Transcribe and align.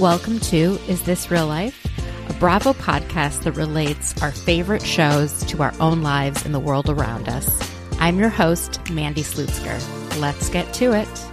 Welcome 0.00 0.40
to 0.40 0.78
Is 0.88 1.02
This 1.02 1.30
Real 1.30 1.46
Life? 1.46 1.86
A 2.30 2.32
Bravo 2.32 2.72
podcast 2.72 3.42
that 3.42 3.52
relates 3.52 4.22
our 4.22 4.32
favorite 4.32 4.80
shows 4.80 5.44
to 5.44 5.62
our 5.62 5.74
own 5.78 6.00
lives 6.00 6.46
in 6.46 6.52
the 6.52 6.58
world 6.58 6.88
around 6.88 7.28
us. 7.28 7.70
I'm 7.98 8.18
your 8.18 8.30
host, 8.30 8.90
Mandy 8.90 9.22
Slutzker. 9.22 10.18
Let's 10.18 10.48
get 10.48 10.72
to 10.72 10.94
it. 10.94 11.30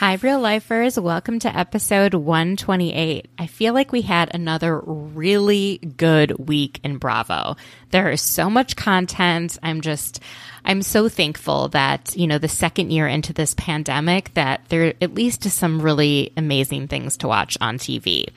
Hi, 0.00 0.14
real 0.22 0.40
lifers. 0.40 0.98
Welcome 0.98 1.40
to 1.40 1.54
episode 1.54 2.14
128. 2.14 3.28
I 3.38 3.46
feel 3.46 3.74
like 3.74 3.92
we 3.92 4.00
had 4.00 4.34
another 4.34 4.80
really 4.80 5.76
good 5.76 6.48
week 6.48 6.80
in 6.82 6.96
Bravo. 6.96 7.56
There 7.90 8.10
is 8.10 8.20
so 8.20 8.48
much 8.48 8.76
content. 8.76 9.58
I'm 9.62 9.80
just, 9.80 10.20
I'm 10.64 10.82
so 10.82 11.08
thankful 11.08 11.68
that, 11.68 12.16
you 12.16 12.26
know, 12.26 12.38
the 12.38 12.48
second 12.48 12.90
year 12.90 13.08
into 13.08 13.32
this 13.32 13.54
pandemic 13.54 14.32
that 14.34 14.62
there 14.68 14.94
at 15.00 15.14
least 15.14 15.44
is 15.46 15.54
some 15.54 15.82
really 15.82 16.32
amazing 16.36 16.88
things 16.88 17.16
to 17.18 17.28
watch 17.28 17.58
on 17.60 17.78
TV. 17.78 18.28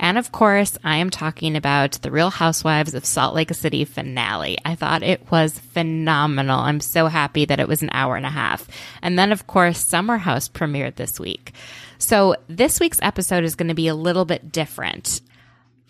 And 0.00 0.16
of 0.16 0.32
course, 0.32 0.78
I 0.82 0.96
am 0.96 1.10
talking 1.10 1.56
about 1.56 1.92
the 2.02 2.10
Real 2.10 2.30
Housewives 2.30 2.94
of 2.94 3.04
Salt 3.04 3.34
Lake 3.34 3.52
City 3.52 3.84
finale. 3.84 4.56
I 4.64 4.74
thought 4.76 5.02
it 5.02 5.30
was 5.30 5.58
phenomenal. 5.58 6.60
I'm 6.60 6.80
so 6.80 7.06
happy 7.06 7.44
that 7.44 7.60
it 7.60 7.68
was 7.68 7.82
an 7.82 7.90
hour 7.92 8.16
and 8.16 8.26
a 8.26 8.30
half. 8.30 8.66
And 9.02 9.18
then 9.18 9.32
of 9.32 9.46
course, 9.46 9.78
Summer 9.78 10.16
House 10.16 10.48
premiered 10.48 10.94
this 10.94 11.20
week. 11.20 11.52
So 11.98 12.36
this 12.48 12.80
week's 12.80 12.98
episode 13.02 13.44
is 13.44 13.54
going 13.54 13.68
to 13.68 13.74
be 13.74 13.88
a 13.88 13.94
little 13.94 14.24
bit 14.24 14.50
different. 14.50 15.20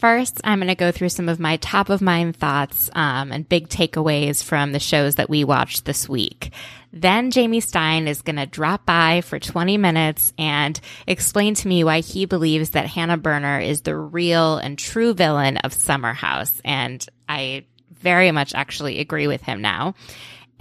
First, 0.02 0.40
I'm 0.42 0.58
going 0.58 0.66
to 0.66 0.74
go 0.74 0.90
through 0.90 1.10
some 1.10 1.28
of 1.28 1.38
my 1.38 1.58
top 1.58 1.88
of 1.88 2.02
mind 2.02 2.34
thoughts 2.34 2.90
um, 2.92 3.30
and 3.30 3.48
big 3.48 3.68
takeaways 3.68 4.42
from 4.42 4.72
the 4.72 4.80
shows 4.80 5.14
that 5.14 5.30
we 5.30 5.44
watched 5.44 5.84
this 5.84 6.08
week. 6.08 6.52
Then 6.92 7.30
Jamie 7.30 7.60
Stein 7.60 8.08
is 8.08 8.22
going 8.22 8.34
to 8.34 8.46
drop 8.46 8.84
by 8.84 9.20
for 9.20 9.38
20 9.38 9.78
minutes 9.78 10.32
and 10.36 10.80
explain 11.06 11.54
to 11.54 11.68
me 11.68 11.84
why 11.84 12.00
he 12.00 12.24
believes 12.24 12.70
that 12.70 12.86
Hannah 12.86 13.16
Berner 13.16 13.60
is 13.60 13.82
the 13.82 13.94
real 13.94 14.56
and 14.56 14.76
true 14.76 15.14
villain 15.14 15.58
of 15.58 15.72
Summer 15.72 16.12
House. 16.12 16.60
And 16.64 17.06
I 17.28 17.64
very 17.92 18.32
much 18.32 18.54
actually 18.54 18.98
agree 18.98 19.28
with 19.28 19.42
him 19.42 19.62
now. 19.62 19.94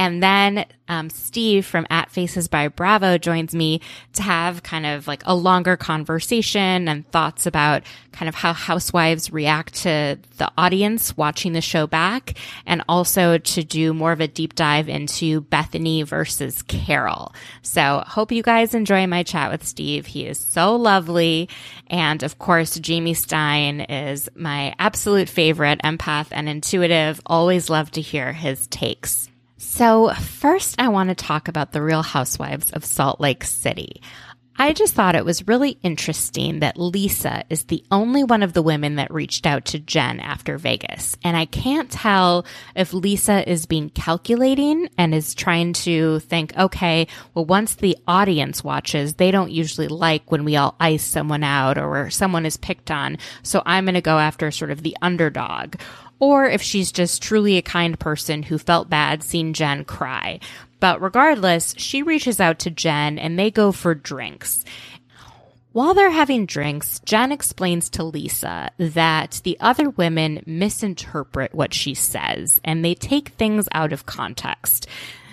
And 0.02 0.24
then 0.24 0.66
um, 0.88 1.12
Steve 1.12 1.64
from 1.64 1.86
At 1.92 2.10
Faces 2.10 2.48
by 2.48 2.70
Bravo 2.70 3.20
joins 3.20 3.54
me 3.54 3.82
to 4.14 4.24
have 4.24 4.64
kind 4.64 4.88
of 4.88 5.08
like 5.08 5.22
a 5.28 5.36
longer 5.36 5.78
conversation 5.78 6.88
and 6.88 7.08
thoughts 7.12 7.46
about 7.46 7.84
kind 8.12 8.28
of 8.28 8.34
how 8.34 8.52
housewives 8.52 9.32
react 9.32 9.76
to 9.84 10.18
the 10.38 10.52
audience 10.58 11.16
watching 11.16 11.54
the 11.54 11.62
show 11.62 11.86
back, 11.86 12.34
and 12.66 12.84
also 12.90 13.38
to 13.38 13.64
do 13.64 13.94
more 13.94 14.12
of 14.12 14.22
a 14.22 14.28
deep 14.28 14.56
dive 14.56 14.90
into 14.90 15.42
Bethenny 15.42 16.04
versus 16.04 16.64
Carole. 16.64 17.32
So 17.62 18.04
hope 18.08 18.32
you 18.32 18.42
guys 18.42 18.74
enjoy 18.74 19.06
my 19.06 19.22
chat 19.22 19.52
with 19.52 19.68
Steve. 19.68 20.08
He 20.08 20.26
is 20.26 20.40
so 20.40 20.76
lovely. 20.76 21.48
And 21.86 22.24
of 22.24 22.40
course, 22.40 22.80
Jamie 22.80 23.14
Stein 23.14 23.82
is 23.82 24.30
my 24.34 24.74
absolute 24.80 25.30
favorite 25.30 25.80
empath 25.84 26.30
and 26.32 26.50
intuitive. 26.50 27.22
Always 27.28 27.70
love 27.70 27.92
to 27.92 28.02
hear 28.02 28.34
his 28.34 28.66
takes. 28.66 29.31
So, 29.64 30.12
first, 30.16 30.82
I 30.82 30.88
want 30.88 31.10
to 31.10 31.16
talk 31.16 31.48
about 31.48 31.72
the 31.72 31.84
Real 31.84 32.02
Housewives 32.02 32.72
of 32.72 32.84
Salt 32.84 33.22
Lake 33.22 33.44
City. 33.44 34.02
I 34.58 34.74
just 34.74 34.96
thought 34.96 35.16
it 35.16 35.24
was 35.24 35.48
really 35.48 35.78
interesting 35.84 36.60
that 36.60 36.80
Lisa 36.80 37.44
is 37.48 37.66
the 37.66 37.84
only 37.92 38.24
one 38.24 38.42
of 38.42 38.54
the 38.54 38.64
women 38.64 38.96
that 38.96 39.14
reached 39.14 39.46
out 39.46 39.66
to 39.66 39.80
Jen 39.80 40.20
after 40.20 40.58
Vegas. 40.58 41.16
And 41.24 41.38
I 41.38 41.46
can't 41.46 41.92
tell 41.92 42.46
if 42.76 42.92
Lisa 42.92 43.48
is 43.50 43.68
being 43.68 43.92
calculating 43.92 44.90
and 44.98 45.14
is 45.14 45.36
trying 45.36 45.74
to 45.74 46.20
think, 46.22 46.58
okay, 46.58 47.08
well, 47.36 47.46
once 47.46 47.76
the 47.76 47.98
audience 48.08 48.64
watches, 48.64 49.14
they 49.14 49.30
don't 49.30 49.52
usually 49.52 49.88
like 49.88 50.32
when 50.32 50.44
we 50.44 50.56
all 50.56 50.76
ice 50.80 51.06
someone 51.06 51.44
out 51.44 51.78
or 51.78 52.10
someone 52.10 52.48
is 52.48 52.58
picked 52.58 52.90
on. 52.90 53.20
So 53.44 53.62
I'm 53.64 53.86
going 53.86 53.94
to 53.94 54.02
go 54.02 54.18
after 54.18 54.50
sort 54.50 54.72
of 54.72 54.82
the 54.82 54.98
underdog 55.04 55.76
or 56.22 56.46
if 56.46 56.62
she's 56.62 56.92
just 56.92 57.22
truly 57.22 57.58
a 57.58 57.64
kind 57.64 58.00
person 58.00 58.44
who 58.44 58.58
felt 58.60 58.90
bad 58.90 59.24
seeing 59.24 59.54
Jen 59.54 59.84
cry. 59.84 60.40
But 60.80 61.02
regardless, 61.02 61.74
she 61.78 62.04
reaches 62.04 62.40
out 62.40 62.60
to 62.60 62.70
Jen 62.70 63.18
and 63.18 63.38
they 63.38 63.50
go 63.50 63.72
for 63.72 63.96
drinks. 63.96 64.64
While 65.74 65.96
they're 65.96 66.12
having 66.12 66.46
drinks, 66.46 67.00
Jen 67.06 67.32
explains 67.32 67.90
to 67.92 68.04
Lisa 68.04 68.70
that 68.78 69.42
the 69.44 69.58
other 69.60 69.90
women 69.90 70.44
misinterpret 70.46 71.56
what 71.56 71.74
she 71.74 71.96
says 71.96 72.62
and 72.64 72.86
they 72.86 72.94
take 72.94 73.30
things 73.30 73.68
out 73.72 73.92
of 73.92 74.06
context. 74.06 74.88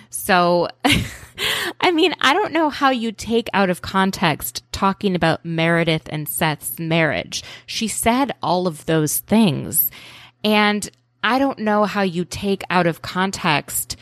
So, 0.09 0.69
I 1.81 1.91
mean, 1.91 2.15
I 2.19 2.33
don't 2.33 2.53
know 2.53 2.69
how 2.71 2.89
you 2.89 3.11
take 3.11 3.47
out 3.53 3.69
of 3.69 3.83
context 3.83 4.63
talking 4.71 5.13
about 5.13 5.45
Meredith 5.45 6.09
and 6.09 6.27
Seth's 6.27 6.79
marriage. 6.79 7.43
She 7.67 7.87
said 7.87 8.31
all 8.41 8.65
of 8.65 8.85
those 8.87 9.19
things. 9.19 9.91
And 10.43 10.89
I 11.23 11.39
don't 11.39 11.59
know 11.59 11.85
how 11.85 12.01
you 12.01 12.25
take 12.25 12.63
out 12.69 12.87
of 12.87 13.01
context, 13.01 13.97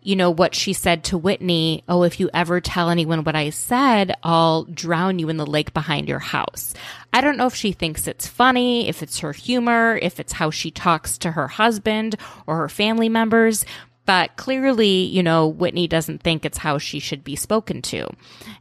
you 0.00 0.16
know, 0.16 0.30
what 0.30 0.54
she 0.54 0.72
said 0.72 1.04
to 1.04 1.18
Whitney. 1.18 1.84
Oh, 1.88 2.02
if 2.02 2.18
you 2.18 2.30
ever 2.32 2.60
tell 2.60 2.90
anyone 2.90 3.24
what 3.24 3.36
I 3.36 3.50
said, 3.50 4.14
I'll 4.22 4.64
drown 4.64 5.18
you 5.18 5.28
in 5.28 5.36
the 5.36 5.46
lake 5.46 5.74
behind 5.74 6.08
your 6.08 6.18
house. 6.18 6.74
I 7.12 7.20
don't 7.20 7.36
know 7.36 7.46
if 7.46 7.54
she 7.54 7.72
thinks 7.72 8.06
it's 8.06 8.26
funny, 8.26 8.88
if 8.88 9.02
it's 9.02 9.18
her 9.18 9.32
humor, 9.32 9.98
if 10.00 10.18
it's 10.18 10.32
how 10.32 10.50
she 10.50 10.70
talks 10.70 11.18
to 11.18 11.32
her 11.32 11.48
husband 11.48 12.16
or 12.46 12.56
her 12.56 12.68
family 12.68 13.08
members. 13.08 13.64
But 14.04 14.36
clearly, 14.36 15.04
you 15.04 15.22
know, 15.22 15.46
Whitney 15.46 15.86
doesn't 15.86 16.22
think 16.22 16.44
it's 16.44 16.58
how 16.58 16.78
she 16.78 16.98
should 16.98 17.22
be 17.22 17.36
spoken 17.36 17.82
to. 17.82 18.08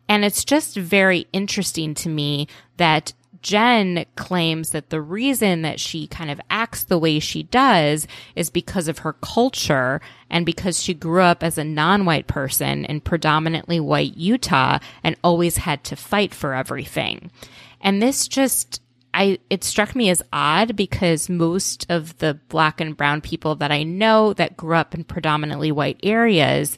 And 0.08 0.24
it's 0.24 0.46
just 0.46 0.76
very 0.76 1.28
interesting 1.34 1.96
to 1.96 2.10
me 2.10 2.48
that 2.78 3.14
Jen 3.42 4.06
claims 4.16 4.72
that 4.72 4.90
the 4.90 5.02
reason 5.02 5.62
that 5.64 5.80
she 5.80 6.08
kind 6.08 6.30
of 6.30 6.42
acts 6.50 6.84
the 6.84 6.98
way 6.98 7.20
she 7.20 7.44
does 7.44 8.08
is 8.36 8.50
because 8.50 8.88
of 8.88 9.00
her 9.00 9.14
culture 9.14 10.02
and 10.30 10.46
because 10.46 10.82
she 10.82 10.94
grew 10.94 11.22
up 11.22 11.44
as 11.44 11.58
a 11.58 11.64
non-white 11.64 12.28
person 12.28 12.86
in 12.86 13.02
predominantly 13.02 13.80
white 13.80 14.16
Utah 14.16 14.80
and 15.04 15.16
always 15.24 15.58
had 15.58 15.84
to 15.86 15.96
fight 15.96 16.34
for 16.34 16.54
everything. 16.54 17.32
And 17.82 18.02
this 18.02 18.28
just 18.28 18.82
I 19.14 19.40
it 19.50 19.64
struck 19.64 19.96
me 19.96 20.10
as 20.10 20.24
odd 20.32 20.76
because 20.76 21.30
most 21.30 21.86
of 21.90 22.18
the 22.20 22.40
black 22.48 22.80
and 22.80 22.96
brown 22.96 23.22
people 23.22 23.56
that 23.56 23.72
I 23.72 23.84
know 23.84 24.34
that 24.34 24.56
grew 24.56 24.76
up 24.76 24.96
in 24.96 25.04
predominantly 25.04 25.72
white 25.72 26.00
areas 26.04 26.78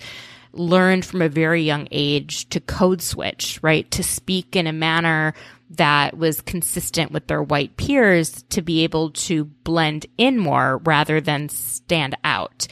learned 0.53 1.05
from 1.05 1.21
a 1.21 1.29
very 1.29 1.63
young 1.63 1.87
age 1.91 2.47
to 2.49 2.59
code 2.59 3.01
switch, 3.01 3.59
right? 3.61 3.89
To 3.91 4.03
speak 4.03 4.55
in 4.55 4.67
a 4.67 4.73
manner 4.73 5.33
that 5.77 6.17
was 6.17 6.41
consistent 6.41 7.11
with 7.11 7.27
their 7.27 7.41
white 7.41 7.77
peers 7.77 8.43
to 8.49 8.61
be 8.61 8.83
able 8.83 9.11
to 9.11 9.45
blend 9.45 10.05
in 10.17 10.37
more 10.37 10.77
rather 10.83 11.19
than 11.19 11.49
stand 11.49 12.15
out. 12.23 12.67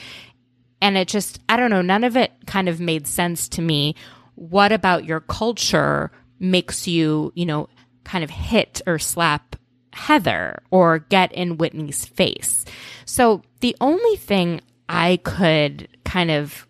And 0.81 0.97
it 0.97 1.07
just, 1.07 1.39
I 1.47 1.57
don't 1.57 1.69
know, 1.69 1.81
none 1.81 2.03
of 2.03 2.17
it 2.17 2.31
kind 2.47 2.67
of 2.67 2.79
made 2.79 3.07
sense 3.07 3.47
to 3.49 3.61
me 3.61 3.95
what 4.35 4.71
about 4.71 5.05
your 5.05 5.19
culture 5.19 6.11
makes 6.39 6.87
you, 6.87 7.31
you 7.35 7.45
know, 7.45 7.69
kind 8.03 8.23
of 8.23 8.29
hit 8.29 8.81
or 8.87 8.97
slap 8.97 9.55
Heather 9.93 10.63
or 10.71 10.99
get 10.99 11.31
in 11.33 11.57
Whitney's 11.57 12.05
face? 12.05 12.65
So 13.05 13.43
the 13.59 13.75
only 13.81 14.15
thing 14.15 14.61
I 14.89 15.17
could 15.17 15.87
kind 16.05 16.31
of 16.31 16.67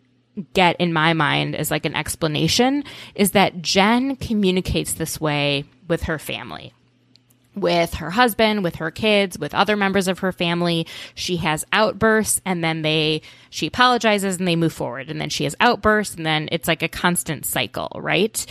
get 0.53 0.75
in 0.79 0.93
my 0.93 1.13
mind 1.13 1.55
as 1.55 1.71
like 1.71 1.85
an 1.85 1.95
explanation 1.95 2.83
is 3.15 3.31
that 3.31 3.61
Jen 3.61 4.15
communicates 4.15 4.93
this 4.93 5.19
way 5.19 5.65
with 5.91 6.03
her 6.03 6.17
family 6.17 6.73
with 7.55 7.95
her 7.95 8.11
husband, 8.11 8.63
with 8.63 8.75
her 8.75 8.91
kids, 8.91 9.37
with 9.37 9.53
other 9.53 9.75
members 9.75 10.07
of 10.07 10.19
her 10.19 10.31
family. 10.31 10.87
She 11.15 11.37
has 11.37 11.65
outbursts 11.73 12.41
and 12.45 12.63
then 12.63 12.81
they, 12.81 13.21
she 13.49 13.67
apologizes 13.67 14.37
and 14.37 14.47
they 14.47 14.55
move 14.55 14.73
forward. 14.73 15.09
And 15.09 15.19
then 15.19 15.29
she 15.29 15.43
has 15.43 15.55
outbursts 15.59 16.15
and 16.15 16.25
then 16.25 16.47
it's 16.51 16.67
like 16.67 16.81
a 16.81 16.87
constant 16.87 17.45
cycle, 17.45 17.91
right? 17.95 18.45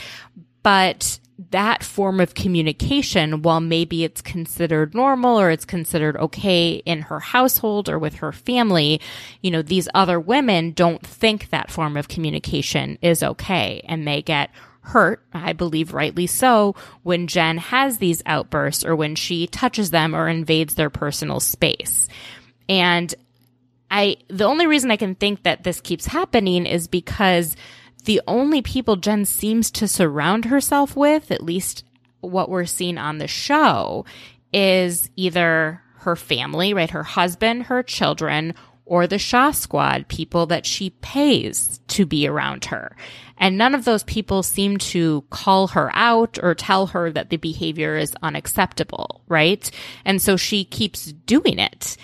But 0.62 1.18
that 1.50 1.82
form 1.82 2.20
of 2.20 2.34
communication, 2.34 3.40
while 3.40 3.60
maybe 3.60 4.04
it's 4.04 4.20
considered 4.20 4.94
normal 4.94 5.40
or 5.40 5.50
it's 5.50 5.64
considered 5.64 6.16
okay 6.18 6.74
in 6.84 7.02
her 7.02 7.20
household 7.20 7.88
or 7.88 7.98
with 7.98 8.16
her 8.16 8.32
family, 8.32 9.00
you 9.40 9.50
know, 9.50 9.62
these 9.62 9.88
other 9.94 10.20
women 10.20 10.72
don't 10.72 11.04
think 11.06 11.48
that 11.48 11.70
form 11.70 11.96
of 11.96 12.08
communication 12.08 12.98
is 13.00 13.22
okay 13.22 13.80
and 13.86 14.06
they 14.06 14.20
get 14.20 14.50
hurt, 14.90 15.24
I 15.32 15.52
believe 15.52 15.94
rightly 15.94 16.26
so, 16.26 16.74
when 17.02 17.26
Jen 17.26 17.58
has 17.58 17.98
these 17.98 18.22
outbursts 18.26 18.84
or 18.84 18.96
when 18.96 19.14
she 19.14 19.46
touches 19.46 19.90
them 19.90 20.14
or 20.14 20.28
invades 20.28 20.74
their 20.74 20.90
personal 20.90 21.40
space. 21.40 22.08
And 22.68 23.14
I, 23.90 24.16
the 24.28 24.44
only 24.44 24.66
reason 24.66 24.90
I 24.90 24.96
can 24.96 25.14
think 25.14 25.44
that 25.44 25.64
this 25.64 25.80
keeps 25.80 26.06
happening 26.06 26.66
is 26.66 26.88
because 26.88 27.56
the 28.04 28.20
only 28.26 28.62
people 28.62 28.96
Jen 28.96 29.24
seems 29.24 29.70
to 29.72 29.88
surround 29.88 30.46
herself 30.46 30.96
with, 30.96 31.30
at 31.30 31.42
least 31.42 31.84
what 32.20 32.48
we're 32.48 32.66
seeing 32.66 32.98
on 32.98 33.18
the 33.18 33.28
show, 33.28 34.04
is 34.52 35.10
either 35.16 35.82
her 35.98 36.16
family, 36.16 36.74
right? 36.74 36.90
Her 36.90 37.02
husband, 37.02 37.64
her 37.64 37.82
children, 37.82 38.54
or 38.90 39.06
the 39.06 39.20
Shah 39.20 39.52
Squad, 39.52 40.08
people 40.08 40.46
that 40.46 40.66
she 40.66 40.90
pays 40.90 41.78
to 41.86 42.04
be 42.04 42.26
around 42.26 42.64
her. 42.64 42.96
And 43.38 43.56
none 43.56 43.72
of 43.72 43.84
those 43.84 44.02
people 44.02 44.42
seem 44.42 44.78
to 44.78 45.22
call 45.30 45.68
her 45.68 45.92
out 45.94 46.40
or 46.42 46.56
tell 46.56 46.88
her 46.88 47.08
that 47.12 47.30
the 47.30 47.36
behavior 47.36 47.96
is 47.96 48.16
unacceptable, 48.20 49.22
right? 49.28 49.70
And 50.04 50.20
so 50.20 50.36
she 50.36 50.64
keeps 50.64 51.12
doing 51.12 51.60
it. 51.60 51.96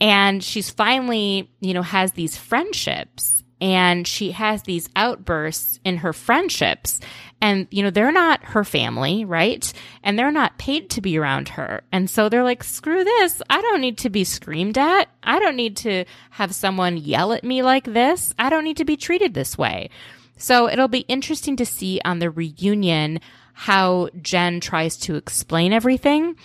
And 0.00 0.42
she's 0.42 0.68
finally, 0.68 1.48
you 1.60 1.74
know, 1.74 1.82
has 1.82 2.12
these 2.12 2.36
friendships 2.36 3.41
and 3.62 4.08
she 4.08 4.32
has 4.32 4.64
these 4.64 4.90
outbursts 4.96 5.78
in 5.84 5.98
her 5.98 6.12
friendships. 6.12 6.98
And 7.40 7.68
you 7.70 7.82
know 7.82 7.90
they're 7.90 8.12
not 8.12 8.44
her 8.44 8.64
family 8.64 9.24
right? 9.24 9.72
And 10.02 10.18
they're 10.18 10.32
not 10.32 10.58
paid 10.58 10.90
to 10.90 11.00
be 11.00 11.16
around 11.16 11.50
her. 11.50 11.82
And 11.92 12.10
so 12.10 12.28
they're 12.28 12.42
like 12.42 12.64
screw 12.64 13.04
this. 13.04 13.40
I 13.48 13.62
don't 13.62 13.80
need 13.80 13.98
to 13.98 14.10
be 14.10 14.24
screamed 14.24 14.76
at. 14.76 15.08
I 15.22 15.38
don't 15.38 15.56
need 15.56 15.76
to 15.78 16.04
have 16.30 16.54
someone 16.54 16.96
yell 16.96 17.32
at 17.32 17.44
me 17.44 17.62
like 17.62 17.84
this. 17.84 18.34
I 18.36 18.50
don't 18.50 18.64
need 18.64 18.78
to 18.78 18.84
be 18.84 18.96
treated 18.96 19.32
this 19.32 19.56
way. 19.56 19.90
So 20.36 20.68
it'll 20.68 20.88
be 20.88 21.06
interesting 21.06 21.56
to 21.56 21.66
see 21.66 22.00
on 22.04 22.18
the 22.18 22.30
reunion 22.30 23.20
how 23.52 24.08
Jen 24.20 24.58
tries 24.58 24.96
to 24.98 25.14
explain 25.14 25.72
everything 25.72 26.36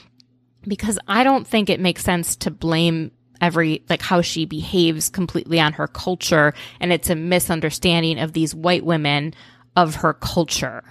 because 0.68 1.00
I 1.08 1.24
don't 1.24 1.48
think 1.48 1.70
it 1.70 1.80
makes 1.80 2.04
sense 2.04 2.36
to 2.38 2.52
blame 2.52 3.12
every 3.42 3.84
like 3.90 4.02
how 4.02 4.22
she 4.22 4.46
behaves 4.46 5.10
completely 5.10 5.60
on 5.60 5.74
her 5.74 5.88
culture 5.88 6.54
and 6.80 6.92
it's 6.92 7.10
a 7.10 7.16
misunderstanding 7.16 8.20
of 8.20 8.34
these 8.34 8.56
white 8.56 8.86
women 8.86 9.34
of 9.76 9.96
her 9.96 10.14
culture. 10.14 10.84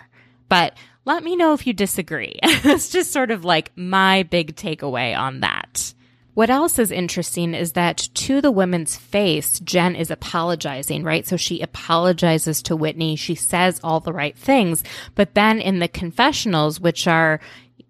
But 0.48 0.74
let 1.04 1.22
me 1.22 1.36
know 1.36 1.52
if 1.52 1.66
you 1.66 1.72
disagree. 1.72 2.38
it's 2.42 2.90
just 2.90 3.12
sort 3.12 3.30
of 3.30 3.44
like 3.44 3.72
my 3.76 4.24
big 4.24 4.56
takeaway 4.56 5.16
on 5.16 5.40
that. 5.40 5.94
What 6.34 6.50
else 6.50 6.78
is 6.78 6.90
interesting 6.90 7.54
is 7.54 7.72
that 7.72 7.96
to 7.96 8.42
the 8.42 8.50
woman's 8.50 8.94
face, 8.94 9.58
Jen 9.60 9.96
is 9.96 10.10
apologizing, 10.10 11.02
right? 11.02 11.26
So 11.26 11.38
she 11.38 11.62
apologizes 11.62 12.60
to 12.64 12.76
Whitney. 12.76 13.16
She 13.16 13.34
says 13.34 13.80
all 13.82 14.00
the 14.00 14.12
right 14.12 14.36
things. 14.36 14.84
But 15.14 15.34
then 15.34 15.60
in 15.60 15.78
the 15.78 15.88
confessionals, 15.88 16.78
which 16.78 17.06
are, 17.06 17.40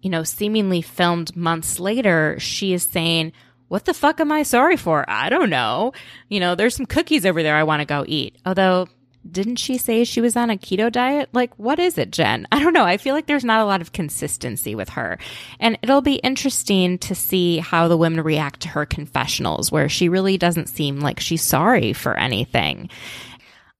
you 0.01 0.09
know, 0.09 0.23
seemingly 0.23 0.81
filmed 0.81 1.35
months 1.35 1.77
later, 1.77 2.37
she 2.39 2.71
is 2.71 2.83
saying, 2.83 3.33
what 3.67 3.85
the 3.85 3.93
fuck 3.93 4.19
am 4.19 4.31
I 4.31 4.43
sorry 4.43 4.77
for? 4.77 5.05
I 5.09 5.29
don't 5.29 5.49
know. 5.49 5.93
You 6.29 6.39
know, 6.39 6.55
there's 6.55 6.75
some 6.75 6.85
cookies 6.85 7.25
over 7.25 7.43
there 7.43 7.55
I 7.55 7.63
want 7.63 7.81
to 7.81 7.85
go 7.85 8.05
eat. 8.07 8.37
Although 8.45 8.87
didn't 9.29 9.57
she 9.57 9.77
say 9.77 10.03
she 10.03 10.21
was 10.21 10.35
on 10.35 10.49
a 10.49 10.57
keto 10.57 10.91
diet? 10.91 11.29
Like, 11.33 11.57
what 11.57 11.79
is 11.79 11.97
it, 11.97 12.11
Jen? 12.11 12.47
I 12.51 12.59
don't 12.59 12.73
know. 12.73 12.85
I 12.85 12.97
feel 12.97 13.13
like 13.13 13.27
there's 13.27 13.45
not 13.45 13.61
a 13.61 13.65
lot 13.65 13.81
of 13.81 13.91
consistency 13.91 14.75
with 14.75 14.89
her. 14.89 15.17
And 15.59 15.77
it'll 15.81 16.01
be 16.01 16.15
interesting 16.15 16.97
to 16.99 17.15
see 17.15 17.57
how 17.57 17.87
the 17.87 17.97
women 17.97 18.21
react 18.21 18.61
to 18.61 18.69
her 18.69 18.85
confessionals, 18.85 19.71
where 19.71 19.89
she 19.89 20.09
really 20.09 20.37
doesn't 20.37 20.69
seem 20.69 20.99
like 20.99 21.19
she's 21.19 21.41
sorry 21.41 21.93
for 21.93 22.17
anything. 22.17 22.89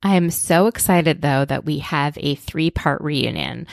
I 0.04 0.16
am 0.16 0.30
so 0.30 0.68
excited, 0.68 1.22
though, 1.22 1.45
that 1.45 1.66
we 1.66 1.80
have 1.80 2.18
a 2.19 2.36
three 2.36 2.69
part 2.69 3.01
reunion. 3.01 3.68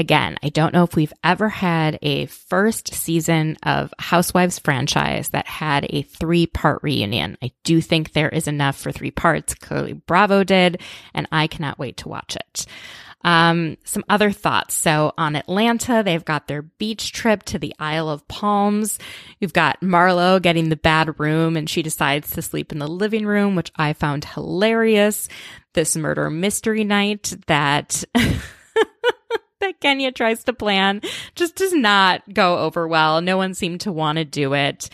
Again, 0.00 0.38
I 0.42 0.48
don't 0.48 0.72
know 0.72 0.84
if 0.84 0.96
we've 0.96 1.12
ever 1.22 1.50
had 1.50 1.98
a 2.00 2.24
first 2.24 2.94
season 2.94 3.58
of 3.62 3.92
Housewives 3.98 4.58
franchise 4.58 5.28
that 5.28 5.46
had 5.46 5.86
a 5.90 6.00
three 6.00 6.46
part 6.46 6.82
reunion. 6.82 7.36
I 7.42 7.52
do 7.64 7.82
think 7.82 8.12
there 8.12 8.30
is 8.30 8.48
enough 8.48 8.78
for 8.78 8.92
three 8.92 9.10
parts. 9.10 9.52
Clearly, 9.52 9.92
Bravo 9.92 10.42
did, 10.42 10.80
and 11.12 11.28
I 11.30 11.48
cannot 11.48 11.78
wait 11.78 11.98
to 11.98 12.08
watch 12.08 12.34
it. 12.34 12.64
Um, 13.24 13.76
some 13.84 14.02
other 14.08 14.32
thoughts. 14.32 14.74
So 14.74 15.12
on 15.18 15.36
Atlanta, 15.36 16.00
they've 16.02 16.24
got 16.24 16.48
their 16.48 16.62
beach 16.62 17.12
trip 17.12 17.42
to 17.42 17.58
the 17.58 17.74
Isle 17.78 18.08
of 18.08 18.26
Palms. 18.26 18.98
You've 19.38 19.52
got 19.52 19.82
Marlo 19.82 20.40
getting 20.40 20.70
the 20.70 20.76
bad 20.76 21.20
room 21.20 21.58
and 21.58 21.68
she 21.68 21.82
decides 21.82 22.30
to 22.30 22.40
sleep 22.40 22.72
in 22.72 22.78
the 22.78 22.88
living 22.88 23.26
room, 23.26 23.54
which 23.54 23.70
I 23.76 23.92
found 23.92 24.24
hilarious. 24.24 25.28
This 25.74 25.94
murder 25.94 26.30
mystery 26.30 26.84
night 26.84 27.34
that 27.48 28.02
that 29.60 29.80
Kenya 29.80 30.12
tries 30.12 30.44
to 30.44 30.52
plan 30.52 31.00
just 31.34 31.56
does 31.56 31.72
not 31.72 32.22
go 32.32 32.58
over 32.58 32.86
well. 32.86 33.20
No 33.20 33.36
one 33.36 33.54
seemed 33.54 33.82
to 33.82 33.92
want 33.92 34.18
to 34.18 34.24
do 34.24 34.54
it. 34.54 34.90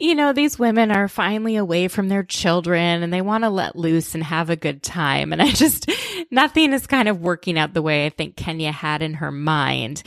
You 0.00 0.14
know, 0.14 0.32
these 0.32 0.58
women 0.58 0.92
are 0.92 1.08
finally 1.08 1.56
away 1.56 1.88
from 1.88 2.08
their 2.08 2.22
children 2.22 3.02
and 3.02 3.12
they 3.12 3.20
want 3.20 3.42
to 3.42 3.50
let 3.50 3.74
loose 3.74 4.14
and 4.14 4.22
have 4.22 4.48
a 4.48 4.56
good 4.56 4.80
time. 4.82 5.32
And 5.32 5.42
I 5.42 5.50
just, 5.50 5.90
nothing 6.30 6.72
is 6.72 6.86
kind 6.86 7.08
of 7.08 7.20
working 7.20 7.58
out 7.58 7.74
the 7.74 7.82
way 7.82 8.06
I 8.06 8.10
think 8.10 8.36
Kenya 8.36 8.70
had 8.70 9.02
in 9.02 9.14
her 9.14 9.32
mind 9.32 10.04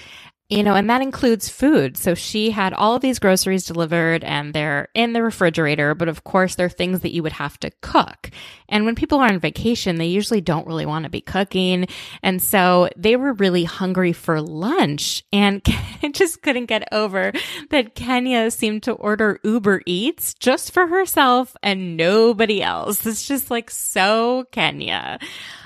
you 0.51 0.63
know, 0.63 0.75
and 0.75 0.89
that 0.89 1.01
includes 1.01 1.47
food. 1.47 1.95
So 1.95 2.13
she 2.13 2.51
had 2.51 2.73
all 2.73 2.93
of 2.93 3.01
these 3.01 3.19
groceries 3.19 3.63
delivered 3.63 4.25
and 4.25 4.53
they're 4.53 4.89
in 4.93 5.13
the 5.13 5.23
refrigerator, 5.23 5.95
but 5.95 6.09
of 6.09 6.25
course 6.25 6.55
they're 6.55 6.67
things 6.67 6.99
that 6.99 7.13
you 7.13 7.23
would 7.23 7.31
have 7.31 7.57
to 7.61 7.71
cook. 7.79 8.29
And 8.67 8.83
when 8.83 8.95
people 8.95 9.19
are 9.19 9.29
on 9.29 9.39
vacation, 9.39 9.95
they 9.95 10.07
usually 10.07 10.41
don't 10.41 10.67
really 10.67 10.85
want 10.85 11.03
to 11.03 11.09
be 11.09 11.21
cooking. 11.21 11.87
And 12.21 12.41
so 12.41 12.89
they 12.97 13.15
were 13.15 13.31
really 13.31 13.63
hungry 13.63 14.11
for 14.11 14.41
lunch 14.41 15.23
and 15.31 15.61
just 16.11 16.41
couldn't 16.41 16.65
get 16.65 16.85
over 16.91 17.31
that 17.69 17.95
Kenya 17.95 18.51
seemed 18.51 18.83
to 18.83 18.91
order 18.91 19.39
Uber 19.45 19.83
Eats 19.85 20.33
just 20.33 20.73
for 20.73 20.85
herself 20.85 21.55
and 21.63 21.95
nobody 21.95 22.61
else. 22.61 23.05
It's 23.05 23.25
just 23.25 23.49
like 23.51 23.71
so 23.71 24.45
Kenya. 24.51 25.17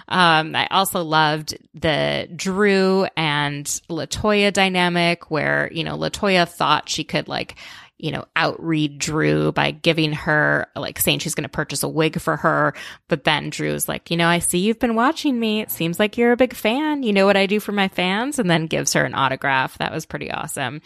Um, 0.07 0.55
I 0.55 0.67
also 0.67 1.03
loved 1.03 1.57
the 1.73 2.29
Drew 2.35 3.07
and 3.17 3.65
Latoya 3.89 4.53
dynamic 4.53 5.31
where, 5.31 5.69
you 5.71 5.83
know, 5.83 5.97
Latoya 5.97 6.47
thought 6.47 6.89
she 6.89 7.03
could 7.03 7.27
like, 7.27 7.55
you 7.97 8.11
know, 8.11 8.25
outread 8.35 8.99
Drew 8.99 9.51
by 9.51 9.71
giving 9.71 10.11
her, 10.13 10.67
like 10.75 10.99
saying 10.99 11.19
she's 11.19 11.33
going 11.33 11.43
to 11.43 11.49
purchase 11.49 11.81
a 11.81 11.87
wig 11.87 12.19
for 12.19 12.35
her. 12.35 12.73
But 13.07 13.23
then 13.23 13.49
Drew's 13.49 13.87
like, 13.87 14.11
you 14.11 14.17
know, 14.17 14.27
I 14.27 14.39
see 14.39 14.59
you've 14.59 14.79
been 14.79 14.95
watching 14.95 15.39
me. 15.39 15.61
It 15.61 15.71
seems 15.71 15.97
like 15.97 16.17
you're 16.17 16.33
a 16.33 16.37
big 16.37 16.53
fan. 16.53 17.03
You 17.03 17.13
know 17.13 17.25
what 17.25 17.37
I 17.37 17.45
do 17.45 17.59
for 17.59 17.71
my 17.71 17.87
fans? 17.87 18.37
And 18.37 18.49
then 18.49 18.67
gives 18.67 18.93
her 18.93 19.05
an 19.05 19.15
autograph. 19.15 19.77
That 19.77 19.93
was 19.93 20.05
pretty 20.05 20.29
awesome. 20.29 20.81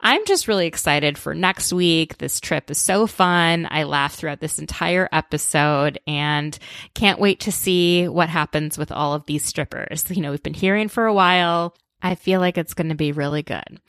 I'm 0.00 0.24
just 0.26 0.46
really 0.46 0.66
excited 0.66 1.18
for 1.18 1.34
next 1.34 1.72
week. 1.72 2.18
This 2.18 2.38
trip 2.40 2.70
is 2.70 2.78
so 2.78 3.06
fun. 3.06 3.66
I 3.68 3.82
laughed 3.82 4.16
throughout 4.18 4.40
this 4.40 4.58
entire 4.58 5.08
episode 5.10 5.98
and 6.06 6.56
can't 6.94 7.18
wait 7.18 7.40
to 7.40 7.52
see 7.52 8.06
what 8.06 8.28
happens 8.28 8.78
with 8.78 8.92
all 8.92 9.14
of 9.14 9.26
these 9.26 9.44
strippers. 9.44 10.04
You 10.08 10.22
know, 10.22 10.30
we've 10.30 10.42
been 10.42 10.54
hearing 10.54 10.88
for 10.88 11.06
a 11.06 11.14
while. 11.14 11.74
I 12.00 12.14
feel 12.14 12.38
like 12.38 12.58
it's 12.58 12.74
going 12.74 12.90
to 12.90 12.94
be 12.94 13.10
really 13.10 13.42
good. 13.42 13.80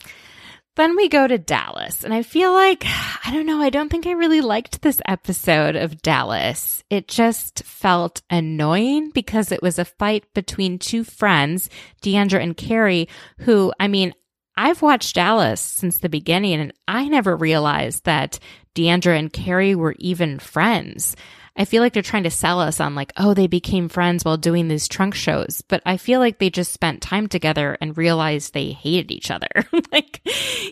Then 0.75 0.95
we 0.95 1.09
go 1.09 1.27
to 1.27 1.37
Dallas, 1.37 2.05
and 2.05 2.13
I 2.13 2.23
feel 2.23 2.53
like, 2.53 2.85
I 3.25 3.31
don't 3.33 3.45
know, 3.45 3.61
I 3.61 3.69
don't 3.69 3.89
think 3.89 4.07
I 4.07 4.11
really 4.11 4.41
liked 4.41 4.81
this 4.81 5.01
episode 5.05 5.75
of 5.75 6.01
Dallas. 6.01 6.83
It 6.89 7.07
just 7.07 7.63
felt 7.65 8.21
annoying 8.29 9.09
because 9.09 9.51
it 9.51 9.61
was 9.61 9.77
a 9.77 9.83
fight 9.83 10.33
between 10.33 10.79
two 10.79 11.03
friends, 11.03 11.69
D'Andra 12.01 12.41
and 12.41 12.55
Kary, 12.55 13.09
who, 13.39 13.73
I 13.79 13.89
mean, 13.89 14.13
I've 14.59 14.81
watched 14.81 15.15
Dallas 15.15 15.61
since 15.61 15.99
the 15.99 16.09
beginning 16.09 16.59
and 16.59 16.73
I 16.85 17.07
never 17.07 17.37
realized 17.37 18.03
that 18.03 18.39
D'Andra 18.73 19.17
and 19.17 19.31
Kary 19.31 19.73
were 19.73 19.95
even 19.99 20.37
friends. 20.37 21.15
I 21.55 21.63
feel 21.63 21.81
like 21.81 21.93
they're 21.93 22.03
trying 22.03 22.23
to 22.23 22.29
sell 22.29 22.59
us 22.59 22.81
on 22.81 22.93
like, 22.93 23.13
oh, 23.15 23.33
they 23.33 23.47
became 23.47 23.87
friends 23.87 24.25
while 24.25 24.35
doing 24.35 24.67
these 24.67 24.89
trunk 24.89 25.15
shows. 25.15 25.63
But 25.65 25.81
I 25.85 25.95
feel 25.95 26.19
like 26.19 26.39
they 26.39 26.49
just 26.49 26.73
spent 26.73 27.01
time 27.01 27.27
together 27.27 27.77
and 27.79 27.97
realized 27.97 28.53
they 28.53 28.71
hated 28.71 29.11
each 29.11 29.31
other. 29.31 29.47
like, 29.93 30.21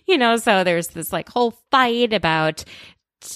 you 0.06 0.17
know, 0.17 0.36
so 0.36 0.65
there's 0.65 0.89
this 0.89 1.13
like 1.13 1.29
whole 1.29 1.58
fight 1.72 2.12
about 2.12 2.65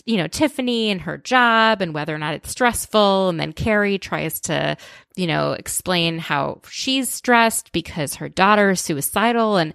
you 0.05 0.17
know, 0.17 0.27
Tiffany 0.27 0.89
and 0.89 1.01
her 1.01 1.17
job 1.17 1.81
and 1.81 1.93
whether 1.93 2.13
or 2.13 2.19
not 2.19 2.35
it's 2.35 2.51
stressful. 2.51 3.29
And 3.29 3.39
then 3.39 3.51
Kary 3.51 3.97
tries 3.97 4.39
to, 4.41 4.77
you 5.15 5.27
know, 5.27 5.53
explain 5.53 6.19
how 6.19 6.61
she's 6.69 7.09
stressed 7.09 7.71
because 7.71 8.15
her 8.15 8.29
daughter 8.29 8.71
is 8.71 8.81
suicidal. 8.81 9.57
And 9.57 9.73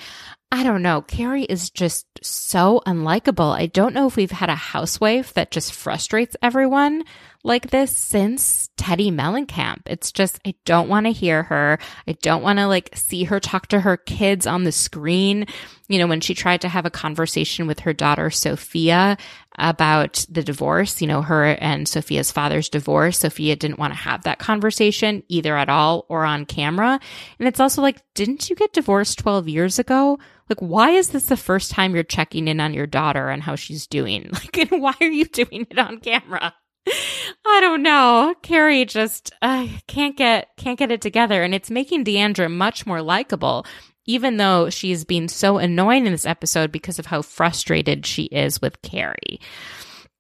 I 0.53 0.63
don't 0.63 0.83
know. 0.83 1.03
Kary 1.03 1.43
is 1.43 1.71
just 1.71 2.07
so 2.23 2.81
unlikable. 2.87 3.53
I 3.55 3.67
don't 3.67 3.95
know 3.95 4.07
if 4.07 4.17
we've 4.17 4.31
had 4.31 4.49
a 4.49 4.55
housewife 4.55 5.35
that 5.35 5.51
just 5.51 5.73
frustrates 5.73 6.37
everyone 6.41 7.05
like 7.45 7.71
this 7.71 7.97
since 7.97 8.71
Teddi 8.77 9.13
Mellencamp. 9.13 9.83
It's 9.87 10.13
just, 10.13 10.41
I 10.47 10.55
don't 10.65 10.89
want 10.89 11.07
to 11.07 11.13
hear 11.13 11.45
her. 11.45 11.79
I 12.07 12.13
don't 12.23 12.43
want 12.43 12.59
to 12.59 12.67
like 12.67 12.91
see 12.95 13.25
her 13.25 13.41
talk 13.41 13.69
to 13.69 13.81
her 13.81 13.97
kids 13.97 14.47
on 14.47 14.65
the 14.65 14.73
screen. 14.73 15.47
You 15.89 15.99
know, 15.99 16.07
when 16.07 16.21
she 16.21 16.35
tried 16.35 16.61
to 16.63 16.69
have 16.69 16.87
a 16.87 16.91
conversation 16.91 17.67
with 17.67 17.81
her 17.81 17.93
daughter, 17.93 18.31
Sophia, 18.31 19.17
about 19.59 20.27
the 20.29 20.43
divorce, 20.43 21.01
you 21.01 21.07
know, 21.07 21.23
her 21.23 21.45
and 21.45 21.89
Sophia's 21.89 22.31
father's 22.31 22.69
divorce. 22.69 23.19
Sophia 23.19 23.57
didn't 23.57 23.79
want 23.79 23.93
to 23.93 23.99
have 23.99 24.25
that 24.25 24.39
conversation 24.39 25.23
either 25.29 25.57
at 25.57 25.69
all 25.69 26.05
or 26.09 26.25
on 26.25 26.45
camera. 26.45 27.01
And 27.39 27.49
it's 27.49 27.61
also 27.61 27.81
like, 27.83 28.03
didn't 28.15 28.51
you 28.51 28.57
get 28.57 28.73
divorced 28.73 29.19
12 29.19 29.49
years 29.49 29.79
ago? 29.79 30.19
Like, 30.49 30.61
why 30.61 30.91
is 30.91 31.11
this 31.11 31.27
the 31.27 31.37
first 31.37 31.71
time 31.71 31.95
you're 31.95 32.05
checking 32.05 32.49
in 32.49 32.61
on 32.61 32.75
your 32.75 32.87
daughter 32.87 33.31
and 33.31 33.43
how 33.43 33.57
she's 33.57 33.87
doing? 33.87 34.31
Like, 34.37 34.71
and 34.71 34.83
why 34.83 34.95
are 35.01 35.07
you 35.07 35.25
doing 35.25 35.67
it 35.71 35.79
on 35.79 35.99
camera? 35.99 36.55
I 37.47 37.61
don't 37.61 37.83
know. 37.83 38.35
Kary 38.43 38.85
just 38.85 39.33
uh, 39.43 39.67
can't 39.87 40.17
get 40.17 40.51
can't 40.57 40.79
get 40.79 40.93
it 40.93 41.01
together, 41.01 41.43
and 41.43 41.55
it's 41.55 41.71
making 41.71 42.05
D'Andra 42.05 42.49
much 42.49 42.87
more 42.87 43.03
likable, 43.03 43.67
even 44.07 44.37
though 44.37 44.71
she's 44.71 45.05
been 45.05 45.29
so 45.29 45.59
annoying 45.59 46.07
in 46.07 46.13
this 46.13 46.27
episode 46.27 46.71
because 46.71 46.99
of 46.99 47.07
how 47.07 47.23
frustrated 47.23 48.07
she 48.07 48.25
is 48.25 48.61
with 48.61 48.83
Kary. 48.83 49.41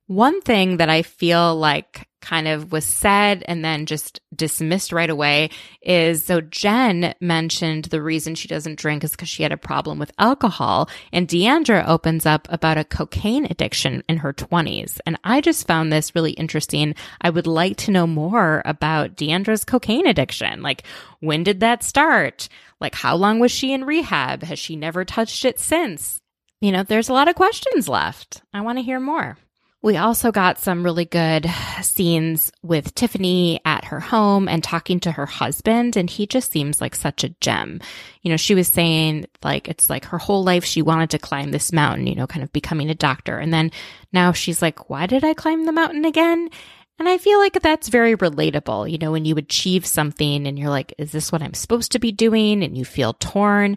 One 0.06 0.40
thing 0.40 0.76
that 0.76 0.88
I 0.88 1.02
feel 1.02 1.56
like 1.56 2.08
kind 2.20 2.48
of 2.48 2.72
was 2.72 2.84
said 2.84 3.44
and 3.46 3.64
then 3.64 3.86
just 3.86 4.20
dismissed 4.34 4.92
right 4.92 5.10
away 5.10 5.50
is 5.80 6.24
so 6.24 6.40
Jen 6.40 7.14
mentioned 7.20 7.84
the 7.86 8.02
reason 8.02 8.34
she 8.34 8.48
doesn't 8.48 8.80
drink 8.80 9.04
is 9.04 9.12
because 9.12 9.28
she 9.28 9.44
had 9.44 9.52
a 9.52 9.56
problem 9.56 10.00
with 10.00 10.12
alcohol. 10.18 10.88
And 11.12 11.28
D'Andra 11.28 11.84
opens 11.86 12.26
up 12.26 12.48
about 12.50 12.78
a 12.78 12.84
cocaine 12.84 13.46
addiction 13.46 14.02
in 14.08 14.18
her 14.18 14.32
20s. 14.32 14.98
And 15.06 15.18
I 15.22 15.40
just 15.40 15.66
found 15.68 15.92
this 15.92 16.14
really 16.14 16.32
interesting. 16.32 16.94
I 17.20 17.30
would 17.30 17.46
like 17.46 17.76
to 17.78 17.92
know 17.92 18.06
more 18.06 18.62
about 18.64 19.16
D'Andra's 19.16 19.64
cocaine 19.64 20.06
addiction. 20.06 20.62
Like, 20.62 20.84
when 21.20 21.44
did 21.44 21.60
that 21.60 21.84
start? 21.84 22.48
Like, 22.80 22.94
how 22.94 23.16
long 23.16 23.38
was 23.38 23.52
she 23.52 23.72
in 23.72 23.84
rehab? 23.84 24.42
Has 24.42 24.58
she 24.58 24.76
never 24.76 25.04
touched 25.04 25.44
it 25.44 25.60
since? 25.60 26.20
You 26.60 26.72
know, 26.72 26.82
there's 26.82 27.08
a 27.08 27.12
lot 27.12 27.28
of 27.28 27.36
questions 27.36 27.88
left. 27.88 28.42
I 28.52 28.62
want 28.62 28.78
to 28.78 28.82
hear 28.82 28.98
more. 28.98 29.38
We 29.86 29.98
also 29.98 30.32
got 30.32 30.58
some 30.58 30.82
really 30.82 31.04
good 31.04 31.48
scenes 31.80 32.50
with 32.60 32.92
Tiffany 32.96 33.60
at 33.64 33.84
her 33.84 34.00
home 34.00 34.48
and 34.48 34.60
talking 34.60 34.98
to 34.98 35.12
her 35.12 35.26
husband. 35.26 35.96
And 35.96 36.10
he 36.10 36.26
just 36.26 36.50
seems 36.50 36.80
like 36.80 36.96
such 36.96 37.22
a 37.22 37.28
gem. 37.40 37.80
You 38.22 38.32
know, 38.32 38.36
she 38.36 38.56
was 38.56 38.66
saying 38.66 39.26
like, 39.44 39.68
it's 39.68 39.88
like 39.88 40.06
her 40.06 40.18
whole 40.18 40.42
life 40.42 40.64
she 40.64 40.82
wanted 40.82 41.10
to 41.10 41.20
climb 41.20 41.52
this 41.52 41.72
mountain, 41.72 42.08
you 42.08 42.16
know, 42.16 42.26
kind 42.26 42.42
of 42.42 42.52
becoming 42.52 42.90
a 42.90 42.96
doctor. 42.96 43.38
And 43.38 43.54
then 43.54 43.70
now 44.12 44.32
she's 44.32 44.60
like, 44.60 44.90
why 44.90 45.06
did 45.06 45.22
I 45.22 45.34
climb 45.34 45.66
the 45.66 45.72
mountain 45.72 46.04
again? 46.04 46.50
And 46.98 47.08
I 47.08 47.18
feel 47.18 47.38
like 47.38 47.62
that's 47.62 47.88
very 47.88 48.16
relatable. 48.16 48.90
You 48.90 48.98
know, 48.98 49.12
when 49.12 49.24
you 49.24 49.36
achieve 49.36 49.86
something 49.86 50.48
and 50.48 50.58
you're 50.58 50.68
like, 50.68 50.94
is 50.98 51.12
this 51.12 51.30
what 51.30 51.42
I'm 51.42 51.54
supposed 51.54 51.92
to 51.92 52.00
be 52.00 52.10
doing? 52.10 52.64
And 52.64 52.76
you 52.76 52.84
feel 52.84 53.12
torn. 53.12 53.76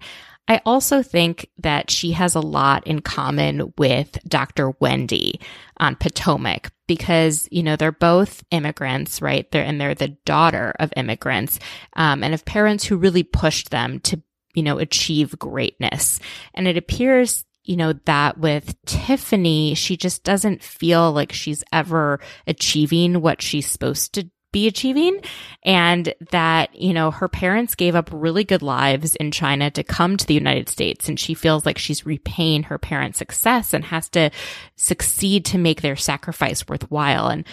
I 0.49 0.61
also 0.65 1.03
think 1.03 1.47
that 1.59 1.91
she 1.91 2.11
has 2.13 2.33
a 2.33 2.41
lot 2.41 2.87
in 2.87 3.01
common 3.01 3.71
with 3.77 4.17
Dr. 4.27 4.71
Wendy 4.79 5.39
on 5.77 5.95
Potomac 5.95 6.71
because, 6.87 7.47
you 7.51 7.61
know, 7.61 7.75
they're 7.75 7.91
both 7.91 8.43
immigrants, 8.49 9.21
right? 9.21 9.49
They're, 9.51 9.63
and 9.63 9.79
they're 9.79 9.93
the 9.93 10.17
daughter 10.25 10.73
of 10.79 10.91
immigrants, 10.97 11.59
um, 11.95 12.23
and 12.23 12.33
of 12.33 12.45
parents 12.45 12.83
who 12.83 12.97
really 12.97 13.21
pushed 13.21 13.69
them 13.69 13.99
to, 14.01 14.21
you 14.55 14.63
know, 14.63 14.79
achieve 14.79 15.37
greatness. 15.37 16.19
And 16.55 16.67
it 16.67 16.75
appears 16.77 17.45
you 17.65 17.75
know, 17.75 17.93
that 18.05 18.39
with 18.39 18.73
Tiffany, 18.87 19.75
she 19.75 19.95
just 19.95 20.23
doesn't 20.23 20.63
feel 20.63 21.11
like 21.11 21.31
she's 21.31 21.63
ever 21.71 22.19
achieving 22.47 23.21
what 23.21 23.43
she's 23.43 23.67
supposed 23.67 24.13
to 24.13 24.27
be 24.51 24.67
achieving 24.67 25.21
and 25.63 26.13
that, 26.31 26.75
you 26.75 26.93
know, 26.93 27.11
her 27.11 27.27
parents 27.27 27.75
gave 27.75 27.95
up 27.95 28.09
really 28.11 28.43
good 28.43 28.61
lives 28.61 29.15
in 29.15 29.31
China 29.31 29.69
to 29.71 29.83
come 29.83 30.17
to 30.17 30.25
the 30.25 30.33
United 30.33 30.69
States 30.69 31.07
and 31.07 31.19
she 31.19 31.33
feels 31.33 31.65
like 31.65 31.77
she's 31.77 32.05
repaying 32.05 32.63
her 32.63 32.77
parents' 32.77 33.19
success 33.19 33.73
and 33.73 33.85
has 33.85 34.09
to 34.09 34.31
succeed 34.75 35.45
to 35.45 35.57
make 35.57 35.81
their 35.81 35.95
sacrifice 35.95 36.67
worthwhile. 36.67 37.27
And 37.27 37.45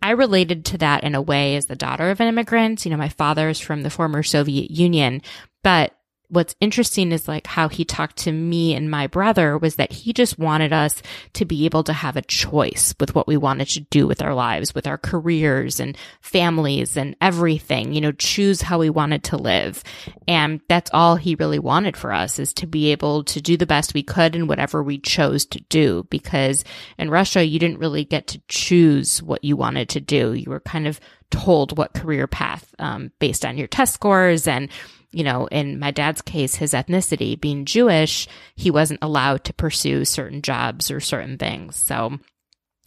I 0.00 0.10
related 0.10 0.66
to 0.66 0.78
that 0.78 1.02
in 1.02 1.14
a 1.14 1.22
way 1.22 1.56
as 1.56 1.66
the 1.66 1.76
daughter 1.76 2.10
of 2.10 2.20
an 2.20 2.28
immigrant. 2.28 2.84
You 2.84 2.90
know, 2.90 2.98
my 2.98 3.08
father's 3.08 3.58
from 3.58 3.82
the 3.82 3.90
former 3.90 4.22
Soviet 4.22 4.70
Union, 4.70 5.22
but 5.62 5.94
what's 6.28 6.56
interesting 6.60 7.12
is 7.12 7.28
like 7.28 7.46
how 7.46 7.68
he 7.68 7.84
talked 7.84 8.16
to 8.16 8.32
me 8.32 8.74
and 8.74 8.90
my 8.90 9.06
brother 9.06 9.58
was 9.58 9.76
that 9.76 9.92
he 9.92 10.12
just 10.12 10.38
wanted 10.38 10.72
us 10.72 11.02
to 11.34 11.44
be 11.44 11.64
able 11.64 11.84
to 11.84 11.92
have 11.92 12.16
a 12.16 12.22
choice 12.22 12.94
with 12.98 13.14
what 13.14 13.26
we 13.26 13.36
wanted 13.36 13.68
to 13.68 13.80
do 13.80 14.06
with 14.06 14.22
our 14.22 14.34
lives, 14.34 14.74
with 14.74 14.86
our 14.86 14.98
careers 14.98 15.80
and 15.80 15.96
families 16.20 16.96
and 16.96 17.16
everything, 17.20 17.92
you 17.92 18.00
know, 18.00 18.12
choose 18.12 18.62
how 18.62 18.78
we 18.78 18.90
wanted 18.90 19.24
to 19.24 19.36
live. 19.36 19.82
And 20.26 20.60
that's 20.68 20.90
all 20.94 21.16
he 21.16 21.34
really 21.34 21.58
wanted 21.58 21.96
for 21.96 22.12
us 22.12 22.38
is 22.38 22.52
to 22.54 22.66
be 22.66 22.92
able 22.92 23.24
to 23.24 23.40
do 23.40 23.56
the 23.56 23.66
best 23.66 23.94
we 23.94 24.02
could 24.02 24.34
in 24.34 24.46
whatever 24.46 24.82
we 24.82 24.98
chose 24.98 25.44
to 25.46 25.60
do. 25.68 26.06
Because 26.10 26.64
in 26.98 27.10
Russia, 27.10 27.44
you 27.44 27.58
didn't 27.58 27.78
really 27.78 28.04
get 28.04 28.26
to 28.28 28.42
choose 28.48 29.22
what 29.22 29.44
you 29.44 29.56
wanted 29.56 29.88
to 29.90 30.00
do. 30.00 30.32
You 30.32 30.50
were 30.50 30.60
kind 30.60 30.86
of 30.86 31.00
told 31.30 31.76
what 31.76 31.94
career 31.94 32.26
path 32.26 32.74
um, 32.78 33.10
based 33.18 33.44
on 33.44 33.58
your 33.58 33.66
test 33.66 33.94
scores 33.94 34.46
and 34.46 34.68
you 35.14 35.24
know, 35.24 35.46
in 35.46 35.78
my 35.78 35.90
dad's 35.90 36.22
case, 36.22 36.56
his 36.56 36.72
ethnicity 36.72 37.40
being 37.40 37.64
Jewish, 37.64 38.26
he 38.54 38.70
wasn't 38.70 39.02
allowed 39.02 39.44
to 39.44 39.54
pursue 39.54 40.04
certain 40.04 40.42
jobs 40.42 40.90
or 40.90 41.00
certain 41.00 41.38
things. 41.38 41.76
So, 41.76 42.18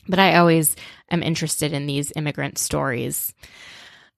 but 0.07 0.19
I 0.19 0.37
always 0.37 0.75
am 1.09 1.23
interested 1.23 1.73
in 1.73 1.87
these 1.87 2.13
immigrant 2.15 2.57
stories. 2.57 3.33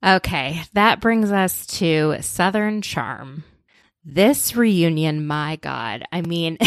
Okay, 0.03 0.61
that 0.73 1.01
brings 1.01 1.31
us 1.31 1.65
to 1.67 2.17
Southern 2.21 2.81
Charm. 2.81 3.43
This 4.03 4.55
reunion, 4.55 5.27
my 5.27 5.57
God, 5.57 6.03
I 6.11 6.21
mean, 6.21 6.57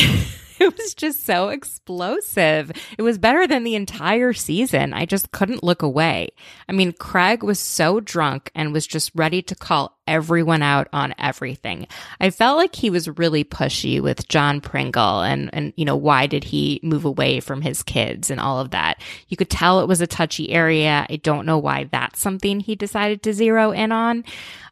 it 0.62 0.76
was 0.76 0.94
just 0.94 1.24
so 1.24 1.48
explosive. 1.48 2.70
It 2.96 3.02
was 3.02 3.18
better 3.18 3.46
than 3.46 3.64
the 3.64 3.74
entire 3.74 4.32
season. 4.32 4.92
I 4.92 5.06
just 5.06 5.32
couldn't 5.32 5.64
look 5.64 5.82
away. 5.82 6.28
I 6.68 6.72
mean, 6.72 6.92
Craig 6.92 7.42
was 7.42 7.58
so 7.58 8.00
drunk 8.00 8.50
and 8.54 8.72
was 8.72 8.86
just 8.86 9.10
ready 9.14 9.42
to 9.42 9.54
call 9.54 9.98
everyone 10.12 10.62
out 10.62 10.88
on 10.92 11.14
everything. 11.18 11.88
I 12.20 12.28
felt 12.28 12.58
like 12.58 12.74
he 12.74 12.90
was 12.90 13.08
really 13.08 13.44
pushy 13.44 14.00
with 14.00 14.28
John 14.28 14.60
Pringle 14.60 15.22
and, 15.22 15.48
and, 15.54 15.72
you 15.76 15.86
know, 15.86 15.96
why 15.96 16.26
did 16.26 16.44
he 16.44 16.80
move 16.82 17.06
away 17.06 17.40
from 17.40 17.62
his 17.62 17.82
kids 17.82 18.30
and 18.30 18.38
all 18.38 18.60
of 18.60 18.70
that. 18.70 19.00
You 19.28 19.36
could 19.38 19.48
tell 19.48 19.80
it 19.80 19.88
was 19.88 20.02
a 20.02 20.06
touchy 20.06 20.50
area. 20.50 21.06
I 21.08 21.16
don't 21.16 21.46
know 21.46 21.58
why 21.58 21.88
that's 21.90 22.20
something 22.20 22.60
he 22.60 22.76
decided 22.76 23.22
to 23.22 23.32
zero 23.32 23.72
in 23.72 23.90
on. 23.90 24.24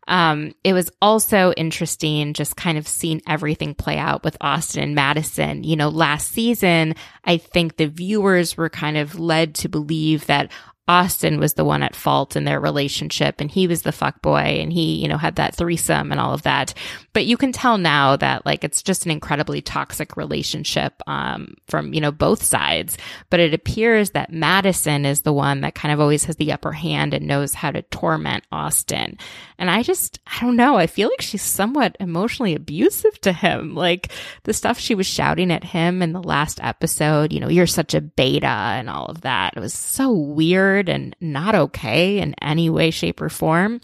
Um, 0.08 0.54
it 0.64 0.72
was 0.72 0.90
also 1.00 1.52
interesting 1.52 2.34
just 2.34 2.56
kind 2.56 2.76
of 2.76 2.88
seeing 2.88 3.22
everything 3.28 3.74
play 3.74 3.96
out 3.96 4.24
with 4.24 4.36
Austin 4.40 4.82
and 4.82 4.94
Madison. 4.94 5.62
You 5.62 5.76
know, 5.76 5.88
last 5.88 6.32
season, 6.32 6.94
I 7.24 7.36
think 7.36 7.76
the 7.76 7.86
viewers 7.86 8.56
were 8.56 8.68
kind 8.68 8.96
of 8.96 9.18
led 9.18 9.54
to 9.56 9.68
believe 9.68 10.26
that 10.26 10.50
Austin 10.90 11.38
was 11.38 11.54
the 11.54 11.64
one 11.64 11.84
at 11.84 11.94
fault 11.94 12.34
in 12.34 12.42
their 12.42 12.58
relationship 12.58 13.40
and 13.40 13.48
he 13.48 13.68
was 13.68 13.82
the 13.82 13.92
fuck 13.92 14.20
boy 14.22 14.58
and 14.60 14.72
he, 14.72 14.96
you 14.96 15.06
know, 15.06 15.18
had 15.18 15.36
that 15.36 15.54
threesome 15.54 16.10
and 16.10 16.20
all 16.20 16.34
of 16.34 16.42
that. 16.42 16.74
But 17.12 17.26
you 17.26 17.36
can 17.36 17.52
tell 17.52 17.78
now 17.78 18.16
that 18.16 18.44
like 18.44 18.64
it's 18.64 18.82
just 18.82 19.04
an 19.04 19.12
incredibly 19.12 19.62
toxic 19.62 20.16
relationship 20.16 21.00
um, 21.06 21.54
from, 21.68 21.94
you 21.94 22.00
know, 22.00 22.10
both 22.10 22.42
sides. 22.42 22.98
But 23.30 23.38
it 23.38 23.54
appears 23.54 24.10
that 24.10 24.32
Madison 24.32 25.06
is 25.06 25.20
the 25.20 25.32
one 25.32 25.60
that 25.60 25.76
kind 25.76 25.94
of 25.94 26.00
always 26.00 26.24
has 26.24 26.34
the 26.34 26.50
upper 26.50 26.72
hand 26.72 27.14
and 27.14 27.24
knows 27.24 27.54
how 27.54 27.70
to 27.70 27.82
torment 27.82 28.42
Austin. 28.50 29.16
And 29.60 29.70
I 29.70 29.84
just, 29.84 30.18
I 30.26 30.40
don't 30.40 30.56
know. 30.56 30.76
I 30.76 30.88
feel 30.88 31.08
like 31.08 31.22
she's 31.22 31.42
somewhat 31.42 31.96
emotionally 32.00 32.56
abusive 32.56 33.20
to 33.20 33.32
him. 33.32 33.76
Like 33.76 34.10
the 34.42 34.52
stuff 34.52 34.80
she 34.80 34.96
was 34.96 35.06
shouting 35.06 35.52
at 35.52 35.62
him 35.62 36.02
in 36.02 36.12
the 36.14 36.22
last 36.22 36.58
episode, 36.64 37.32
you 37.32 37.38
know, 37.38 37.48
you're 37.48 37.68
such 37.68 37.94
a 37.94 38.00
beta 38.00 38.46
and 38.46 38.90
all 38.90 39.06
of 39.06 39.20
that. 39.20 39.52
It 39.56 39.60
was 39.60 39.74
so 39.74 40.10
weird 40.10 40.79
and 40.88 41.14
not 41.20 41.54
okay 41.54 42.18
in 42.18 42.34
any 42.40 42.70
way, 42.70 42.90
shape, 42.90 43.20
or 43.20 43.28
form. 43.28 43.80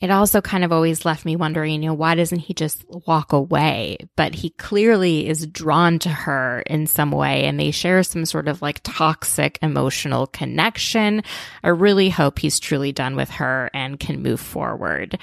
it 0.00 0.10
also 0.10 0.40
kind 0.42 0.64
of 0.64 0.72
always 0.72 1.04
left 1.06 1.24
me 1.24 1.34
wondering, 1.34 1.82
you 1.82 1.88
know, 1.88 1.94
why 1.94 2.14
doesn't 2.14 2.40
he 2.40 2.52
just 2.52 2.84
walk 3.06 3.32
away? 3.32 3.96
But 4.16 4.34
he 4.34 4.50
clearly 4.50 5.26
is 5.26 5.46
drawn 5.46 5.98
to 6.00 6.10
her 6.10 6.62
in 6.66 6.86
some 6.86 7.10
way 7.10 7.44
and 7.44 7.58
they 7.58 7.70
share 7.70 8.02
some 8.02 8.26
sort 8.26 8.48
of 8.48 8.60
like 8.60 8.80
toxic 8.82 9.58
emotional 9.62 10.26
connection. 10.26 11.22
I 11.62 11.68
really 11.68 12.10
hope 12.10 12.38
he's 12.38 12.60
truly 12.60 12.92
done 12.92 13.16
with 13.16 13.30
her 13.30 13.70
and 13.72 13.98
can 13.98 14.22
move 14.22 14.40
forward. 14.40 15.18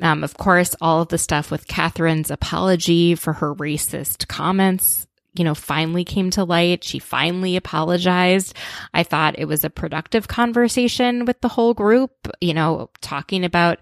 Um, 0.00 0.24
of 0.24 0.36
course, 0.36 0.74
all 0.80 1.02
of 1.02 1.08
the 1.08 1.18
stuff 1.18 1.50
with 1.50 1.68
Kathryn's 1.68 2.30
apology 2.30 3.14
for 3.14 3.34
her 3.34 3.54
racist 3.54 4.26
comments 4.26 5.06
you 5.34 5.44
know, 5.44 5.54
finally 5.54 6.04
came 6.04 6.30
to 6.30 6.44
light. 6.44 6.84
She 6.84 6.98
finally 6.98 7.56
apologized. 7.56 8.54
I 8.92 9.02
thought 9.02 9.38
it 9.38 9.46
was 9.46 9.64
a 9.64 9.70
productive 9.70 10.28
conversation 10.28 11.24
with 11.24 11.40
the 11.40 11.48
whole 11.48 11.74
group, 11.74 12.28
you 12.40 12.54
know, 12.54 12.90
talking 13.00 13.44
about, 13.44 13.78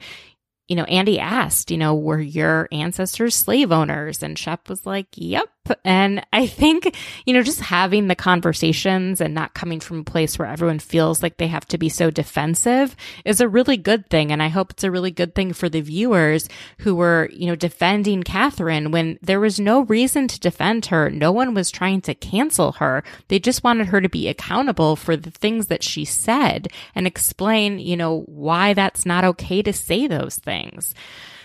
you 0.69 0.77
know, 0.77 0.85
Andy 0.85 1.21
asked, 1.21 1.71
you 1.71 1.77
know, 1.77 1.95
were 1.95 2.21
your 2.21 2.69
ancestors 2.73 3.35
slave 3.35 3.71
owners? 3.71 4.23
And 4.23 4.39
Shep 4.39 4.69
was 4.69 4.87
like, 4.87 5.09
yep. 5.15 5.51
And 5.85 6.27
I 6.33 6.47
think, 6.47 6.95
you 7.25 7.33
know, 7.33 7.43
just 7.43 7.61
having 7.61 8.09
the 8.09 8.17
conversations 8.17 9.21
and 9.21 9.33
not 9.33 9.55
coming 9.55 9.79
from 9.79 10.01
a 10.01 10.05
place 10.05 10.37
where 10.37 10.49
everyone 10.49 10.81
feels 10.81 11.23
like 11.23 11.37
they 11.37 11.47
have 11.47 11.67
to 11.69 11.79
be 11.79 11.89
so 11.89 12.11
defensive 12.11 12.97
is 13.25 13.41
a 13.41 13.49
really 13.49 13.77
good 13.77 14.11
thing. 14.11 14.33
And 14.33 14.43
I 14.43 14.49
hope 14.49 14.73
it's 14.73 14.83
a 14.83 14.91
really 14.91 15.13
good 15.13 15.37
thing 15.37 15.53
for 15.53 15.69
the 15.69 15.81
viewers 15.81 16.49
who 16.79 16.97
were, 16.97 17.29
you 17.33 17.47
know, 17.47 17.55
defending 17.55 18.25
Kathryn 18.25 18.91
when 18.91 19.19
there 19.23 19.39
was 19.39 19.61
no 19.61 19.83
reason 19.83 20.27
to 20.29 20.41
defend 20.41 20.87
her. 20.87 21.09
No 21.11 21.31
one 21.31 21.55
was 21.55 21.71
trying 21.71 22.01
to 22.03 22.15
cancel 22.15 22.73
her. 22.73 23.05
They 23.29 23.39
just 23.39 23.63
wanted 23.63 23.87
her 23.89 24.01
to 24.01 24.09
be 24.09 24.27
accountable 24.27 24.97
for 24.97 25.17
the 25.17 25.31
things 25.31 25.69
that 25.69 25.85
she 25.85 26.05
said 26.05 26.69
and 26.95 27.07
explain, 27.07 27.79
you 27.79 27.97
know, 27.97 28.23
why 28.27 28.75
that's 28.75 29.07
not 29.07 29.25
okay 29.25 29.63
to 29.63 29.73
say 29.73 30.09
those 30.09 30.37
things. 30.37 30.93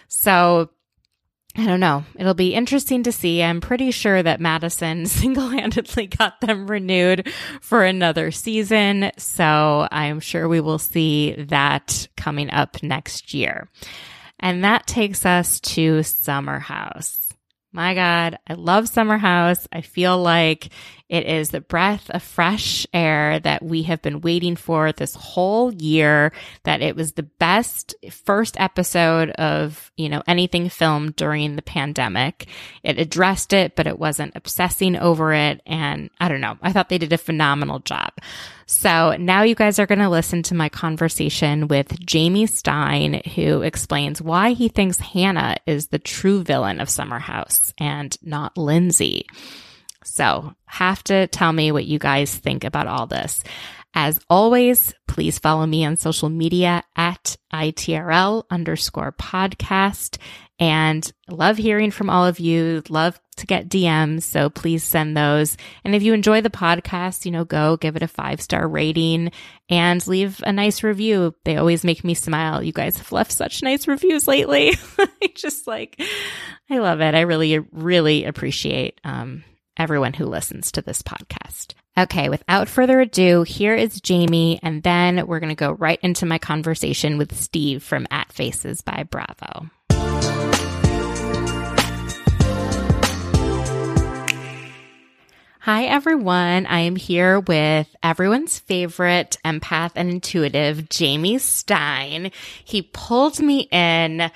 So, 0.08 0.70
I 1.60 1.66
don't 1.66 1.80
know. 1.80 2.04
It'll 2.16 2.36
be 2.36 2.54
interesting 2.54 3.02
to 3.04 3.12
see. 3.12 3.42
I'm 3.42 3.62
pretty 3.62 3.90
sure 3.90 4.22
that 4.22 4.40
Madison 4.40 5.06
single 5.08 5.50
handedly 5.50 6.06
got 6.06 6.40
them 6.40 6.68
renewed 6.68 7.32
for 7.62 7.84
another 7.84 8.30
season. 8.30 9.12
So 9.18 9.88
I'm 9.92 10.20
sure 10.20 10.48
we 10.48 10.62
will 10.62 10.78
see 10.78 11.34
that 11.50 12.08
coming 12.16 12.52
up 12.52 12.84
next 12.84 13.34
year. 13.34 13.70
And 14.40 14.64
that 14.64 14.86
takes 14.86 15.26
us 15.26 15.60
to 15.62 16.04
Summer 16.04 16.60
House. 16.60 17.34
My 17.72 17.96
God, 17.96 18.38
I 18.48 18.54
love 18.54 18.88
Summer 18.88 19.18
House. 19.18 19.68
I 19.72 19.82
feel 19.82 20.18
like 20.18 20.70
it 21.10 21.26
is 21.26 21.50
the 21.50 21.62
breath 21.62 22.10
of 22.10 22.22
fresh 22.22 22.86
air 22.94 23.40
that 23.40 23.64
we 23.64 23.84
have 23.84 24.02
been 24.02 24.22
waiting 24.22 24.56
for 24.56 24.92
this 24.92 25.16
whole 25.16 25.74
year, 25.74 26.34
that 26.64 26.82
it 26.82 26.96
was 26.96 27.14
the 27.14 27.24
best 27.24 27.96
first 28.12 28.60
episode 28.60 29.30
of, 29.32 29.92
you 29.96 30.10
know, 30.10 30.22
anything 30.28 30.68
filmed 30.70 31.16
during 31.16 31.56
the 31.56 31.62
pandemic. 31.62 32.48
It 32.84 33.00
addressed 33.00 33.54
it, 33.54 33.76
but 33.76 33.88
it 33.88 33.98
wasn't 33.98 34.36
obsessing 34.36 34.98
over 34.98 35.34
it. 35.34 35.62
And 35.66 36.10
I 36.20 36.28
don't 36.28 36.42
know. 36.42 36.58
I 36.62 36.74
thought 36.74 36.90
they 36.90 36.98
did 36.98 37.14
a 37.14 37.18
phenomenal 37.18 37.80
job. 37.80 38.12
So 38.66 39.16
now 39.18 39.44
you 39.44 39.56
guys 39.56 39.80
are 39.80 39.86
going 39.86 40.00
to 40.00 40.10
listen 40.10 40.44
to 40.44 40.56
my 40.56 40.68
conversation 40.68 41.70
with 41.70 41.98
Jamie 42.06 42.48
Stein, 42.48 43.22
who 43.34 43.62
explains 43.62 44.22
why 44.22 44.52
he 44.52 44.68
thinks 44.68 45.00
Hannah 45.00 45.56
is 45.66 45.88
the 45.88 46.00
true 46.00 46.44
villain 46.44 46.82
of 46.82 46.90
Summer 46.90 47.20
House 47.20 47.74
and 47.78 48.18
not 48.22 48.58
Lindsay. 48.58 49.26
So 50.18 50.56
have 50.66 51.04
to 51.06 51.28
tell 51.28 51.54
me 51.54 51.72
what 51.72 51.86
you 51.86 52.00
guys 52.00 52.34
think 52.34 52.64
about 52.64 52.88
all 52.88 53.06
this. 53.06 53.44
As 53.94 54.20
always, 54.32 54.92
please 55.08 55.38
follow 55.38 55.68
me 55.68 55.86
on 55.86 55.96
social 55.96 56.30
media 56.30 56.84
at 56.96 57.38
ITRL 57.54 58.44
underscore 58.50 59.12
podcast 59.12 60.18
and 60.58 61.12
love 61.30 61.58
hearing 61.58 61.92
from 61.92 62.10
all 62.10 62.26
of 62.26 62.40
you. 62.40 62.82
Love 62.90 63.20
to 63.36 63.46
get 63.46 63.70
DMs. 63.70 64.24
So 64.24 64.50
please 64.50 64.84
send 64.84 65.16
those. 65.16 65.56
And 65.84 65.94
if 65.94 66.02
you 66.02 66.16
enjoy 66.16 66.42
the 66.42 66.50
podcast, 66.50 67.24
you 67.26 67.32
know, 67.32 67.46
go 67.46 67.78
give 67.78 67.96
it 67.96 68.02
a 68.02 68.08
five 68.08 68.42
star 68.42 68.68
rating 68.68 69.32
and 69.70 70.06
leave 70.08 70.42
a 70.44 70.52
nice 70.52 70.82
review. 70.82 71.36
They 71.46 71.58
always 71.58 71.84
make 71.84 72.04
me 72.04 72.16
smile. 72.16 72.64
You 72.64 72.74
guys 72.74 72.98
have 72.98 73.12
left 73.12 73.32
such 73.32 73.62
nice 73.62 73.88
reviews 73.88 74.28
lately. 74.28 74.74
I 74.98 75.32
just 75.36 75.68
like, 75.68 76.02
I 76.72 76.80
love 76.80 77.02
it. 77.02 77.14
I 77.14 77.22
really, 77.22 77.60
really 77.72 78.26
appreciate, 78.26 79.00
um, 79.04 79.44
everyone 79.78 80.14
who 80.14 80.26
listens 80.26 80.72
to 80.72 80.82
this 80.82 81.02
podcast. 81.02 81.74
Okay, 81.98 82.30
without 82.30 82.68
further 82.70 83.00
ado, 83.00 83.44
here 83.44 83.74
is 83.74 84.02
Jamie, 84.02 84.60
and 84.62 84.84
then 84.84 85.26
we're 85.26 85.40
going 85.40 85.50
to 85.50 85.56
go 85.56 85.72
right 85.72 86.00
into 86.04 86.26
my 86.26 86.38
conversation 86.38 87.18
with 87.18 87.36
Steve 87.36 87.82
from 87.82 88.06
At 88.12 88.32
Faces 88.32 88.82
by 88.82 89.04
Bravo. 89.10 89.70
Hi, 95.68 95.84
everyone. 95.84 96.66
I 96.66 96.80
am 96.80 96.96
here 96.96 97.42
with 97.42 97.94
everyone's 98.02 98.58
favorite 98.58 99.38
empath 99.44 99.92
and 99.96 100.10
intuitive, 100.10 100.88
Jamie 100.88 101.40
Stein. 101.40 102.32
He 102.64 102.84
pulled 102.84 103.42
me 103.42 103.68
in 103.70 104.32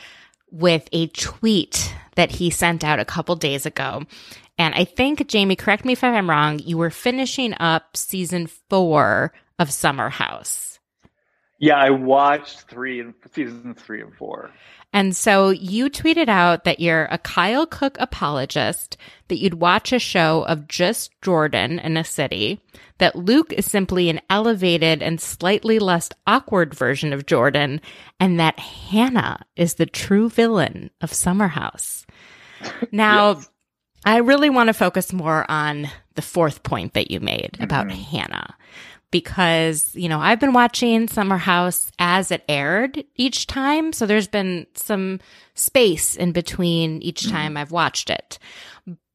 with 0.52 0.90
a 0.92 1.08
tweet 1.08 1.96
that 2.16 2.32
he 2.32 2.50
sent 2.50 2.84
out 2.84 3.00
a 3.00 3.06
couple 3.06 3.38
days 3.38 3.66
ago. 3.66 4.04
And 4.62 4.76
I 4.76 4.84
think, 4.84 5.28
Jamie, 5.28 5.56
correct 5.56 5.86
me 5.86 5.94
if 5.94 6.04
I'm 6.04 6.30
wrong, 6.30 6.60
you 6.60 6.78
were 6.78 6.92
finishing 6.92 7.56
up 7.60 7.98
season 7.98 8.46
four 8.46 9.34
of 9.58 9.72
Summer 9.72 10.10
House. 10.10 10.78
Yeah, 11.58 11.78
I 11.78 11.90
watched 11.90 12.70
three 12.70 13.00
and 13.00 13.16
season 13.32 13.74
three 13.74 14.02
and 14.02 14.14
four. 14.14 14.52
And 14.94 15.16
so 15.18 15.50
you 15.50 15.90
tweeted 15.90 16.30
out 16.30 16.66
that 16.66 16.80
you're 16.80 17.06
a 17.06 17.18
Kyle 17.18 17.66
Cook 17.66 17.98
apologist, 18.00 18.98
that 19.30 19.40
you'd 19.40 19.56
watch 19.56 19.92
a 19.92 19.98
show 19.98 20.44
of 20.44 20.68
just 20.68 21.20
Jordan 21.24 21.80
in 21.80 21.98
a 21.98 22.04
city, 22.04 22.62
that 23.00 23.16
Luke 23.16 23.52
is 23.54 23.66
simply 23.66 24.12
an 24.12 24.22
elevated 24.30 25.02
and 25.02 25.20
slightly 25.20 25.80
less 25.80 26.10
awkward 26.28 26.76
version 26.76 27.14
of 27.14 27.26
Jordan, 27.26 27.82
and 28.20 28.40
that 28.40 28.60
Hannah 28.60 29.44
is 29.56 29.74
the 29.74 29.88
true 29.88 30.30
villain 30.30 30.92
of 31.02 31.12
Summer 31.12 31.48
House. 31.48 32.06
Now, 32.92 33.38
yes. 33.38 33.51
I 34.06 34.18
really 34.18 34.50
want 34.50 34.68
to 34.68 34.74
focus 34.74 35.14
more 35.14 35.50
on 35.50 35.90
the 36.16 36.22
fourth 36.22 36.64
point 36.64 36.94
that 36.94 37.12
you 37.12 37.20
made 37.20 37.58
about 37.60 37.88
mm-hmm. 37.88 38.02
Hannah 38.02 38.56
because, 39.12 39.94
you 39.94 40.10
know, 40.10 40.20
I've 40.20 40.40
been 40.40 40.54
watching 40.54 41.08
Summer 41.08 41.38
House 41.38 41.92
as 42.00 42.32
it 42.32 42.44
aired 42.48 43.04
each 43.16 43.46
time. 43.46 43.94
So 43.94 44.06
there's 44.06 44.28
been 44.28 44.66
some 44.74 45.20
space 45.54 46.16
in 46.16 46.32
between 46.32 47.02
each 47.02 47.24
mm-hmm. 47.24 47.36
time 47.36 47.58
I've 47.58 47.72
watched 47.72 48.10
it. 48.10 48.40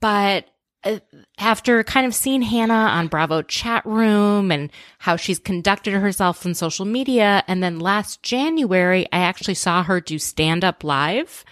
But 0.00 0.46
uh, 0.84 1.00
after 1.38 1.82
kind 1.82 2.06
of 2.06 2.14
seeing 2.14 2.42
Hannah 2.42 2.74
on 2.74 3.08
Bravo 3.08 3.42
chat 3.42 3.84
room 3.86 4.52
and 4.52 4.70
how 4.98 5.16
she's 5.16 5.38
conducted 5.38 5.94
herself 5.94 6.44
on 6.46 6.54
social 6.54 6.84
media, 6.84 7.42
and 7.48 7.62
then 7.62 7.80
last 7.80 8.22
January, 8.22 9.06
I 9.12 9.18
actually 9.18 9.54
saw 9.54 9.82
her 9.82 10.00
do 10.00 10.18
stand 10.18 10.62
up 10.62 10.84
live. 10.84 11.44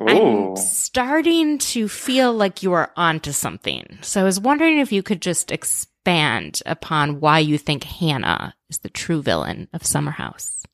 Ooh. 0.00 0.06
I'm 0.08 0.56
starting 0.56 1.58
to 1.58 1.88
feel 1.88 2.32
like 2.32 2.62
you 2.62 2.72
are 2.72 2.92
onto 2.96 3.32
something. 3.32 3.98
So 4.02 4.20
I 4.20 4.24
was 4.24 4.40
wondering 4.40 4.78
if 4.78 4.92
you 4.92 5.02
could 5.02 5.22
just 5.22 5.50
expand 5.50 6.62
upon 6.66 7.20
why 7.20 7.38
you 7.38 7.58
think 7.58 7.84
Hannah 7.84 8.54
is 8.70 8.78
the 8.78 8.90
true 8.90 9.22
villain 9.22 9.68
of 9.72 9.86
Summer 9.86 10.10
House. 10.10 10.64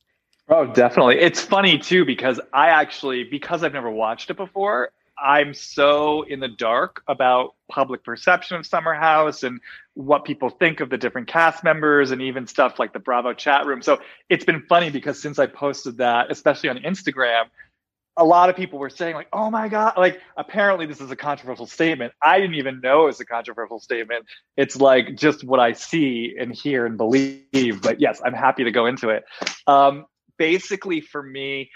Oh, 0.49 0.65
definitely. 0.65 1.19
It's 1.19 1.41
funny 1.41 1.77
too 1.77 2.05
because 2.05 2.39
I 2.51 2.69
actually 2.69 3.23
because 3.23 3.63
I've 3.63 3.73
never 3.73 3.91
watched 3.91 4.31
it 4.31 4.37
before, 4.37 4.91
I'm 5.21 5.53
so 5.53 6.23
in 6.23 6.39
the 6.39 6.47
dark 6.47 7.03
about 7.07 7.55
public 7.69 8.03
perception 8.03 8.57
of 8.57 8.65
Summer 8.65 8.93
House 8.93 9.43
and 9.43 9.59
what 9.93 10.23
people 10.25 10.49
think 10.49 10.79
of 10.79 10.89
the 10.89 10.97
different 10.97 11.27
cast 11.27 11.63
members 11.63 12.11
and 12.11 12.21
even 12.21 12.47
stuff 12.47 12.79
like 12.79 12.93
the 12.93 12.99
Bravo 12.99 13.33
chat 13.33 13.65
room. 13.65 13.81
So 13.81 13.99
it's 14.29 14.45
been 14.45 14.63
funny 14.67 14.89
because 14.89 15.21
since 15.21 15.37
I 15.37 15.45
posted 15.45 15.97
that, 15.97 16.31
especially 16.31 16.69
on 16.69 16.77
Instagram, 16.77 17.43
a 18.19 18.25
lot 18.25 18.49
of 18.49 18.55
people 18.55 18.77
were 18.77 18.89
saying 18.89 19.15
like 19.15 19.29
oh 19.33 19.49
my 19.49 19.69
god 19.69 19.93
like 19.97 20.19
apparently 20.37 20.85
this 20.85 21.01
is 21.01 21.09
a 21.09 21.15
controversial 21.15 21.65
statement. 21.65 22.13
I 22.21 22.39
didn't 22.39 22.55
even 22.55 22.81
know 22.81 23.03
it 23.03 23.07
was 23.07 23.19
a 23.19 23.25
controversial 23.25 23.79
statement. 23.79 24.25
It's 24.57 24.75
like 24.75 25.15
just 25.15 25.43
what 25.43 25.59
i 25.59 25.71
see 25.71 26.35
and 26.39 26.53
hear 26.53 26.85
and 26.85 26.97
believe 26.97 27.81
but 27.81 27.99
yes 27.99 28.21
i'm 28.23 28.33
happy 28.33 28.65
to 28.65 28.71
go 28.71 28.85
into 28.85 29.09
it. 29.09 29.23
Um, 29.65 30.05
basically 30.37 31.01
for 31.01 31.23
me 31.23 31.71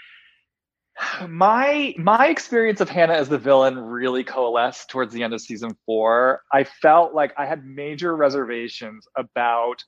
my 1.26 1.94
my 1.98 2.28
experience 2.28 2.80
of 2.80 2.88
hannah 2.88 3.14
as 3.14 3.28
the 3.28 3.38
villain 3.38 3.76
really 3.76 4.22
coalesced 4.22 4.88
towards 4.90 5.12
the 5.12 5.22
end 5.22 5.34
of 5.34 5.40
season 5.40 5.76
four. 5.86 6.42
I 6.52 6.64
felt 6.64 7.14
like 7.14 7.32
i 7.38 7.46
had 7.46 7.64
major 7.64 8.14
reservations 8.14 9.06
about 9.16 9.82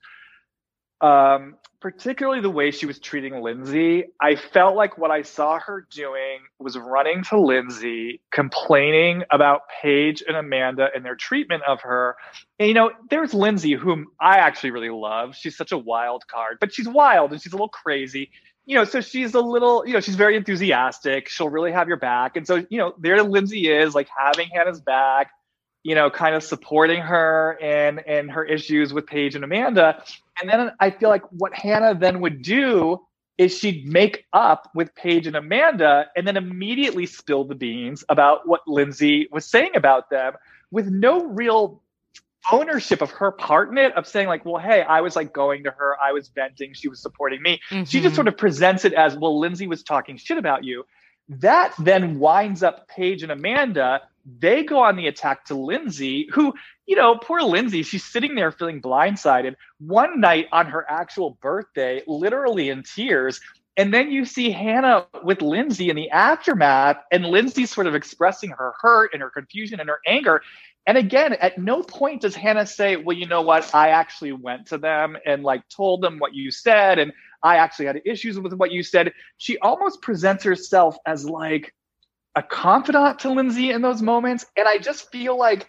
um, 1.01 1.55
particularly 1.79 2.41
the 2.41 2.49
way 2.49 2.71
she 2.71 2.87
was 2.87 2.97
treating 2.99 3.39
Lindsay. 3.41 4.05
I 4.19 4.35
felt 4.35 4.75
like 4.75 4.97
what 4.97 5.11
I 5.11 5.21
saw 5.21 5.59
her 5.59 5.85
doing 5.91 6.39
was 6.59 6.75
running 6.77 7.23
to 7.25 7.39
Lindsay, 7.39 8.19
complaining 8.31 9.23
about 9.29 9.61
Paige 9.81 10.23
and 10.27 10.35
Amanda 10.35 10.89
and 10.95 11.05
their 11.05 11.15
treatment 11.15 11.61
of 11.67 11.81
her. 11.81 12.15
And, 12.57 12.67
you 12.67 12.73
know, 12.73 12.91
there's 13.11 13.33
Lindsay, 13.33 13.73
whom 13.73 14.07
I 14.19 14.37
actually 14.37 14.71
really 14.71 14.89
love. 14.89 15.35
She's 15.35 15.55
such 15.55 15.71
a 15.71 15.77
wild 15.77 16.27
card, 16.27 16.57
but 16.59 16.73
she's 16.73 16.87
wild 16.89 17.31
and 17.31 17.39
she's 17.39 17.53
a 17.53 17.55
little 17.55 17.69
crazy. 17.69 18.31
you 18.67 18.75
know, 18.75 18.83
so 18.83 18.99
she's 18.99 19.33
a 19.33 19.39
little, 19.39 19.87
you 19.87 19.93
know, 19.93 20.01
she's 20.01 20.15
very 20.15 20.35
enthusiastic. 20.35 21.29
She'll 21.29 21.49
really 21.49 21.71
have 21.71 21.87
your 21.87 21.97
back. 21.97 22.35
And 22.35 22.45
so, 22.45 22.65
you 22.69 22.77
know, 22.77 22.93
there 22.99 23.23
Lindsay 23.23 23.71
is 23.71 23.95
like 23.95 24.09
having 24.15 24.49
Hannah's 24.49 24.81
back, 24.81 25.31
you 25.87 25.95
know, 25.95 26.09
kind 26.09 26.35
of 26.35 26.43
supporting 26.43 26.99
her 26.99 27.57
and 27.61 28.05
and 28.05 28.29
her 28.29 28.43
issues 28.43 28.91
with 28.93 29.07
Paige 29.07 29.35
and 29.35 29.45
Amanda. 29.45 30.03
And 30.41 30.49
then 30.49 30.73
I 30.81 30.89
feel 30.89 31.07
like 31.07 31.23
what 31.31 31.53
Hannah 31.53 31.95
then 31.95 32.19
would 32.19 32.41
do 32.41 32.99
is 33.37 33.57
she'd 33.57 33.87
make 33.87 34.25
up 34.33 34.69
with 34.75 34.93
Paige 34.95 35.27
and 35.27 35.37
Amanda 35.37 36.07
and 36.13 36.27
then 36.27 36.35
immediately 36.35 37.05
spill 37.05 37.45
the 37.45 37.55
beans 37.55 38.03
about 38.09 38.45
what 38.45 38.67
Lindsay 38.67 39.29
was 39.31 39.45
saying 39.45 39.77
about 39.77 40.09
them 40.09 40.33
with 40.71 40.87
no 40.87 41.25
real 41.25 41.81
ownership 42.51 43.01
of 43.01 43.09
her 43.11 43.31
part 43.31 43.69
in 43.69 43.77
it 43.77 43.95
of 43.95 44.07
saying 44.07 44.27
like 44.27 44.45
well 44.45 44.61
hey 44.61 44.81
i 44.83 45.01
was 45.01 45.17
like 45.17 45.33
going 45.33 45.65
to 45.65 45.71
her 45.71 45.97
i 46.01 46.13
was 46.13 46.29
venting 46.29 46.71
she 46.73 46.87
was 46.87 47.01
supporting 47.01 47.41
me 47.41 47.59
mm-hmm. 47.69 47.83
she 47.83 47.99
just 47.99 48.05
mm-hmm. 48.05 48.15
sort 48.15 48.27
of 48.29 48.37
presents 48.37 48.85
it 48.85 48.93
as 48.93 49.17
well 49.17 49.37
lindsay 49.37 49.67
was 49.67 49.83
talking 49.83 50.15
shit 50.15 50.37
about 50.37 50.63
you 50.63 50.85
that 51.27 51.73
then 51.77 52.19
winds 52.19 52.63
up 52.63 52.87
paige 52.87 53.21
and 53.21 53.33
amanda 53.33 53.99
they 54.39 54.63
go 54.63 54.79
on 54.79 54.95
the 54.95 55.07
attack 55.07 55.45
to 55.45 55.55
lindsay 55.55 56.27
who 56.33 56.53
you 56.85 56.95
know 56.95 57.17
poor 57.17 57.41
lindsay 57.41 57.83
she's 57.83 58.03
sitting 58.03 58.35
there 58.35 58.51
feeling 58.51 58.81
blindsided 58.81 59.55
one 59.79 60.19
night 60.19 60.47
on 60.51 60.65
her 60.65 60.85
actual 60.89 61.37
birthday 61.41 62.01
literally 62.07 62.69
in 62.69 62.83
tears 62.83 63.39
and 63.77 63.93
then 63.93 64.11
you 64.11 64.25
see 64.25 64.49
Hannah 64.49 65.05
with 65.23 65.43
Lindsay 65.43 65.91
in 65.91 65.95
the 65.95 66.09
aftermath, 66.09 66.97
and 67.11 67.23
Lindsay 67.23 67.67
sort 67.67 67.85
of 67.85 67.93
expressing 67.93 68.49
her 68.49 68.73
hurt 68.81 69.11
and 69.13 69.21
her 69.21 69.29
confusion 69.29 69.79
and 69.79 69.87
her 69.87 69.99
anger. 70.07 70.41
And 70.87 70.97
again, 70.97 71.33
at 71.33 71.59
no 71.59 71.83
point 71.83 72.21
does 72.21 72.33
Hannah 72.33 72.65
say, 72.65 72.95
well, 72.95 73.15
you 73.15 73.27
know 73.27 73.43
what? 73.43 73.75
I 73.75 73.89
actually 73.89 74.31
went 74.31 74.65
to 74.67 74.79
them 74.79 75.15
and 75.25 75.43
like 75.43 75.67
told 75.69 76.01
them 76.01 76.17
what 76.17 76.33
you 76.33 76.49
said. 76.49 76.97
And 76.97 77.13
I 77.43 77.57
actually 77.57 77.85
had 77.85 78.01
issues 78.03 78.39
with 78.39 78.53
what 78.53 78.71
you 78.71 78.81
said. 78.81 79.13
She 79.37 79.59
almost 79.59 80.01
presents 80.01 80.43
herself 80.43 80.97
as 81.05 81.29
like 81.29 81.75
a 82.37 82.43
confidant 82.43 83.17
to 83.17 83.31
Lindsay 83.31 83.71
in 83.71 83.81
those 83.81 84.03
moments. 84.03 84.45
And 84.55 84.67
I 84.67 84.77
just 84.77 85.11
feel 85.11 85.35
like 85.35 85.67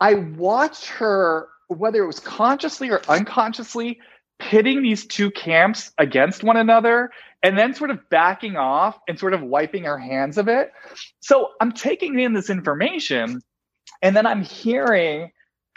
I 0.00 0.14
watched 0.14 0.86
her, 0.86 1.48
whether 1.66 2.04
it 2.04 2.06
was 2.06 2.20
consciously 2.20 2.90
or 2.90 3.02
unconsciously, 3.08 3.98
pitting 4.38 4.82
these 4.82 5.04
two 5.04 5.32
camps 5.32 5.90
against 5.98 6.44
one 6.44 6.56
another 6.56 7.10
and 7.42 7.58
then 7.58 7.74
sort 7.74 7.90
of 7.90 8.08
backing 8.08 8.56
off 8.56 8.96
and 9.08 9.18
sort 9.18 9.34
of 9.34 9.42
wiping 9.42 9.82
her 9.82 9.98
hands 9.98 10.38
of 10.38 10.46
it. 10.46 10.70
So 11.18 11.48
I'm 11.60 11.72
taking 11.72 12.20
in 12.20 12.34
this 12.34 12.50
information 12.50 13.40
and 14.00 14.14
then 14.14 14.26
I'm 14.26 14.42
hearing 14.42 15.32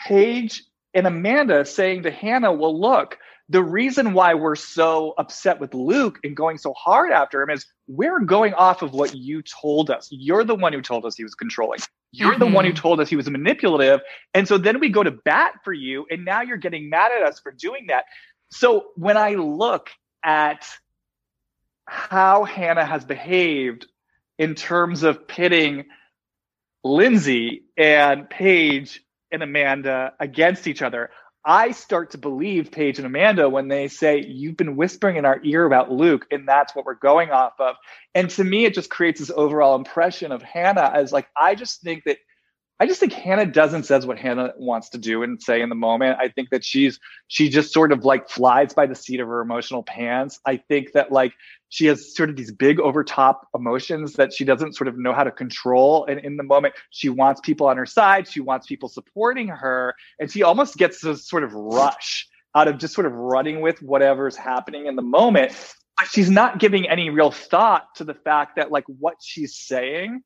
Paige 0.06 0.64
and 0.94 1.08
Amanda 1.08 1.66
saying 1.66 2.04
to 2.04 2.12
Hannah, 2.12 2.54
well, 2.54 2.80
look, 2.80 3.18
the 3.50 3.64
reason 3.64 4.14
why 4.14 4.36
we're 4.36 4.56
so 4.56 5.16
upset 5.18 5.60
with 5.60 5.74
Luke 5.74 6.20
and 6.24 6.36
going 6.36 6.58
so 6.58 6.74
hard 6.74 7.12
after 7.12 7.42
him 7.42 7.50
is 7.50 7.66
we're 7.88 8.20
going 8.20 8.54
off 8.54 8.84
of 8.84 8.94
what 8.94 9.16
you 9.16 9.42
told 9.42 9.90
us. 9.90 10.08
You're 10.12 10.44
the 10.44 10.56
one 10.56 10.72
who 10.72 10.82
told 10.82 11.06
us 11.06 11.16
he 11.16 11.24
was 11.24 11.34
controlling. 11.34 11.80
You're 12.12 12.32
mm-hmm. 12.34 12.40
the 12.40 12.46
one 12.48 12.66
who 12.66 12.72
mm-hmm. 12.72 12.82
told 12.82 13.00
us 13.00 13.10
he 13.10 13.16
was 13.16 13.30
manipulative. 13.30 14.02
And 14.34 14.48
so 14.48 14.58
then 14.58 14.80
we 14.80 14.90
go 14.90 15.04
to 15.04 15.12
bat 15.12 15.56
for 15.64 15.74
you, 15.74 16.06
and 16.10 16.26
now 16.26 16.42
you're 16.42 16.58
getting 16.58 16.90
mad 16.90 17.12
at 17.12 17.24
us 17.24 17.40
for 17.40 17.52
doing 17.52 17.88
that. 17.88 18.06
So 18.52 18.88
when 18.96 19.18
I 19.18 19.34
look 19.34 19.90
at 20.24 20.66
how 21.86 22.44
Hannah 22.44 22.86
has 22.86 23.04
behaved 23.04 23.88
in 24.38 24.54
terms 24.54 25.04
of 25.04 25.28
pitting 25.28 25.86
Lindsay 26.84 27.64
and 27.76 28.30
Paige 28.30 29.04
and 29.32 29.44
Amanda 29.44 30.14
against 30.20 30.68
each 30.68 30.82
other. 30.82 31.10
I 31.46 31.72
start 31.72 32.12
to 32.12 32.18
believe 32.18 32.72
Paige 32.72 33.00
and 33.00 33.08
Amanda 33.08 33.50
when 33.50 33.70
they 33.70 33.88
say, 33.88 34.24
You've 34.26 34.58
been 34.58 34.76
whispering 34.76 35.16
in 35.16 35.26
our 35.26 35.40
ear 35.44 35.66
about 35.66 35.92
Luke, 35.92 36.26
and 36.32 36.48
that's 36.48 36.76
what 36.76 36.86
we're 36.86 36.96
going 36.96 37.32
off 37.32 37.54
of. 37.60 37.76
And 38.14 38.30
to 38.32 38.44
me, 38.44 38.66
it 38.66 38.74
just 38.74 38.90
creates 38.90 39.20
this 39.20 39.32
overall 39.34 39.76
impression 39.76 40.32
of 40.32 40.42
Hannah 40.42 40.92
as 40.94 41.12
like, 41.14 41.28
I 41.40 41.56
just 41.56 41.82
think 41.82 42.04
that 42.06 42.18
I 42.82 42.86
just 42.86 43.02
think 43.02 43.12
Hannah 43.12 43.46
doesn't 43.46 43.84
says 43.84 44.06
what 44.06 44.18
Hannah 44.18 44.54
wants 44.58 44.90
to 44.90 44.98
do 44.98 45.22
and 45.22 45.42
say 45.42 45.62
in 45.62 45.68
the 45.68 45.76
moment. 45.76 46.18
I 46.18 46.30
think 46.30 46.50
that 46.52 46.64
she's 46.64 46.98
she 47.28 47.50
just 47.50 47.74
sort 47.74 47.92
of 47.92 48.06
like 48.06 48.30
flies 48.30 48.74
by 48.74 48.86
the 48.86 48.96
seat 48.96 49.20
of 49.20 49.28
her 49.28 49.42
emotional 49.42 49.84
pants. 49.84 50.40
I 50.46 50.58
think 50.58 50.94
that 50.94 51.12
like 51.12 51.34
she 51.68 51.88
has 51.88 52.16
sort 52.16 52.30
of 52.30 52.38
these 52.38 52.54
big 52.54 52.80
over 52.80 53.04
top 53.04 53.50
emotions 53.54 54.14
that 54.14 54.34
she 54.34 54.46
doesn't 54.46 54.78
sort 54.78 54.88
of 54.88 54.98
know 54.98 55.12
how 55.12 55.26
to 55.26 55.32
control. 55.32 56.06
And 56.06 56.22
in 56.22 56.38
the 56.38 56.44
moment, 56.44 56.74
she 56.90 57.10
wants 57.10 57.42
people 57.42 57.68
on 57.68 57.76
her 57.76 57.86
side, 57.86 58.30
she 58.30 58.40
wants 58.40 58.66
people 58.66 58.88
supporting 58.88 59.50
her, 59.50 59.94
and 60.18 60.32
she 60.32 60.44
almost 60.44 60.78
gets 60.78 61.02
this 61.02 61.28
sort 61.28 61.44
of 61.44 61.54
rush 61.54 62.30
out 62.56 62.70
of 62.70 62.78
just 62.78 62.94
sort 62.94 63.06
of 63.06 63.14
running 63.14 63.60
with 63.60 63.82
whatever's 63.82 64.38
happening 64.38 64.86
in 64.86 64.96
the 64.96 65.02
moment. 65.02 65.52
But 66.00 66.08
she's 66.08 66.30
not 66.30 66.60
giving 66.60 66.88
any 66.88 67.10
real 67.10 67.30
thought 67.30 67.94
to 67.96 68.06
the 68.06 68.14
fact 68.14 68.56
that 68.56 68.72
like 68.72 68.86
what 68.88 69.16
she's 69.20 69.58
saying 69.58 70.24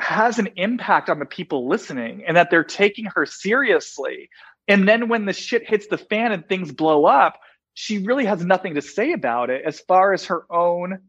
has 0.00 0.38
an 0.38 0.48
impact 0.56 1.08
on 1.08 1.18
the 1.18 1.26
people 1.26 1.68
listening 1.68 2.24
and 2.26 2.36
that 2.36 2.50
they're 2.50 2.64
taking 2.64 3.06
her 3.14 3.26
seriously. 3.26 4.30
And 4.68 4.88
then 4.88 5.08
when 5.08 5.26
the 5.26 5.32
shit 5.32 5.68
hits 5.68 5.86
the 5.88 5.98
fan 5.98 6.32
and 6.32 6.48
things 6.48 6.72
blow 6.72 7.04
up, 7.04 7.38
she 7.74 7.98
really 7.98 8.24
has 8.24 8.44
nothing 8.44 8.74
to 8.74 8.82
say 8.82 9.12
about 9.12 9.50
it 9.50 9.62
as 9.64 9.80
far 9.80 10.12
as 10.12 10.26
her 10.26 10.44
own 10.50 11.00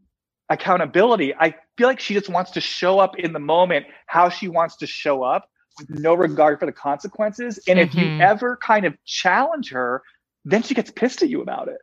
accountability. 0.48 1.34
I 1.34 1.54
feel 1.76 1.88
like 1.88 2.00
she 2.00 2.14
just 2.14 2.28
wants 2.28 2.52
to 2.52 2.60
show 2.60 2.98
up 2.98 3.18
in 3.18 3.32
the 3.32 3.38
moment 3.38 3.86
how 4.06 4.28
she 4.28 4.48
wants 4.48 4.76
to 4.76 4.86
show 4.86 5.22
up 5.22 5.48
with 5.78 5.90
no 5.90 6.14
regard 6.14 6.60
for 6.60 6.66
the 6.66 6.72
consequences. 6.72 7.58
And 7.66 7.78
mm-hmm. 7.78 7.88
if 7.88 7.94
you 7.94 8.04
mm-hmm. 8.04 8.20
ever 8.20 8.58
kind 8.62 8.84
of 8.84 8.94
challenge 9.04 9.70
her, 9.70 10.02
then 10.44 10.62
she 10.62 10.74
gets 10.74 10.90
pissed 10.90 11.22
at 11.22 11.28
you 11.28 11.40
about 11.40 11.68
it. 11.68 11.78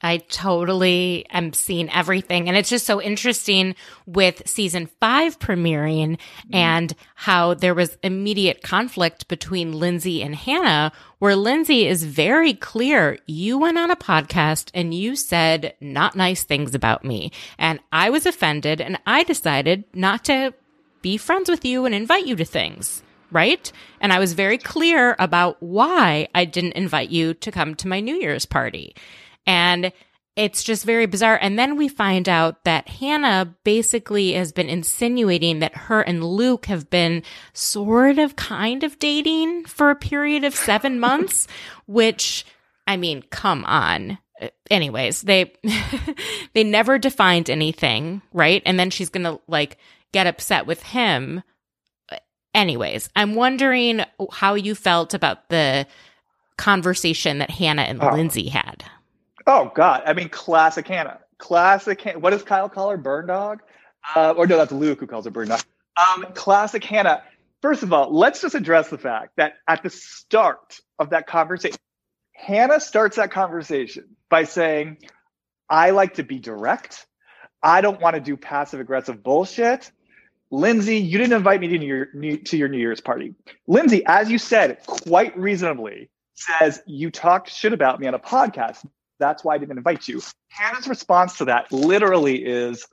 I 0.00 0.18
totally 0.18 1.26
am 1.30 1.52
seeing 1.52 1.90
everything. 1.90 2.48
And 2.48 2.56
it's 2.56 2.70
just 2.70 2.86
so 2.86 3.02
interesting 3.02 3.74
with 4.06 4.48
season 4.48 4.86
five 5.00 5.38
premiering 5.38 6.18
mm-hmm. 6.18 6.54
and 6.54 6.94
how 7.16 7.54
there 7.54 7.74
was 7.74 7.98
immediate 8.02 8.62
conflict 8.62 9.26
between 9.26 9.72
Lindsay 9.72 10.22
and 10.22 10.36
Hannah, 10.36 10.92
where 11.18 11.34
Lindsay 11.34 11.86
is 11.86 12.04
very 12.04 12.54
clear. 12.54 13.18
You 13.26 13.58
went 13.58 13.78
on 13.78 13.90
a 13.90 13.96
podcast 13.96 14.70
and 14.72 14.94
you 14.94 15.16
said 15.16 15.74
not 15.80 16.14
nice 16.14 16.44
things 16.44 16.74
about 16.74 17.04
me. 17.04 17.32
And 17.58 17.80
I 17.90 18.10
was 18.10 18.24
offended 18.24 18.80
and 18.80 19.00
I 19.04 19.24
decided 19.24 19.84
not 19.92 20.24
to 20.26 20.54
be 21.02 21.16
friends 21.16 21.50
with 21.50 21.64
you 21.64 21.84
and 21.84 21.94
invite 21.94 22.26
you 22.26 22.36
to 22.36 22.44
things 22.44 23.02
right? 23.30 23.70
And 24.00 24.10
I 24.10 24.18
was 24.18 24.32
very 24.32 24.56
clear 24.56 25.14
about 25.18 25.62
why 25.62 26.28
I 26.34 26.46
didn't 26.46 26.72
invite 26.72 27.10
you 27.10 27.34
to 27.34 27.52
come 27.52 27.74
to 27.74 27.88
my 27.88 28.00
New 28.00 28.16
Year's 28.16 28.46
party. 28.46 28.94
And 29.48 29.92
it's 30.36 30.62
just 30.62 30.84
very 30.84 31.06
bizarre. 31.06 31.36
And 31.42 31.58
then 31.58 31.76
we 31.76 31.88
find 31.88 32.28
out 32.28 32.62
that 32.62 32.88
Hannah 32.88 33.56
basically 33.64 34.34
has 34.34 34.52
been 34.52 34.68
insinuating 34.68 35.58
that 35.58 35.74
her 35.74 36.00
and 36.00 36.22
Luke 36.22 36.66
have 36.66 36.88
been 36.88 37.24
sort 37.54 38.20
of 38.20 38.36
kind 38.36 38.84
of 38.84 39.00
dating 39.00 39.64
for 39.64 39.90
a 39.90 39.96
period 39.96 40.44
of 40.44 40.54
seven 40.54 41.00
months, 41.08 41.48
which, 41.86 42.46
I 42.86 42.96
mean, 42.96 43.24
come 43.30 43.64
on. 43.64 44.18
Anyways, 44.70 45.22
they, 45.22 45.52
they 46.54 46.62
never 46.62 46.98
defined 46.98 47.50
anything, 47.50 48.22
right? 48.32 48.62
And 48.64 48.78
then 48.78 48.90
she's 48.90 49.08
going 49.10 49.24
to 49.24 49.40
like 49.48 49.76
get 50.12 50.28
upset 50.28 50.66
with 50.66 50.84
him. 50.84 51.42
Anyways, 52.54 53.08
I'm 53.16 53.34
wondering 53.34 54.02
how 54.30 54.54
you 54.54 54.76
felt 54.76 55.14
about 55.14 55.48
the 55.48 55.86
conversation 56.56 57.38
that 57.38 57.50
Hannah 57.50 57.82
and 57.82 58.00
oh. 58.00 58.12
Lindsay 58.12 58.48
had. 58.48 58.84
Oh 59.48 59.72
God, 59.74 60.02
I 60.04 60.12
mean, 60.12 60.28
classic 60.28 60.86
Hannah. 60.86 61.20
Classic. 61.38 61.98
Han- 62.02 62.20
what 62.20 62.30
does 62.30 62.42
Kyle 62.42 62.68
call 62.68 62.90
her? 62.90 62.98
Burn 62.98 63.26
dog? 63.26 63.62
Uh, 64.14 64.32
or 64.32 64.46
no, 64.46 64.58
that's 64.58 64.72
Luke 64.72 65.00
who 65.00 65.06
calls 65.06 65.24
her 65.24 65.30
burn 65.30 65.48
dog. 65.48 65.62
Um, 65.96 66.26
classic 66.34 66.84
Hannah. 66.84 67.22
First 67.62 67.82
of 67.82 67.92
all, 67.92 68.14
let's 68.14 68.42
just 68.42 68.54
address 68.54 68.90
the 68.90 68.98
fact 68.98 69.32
that 69.36 69.54
at 69.66 69.82
the 69.82 69.90
start 69.90 70.78
of 70.98 71.10
that 71.10 71.26
conversation, 71.26 71.78
Hannah 72.32 72.78
starts 72.78 73.16
that 73.16 73.30
conversation 73.30 74.16
by 74.28 74.44
saying, 74.44 74.98
"I 75.68 75.90
like 75.90 76.14
to 76.14 76.22
be 76.22 76.38
direct. 76.38 77.06
I 77.62 77.80
don't 77.80 78.00
want 78.00 78.14
to 78.16 78.20
do 78.20 78.36
passive 78.36 78.80
aggressive 78.80 79.22
bullshit." 79.22 79.90
Lindsay, 80.50 80.98
you 80.98 81.16
didn't 81.16 81.36
invite 81.36 81.60
me 81.60 81.68
to 81.68 81.84
your 81.84 82.04
to 82.44 82.56
your 82.56 82.68
New 82.68 82.78
Year's 82.78 83.00
party. 83.00 83.34
Lindsay, 83.66 84.04
as 84.04 84.30
you 84.30 84.38
said, 84.38 84.84
quite 84.86 85.36
reasonably, 85.38 86.10
says 86.34 86.82
you 86.86 87.10
talked 87.10 87.50
shit 87.50 87.72
about 87.72 87.98
me 87.98 88.06
on 88.06 88.14
a 88.14 88.18
podcast. 88.18 88.84
That's 89.18 89.44
why 89.44 89.54
I 89.54 89.58
didn't 89.58 89.76
invite 89.76 90.08
you. 90.08 90.20
Hannah's 90.48 90.88
response 90.88 91.38
to 91.38 91.46
that 91.46 91.70
literally 91.72 92.44
is, 92.44 92.86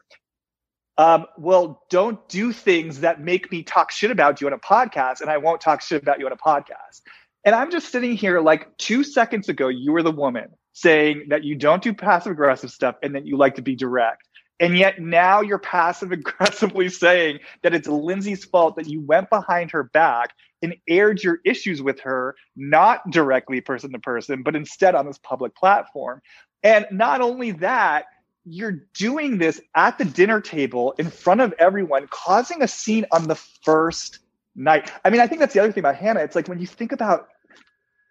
um, 0.97 1.25
well, 1.37 1.83
don't 1.89 2.27
do 2.29 2.51
things 2.51 3.01
that 3.01 3.21
make 3.21 3.51
me 3.51 3.63
talk 3.63 3.91
shit 3.91 4.11
about 4.11 4.41
you 4.41 4.47
on 4.47 4.53
a 4.53 4.59
podcast, 4.59 5.21
and 5.21 5.29
I 5.29 5.37
won't 5.37 5.61
talk 5.61 5.81
shit 5.81 6.01
about 6.01 6.19
you 6.19 6.25
on 6.25 6.31
a 6.31 6.37
podcast. 6.37 7.01
And 7.43 7.53
I'm 7.53 7.69
just 7.69 7.91
sitting 7.91 8.13
here 8.17 8.41
like 8.41 8.75
two 8.77 9.03
seconds 9.03 9.49
ago, 9.49 9.67
you 9.67 9.91
were 9.91 10.03
the 10.03 10.11
woman 10.11 10.49
saying 10.73 11.27
that 11.29 11.43
you 11.43 11.55
don't 11.55 11.81
do 11.81 11.93
passive 11.93 12.31
aggressive 12.31 12.71
stuff 12.71 12.95
and 13.03 13.15
that 13.15 13.25
you 13.25 13.37
like 13.37 13.55
to 13.55 13.61
be 13.61 13.75
direct. 13.75 14.27
And 14.59 14.77
yet 14.77 14.99
now 14.99 15.41
you're 15.41 15.59
passive 15.59 16.11
aggressively 16.11 16.89
saying 16.89 17.39
that 17.63 17.73
it's 17.73 17.87
Lindsay's 17.87 18.45
fault 18.45 18.77
that 18.77 18.87
you 18.87 19.01
went 19.01 19.29
behind 19.29 19.71
her 19.71 19.83
back 19.83 20.33
and 20.61 20.75
aired 20.87 21.21
your 21.21 21.39
issues 21.45 21.81
with 21.81 21.99
her, 22.01 22.35
not 22.55 23.09
directly 23.11 23.61
person 23.61 23.91
to 23.91 23.99
person, 23.99 24.43
but 24.43 24.55
instead 24.55 24.95
on 24.95 25.05
this 25.05 25.17
public 25.17 25.55
platform. 25.55 26.21
And 26.63 26.87
not 26.91 27.21
only 27.21 27.51
that, 27.51 28.05
you're 28.45 28.83
doing 28.93 29.37
this 29.37 29.59
at 29.75 29.97
the 29.97 30.05
dinner 30.05 30.39
table 30.39 30.93
in 30.97 31.09
front 31.09 31.41
of 31.41 31.53
everyone, 31.59 32.07
causing 32.09 32.61
a 32.61 32.67
scene 32.67 33.05
on 33.11 33.27
the 33.27 33.35
first 33.35 34.19
night. 34.55 34.91
I 35.03 35.09
mean, 35.09 35.19
I 35.19 35.27
think 35.27 35.39
that's 35.39 35.53
the 35.53 35.59
other 35.59 35.71
thing 35.71 35.81
about 35.81 35.95
Hannah. 35.95 36.21
It's 36.21 36.35
like 36.35 36.47
when 36.47 36.59
you 36.59 36.67
think 36.67 36.91
about 36.91 37.27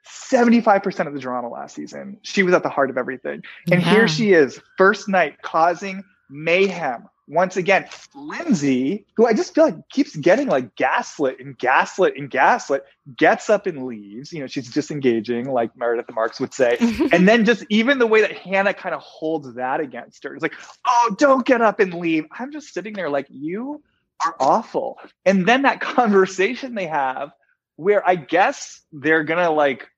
75% 0.06 1.06
of 1.06 1.14
the 1.14 1.20
drama 1.20 1.48
last 1.48 1.74
season, 1.74 2.18
she 2.22 2.42
was 2.42 2.52
at 2.52 2.62
the 2.62 2.68
heart 2.68 2.90
of 2.90 2.98
everything. 2.98 3.42
And 3.70 3.80
yeah. 3.80 3.90
here 3.90 4.08
she 4.08 4.32
is, 4.32 4.60
first 4.76 5.08
night, 5.08 5.40
causing 5.40 6.04
mayhem. 6.34 7.08
Once 7.26 7.56
again, 7.56 7.88
Lindsay, 8.14 9.06
who 9.16 9.26
I 9.26 9.32
just 9.32 9.54
feel 9.54 9.64
like 9.64 9.88
keeps 9.88 10.14
getting 10.14 10.46
like 10.48 10.74
gaslit 10.76 11.40
and 11.40 11.56
gaslit 11.56 12.18
and 12.18 12.28
gaslit, 12.28 12.84
gets 13.16 13.48
up 13.48 13.66
and 13.66 13.86
leaves. 13.86 14.30
You 14.30 14.40
know, 14.40 14.46
she's 14.46 14.70
disengaging, 14.70 15.50
like 15.50 15.74
Meredith 15.74 16.12
Marks 16.12 16.38
would 16.38 16.52
say. 16.52 16.76
and 17.12 17.26
then 17.26 17.46
just 17.46 17.64
even 17.70 17.98
the 17.98 18.06
way 18.06 18.20
that 18.20 18.32
Hannah 18.32 18.74
kind 18.74 18.94
of 18.94 19.00
holds 19.00 19.54
that 19.54 19.80
against 19.80 20.22
her, 20.24 20.34
it's 20.34 20.42
like, 20.42 20.54
oh, 20.86 21.16
don't 21.18 21.46
get 21.46 21.62
up 21.62 21.80
and 21.80 21.94
leave. 21.94 22.26
I'm 22.30 22.52
just 22.52 22.74
sitting 22.74 22.92
there 22.92 23.08
like, 23.08 23.26
you 23.30 23.82
are 24.22 24.36
awful. 24.38 24.98
And 25.24 25.46
then 25.46 25.62
that 25.62 25.80
conversation 25.80 26.74
they 26.74 26.88
have 26.88 27.30
where 27.76 28.06
I 28.06 28.16
guess 28.16 28.82
they're 28.92 29.24
gonna 29.24 29.50
like 29.50 29.88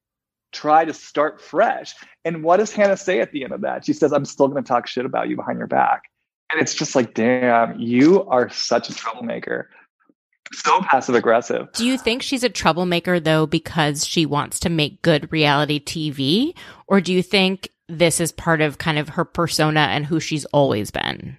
try 0.52 0.84
to 0.84 0.94
start 0.94 1.40
fresh. 1.40 1.92
And 2.24 2.44
what 2.44 2.58
does 2.58 2.72
Hannah 2.72 2.96
say 2.96 3.20
at 3.20 3.32
the 3.32 3.42
end 3.42 3.52
of 3.52 3.62
that? 3.62 3.84
She 3.84 3.92
says, 3.92 4.12
I'm 4.12 4.24
still 4.24 4.46
gonna 4.46 4.62
talk 4.62 4.86
shit 4.86 5.04
about 5.04 5.28
you 5.28 5.34
behind 5.34 5.58
your 5.58 5.66
back. 5.66 6.04
And 6.50 6.60
it's 6.60 6.74
just 6.74 6.94
like, 6.94 7.14
damn, 7.14 7.80
you 7.80 8.24
are 8.24 8.48
such 8.50 8.88
a 8.88 8.94
troublemaker. 8.94 9.68
So 10.52 10.80
passive 10.82 11.14
aggressive. 11.14 11.72
Do 11.72 11.84
you 11.84 11.98
think 11.98 12.22
she's 12.22 12.44
a 12.44 12.48
troublemaker 12.48 13.18
though 13.18 13.46
because 13.46 14.06
she 14.06 14.26
wants 14.26 14.60
to 14.60 14.70
make 14.70 15.02
good 15.02 15.30
reality 15.32 15.80
TV? 15.80 16.54
Or 16.86 17.00
do 17.00 17.12
you 17.12 17.22
think 17.22 17.70
this 17.88 18.20
is 18.20 18.32
part 18.32 18.60
of 18.60 18.78
kind 18.78 18.98
of 18.98 19.10
her 19.10 19.24
persona 19.24 19.80
and 19.80 20.06
who 20.06 20.20
she's 20.20 20.44
always 20.46 20.90
been? 20.90 21.36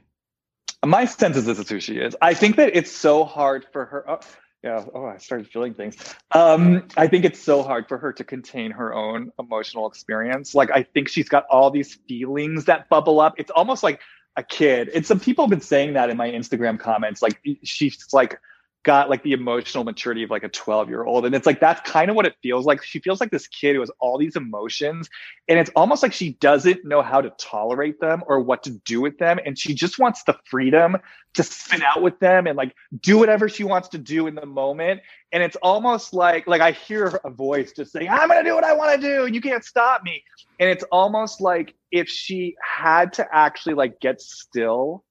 My 0.85 1.05
sense 1.05 1.37
is 1.37 1.45
this 1.45 1.59
is 1.59 1.69
who 1.69 1.79
she 1.79 1.97
is. 1.97 2.15
I 2.21 2.33
think 2.33 2.57
that 2.57 2.75
it's 2.75 2.91
so 2.91 3.23
hard 3.23 3.65
for 3.71 3.85
her. 3.85 4.09
Oh, 4.09 4.19
yeah. 4.63 4.83
Oh, 4.93 5.05
I 5.05 5.17
started 5.17 5.47
feeling 5.47 5.73
things. 5.73 5.95
Um, 6.31 6.87
I 6.97 7.07
think 7.07 7.25
it's 7.25 7.39
so 7.39 7.63
hard 7.63 7.87
for 7.87 7.97
her 7.97 8.11
to 8.13 8.23
contain 8.23 8.71
her 8.71 8.93
own 8.93 9.31
emotional 9.39 9.87
experience. 9.87 10.53
Like, 10.53 10.71
I 10.71 10.83
think 10.83 11.09
she's 11.09 11.29
got 11.29 11.45
all 11.49 11.71
these 11.71 11.95
feelings 12.07 12.65
that 12.65 12.89
bubble 12.89 13.19
up. 13.19 13.35
It's 13.37 13.51
almost 13.51 13.83
like 13.83 14.01
a 14.37 14.43
kid. 14.43 14.89
And 14.89 15.05
some 15.05 15.19
people 15.19 15.43
have 15.43 15.49
been 15.49 15.61
saying 15.61 15.93
that 15.93 16.09
in 16.09 16.15
my 16.15 16.29
Instagram 16.29 16.79
comments. 16.79 17.21
Like, 17.21 17.41
she's 17.63 18.07
like, 18.13 18.39
got 18.87 19.09
like 19.09 19.21
the 19.21 19.33
emotional 19.33 19.83
maturity 19.83 20.23
of 20.23 20.29
like 20.29 20.45
a 20.45 20.47
12 20.49 20.87
year 20.87 21.03
old. 21.03 21.25
And 21.25 21.35
it's 21.35 21.45
like 21.45 21.59
that's 21.59 21.81
kind 21.81 22.09
of 22.09 22.15
what 22.15 22.25
it 22.25 22.35
feels 22.41 22.65
like. 22.65 22.81
She 22.81 22.99
feels 22.99 23.19
like 23.19 23.31
this 23.31 23.45
kid 23.45 23.75
who 23.75 23.81
has 23.81 23.91
all 23.99 24.17
these 24.17 24.37
emotions. 24.37 25.09
And 25.49 25.59
it's 25.59 25.69
almost 25.75 26.01
like 26.01 26.13
she 26.13 26.31
doesn't 26.39 26.85
know 26.85 27.01
how 27.01 27.19
to 27.19 27.29
tolerate 27.31 27.99
them 27.99 28.23
or 28.27 28.39
what 28.39 28.63
to 28.63 28.69
do 28.71 29.01
with 29.01 29.17
them. 29.17 29.39
And 29.45 29.59
she 29.59 29.73
just 29.73 29.99
wants 29.99 30.23
the 30.23 30.39
freedom 30.45 30.95
to 31.33 31.43
spin 31.43 31.83
out 31.83 32.01
with 32.01 32.17
them 32.19 32.47
and 32.47 32.55
like 32.55 32.73
do 33.01 33.17
whatever 33.17 33.49
she 33.49 33.65
wants 33.65 33.89
to 33.89 33.97
do 33.97 34.25
in 34.25 34.35
the 34.35 34.45
moment. 34.45 35.01
And 35.33 35.43
it's 35.43 35.57
almost 35.57 36.13
like 36.13 36.47
like 36.47 36.61
I 36.61 36.71
hear 36.71 37.19
a 37.25 37.29
voice 37.29 37.73
just 37.73 37.91
saying, 37.91 38.07
I'm 38.07 38.29
gonna 38.29 38.41
do 38.41 38.55
what 38.55 38.63
I 38.63 38.71
want 38.71 38.99
to 38.99 39.05
do 39.05 39.25
and 39.25 39.35
you 39.35 39.41
can't 39.41 39.65
stop 39.65 40.01
me. 40.03 40.23
And 40.61 40.69
it's 40.69 40.85
almost 40.93 41.41
like 41.41 41.75
if 41.91 42.07
she 42.07 42.55
had 42.63 43.11
to 43.13 43.27
actually 43.35 43.75
like 43.75 43.99
get 43.99 44.21
still 44.21 45.03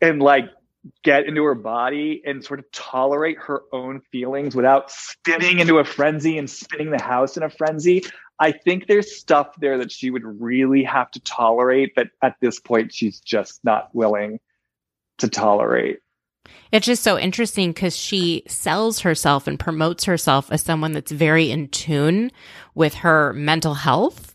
and 0.00 0.22
like 0.22 0.46
get 1.02 1.26
into 1.26 1.44
her 1.44 1.54
body 1.54 2.22
and 2.24 2.44
sort 2.44 2.58
of 2.58 2.70
tolerate 2.72 3.38
her 3.38 3.62
own 3.72 4.00
feelings 4.12 4.56
without 4.56 4.90
spinning 4.90 5.58
into 5.58 5.78
a 5.78 5.84
frenzy 5.84 6.38
and 6.38 6.48
spinning 6.48 6.90
the 6.90 7.02
house 7.02 7.36
in 7.36 7.42
a 7.42 7.50
frenzy. 7.50 8.04
I 8.38 8.52
think 8.52 8.86
there's 8.86 9.14
stuff 9.14 9.48
there 9.58 9.76
that 9.78 9.92
she 9.92 10.10
would 10.10 10.24
really 10.24 10.82
have 10.84 11.10
to 11.12 11.20
tolerate, 11.20 11.94
but 11.94 12.08
at 12.22 12.36
this 12.40 12.58
point, 12.58 12.92
she's 12.92 13.20
just 13.20 13.62
not 13.64 13.94
willing 13.94 14.40
to 15.18 15.28
tolerate. 15.28 15.98
It's 16.72 16.86
just 16.86 17.02
so 17.02 17.18
interesting 17.18 17.72
because 17.72 17.96
she 17.96 18.42
sells 18.46 19.00
herself 19.00 19.46
and 19.46 19.58
promotes 19.58 20.04
herself 20.04 20.50
as 20.50 20.62
someone 20.62 20.92
that's 20.92 21.12
very 21.12 21.50
in 21.50 21.68
tune 21.68 22.32
with 22.74 22.94
her 22.94 23.34
mental 23.34 23.74
health 23.74 24.29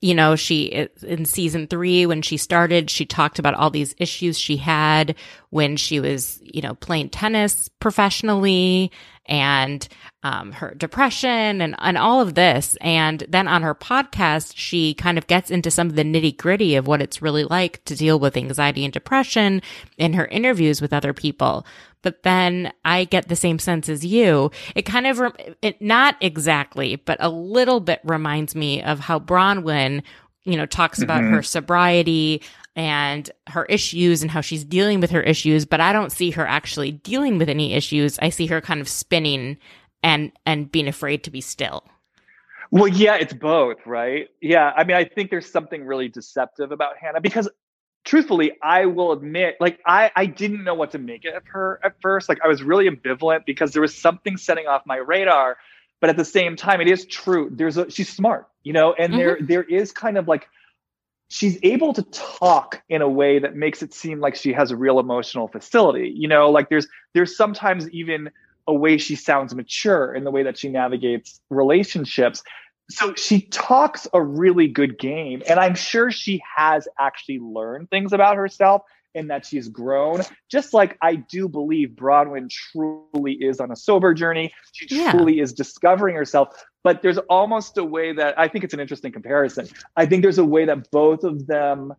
you 0.00 0.14
know, 0.14 0.34
she, 0.34 0.88
in 1.02 1.26
season 1.26 1.66
three, 1.66 2.06
when 2.06 2.22
she 2.22 2.38
started, 2.38 2.88
she 2.88 3.04
talked 3.04 3.38
about 3.38 3.54
all 3.54 3.70
these 3.70 3.94
issues 3.98 4.38
she 4.38 4.56
had 4.56 5.14
when 5.50 5.76
she 5.76 6.00
was, 6.00 6.40
you 6.42 6.62
know, 6.62 6.74
playing 6.74 7.10
tennis 7.10 7.68
professionally 7.80 8.90
and 9.30 9.86
um, 10.22 10.52
her 10.52 10.74
depression 10.74 11.62
and, 11.62 11.74
and 11.78 11.96
all 11.96 12.20
of 12.20 12.34
this. 12.34 12.76
And 12.80 13.24
then 13.28 13.48
on 13.48 13.62
her 13.62 13.74
podcast, 13.74 14.52
she 14.56 14.92
kind 14.92 15.16
of 15.16 15.28
gets 15.28 15.50
into 15.50 15.70
some 15.70 15.86
of 15.86 15.96
the 15.96 16.02
nitty 16.02 16.36
gritty 16.36 16.74
of 16.74 16.86
what 16.86 17.00
it's 17.00 17.22
really 17.22 17.44
like 17.44 17.82
to 17.84 17.96
deal 17.96 18.18
with 18.18 18.36
anxiety 18.36 18.84
and 18.84 18.92
depression 18.92 19.62
in 19.96 20.12
her 20.14 20.26
interviews 20.26 20.82
with 20.82 20.92
other 20.92 21.14
people. 21.14 21.64
But 22.02 22.22
then 22.24 22.72
I 22.84 23.04
get 23.04 23.28
the 23.28 23.36
same 23.36 23.58
sense 23.58 23.88
as 23.88 24.04
you. 24.04 24.50
It 24.74 24.82
kind 24.82 25.06
of, 25.06 25.20
it, 25.62 25.80
not 25.80 26.16
exactly, 26.20 26.96
but 26.96 27.18
a 27.20 27.30
little 27.30 27.80
bit 27.80 28.00
reminds 28.04 28.54
me 28.54 28.82
of 28.82 29.00
how 29.00 29.20
Braunwyn 29.20 30.02
you 30.44 30.56
know, 30.56 30.66
talks 30.66 31.02
about 31.02 31.22
mm-hmm. 31.22 31.34
her 31.34 31.42
sobriety 31.42 32.42
and 32.76 33.30
her 33.48 33.64
issues 33.66 34.22
and 34.22 34.30
how 34.30 34.40
she's 34.40 34.64
dealing 34.64 35.00
with 35.00 35.10
her 35.10 35.22
issues, 35.22 35.64
but 35.64 35.80
I 35.80 35.92
don't 35.92 36.12
see 36.12 36.30
her 36.30 36.46
actually 36.46 36.92
dealing 36.92 37.38
with 37.38 37.48
any 37.48 37.74
issues. 37.74 38.18
I 38.20 38.30
see 38.30 38.46
her 38.46 38.60
kind 38.60 38.80
of 38.80 38.88
spinning 38.88 39.58
and 40.02 40.32
and 40.46 40.70
being 40.70 40.88
afraid 40.88 41.24
to 41.24 41.30
be 41.30 41.40
still. 41.40 41.84
Well, 42.70 42.88
yeah, 42.88 43.16
it's 43.16 43.32
both, 43.32 43.78
right? 43.84 44.28
Yeah, 44.40 44.72
I 44.76 44.84
mean, 44.84 44.96
I 44.96 45.04
think 45.04 45.30
there's 45.30 45.50
something 45.50 45.84
really 45.84 46.08
deceptive 46.08 46.70
about 46.70 46.96
Hannah 47.00 47.20
because 47.20 47.48
truthfully, 48.04 48.52
I 48.62 48.86
will 48.86 49.12
admit, 49.12 49.56
like 49.60 49.80
I 49.84 50.10
I 50.14 50.26
didn't 50.26 50.64
know 50.64 50.74
what 50.74 50.92
to 50.92 50.98
make 50.98 51.24
of 51.24 51.42
her 51.48 51.80
at 51.82 52.00
first. 52.00 52.28
Like 52.28 52.38
I 52.44 52.48
was 52.48 52.62
really 52.62 52.88
ambivalent 52.88 53.44
because 53.44 53.72
there 53.72 53.82
was 53.82 53.96
something 53.96 54.36
setting 54.36 54.66
off 54.66 54.82
my 54.86 54.96
radar, 54.96 55.56
but 56.00 56.10
at 56.10 56.16
the 56.16 56.24
same 56.24 56.56
time, 56.56 56.80
it 56.80 56.88
is 56.88 57.04
true. 57.04 57.50
There's 57.52 57.76
a 57.76 57.90
she's 57.90 58.08
smart, 58.08 58.48
you 58.62 58.72
know, 58.72 58.92
and 58.92 59.12
mm-hmm. 59.12 59.18
there 59.18 59.38
there 59.40 59.62
is 59.62 59.92
kind 59.92 60.16
of 60.16 60.28
like 60.28 60.48
she's 61.30 61.58
able 61.62 61.92
to 61.92 62.02
talk 62.02 62.82
in 62.88 63.00
a 63.00 63.08
way 63.08 63.38
that 63.38 63.56
makes 63.56 63.82
it 63.82 63.94
seem 63.94 64.20
like 64.20 64.36
she 64.36 64.52
has 64.52 64.70
a 64.70 64.76
real 64.76 64.98
emotional 64.98 65.48
facility 65.48 66.12
you 66.14 66.28
know 66.28 66.50
like 66.50 66.68
there's 66.68 66.86
there's 67.14 67.36
sometimes 67.36 67.88
even 67.90 68.30
a 68.70 68.74
way 68.74 68.98
she 68.98 69.16
sounds 69.16 69.54
mature 69.54 70.14
in 70.14 70.24
the 70.24 70.30
way 70.30 70.42
that 70.44 70.56
she 70.56 70.68
navigates 70.68 71.40
relationships. 71.50 72.42
So 72.88 73.14
she 73.14 73.42
talks 73.42 74.08
a 74.12 74.22
really 74.22 74.66
good 74.66 74.98
game 74.98 75.42
and 75.48 75.60
i'm 75.60 75.74
sure 75.74 76.10
she 76.10 76.42
has 76.56 76.88
actually 76.98 77.38
learned 77.38 77.90
things 77.90 78.12
about 78.12 78.36
herself 78.36 78.82
and 79.14 79.28
that 79.28 79.44
she's 79.44 79.68
grown. 79.68 80.22
Just 80.50 80.72
like 80.72 80.96
i 81.02 81.16
do 81.16 81.48
believe 81.48 81.90
Braunwyn 81.90 82.48
truly 82.50 83.34
is 83.34 83.60
on 83.60 83.70
a 83.70 83.76
sober 83.76 84.14
journey. 84.14 84.52
She 84.72 84.86
yeah. 84.94 85.12
truly 85.12 85.40
is 85.40 85.52
discovering 85.52 86.16
herself 86.16 86.48
but 86.82 87.02
there's 87.02 87.18
almost 87.18 87.78
a 87.78 87.84
way 87.84 88.12
that 88.12 88.38
i 88.38 88.48
think 88.48 88.64
it's 88.64 88.74
an 88.74 88.80
interesting 88.80 89.12
comparison 89.12 89.66
i 89.96 90.06
think 90.06 90.22
there's 90.22 90.38
a 90.38 90.44
way 90.44 90.64
that 90.64 90.90
both 90.90 91.24
of 91.24 91.46
them 91.46 91.94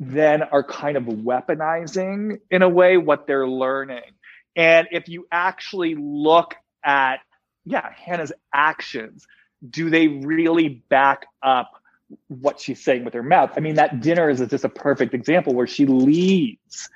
then 0.00 0.42
are 0.42 0.64
kind 0.64 0.96
of 0.96 1.04
weaponizing 1.04 2.38
in 2.50 2.62
a 2.62 2.68
way 2.68 2.96
what 2.96 3.26
they're 3.26 3.48
learning 3.48 4.10
and 4.56 4.88
if 4.90 5.08
you 5.08 5.26
actually 5.30 5.94
look 5.94 6.54
at 6.84 7.20
yeah 7.64 7.90
hannah's 7.94 8.32
actions 8.52 9.26
do 9.68 9.90
they 9.90 10.08
really 10.08 10.68
back 10.88 11.26
up 11.42 11.82
what 12.28 12.60
she's 12.60 12.82
saying 12.82 13.04
with 13.04 13.14
her 13.14 13.22
mouth. 13.22 13.52
I 13.56 13.60
mean, 13.60 13.76
that 13.76 14.00
dinner 14.00 14.28
is 14.28 14.40
just 14.40 14.64
a 14.64 14.68
perfect 14.68 15.14
example 15.14 15.54
where 15.54 15.66
she 15.66 15.86
leads 15.86 16.90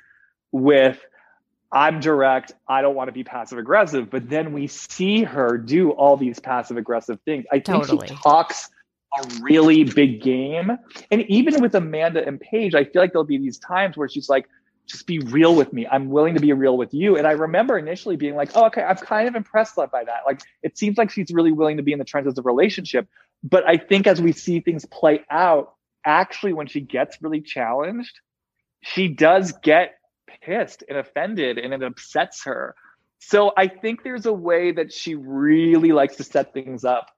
with, 0.53 0.99
I'm 1.73 2.01
direct, 2.01 2.53
I 2.69 2.83
don't 2.83 2.95
want 2.95 3.09
to 3.09 3.13
be 3.13 3.25
passive 3.25 3.59
aggressive. 3.59 4.11
But 4.11 4.29
then 4.29 4.53
we 4.53 4.67
see 4.67 5.25
her 5.25 5.59
do 5.59 5.91
all 5.91 6.17
these 6.17 6.39
passive 6.39 6.77
aggressive 6.77 7.19
things. 7.25 7.45
I 7.51 7.57
think 7.57 7.65
totally. 7.65 8.09
she 8.09 8.15
talks 8.15 8.71
a 9.19 9.29
really 9.41 9.85
big 9.85 10.23
game. 10.23 10.79
And 11.11 11.23
even 11.23 11.61
with 11.61 11.75
Amanda 11.75 12.27
and 12.27 12.41
Paige, 12.41 12.75
I 12.75 12.85
feel 12.85 13.03
like 13.03 13.13
there'll 13.13 13.25
be 13.25 13.39
these 13.39 13.59
times 13.59 13.97
where 13.97 14.09
she's 14.09 14.29
like, 14.29 14.49
just 14.87 15.07
be 15.07 15.19
real 15.19 15.57
with 15.57 15.73
me. 15.73 15.87
I'm 15.87 16.11
willing 16.11 16.35
to 16.35 16.41
be 16.41 16.53
real 16.53 16.77
with 16.77 16.95
you. 16.95 17.17
And 17.17 17.27
I 17.27 17.33
remember 17.33 17.77
initially 17.77 18.17
being 18.17 18.37
like, 18.37 18.51
oh, 18.55 18.67
okay, 18.67 18.83
I'm 18.83 18.97
kind 18.97 19.27
of 19.27 19.35
impressed 19.35 19.75
by 19.75 20.05
that. 20.05 20.21
Like, 20.25 20.43
it 20.63 20.79
seems 20.79 20.97
like 20.97 21.11
she's 21.11 21.31
really 21.33 21.51
willing 21.51 21.79
to 21.79 21.83
be 21.83 21.93
in 21.93 21.99
the 21.99 22.05
trenches 22.05 22.39
of 22.39 22.47
relationship. 22.47 23.09
But 23.43 23.69
I 23.69 23.77
think 23.79 24.07
as 24.07 24.23
we 24.23 24.33
see 24.33 24.61
things 24.61 24.85
play 24.85 25.25
out, 25.29 25.75
actually, 26.05 26.53
when 26.53 26.69
she 26.69 26.81
gets 26.81 27.21
really 27.21 27.41
challenged, 27.41 28.21
she 28.83 29.09
does 29.09 29.53
get 29.63 29.97
pissed 30.43 30.85
and 30.89 30.99
offended 30.99 31.59
and 31.59 31.73
it 31.73 31.83
upsets 31.83 32.45
her. 32.45 32.75
So 33.19 33.53
I 33.57 33.69
think 33.69 34.03
there's 34.03 34.27
a 34.27 34.33
way 34.33 34.73
that 34.73 34.93
she 34.93 35.15
really 35.15 35.93
likes 35.93 36.17
to 36.17 36.25
set 36.25 36.53
things 36.53 36.85
up 36.85 37.11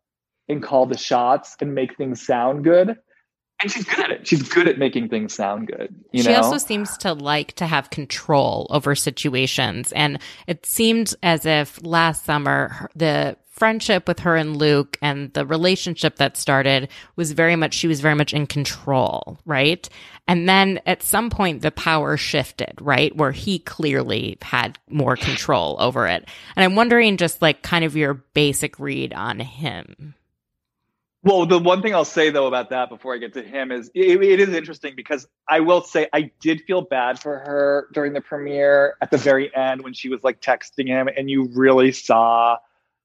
and 0.49 0.63
call 0.63 0.87
the 0.87 0.97
shots 0.97 1.57
and 1.61 1.75
make 1.75 1.97
things 1.97 2.25
sound 2.25 2.65
good. 2.65 2.97
And 3.61 3.73
she's 3.73 3.85
good 3.85 3.99
at 3.99 4.11
it. 4.13 4.27
She's 4.27 4.49
good 4.49 4.69
at 4.69 4.79
making 4.79 5.09
things 5.09 5.35
sound 5.35 5.67
good. 5.67 5.93
You 6.13 6.23
she 6.23 6.29
know? 6.29 6.37
also 6.37 6.59
seems 6.59 6.97
to 6.99 7.13
like 7.13 7.55
to 7.55 7.67
have 7.67 7.91
control 7.91 8.69
over 8.71 8.95
situations. 8.95 9.91
And 9.93 10.21
it 10.47 10.65
seemed 10.65 11.13
as 11.25 11.45
if 11.45 11.85
last 11.85 12.25
summer, 12.25 12.89
the 12.95 13.37
friendship 13.59 14.07
with 14.07 14.21
her 14.21 14.37
and 14.37 14.57
Luke 14.57 14.97
and 15.03 15.33
the 15.33 15.45
relationship 15.45 16.17
that 16.17 16.37
started 16.37 16.89
was 17.17 17.33
very 17.33 17.57
much, 17.57 17.75
she 17.75 17.89
was 17.89 18.01
very 18.01 18.15
much 18.15 18.33
in 18.33 18.47
control, 18.47 19.39
right? 19.45 19.89
And 20.29 20.49
then 20.49 20.81
at 20.87 21.03
some 21.03 21.31
point, 21.31 21.63
the 21.63 21.71
power 21.71 22.17
shifted, 22.17 22.75
right? 22.81 23.15
Where 23.17 23.33
he 23.33 23.59
clearly 23.59 24.39
had 24.43 24.79
more 24.89 25.17
control 25.17 25.77
over 25.81 26.07
it. 26.07 26.29
And 26.55 26.65
I'm 26.65 26.77
wondering 26.77 27.17
just 27.17 27.43
like 27.43 27.63
kind 27.63 27.85
of 27.85 27.97
your 27.97 28.15
basic 28.15 28.79
read 28.79 29.13
on 29.13 29.41
him. 29.41 30.15
Well, 31.25 31.47
the 31.47 31.59
one 31.59 31.83
thing 31.83 31.95
I'll 31.95 32.05
say 32.05 32.31
though 32.31 32.47
about 32.47 32.71
that 32.71 32.89
before 32.89 33.13
I 33.13 33.19
get 33.19 33.35
to 33.35 33.43
him 33.43 33.73
is 33.73 33.91
it, 33.93 34.23
it 34.23 34.39
is 34.39 34.51
interesting 34.51 34.95
because 34.95 35.27
I 35.49 35.61
will 35.61 35.83
say 35.83 36.07
I 36.13 36.31
did 36.41 36.63
feel 36.63 36.83
bad 36.83 37.19
for 37.19 37.39
her 37.41 37.89
during 37.93 38.13
the 38.13 38.21
premiere 38.21 38.95
at 39.01 39.11
the 39.11 39.19
very 39.19 39.55
end 39.55 39.83
when 39.83 39.95
she 39.95 40.09
was 40.09 40.23
like 40.23 40.41
texting 40.41 40.87
him, 40.87 41.09
and 41.09 41.29
you 41.29 41.51
really 41.55 41.91
saw. 41.91 42.59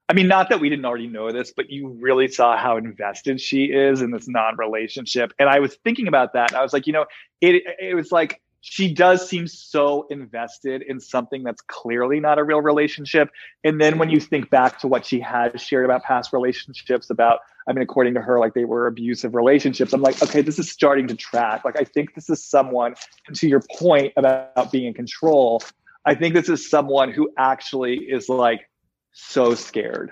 I 0.09 0.13
mean, 0.13 0.27
not 0.27 0.49
that 0.49 0.59
we 0.59 0.69
didn't 0.69 0.85
already 0.85 1.07
know 1.07 1.31
this, 1.31 1.53
but 1.55 1.69
you 1.69 1.87
really 1.99 2.27
saw 2.27 2.57
how 2.57 2.77
invested 2.77 3.39
she 3.39 3.65
is 3.65 4.01
in 4.01 4.11
this 4.11 4.27
non-relationship. 4.27 5.33
And 5.39 5.49
I 5.49 5.59
was 5.59 5.75
thinking 5.83 6.07
about 6.07 6.33
that. 6.33 6.53
I 6.53 6.61
was 6.61 6.73
like, 6.73 6.87
you 6.87 6.93
know, 6.93 7.05
it 7.41 7.63
it 7.79 7.95
was 7.95 8.11
like 8.11 8.41
she 8.65 8.93
does 8.93 9.27
seem 9.27 9.45
so 9.45 10.07
invested 10.09 10.83
in 10.83 10.97
something 10.99 11.43
that's 11.43 11.61
clearly 11.61 12.21
not 12.21 12.39
a 12.39 12.43
real 12.43 12.61
relationship. 12.61 13.29
And 13.65 13.79
then 13.79 13.97
when 13.97 14.09
you 14.09 14.21
think 14.21 14.49
back 14.49 14.79
to 14.79 14.87
what 14.87 15.05
she 15.05 15.19
has 15.19 15.61
shared 15.61 15.83
about 15.83 16.03
past 16.03 16.31
relationships, 16.31 17.09
about 17.09 17.39
I 17.67 17.73
mean, 17.73 17.81
according 17.81 18.13
to 18.15 18.21
her, 18.21 18.39
like 18.39 18.53
they 18.53 18.65
were 18.65 18.87
abusive 18.87 19.35
relationships. 19.35 19.93
I'm 19.93 20.01
like, 20.01 20.21
okay, 20.21 20.41
this 20.41 20.59
is 20.59 20.69
starting 20.69 21.07
to 21.07 21.15
track. 21.15 21.63
Like, 21.65 21.79
I 21.79 21.83
think 21.83 22.13
this 22.13 22.29
is 22.29 22.43
someone, 22.43 22.95
and 23.27 23.35
to 23.37 23.47
your 23.47 23.61
point 23.77 24.13
about 24.17 24.71
being 24.71 24.85
in 24.85 24.93
control, 24.93 25.61
I 26.05 26.15
think 26.15 26.33
this 26.33 26.49
is 26.49 26.69
someone 26.69 27.11
who 27.11 27.31
actually 27.37 27.95
is 27.95 28.27
like 28.27 28.69
so 29.13 29.55
scared 29.55 30.11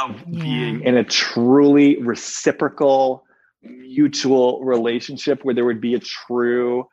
of 0.00 0.16
yeah. 0.26 0.42
being 0.42 0.82
in 0.82 0.96
a 0.96 1.04
truly 1.04 2.00
reciprocal, 2.00 3.24
mutual 3.62 4.62
relationship 4.64 5.44
where 5.44 5.54
there 5.54 5.64
would 5.64 5.80
be 5.80 5.94
a 5.94 6.00
true 6.00 6.86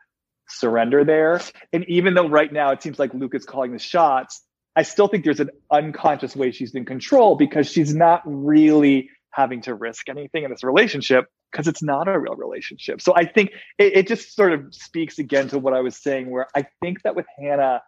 surrender 0.49 1.03
there. 1.03 1.41
And 1.71 1.85
even 1.87 2.13
though 2.13 2.27
right 2.27 2.51
now 2.51 2.71
it 2.71 2.81
seems 2.81 2.99
like 2.99 3.13
Luke 3.13 3.35
is 3.35 3.45
calling 3.45 3.71
the 3.71 3.79
shots, 3.79 4.41
I 4.75 4.83
still 4.83 5.07
think 5.07 5.25
there's 5.25 5.39
an 5.39 5.49
unconscious 5.71 6.35
way 6.35 6.51
she's 6.51 6.73
in 6.73 6.85
control 6.85 7.35
because 7.35 7.69
she's 7.69 7.93
not 7.93 8.21
really 8.25 9.09
having 9.31 9.61
to 9.61 9.73
risk 9.73 10.09
anything 10.09 10.43
in 10.43 10.51
this 10.51 10.63
relationship 10.63 11.25
because 11.51 11.67
it's 11.67 11.83
not 11.83 12.07
a 12.07 12.19
real 12.19 12.35
relationship. 12.35 13.01
So 13.01 13.13
I 13.15 13.25
think 13.25 13.51
it, 13.77 13.97
it, 13.97 14.07
just 14.07 14.35
sort 14.35 14.53
of 14.53 14.73
speaks 14.73 15.19
again 15.19 15.49
to 15.49 15.59
what 15.59 15.73
I 15.73 15.81
was 15.81 15.95
saying, 15.95 16.29
where 16.29 16.47
I 16.55 16.65
think 16.81 17.03
that 17.03 17.15
with 17.15 17.25
Hannah, 17.37 17.81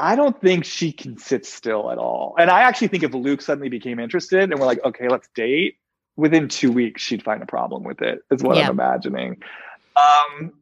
I 0.00 0.16
don't 0.16 0.40
think 0.40 0.64
she 0.64 0.92
can 0.92 1.18
sit 1.18 1.44
still 1.44 1.90
at 1.90 1.98
all. 1.98 2.34
And 2.38 2.50
I 2.50 2.62
actually 2.62 2.88
think 2.88 3.02
if 3.02 3.12
Luke 3.12 3.42
suddenly 3.42 3.68
became 3.68 4.00
interested 4.00 4.50
and 4.50 4.58
we're 4.58 4.66
like, 4.66 4.82
okay, 4.82 5.08
let's 5.08 5.28
date, 5.34 5.76
within 6.16 6.48
two 6.48 6.72
weeks 6.72 7.02
she'd 7.02 7.22
find 7.22 7.42
a 7.42 7.46
problem 7.46 7.84
with 7.84 8.00
it, 8.00 8.20
is 8.30 8.42
what 8.42 8.56
yeah. 8.56 8.64
I'm 8.64 8.70
imagining. 8.70 9.42
Um, 9.96 10.52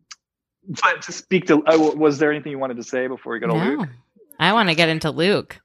but 0.82 1.02
to 1.02 1.12
speak 1.12 1.46
to, 1.46 1.64
uh, 1.64 1.78
was 1.94 2.18
there 2.18 2.32
anything 2.32 2.50
you 2.50 2.58
wanted 2.58 2.78
to 2.78 2.82
say 2.82 3.06
before 3.06 3.32
we 3.32 3.38
go 3.38 3.46
to 3.46 3.54
no. 3.54 3.64
Luke? 3.64 3.88
I 4.40 4.52
want 4.52 4.70
to 4.70 4.74
get 4.74 4.88
into 4.88 5.10
Luke. 5.10 5.60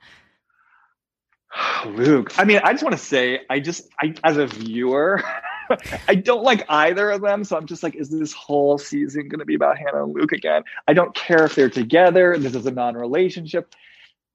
Luke. 1.87 2.37
I 2.37 2.45
mean, 2.45 2.61
I 2.63 2.73
just 2.73 2.83
want 2.83 2.95
to 2.95 3.03
say, 3.03 3.41
I 3.49 3.59
just, 3.59 3.89
I 3.99 4.13
as 4.23 4.37
a 4.37 4.45
viewer, 4.45 5.23
I 6.07 6.15
don't 6.15 6.43
like 6.43 6.65
either 6.69 7.11
of 7.11 7.21
them. 7.21 7.43
So 7.43 7.57
I'm 7.57 7.65
just 7.65 7.83
like, 7.83 7.95
is 7.95 8.09
this 8.09 8.33
whole 8.33 8.77
season 8.77 9.27
going 9.27 9.39
to 9.39 9.45
be 9.45 9.55
about 9.55 9.77
Hannah 9.77 10.03
and 10.03 10.13
Luke 10.13 10.31
again? 10.31 10.63
I 10.87 10.93
don't 10.93 11.13
care 11.15 11.45
if 11.45 11.55
they're 11.55 11.69
together. 11.69 12.37
This 12.37 12.55
is 12.55 12.65
a 12.65 12.71
non-relationship. 12.71 13.73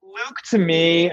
Luke, 0.02 0.36
to 0.50 0.58
me, 0.58 1.10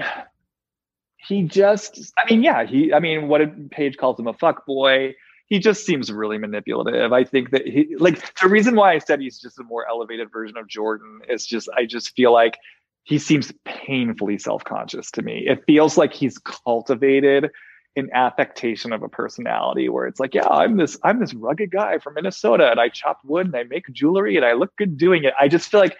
he 1.16 1.42
just, 1.42 2.12
I 2.18 2.30
mean, 2.30 2.42
yeah, 2.42 2.64
he, 2.64 2.92
I 2.92 3.00
mean, 3.00 3.28
what 3.28 3.70
Paige 3.70 3.96
calls 3.96 4.18
him 4.18 4.26
a 4.26 4.34
fuck 4.34 4.66
boy. 4.66 5.14
He 5.48 5.60
just 5.60 5.86
seems 5.86 6.10
really 6.10 6.38
manipulative. 6.38 7.12
I 7.12 7.22
think 7.22 7.50
that 7.50 7.66
he, 7.66 7.94
like, 7.98 8.34
the 8.40 8.48
reason 8.48 8.74
why 8.74 8.94
I 8.94 8.98
said 8.98 9.20
he's 9.20 9.38
just 9.38 9.58
a 9.60 9.62
more 9.62 9.88
elevated 9.88 10.32
version 10.32 10.56
of 10.56 10.66
Jordan 10.66 11.20
is 11.28 11.46
just, 11.46 11.68
I 11.76 11.86
just 11.86 12.16
feel 12.16 12.32
like 12.32 12.58
he 13.04 13.18
seems 13.18 13.52
painfully 13.64 14.38
self-conscious 14.38 15.12
to 15.12 15.22
me. 15.22 15.46
It 15.46 15.62
feels 15.64 15.96
like 15.96 16.12
he's 16.12 16.38
cultivated 16.38 17.50
an 17.96 18.10
affectation 18.12 18.92
of 18.92 19.02
a 19.02 19.08
personality 19.08 19.88
where 19.88 20.06
it's 20.06 20.20
like, 20.20 20.34
yeah, 20.34 20.46
I'm 20.48 20.76
this 20.76 20.98
I'm 21.02 21.18
this 21.18 21.34
rugged 21.34 21.70
guy 21.70 21.98
from 21.98 22.14
Minnesota 22.14 22.70
and 22.70 22.78
I 22.78 22.88
chop 22.88 23.20
wood 23.24 23.46
and 23.46 23.56
I 23.56 23.64
make 23.64 23.90
jewelry 23.92 24.36
and 24.36 24.44
I 24.44 24.52
look 24.52 24.76
good 24.76 24.98
doing 24.98 25.24
it. 25.24 25.34
I 25.40 25.48
just 25.48 25.70
feel 25.70 25.80
like 25.80 25.96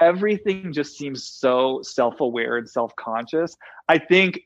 everything 0.00 0.72
just 0.72 0.96
seems 0.96 1.24
so 1.24 1.80
self-aware 1.82 2.56
and 2.56 2.68
self-conscious. 2.68 3.56
I 3.88 3.98
think 3.98 4.40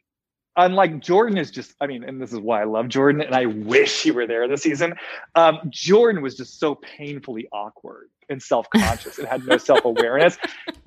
unlike 0.57 1.01
Jordan 1.01 1.39
is 1.39 1.51
just, 1.51 1.75
I 1.81 1.87
mean, 1.87 2.05
and 2.05 2.21
this 2.21 2.33
is 2.33 2.39
why 2.39 2.63
I 2.63 2.65
love 2.65 2.89
Jordan, 2.89 3.21
and 3.21 3.35
I 3.35 3.47
wish 3.47 4.03
he 4.03 4.11
were 4.11 4.27
there 4.27 4.47
this 4.49 4.63
season. 4.63 4.95
Um, 5.35 5.59
Jordan 5.69 6.23
was 6.23 6.37
just 6.37 6.59
so 6.61 6.75
painfully 6.75 7.49
awkward 7.53 8.09
and 8.29 8.43
self-conscious 8.43 9.19
and 9.19 9.29
had 9.29 9.47
no 9.47 9.59
self-awareness. 9.59 10.39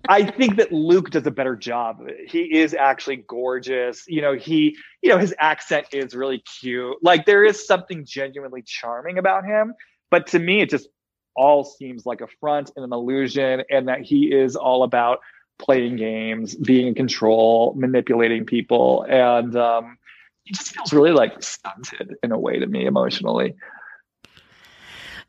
I 0.10 0.23
think 0.23 0.58
that 0.58 0.71
Luke 0.71 1.12
does 1.12 1.27
a 1.27 1.32
better 1.32 1.56
job. 1.56 2.01
He 2.27 2.58
is 2.58 2.73
actually 2.73 3.17
gorgeous. 3.27 4.06
You 4.08 4.21
know, 4.21 4.34
he, 4.34 4.77
you 5.01 5.10
know, 5.10 5.17
his 5.17 5.34
accent 5.39 5.88
is 5.91 6.15
really 6.15 6.43
cute. 6.60 6.97
Like 7.01 7.25
there 7.25 7.43
is 7.43 7.65
something 7.65 8.06
genuinely 8.06 8.63
charming 8.65 9.17
about 9.17 9.45
him. 9.45 9.73
But 10.10 10.27
to 10.27 10.39
me, 10.39 10.62
it 10.62 10.69
just 10.69 10.88
all 11.36 11.63
seems 11.63 12.06
like 12.06 12.21
a 12.21 12.27
front 12.39 12.71
and 12.75 12.84
an 12.84 12.91
illusion, 12.91 13.63
and 13.69 13.88
that 13.88 14.01
he 14.01 14.34
is 14.34 14.56
all 14.56 14.84
about 14.84 15.19
playing 15.58 15.98
games, 15.98 16.56
being 16.56 16.88
in 16.88 16.96
control, 16.96 17.74
manipulating 17.76 18.46
people, 18.46 19.06
and 19.08 19.56
um, 19.56 19.98
he 20.43 20.54
just 20.54 20.74
feels 20.74 20.93
really 20.93 21.12
like 21.12 21.41
stunted 21.43 22.15
in 22.24 22.32
a 22.32 22.39
way 22.39 22.60
to 22.60 22.67
me 22.67 22.86
emotionally. 22.86 23.56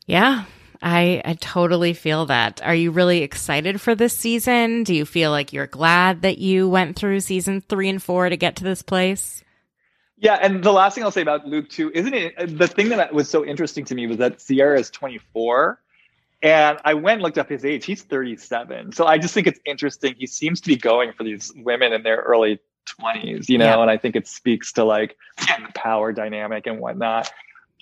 Yeah, 0.07 0.45
I 0.81 1.23
I 1.25 1.35
totally 1.35 1.93
feel 1.93 2.27
that. 2.27 2.63
Are 2.63 2.75
you 2.75 2.91
really 2.91 3.23
excited 3.23 3.81
for 3.81 3.95
this 3.95 4.17
season? 4.17 4.85
Do 4.85 4.95
you 4.95 5.05
feel 5.05 5.31
like 5.31 5.53
you're 5.53 5.67
glad 5.67 6.23
that 6.23 6.39
you 6.39 6.69
went 6.69 6.97
through 6.97 7.21
season 7.21 7.61
3 7.61 7.89
and 7.89 8.03
4 8.03 8.31
to 8.31 8.37
get 8.37 8.57
to 8.57 8.65
this 8.65 8.83
place? 8.83 9.43
Yeah, 10.17 10.35
and 10.35 10.65
the 10.65 10.73
last 10.73 10.95
thing 10.95 11.05
I'll 11.05 11.11
say 11.13 11.23
about 11.23 11.47
Luke 11.47 11.69
too, 11.69 11.91
isn't 11.95 12.15
it 12.15 12.59
the 12.59 12.67
thing 12.67 12.89
that 12.91 13.15
was 13.15 13.29
so 13.29 13.45
interesting 13.45 13.85
to 13.87 13.95
me 13.95 14.07
was 14.07 14.19
that 14.19 14.39
Ciara 14.39 14.81
is 14.81 14.91
24 14.91 15.81
and 16.43 16.79
I 16.85 16.95
went 16.95 17.15
and 17.15 17.23
looked 17.23 17.39
up 17.39 17.49
his 17.49 17.65
age. 17.65 17.85
He's 17.85 18.03
37. 18.03 18.93
So 18.93 19.07
I 19.07 19.19
just 19.19 19.35
think 19.35 19.47
it's 19.47 19.61
interesting. 19.65 20.15
He 20.17 20.27
seems 20.27 20.61
to 20.61 20.69
be 20.69 20.77
going 20.77 21.13
for 21.13 21.25
these 21.25 21.53
women 21.57 21.93
in 21.93 22.03
their 22.03 22.19
early 22.19 22.61
20s, 23.01 23.49
you 23.49 23.59
know, 23.59 23.65
yeah. 23.65 23.81
and 23.83 23.91
I 23.91 23.97
think 23.97 24.17
it 24.17 24.27
speaks 24.27 24.73
to 24.75 24.85
like 24.85 25.17
the 25.39 25.73
power 25.75 26.13
dynamic 26.13 26.67
and 26.67 26.81
whatnot. 26.81 27.31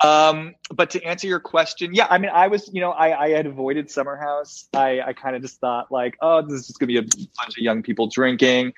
Um, 0.04 0.54
but 0.74 0.90
to 0.90 1.02
answer 1.04 1.26
your 1.26 1.40
question, 1.40 1.94
yeah, 1.94 2.06
I 2.10 2.18
mean, 2.18 2.30
I 2.32 2.48
was, 2.48 2.68
you 2.72 2.80
know, 2.80 2.90
I, 2.90 3.24
I 3.24 3.28
had 3.30 3.46
avoided 3.46 3.90
Summer 3.90 4.16
House. 4.16 4.68
I, 4.74 5.00
I 5.00 5.12
kind 5.12 5.36
of 5.36 5.42
just 5.42 5.58
thought 5.60 5.90
like, 5.90 6.16
oh, 6.20 6.42
this 6.42 6.60
is 6.60 6.66
just 6.66 6.78
gonna 6.78 6.88
be 6.88 6.98
a 6.98 7.02
bunch 7.02 7.56
of 7.56 7.58
young 7.58 7.82
people 7.82 8.06
drinking. 8.08 8.74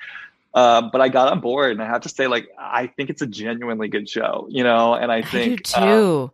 Um, 0.55 0.91
but 0.91 1.01
I 1.01 1.09
got 1.09 1.31
on 1.31 1.41
board, 1.41 1.73
and 1.73 1.83
I 1.83 1.87
have 1.87 2.03
to 2.03 2.09
say, 2.09 2.27
like, 2.27 2.49
I 2.59 2.87
think 2.87 3.11
it's 3.11 3.21
a 3.21 3.27
genuinely 3.27 3.89
good 3.89 4.09
show, 4.09 4.47
you 4.51 4.65
know, 4.65 4.95
and 4.95 5.13
I 5.13 5.23
think 5.23 5.61
I 5.77 5.81
too. 5.81 6.23
Um, 6.23 6.31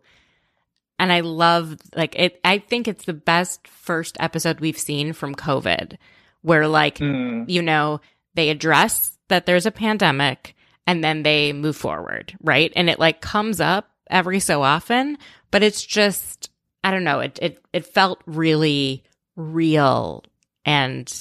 and 0.99 1.11
I 1.11 1.21
love 1.21 1.77
like 1.95 2.15
it. 2.17 2.39
I 2.43 2.59
think 2.59 2.87
it's 2.87 3.05
the 3.05 3.13
best 3.13 3.67
first 3.67 4.17
episode 4.19 4.59
we've 4.59 4.77
seen 4.77 5.13
from 5.13 5.35
COVID, 5.35 5.97
where 6.41 6.67
like 6.67 6.99
mm. 6.99 7.47
you 7.49 7.61
know 7.61 8.01
they 8.35 8.49
address 8.49 9.17
that 9.27 9.45
there's 9.45 9.65
a 9.65 9.71
pandemic 9.71 10.55
and 10.87 11.03
then 11.03 11.23
they 11.23 11.53
move 11.53 11.75
forward, 11.75 12.35
right? 12.41 12.71
And 12.75 12.89
it 12.89 12.99
like 12.99 13.21
comes 13.21 13.59
up 13.59 13.89
every 14.09 14.39
so 14.39 14.61
often, 14.61 15.17
but 15.51 15.63
it's 15.63 15.83
just 15.83 16.49
I 16.83 16.91
don't 16.91 17.03
know. 17.03 17.19
It 17.19 17.39
it 17.41 17.65
it 17.73 17.85
felt 17.85 18.21
really 18.25 19.03
real 19.35 20.23
and 20.65 21.11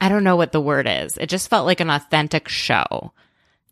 I 0.00 0.08
don't 0.08 0.24
know 0.24 0.36
what 0.36 0.52
the 0.52 0.60
word 0.60 0.86
is. 0.88 1.16
It 1.16 1.28
just 1.28 1.48
felt 1.48 1.66
like 1.66 1.80
an 1.80 1.90
authentic 1.90 2.48
show 2.48 3.12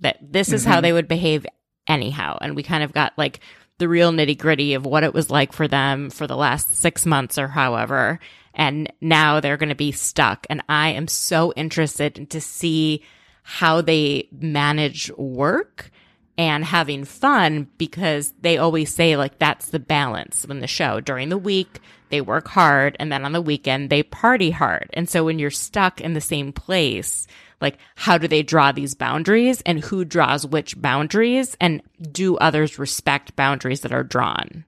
that 0.01 0.19
this 0.21 0.53
is 0.53 0.62
mm-hmm. 0.62 0.71
how 0.71 0.81
they 0.81 0.92
would 0.92 1.09
behave 1.09 1.47
anyhow. 1.87 2.38
And 2.40 2.55
we 2.55 2.62
kind 2.62 2.85
of 2.85 2.92
got 2.92 3.12
like 3.16 3.40
the 3.79 3.89
real 3.89 4.12
nitty 4.12 4.39
gritty 4.39 4.75
of 4.75 4.87
what 4.87 5.05
it 5.05 5.15
was 5.15 5.31
like 5.31 5.53
for 5.53 5.69
them 5.69 6.11
for 6.11 6.27
the 6.27 6.37
last 6.37 6.77
six 6.77 7.05
months 7.05 7.39
or 7.39 7.49
however. 7.49 8.19
And 8.55 8.93
now 9.01 9.41
they're 9.41 9.59
going 9.59 9.69
to 9.69 9.75
be 9.75 9.93
stuck. 9.93 10.47
And 10.49 10.62
I 10.69 10.89
am 10.91 11.09
so 11.09 11.53
interested 11.55 12.31
to 12.31 12.41
see 12.41 13.03
how 13.43 13.81
they 13.81 14.29
manage 14.33 15.11
work 15.17 15.91
and 16.38 16.64
having 16.64 17.05
fun 17.05 17.68
because 17.79 18.35
they 18.40 18.59
always 18.59 18.94
say 18.94 19.16
like 19.16 19.38
that's 19.38 19.70
the 19.70 19.79
balance 19.79 20.44
in 20.44 20.61
the 20.61 20.66
show. 20.66 21.01
During 21.01 21.29
the 21.29 21.38
week 21.38 21.81
they 22.09 22.20
work 22.20 22.49
hard 22.49 22.96
and 23.00 23.11
then 23.11 23.25
on 23.25 23.33
the 23.33 23.42
weekend 23.42 23.90
they 23.90 24.02
party 24.02 24.50
hard. 24.50 24.90
And 24.92 25.08
so 25.08 25.25
when 25.25 25.38
you're 25.38 25.50
stuck 25.50 26.00
in 26.00 26.13
the 26.13 26.21
same 26.21 26.52
place 26.52 27.27
like 27.61 27.79
how 27.94 28.19
do 28.19 28.29
they 28.29 28.42
draw 28.42 28.73
these 28.73 28.94
boundaries 28.94 29.63
and 29.63 29.81
who 29.85 30.04
draws 30.04 30.46
which 30.46 30.81
boundaries 30.81 31.56
and 31.61 31.83
do 32.13 32.37
others 32.37 32.79
respect 32.79 33.37
boundaries 33.37 33.81
that 33.81 33.92
are 33.92 34.04
drawn 34.04 34.65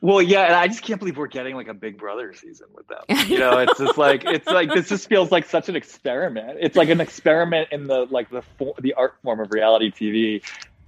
well, 0.00 0.22
yeah, 0.22 0.44
and 0.44 0.54
I 0.54 0.68
just 0.68 0.82
can't 0.82 0.98
believe 0.98 1.16
we're 1.16 1.26
getting 1.26 1.54
like 1.54 1.68
a 1.68 1.74
Big 1.74 1.98
Brother 1.98 2.32
season 2.32 2.68
with 2.74 2.86
them. 2.88 2.98
You 3.28 3.38
know, 3.38 3.58
it's 3.58 3.78
just 3.78 3.98
like 3.98 4.24
it's 4.24 4.46
like 4.46 4.72
this 4.72 4.88
just 4.88 5.08
feels 5.08 5.30
like 5.30 5.46
such 5.46 5.68
an 5.68 5.76
experiment. 5.76 6.58
It's 6.60 6.76
like 6.76 6.88
an 6.88 7.00
experiment 7.00 7.68
in 7.72 7.86
the 7.86 8.06
like 8.10 8.30
the 8.30 8.42
the 8.80 8.94
art 8.94 9.14
form 9.22 9.40
of 9.40 9.52
reality 9.52 9.90
TV. 9.90 10.42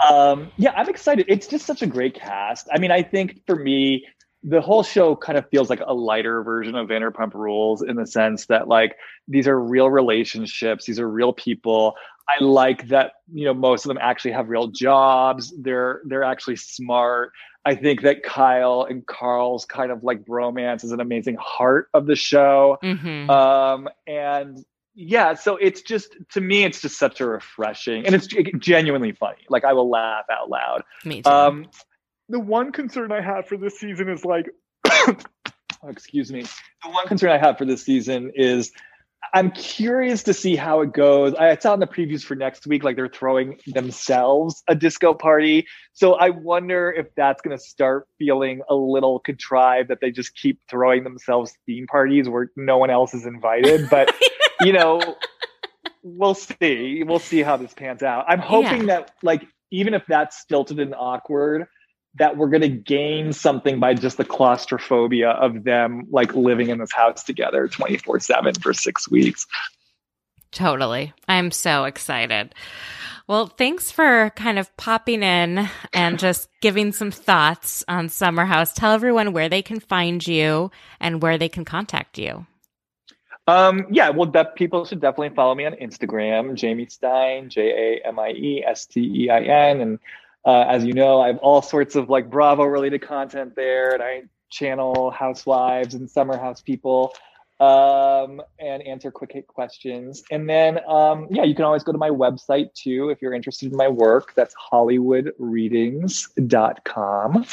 Um, 0.08 0.50
yeah, 0.56 0.72
I'm 0.74 0.88
excited. 0.88 1.26
It's 1.28 1.46
just 1.46 1.66
such 1.66 1.82
a 1.82 1.86
great 1.86 2.14
cast. 2.14 2.68
I 2.72 2.78
mean, 2.78 2.90
I 2.90 3.02
think 3.02 3.44
for 3.46 3.56
me, 3.56 4.06
the 4.42 4.60
whole 4.60 4.82
show 4.82 5.14
kind 5.14 5.36
of 5.36 5.48
feels 5.50 5.68
like 5.68 5.80
a 5.86 5.92
lighter 5.92 6.42
version 6.42 6.74
of 6.74 6.88
Vanderpump 6.88 7.34
Rules 7.34 7.82
in 7.82 7.96
the 7.96 8.06
sense 8.06 8.46
that 8.46 8.68
like 8.68 8.96
these 9.28 9.46
are 9.46 9.60
real 9.60 9.90
relationships, 9.90 10.86
these 10.86 10.98
are 10.98 11.08
real 11.08 11.32
people. 11.32 11.94
I 12.28 12.42
like 12.42 12.88
that 12.88 13.12
you 13.32 13.44
know 13.44 13.54
most 13.54 13.84
of 13.84 13.88
them 13.88 13.98
actually 14.00 14.32
have 14.32 14.48
real 14.48 14.68
jobs. 14.68 15.52
They're 15.58 16.00
they're 16.06 16.24
actually 16.24 16.56
smart. 16.56 17.32
I 17.64 17.74
think 17.74 18.02
that 18.02 18.22
Kyle 18.22 18.86
and 18.88 19.06
Carl's 19.06 19.64
kind 19.66 19.90
of 19.90 20.02
like 20.02 20.24
bromance 20.24 20.82
is 20.82 20.92
an 20.92 21.00
amazing 21.00 21.36
heart 21.38 21.88
of 21.92 22.06
the 22.06 22.16
show. 22.16 22.78
Mm-hmm. 22.82 23.28
Um, 23.30 23.88
and 24.06 24.64
yeah, 24.94 25.34
so 25.34 25.56
it's 25.56 25.82
just 25.82 26.16
to 26.32 26.40
me, 26.40 26.64
it's 26.64 26.80
just 26.80 26.98
such 26.98 27.20
a 27.20 27.26
refreshing 27.26 28.06
and 28.06 28.14
it's 28.14 28.26
genuinely 28.26 29.12
funny. 29.12 29.44
Like 29.48 29.64
I 29.64 29.74
will 29.74 29.90
laugh 29.90 30.24
out 30.30 30.48
loud. 30.48 30.84
Me 31.04 31.22
too. 31.22 31.30
Um, 31.30 31.66
the 32.28 32.40
one 32.40 32.72
concern 32.72 33.12
I 33.12 33.20
have 33.20 33.46
for 33.46 33.56
this 33.56 33.78
season 33.78 34.08
is 34.08 34.24
like, 34.24 34.46
excuse 35.86 36.32
me. 36.32 36.42
The 36.82 36.90
one 36.90 37.06
concern 37.06 37.30
I 37.30 37.38
have 37.38 37.58
for 37.58 37.64
this 37.66 37.82
season 37.82 38.32
is 38.34 38.72
I'm 39.32 39.50
curious 39.52 40.22
to 40.24 40.34
see 40.34 40.56
how 40.56 40.80
it 40.80 40.92
goes. 40.92 41.34
I 41.34 41.56
saw 41.58 41.74
in 41.74 41.80
the 41.80 41.86
previews 41.86 42.22
for 42.22 42.34
next 42.34 42.66
week, 42.66 42.82
like 42.82 42.96
they're 42.96 43.08
throwing 43.08 43.60
themselves 43.66 44.62
a 44.66 44.74
disco 44.74 45.14
party. 45.14 45.66
So 45.92 46.14
I 46.14 46.30
wonder 46.30 46.90
if 46.90 47.06
that's 47.16 47.40
going 47.42 47.56
to 47.56 47.62
start 47.62 48.08
feeling 48.18 48.62
a 48.68 48.74
little 48.74 49.20
contrived 49.20 49.90
that 49.90 49.98
they 50.00 50.10
just 50.10 50.34
keep 50.34 50.58
throwing 50.68 51.04
themselves 51.04 51.52
theme 51.66 51.86
parties 51.86 52.28
where 52.28 52.50
no 52.56 52.78
one 52.78 52.90
else 52.90 53.14
is 53.14 53.26
invited. 53.26 53.88
But, 53.88 54.12
you 54.62 54.72
know, 54.72 55.16
we'll 56.02 56.34
see. 56.34 57.04
We'll 57.04 57.18
see 57.18 57.42
how 57.42 57.56
this 57.56 57.74
pans 57.74 58.02
out. 58.02 58.24
I'm 58.26 58.40
hoping 58.40 58.88
yeah. 58.88 59.00
that, 59.00 59.12
like, 59.22 59.46
even 59.70 59.94
if 59.94 60.02
that's 60.08 60.38
stilted 60.38 60.80
and 60.80 60.94
awkward, 60.94 61.68
that 62.18 62.36
we're 62.36 62.48
going 62.48 62.62
to 62.62 62.68
gain 62.68 63.32
something 63.32 63.78
by 63.78 63.94
just 63.94 64.16
the 64.16 64.24
claustrophobia 64.24 65.30
of 65.30 65.64
them 65.64 66.06
like 66.10 66.34
living 66.34 66.68
in 66.68 66.78
this 66.78 66.92
house 66.92 67.22
together 67.22 67.68
24 67.68 68.20
7 68.20 68.54
for 68.54 68.72
six 68.74 69.10
weeks. 69.10 69.46
Totally. 70.52 71.12
I'm 71.28 71.50
so 71.50 71.84
excited. 71.84 72.54
Well, 73.28 73.46
thanks 73.46 73.92
for 73.92 74.32
kind 74.34 74.58
of 74.58 74.76
popping 74.76 75.22
in 75.22 75.68
and 75.92 76.18
just 76.18 76.48
giving 76.60 76.90
some 76.90 77.12
thoughts 77.12 77.84
on 77.86 78.08
Summer 78.08 78.44
House. 78.44 78.72
Tell 78.72 78.92
everyone 78.92 79.32
where 79.32 79.48
they 79.48 79.62
can 79.62 79.78
find 79.78 80.26
you 80.26 80.72
and 80.98 81.22
where 81.22 81.38
they 81.38 81.48
can 81.48 81.64
contact 81.64 82.18
you. 82.18 82.46
Um, 83.46 83.86
yeah, 83.90 84.10
well, 84.10 84.28
that 84.30 84.56
people 84.56 84.84
should 84.84 85.00
definitely 85.00 85.34
follow 85.34 85.54
me 85.54 85.64
on 85.64 85.74
Instagram, 85.74 86.54
Jamie 86.54 86.86
Stein, 86.86 87.48
J 87.48 88.00
A 88.04 88.08
M 88.08 88.18
I 88.18 88.30
E 88.30 88.64
S 88.66 88.86
T 88.86 89.00
E 89.00 89.30
I 89.30 89.40
N, 89.40 89.80
and 89.80 89.98
uh, 90.44 90.64
as 90.68 90.84
you 90.84 90.92
know, 90.92 91.20
I 91.20 91.28
have 91.28 91.38
all 91.38 91.62
sorts 91.62 91.96
of 91.96 92.08
like 92.08 92.30
Bravo 92.30 92.64
related 92.64 93.02
content 93.02 93.56
there, 93.56 93.92
and 93.92 94.02
I 94.02 94.22
channel 94.50 95.10
housewives 95.10 95.94
and 95.94 96.10
summer 96.10 96.36
house 96.36 96.60
people 96.60 97.14
um, 97.60 98.42
and 98.58 98.82
answer 98.82 99.10
quick 99.10 99.32
hit 99.32 99.46
questions. 99.46 100.22
And 100.30 100.48
then, 100.48 100.80
um, 100.88 101.26
yeah, 101.30 101.42
you 101.44 101.54
can 101.54 101.66
always 101.66 101.84
go 101.84 101.92
to 101.92 101.98
my 101.98 102.08
website 102.10 102.74
too 102.74 103.08
if 103.10 103.22
you're 103.22 103.34
interested 103.34 103.70
in 103.70 103.76
my 103.76 103.88
work. 103.88 104.32
That's 104.34 104.54
hollywoodreadings.com. 104.72 107.46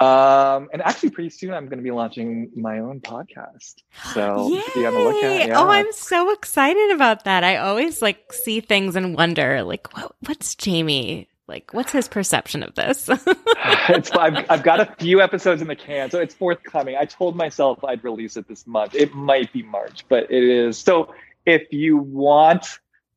Um, 0.00 0.68
and 0.72 0.82
actually, 0.82 1.10
pretty 1.10 1.30
soon 1.30 1.54
I'm 1.54 1.66
going 1.66 1.78
to 1.78 1.84
be 1.84 1.92
launching 1.92 2.50
my 2.56 2.80
own 2.80 3.00
podcast. 3.00 3.76
So 4.12 4.48
be 4.74 4.84
on 4.84 4.92
the 4.92 5.00
lookout. 5.00 5.48
Yeah. 5.48 5.60
Oh, 5.60 5.68
I'm 5.68 5.92
so 5.92 6.32
excited 6.32 6.90
about 6.90 7.22
that. 7.24 7.44
I 7.44 7.58
always 7.58 8.02
like 8.02 8.32
see 8.32 8.58
things 8.60 8.96
and 8.96 9.16
wonder, 9.16 9.62
like, 9.62 9.96
what, 9.96 10.16
what's 10.26 10.56
Jamie 10.56 11.28
like, 11.46 11.72
what's 11.72 11.92
his 11.92 12.08
perception 12.08 12.62
of 12.62 12.74
this? 12.74 13.08
it's, 13.88 14.10
I've, 14.12 14.46
I've 14.50 14.62
got 14.62 14.80
a 14.80 14.94
few 14.98 15.20
episodes 15.20 15.60
in 15.60 15.68
the 15.68 15.76
can, 15.76 16.10
so 16.10 16.20
it's 16.20 16.34
forthcoming. 16.34 16.96
I 16.96 17.04
told 17.04 17.36
myself 17.36 17.84
I'd 17.84 18.02
release 18.02 18.36
it 18.36 18.48
this 18.48 18.66
month. 18.66 18.94
It 18.94 19.14
might 19.14 19.52
be 19.52 19.62
March, 19.62 20.04
but 20.08 20.30
it 20.30 20.42
is. 20.42 20.78
So 20.78 21.14
if 21.44 21.72
you 21.72 21.98
want 21.98 22.66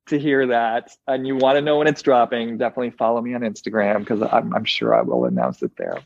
to 0.08 0.20
hear 0.20 0.48
that 0.48 0.92
and 1.08 1.26
you 1.26 1.36
want 1.36 1.58
to 1.58 1.62
know 1.62 1.78
when 1.78 1.88
it's 1.88 2.02
dropping, 2.02 2.58
definitely 2.58 2.92
follow 2.92 3.22
me 3.22 3.34
on 3.34 3.42
Instagram 3.42 4.00
because 4.00 4.22
I'm, 4.22 4.54
I'm 4.54 4.66
sure 4.66 4.94
I 4.94 5.02
will 5.02 5.26
announce 5.26 5.62
it 5.64 5.72
there. 5.78 6.00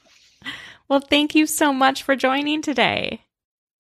Well, 0.88 1.00
thank 1.00 1.36
you 1.36 1.46
so 1.46 1.74
much 1.74 2.04
for 2.04 2.16
joining 2.16 2.62
today. 2.62 3.22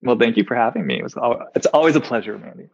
Well, 0.01 0.17
thank 0.17 0.37
you 0.37 0.43
for 0.45 0.55
having 0.55 0.87
me. 0.87 0.99
It 0.99 1.03
was, 1.03 1.15
it's 1.55 1.67
always 1.67 1.95
a 1.95 2.01
pleasure, 2.01 2.37
Mandy. 2.37 2.69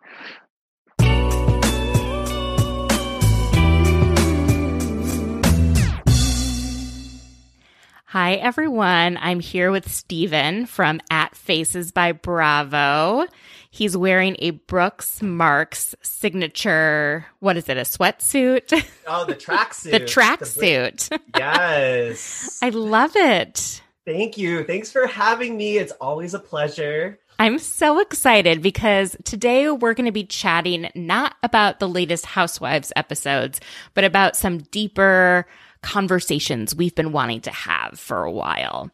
Hi, 8.19 8.33
everyone. 8.33 9.19
I'm 9.21 9.39
here 9.39 9.69
with 9.69 9.91
Steven 9.91 10.65
from 10.65 11.01
At 11.11 11.35
Faces 11.35 11.91
by 11.91 12.13
Bravo. 12.13 13.27
He's 13.69 13.95
wearing 13.95 14.37
a 14.39 14.49
Brooks 14.49 15.21
Marks 15.21 15.93
signature, 16.01 17.27
what 17.41 17.57
is 17.57 17.69
it, 17.69 17.77
a 17.77 17.81
sweatsuit? 17.81 18.73
Oh, 19.07 19.25
the 19.27 19.35
tracksuit. 19.35 19.91
the 19.91 19.99
tracksuit. 19.99 21.15
yes. 21.37 22.57
I 22.63 22.69
love 22.69 23.15
it. 23.15 23.83
Thank 24.03 24.35
you. 24.35 24.63
Thanks 24.63 24.91
for 24.91 25.05
having 25.05 25.55
me. 25.55 25.77
It's 25.77 25.93
always 26.01 26.33
a 26.33 26.39
pleasure. 26.39 27.19
I'm 27.37 27.59
so 27.59 27.99
excited 27.99 28.63
because 28.63 29.15
today 29.25 29.69
we're 29.69 29.93
going 29.93 30.07
to 30.07 30.11
be 30.11 30.25
chatting 30.25 30.89
not 30.95 31.35
about 31.43 31.79
the 31.79 31.87
latest 31.87 32.25
Housewives 32.25 32.91
episodes, 32.95 33.61
but 33.93 34.03
about 34.03 34.35
some 34.35 34.57
deeper 34.57 35.45
conversations 35.81 36.75
we've 36.75 36.95
been 36.95 37.11
wanting 37.11 37.41
to 37.41 37.51
have 37.51 37.99
for 37.99 38.23
a 38.23 38.31
while. 38.31 38.91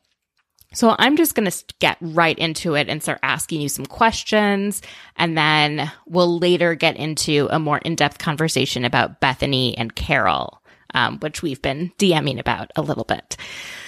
So 0.74 0.96
I'm 0.98 1.18
just 1.18 1.36
going 1.36 1.50
to 1.50 1.64
get 1.80 1.98
right 2.02 2.38
into 2.38 2.76
it 2.76 2.90
and 2.90 3.02
start 3.02 3.20
asking 3.22 3.62
you 3.62 3.70
some 3.70 3.86
questions. 3.86 4.82
And 5.16 5.38
then 5.38 5.92
we'll 6.08 6.40
later 6.40 6.76
get 6.76 6.98
into 6.98 7.48
a 7.52 7.60
more 7.60 7.78
in 7.80 7.96
depth 7.96 8.18
conversation 8.18 8.84
about 8.84 9.22
Bethenny 9.22 9.76
and 9.78 9.96
Carole, 9.96 10.62
um, 10.94 11.20
which 11.20 11.42
we've 11.42 11.62
been 11.62 11.92
DMing 12.00 12.40
about 12.40 12.72
a 12.76 12.82
little 12.82 13.04
bit. 13.04 13.38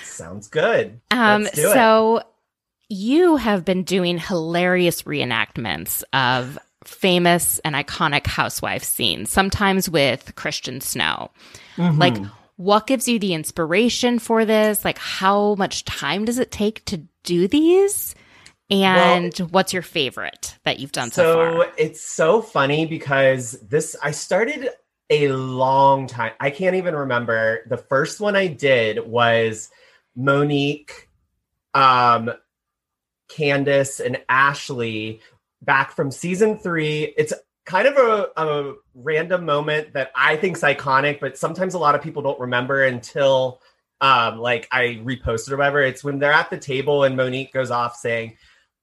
Sounds 0.03 0.47
good. 0.47 1.01
Um, 1.11 1.47
so 1.47 2.17
it. 2.17 2.25
you 2.89 3.37
have 3.37 3.65
been 3.65 3.83
doing 3.83 4.17
hilarious 4.17 5.01
reenactments 5.03 6.03
of 6.13 6.59
famous 6.83 7.59
and 7.59 7.73
iconic 7.73 8.27
housewife 8.27 8.83
scenes, 8.83 9.31
sometimes 9.31 9.89
with 9.89 10.35
Christian 10.35 10.81
Snow. 10.81 11.31
Mm-hmm. 11.77 11.99
Like, 11.99 12.17
what 12.57 12.87
gives 12.87 13.07
you 13.07 13.19
the 13.19 13.33
inspiration 13.33 14.19
for 14.19 14.45
this? 14.45 14.85
Like, 14.85 14.97
how 14.97 15.55
much 15.55 15.85
time 15.85 16.25
does 16.25 16.39
it 16.39 16.51
take 16.51 16.85
to 16.85 17.03
do 17.23 17.47
these? 17.47 18.15
And 18.69 19.33
well, 19.37 19.49
what's 19.49 19.73
your 19.73 19.81
favorite 19.81 20.57
that 20.63 20.79
you've 20.79 20.91
done 20.91 21.11
so, 21.11 21.23
so 21.23 21.57
far? 21.57 21.73
It's 21.77 22.01
so 22.01 22.41
funny 22.41 22.85
because 22.85 23.51
this, 23.61 23.95
I 24.01 24.11
started 24.11 24.69
a 25.09 25.27
long 25.29 26.07
time. 26.07 26.31
I 26.39 26.49
can't 26.49 26.75
even 26.75 26.95
remember. 26.95 27.63
The 27.69 27.77
first 27.77 28.19
one 28.19 28.35
I 28.35 28.47
did 28.47 29.05
was 29.05 29.69
Monique, 30.15 31.09
um, 31.73 32.31
Candace, 33.29 33.99
and 33.99 34.21
Ashley 34.29 35.19
back 35.61 35.91
from 35.91 36.09
season 36.09 36.57
three. 36.57 37.13
It's 37.17 37.33
kind 37.65 37.87
of 37.87 37.97
a, 37.97 38.27
a 38.37 38.73
random 38.93 39.45
moment 39.45 39.93
that 39.93 40.11
I 40.15 40.37
think's 40.37 40.61
iconic, 40.61 41.19
but 41.19 41.37
sometimes 41.37 41.73
a 41.73 41.79
lot 41.79 41.95
of 41.95 42.01
people 42.01 42.21
don't 42.21 42.39
remember 42.39 42.83
until 42.83 43.61
um, 44.01 44.39
like 44.39 44.67
I 44.71 45.01
reposted 45.03 45.51
or 45.51 45.57
whatever. 45.57 45.81
It's 45.81 46.03
when 46.03 46.19
they're 46.19 46.31
at 46.31 46.49
the 46.49 46.57
table 46.57 47.03
and 47.03 47.17
Monique 47.17 47.51
goes 47.51 47.71
off 47.71 47.95
saying, 47.95 48.37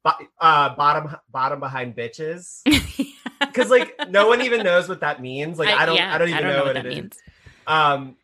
uh, 0.05 0.75
"Bottom, 0.75 1.17
bottom 1.31 1.61
behind 1.61 1.95
bitches," 1.95 2.63
because 3.41 3.71
like 3.71 3.95
no 4.11 4.27
one 4.27 4.43
even 4.43 4.65
knows 4.65 4.89
what 4.89 5.01
that 5.01 5.23
means. 5.23 5.59
Like 5.59 5.69
I, 5.69 5.83
I 5.83 5.87
don't, 5.87 5.97
yeah, 5.97 6.15
I 6.15 6.19
don't 6.19 6.29
even 6.29 6.39
I 6.39 6.41
don't 6.41 6.51
know, 6.51 6.59
know, 6.59 6.65
what, 6.65 6.77
what 6.77 6.87
it 6.87 6.89
means. 6.89 7.15
Is. 7.15 7.23
Um, 7.67 8.17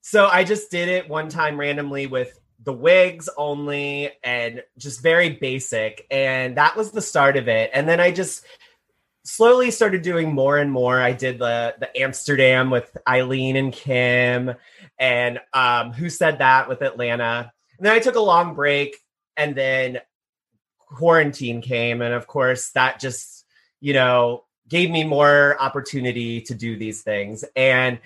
so 0.00 0.26
I 0.26 0.44
just 0.44 0.70
did 0.70 0.88
it 0.88 1.08
one 1.08 1.28
time 1.28 1.58
randomly 1.58 2.06
with 2.06 2.38
the 2.62 2.72
wigs 2.72 3.28
only 3.36 4.10
and 4.24 4.62
just 4.76 5.02
very 5.02 5.30
basic, 5.30 6.06
and 6.10 6.56
that 6.56 6.76
was 6.76 6.90
the 6.90 7.02
start 7.02 7.36
of 7.36 7.48
it. 7.48 7.70
And 7.72 7.88
then 7.88 8.00
I 8.00 8.10
just 8.10 8.44
slowly 9.24 9.70
started 9.70 10.02
doing 10.02 10.32
more 10.32 10.58
and 10.58 10.70
more. 10.70 11.00
I 11.00 11.12
did 11.12 11.38
the 11.38 11.74
the 11.78 12.00
Amsterdam 12.00 12.70
with 12.70 12.96
Eileen 13.08 13.56
and 13.56 13.72
Kim, 13.72 14.54
and 14.98 15.40
um, 15.52 15.92
who 15.92 16.08
said 16.08 16.38
that 16.38 16.68
with 16.68 16.82
Atlanta. 16.82 17.52
And 17.78 17.86
then 17.86 17.94
I 17.94 17.98
took 17.98 18.14
a 18.14 18.20
long 18.20 18.54
break, 18.54 18.96
and 19.36 19.54
then 19.54 20.00
quarantine 20.78 21.60
came, 21.60 22.02
and 22.02 22.14
of 22.14 22.26
course 22.26 22.70
that 22.70 23.00
just 23.00 23.44
you 23.80 23.94
know 23.94 24.44
gave 24.68 24.90
me 24.90 25.04
more 25.04 25.60
opportunity 25.60 26.40
to 26.42 26.54
do 26.54 26.76
these 26.76 27.02
things 27.02 27.44
and. 27.56 27.98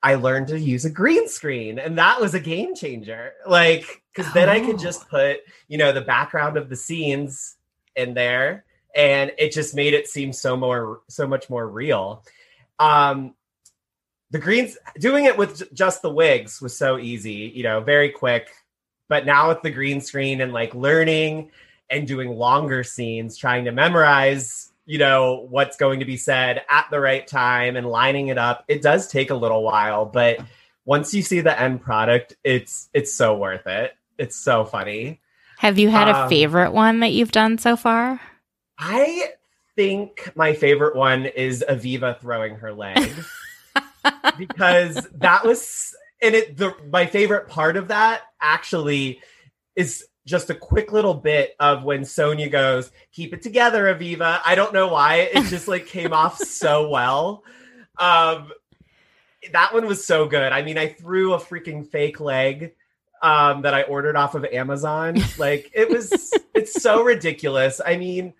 I 0.00 0.14
learned 0.14 0.46
to 0.46 0.60
use 0.60 0.84
a 0.84 0.90
green 0.90 1.26
screen, 1.26 1.80
and 1.80 1.98
that 1.98 2.20
was 2.20 2.32
a 2.32 2.38
game 2.38 2.76
changer. 2.76 3.32
Like, 3.44 4.04
because 4.14 4.32
then 4.32 4.48
I 4.48 4.60
could 4.60 4.76
oh. 4.76 4.78
just 4.78 5.08
put, 5.08 5.38
you 5.66 5.76
know, 5.76 5.90
the 5.90 6.02
background 6.02 6.56
of 6.56 6.68
the 6.68 6.76
scenes 6.76 7.56
in 7.96 8.14
there 8.14 8.64
and 8.94 9.32
it 9.38 9.52
just 9.52 9.74
made 9.74 9.94
it 9.94 10.08
seem 10.08 10.32
so 10.32 10.56
more 10.56 11.00
so 11.08 11.26
much 11.26 11.48
more 11.50 11.68
real 11.68 12.24
um 12.78 13.34
the 14.30 14.38
greens 14.38 14.76
doing 14.98 15.24
it 15.24 15.36
with 15.36 15.72
just 15.72 16.02
the 16.02 16.10
wigs 16.10 16.60
was 16.60 16.76
so 16.76 16.98
easy, 16.98 17.50
you 17.54 17.62
know, 17.62 17.80
very 17.80 18.10
quick. 18.10 18.48
But 19.08 19.24
now 19.24 19.48
with 19.48 19.62
the 19.62 19.70
green 19.70 20.02
screen 20.02 20.42
and 20.42 20.52
like 20.52 20.74
learning 20.74 21.50
and 21.88 22.06
doing 22.06 22.28
longer 22.28 22.84
scenes, 22.84 23.38
trying 23.38 23.64
to 23.64 23.72
memorize, 23.72 24.70
you 24.84 24.98
know, 24.98 25.46
what's 25.48 25.78
going 25.78 26.00
to 26.00 26.04
be 26.04 26.18
said 26.18 26.60
at 26.68 26.88
the 26.90 27.00
right 27.00 27.26
time 27.26 27.76
and 27.76 27.86
lining 27.86 28.28
it 28.28 28.36
up, 28.36 28.64
it 28.68 28.82
does 28.82 29.08
take 29.08 29.30
a 29.30 29.34
little 29.34 29.62
while, 29.62 30.04
but 30.04 30.40
once 30.84 31.14
you 31.14 31.22
see 31.22 31.40
the 31.40 31.58
end 31.58 31.80
product, 31.80 32.36
it's 32.44 32.90
it's 32.92 33.14
so 33.14 33.34
worth 33.34 33.66
it. 33.66 33.94
It's 34.18 34.36
so 34.36 34.66
funny. 34.66 35.20
Have 35.56 35.78
you 35.78 35.88
had 35.88 36.08
Um, 36.08 36.26
a 36.26 36.28
favorite 36.28 36.72
one 36.72 37.00
that 37.00 37.12
you've 37.12 37.32
done 37.32 37.56
so 37.56 37.76
far? 37.76 38.20
I 38.78 39.32
think 39.74 40.32
my 40.34 40.54
favorite 40.54 40.96
one 40.96 41.26
is 41.26 41.64
Aviva 41.68 42.18
throwing 42.20 42.56
her 42.56 42.72
leg 42.72 43.12
because 44.38 45.06
that 45.14 45.44
was 45.44 45.94
and 46.22 46.34
it 46.34 46.56
the 46.56 46.74
my 46.90 47.06
favorite 47.06 47.48
part 47.48 47.76
of 47.76 47.88
that 47.88 48.22
actually 48.40 49.20
is 49.76 50.04
just 50.26 50.50
a 50.50 50.54
quick 50.54 50.92
little 50.92 51.14
bit 51.14 51.54
of 51.58 51.84
when 51.84 52.02
Sonja 52.02 52.50
goes, 52.50 52.90
"Keep 53.12 53.34
it 53.34 53.42
together, 53.42 53.84
Aviva." 53.94 54.40
I 54.44 54.54
don't 54.54 54.74
know 54.74 54.88
why 54.88 55.30
it 55.32 55.44
just 55.46 55.68
like 55.68 55.86
came 55.86 56.12
off 56.12 56.38
so 56.38 56.88
well. 56.88 57.42
Um 57.98 58.52
that 59.52 59.72
one 59.72 59.86
was 59.86 60.04
so 60.04 60.26
good. 60.26 60.52
I 60.52 60.62
mean, 60.62 60.76
I 60.78 60.88
threw 60.88 61.34
a 61.34 61.38
freaking 61.38 61.86
fake 61.86 62.20
leg 62.20 62.74
um 63.22 63.62
that 63.62 63.74
I 63.74 63.82
ordered 63.82 64.16
off 64.16 64.34
of 64.34 64.44
Amazon. 64.44 65.20
Like 65.38 65.70
it 65.74 65.88
was 65.88 66.32
it's 66.54 66.80
so 66.82 67.02
ridiculous. 67.02 67.80
I 67.84 67.96
mean, 67.96 68.34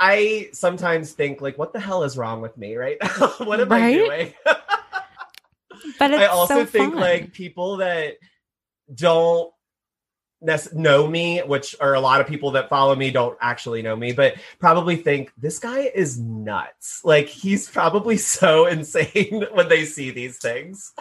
I 0.00 0.48
sometimes 0.52 1.12
think 1.12 1.40
like 1.40 1.58
what 1.58 1.72
the 1.72 1.80
hell 1.80 2.04
is 2.04 2.16
wrong 2.16 2.40
with 2.40 2.56
me 2.56 2.76
right 2.76 2.96
now? 3.02 3.08
what 3.38 3.60
am 3.60 3.72
I 3.72 3.92
doing? 3.92 4.34
But 5.98 6.10
it's 6.10 6.22
I 6.22 6.26
also 6.26 6.60
so 6.60 6.66
think 6.66 6.92
fun. 6.92 7.00
like 7.00 7.32
people 7.32 7.78
that 7.78 8.16
don't 8.92 9.52
know 10.72 11.06
me, 11.06 11.40
which 11.40 11.74
are 11.80 11.94
a 11.94 12.00
lot 12.00 12.20
of 12.20 12.26
people 12.26 12.52
that 12.52 12.68
follow 12.68 12.94
me 12.94 13.10
don't 13.10 13.36
actually 13.40 13.82
know 13.82 13.96
me, 13.96 14.12
but 14.12 14.36
probably 14.58 14.96
think 14.96 15.32
this 15.36 15.58
guy 15.58 15.90
is 15.94 16.18
nuts. 16.18 17.00
Like 17.04 17.28
he's 17.28 17.68
probably 17.68 18.16
so 18.18 18.66
insane 18.66 19.46
when 19.52 19.68
they 19.68 19.84
see 19.84 20.10
these 20.10 20.38
things. 20.38 20.92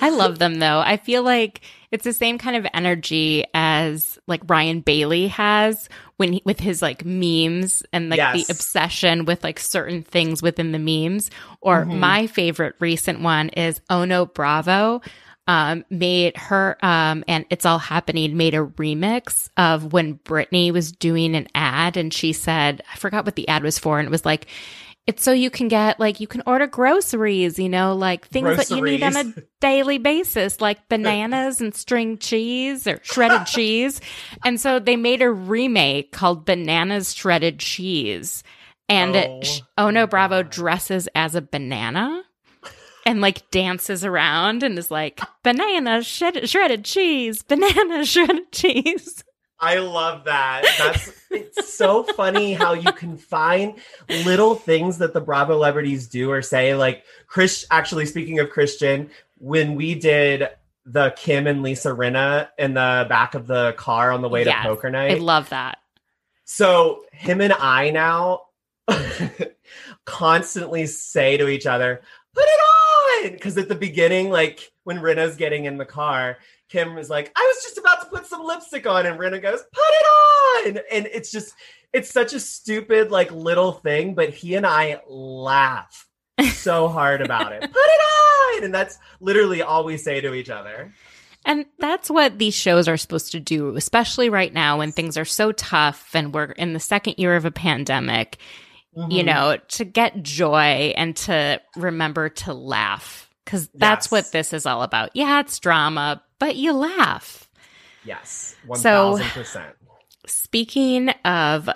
I 0.00 0.10
love 0.10 0.38
them 0.38 0.58
though. 0.58 0.80
I 0.80 0.96
feel 0.96 1.22
like 1.22 1.62
it's 1.90 2.04
the 2.04 2.12
same 2.12 2.38
kind 2.38 2.56
of 2.56 2.66
energy 2.72 3.44
as 3.54 4.18
like 4.26 4.42
Ryan 4.48 4.80
Bailey 4.80 5.28
has 5.28 5.88
when 6.16 6.34
he, 6.34 6.42
with 6.44 6.60
his 6.60 6.82
like 6.82 7.04
memes 7.04 7.82
and 7.92 8.10
like 8.10 8.18
Yes. 8.18 8.46
the 8.46 8.52
obsession 8.52 9.24
with 9.24 9.42
like 9.42 9.58
certain 9.58 10.02
things 10.02 10.42
within 10.42 10.72
the 10.72 10.78
memes. 10.78 11.30
Or 11.60 11.84
Mhm. 11.84 11.98
my 11.98 12.26
favorite 12.26 12.74
recent 12.78 13.20
one 13.20 13.48
is 13.50 13.80
Ono 13.90 14.26
Bravo. 14.26 15.00
Um, 15.48 15.84
made 15.90 16.36
her 16.36 16.76
um, 16.80 17.24
and 17.26 17.44
it's 17.50 17.66
all 17.66 17.78
happening 17.80 18.36
made 18.36 18.54
a 18.54 18.58
remix 18.64 19.48
of 19.56 19.92
when 19.92 20.18
Britney 20.18 20.70
was 20.72 20.92
doing 20.92 21.34
an 21.34 21.48
ad 21.56 21.96
and 21.96 22.14
she 22.14 22.32
said 22.32 22.82
I 22.92 22.96
forgot 22.98 23.24
what 23.24 23.34
the 23.34 23.48
ad 23.48 23.64
was 23.64 23.76
for 23.76 23.98
and 23.98 24.06
it 24.06 24.12
was 24.12 24.24
like 24.24 24.46
it's 25.06 25.22
so 25.22 25.32
you 25.32 25.50
can 25.50 25.68
get 25.68 25.98
like 25.98 26.20
you 26.20 26.26
can 26.26 26.42
order 26.46 26.66
groceries 26.66 27.58
you 27.58 27.68
know 27.68 27.94
like 27.94 28.28
things 28.28 28.56
that 28.56 28.70
you 28.70 28.82
need 28.82 29.02
on 29.02 29.16
a 29.16 29.34
daily 29.60 29.98
basis, 29.98 30.60
like 30.60 30.88
bananas 30.88 31.60
and 31.60 31.74
string 31.74 32.18
cheese 32.18 32.86
or 32.86 33.00
shredded 33.02 33.46
cheese. 33.46 34.00
And 34.44 34.60
so 34.60 34.78
they 34.78 34.96
made 34.96 35.22
a 35.22 35.30
remake 35.30 36.12
called 36.12 36.44
Bananas 36.44 37.14
Shredded 37.14 37.58
Cheese. 37.58 38.42
And 38.88 39.14
Oh, 39.14 39.38
it, 39.40 39.62
Ono 39.78 40.06
Bravo 40.06 40.42
dresses 40.42 41.08
as 41.14 41.34
a 41.34 41.42
banana 41.42 42.22
and 43.06 43.20
like 43.20 43.50
dances 43.50 44.04
around 44.04 44.62
and 44.62 44.78
is 44.78 44.90
like, 44.90 45.20
banana 45.44 46.02
shred- 46.02 46.48
shredded 46.48 46.84
cheese, 46.84 47.42
banana 47.42 48.04
shredded 48.04 48.50
cheese. 48.52 49.22
I 49.60 49.78
love 49.78 50.24
that. 50.24 50.62
That's 50.78 51.12
it's 51.30 51.74
so 51.74 52.02
funny 52.02 52.54
how 52.54 52.72
you 52.72 52.92
can 52.92 53.16
find 53.16 53.74
little 54.24 54.54
things 54.54 54.98
that 54.98 55.12
the 55.12 55.20
Bravo 55.20 55.52
celebrities 55.54 56.08
do 56.08 56.30
or 56.30 56.42
say. 56.42 56.74
Like 56.74 57.04
Chris, 57.26 57.66
actually 57.70 58.06
speaking 58.06 58.38
of 58.38 58.50
Christian, 58.50 59.10
when 59.38 59.74
we 59.74 59.94
did 59.94 60.48
the 60.86 61.10
Kim 61.16 61.46
and 61.46 61.62
Lisa 61.62 61.90
Rinna 61.90 62.48
in 62.58 62.74
the 62.74 63.06
back 63.08 63.34
of 63.34 63.46
the 63.46 63.72
car 63.74 64.10
on 64.12 64.22
the 64.22 64.28
way 64.28 64.44
Yes, 64.44 64.62
to 64.64 64.68
poker 64.70 64.90
night, 64.90 65.12
I 65.12 65.14
love 65.16 65.50
that. 65.50 65.78
so 66.44 67.04
him 67.12 67.40
and 67.40 67.52
I 67.52 67.90
now 67.90 68.42
constantly 70.04 70.86
say 70.86 71.36
to 71.36 71.48
each 71.48 71.66
other, 71.66 72.00
put 72.34 72.44
it 72.44 73.26
on. 73.26 73.32
Because 73.32 73.58
at 73.58 73.68
the 73.68 73.74
beginning, 73.74 74.30
like 74.30 74.72
when 74.84 74.98
Rinna's 74.98 75.36
getting 75.36 75.66
in 75.66 75.76
the 75.78 75.84
car, 75.84 76.38
Kim 76.70 76.94
was 76.94 77.10
like, 77.10 77.32
I 77.36 77.52
was 77.54 77.62
just 77.64 77.78
about 77.78 78.00
to 78.02 78.06
put 78.06 78.26
some 78.26 78.44
lipstick 78.44 78.86
on. 78.86 79.04
And 79.06 79.18
Rinna 79.18 79.42
goes, 79.42 79.60
put 79.60 79.82
it 79.88 80.76
on. 80.76 80.82
And 80.92 81.06
it's 81.12 81.30
just, 81.30 81.54
it's 81.92 82.10
such 82.10 82.32
a 82.32 82.40
stupid, 82.40 83.10
like 83.10 83.30
little 83.32 83.72
thing, 83.72 84.14
but 84.14 84.30
he 84.30 84.54
and 84.54 84.66
I 84.66 85.00
laugh 85.08 86.06
so 86.54 86.88
hard 86.88 87.20
about 87.20 87.52
it. 87.52 87.60
Put 87.60 87.70
it 87.74 88.56
on. 88.58 88.64
And 88.64 88.72
that's 88.74 88.98
literally 89.20 89.62
all 89.62 89.84
we 89.84 89.96
say 89.96 90.20
to 90.20 90.32
each 90.34 90.48
other. 90.50 90.92
And 91.46 91.64
that's 91.78 92.10
what 92.10 92.38
these 92.38 92.54
shows 92.54 92.86
are 92.86 92.96
supposed 92.98 93.32
to 93.32 93.40
do, 93.40 93.74
especially 93.74 94.28
right 94.28 94.52
now 94.52 94.78
when 94.78 94.92
things 94.92 95.16
are 95.16 95.24
so 95.24 95.52
tough 95.52 96.10
and 96.14 96.34
we're 96.34 96.52
in 96.52 96.74
the 96.74 96.80
second 96.80 97.14
year 97.16 97.34
of 97.34 97.46
a 97.46 97.50
pandemic, 97.50 98.36
you 98.94 99.22
Mhm. 99.22 99.24
know, 99.24 99.56
to 99.68 99.84
get 99.86 100.22
joy 100.22 100.92
and 100.96 101.16
to 101.16 101.60
remember 101.76 102.28
to 102.28 102.52
laugh. 102.52 103.28
Because 103.44 103.68
that's 103.74 104.06
Yes. 104.06 104.10
what 104.12 104.32
this 104.32 104.52
is 104.52 104.66
all 104.66 104.82
about. 104.82 105.10
Yeah, 105.14 105.40
it's 105.40 105.58
drama, 105.58 106.22
but 106.40 106.56
you 106.56 106.72
laugh. 106.72 107.48
Yes. 108.04 108.56
So- 108.74 109.18
1000%. 109.18 109.74
Speaking 110.26 111.10
of 111.24 111.70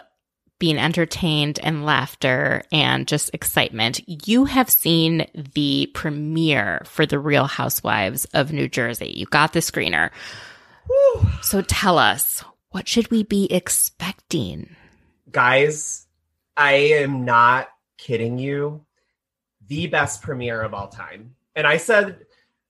being 0.58 0.78
entertained 0.78 1.58
and 1.62 1.84
laughter 1.84 2.62
and 2.72 3.06
just 3.08 3.32
excitement, 3.34 4.00
you 4.26 4.44
have 4.44 4.68
seen 4.70 5.26
the 5.54 5.90
premiere 5.94 6.82
for 6.84 7.06
The 7.06 7.18
Real 7.18 7.46
Housewives 7.46 8.24
of 8.34 8.52
New 8.52 8.68
Jersey. 8.68 9.12
You 9.16 9.26
got 9.26 9.52
the 9.52 9.60
screener. 9.60 10.10
So 11.42 11.62
tell 11.62 11.98
us, 11.98 12.44
what 12.70 12.86
should 12.88 13.10
we 13.10 13.22
be 13.22 13.46
expecting? 13.52 14.74
guys, 15.30 16.06
I 16.56 16.74
am 16.74 17.24
not 17.24 17.68
kidding 17.98 18.38
you. 18.38 18.84
The 19.66 19.88
best 19.88 20.22
premiere 20.22 20.62
of 20.62 20.72
all 20.72 20.88
time. 20.88 21.34
And 21.56 21.66
I 21.66 21.76
said, 21.78 22.26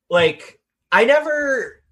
like, 0.09 0.61
I 0.91 1.05
never. 1.05 1.83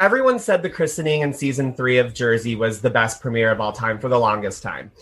Everyone 0.00 0.38
said 0.38 0.62
the 0.62 0.70
christening 0.70 1.22
in 1.22 1.32
season 1.32 1.74
three 1.74 1.98
of 1.98 2.14
Jersey 2.14 2.54
was 2.54 2.80
the 2.80 2.90
best 2.90 3.20
premiere 3.20 3.50
of 3.50 3.60
all 3.60 3.72
time 3.72 3.98
for 3.98 4.08
the 4.08 4.18
longest 4.18 4.62
time. 4.62 4.92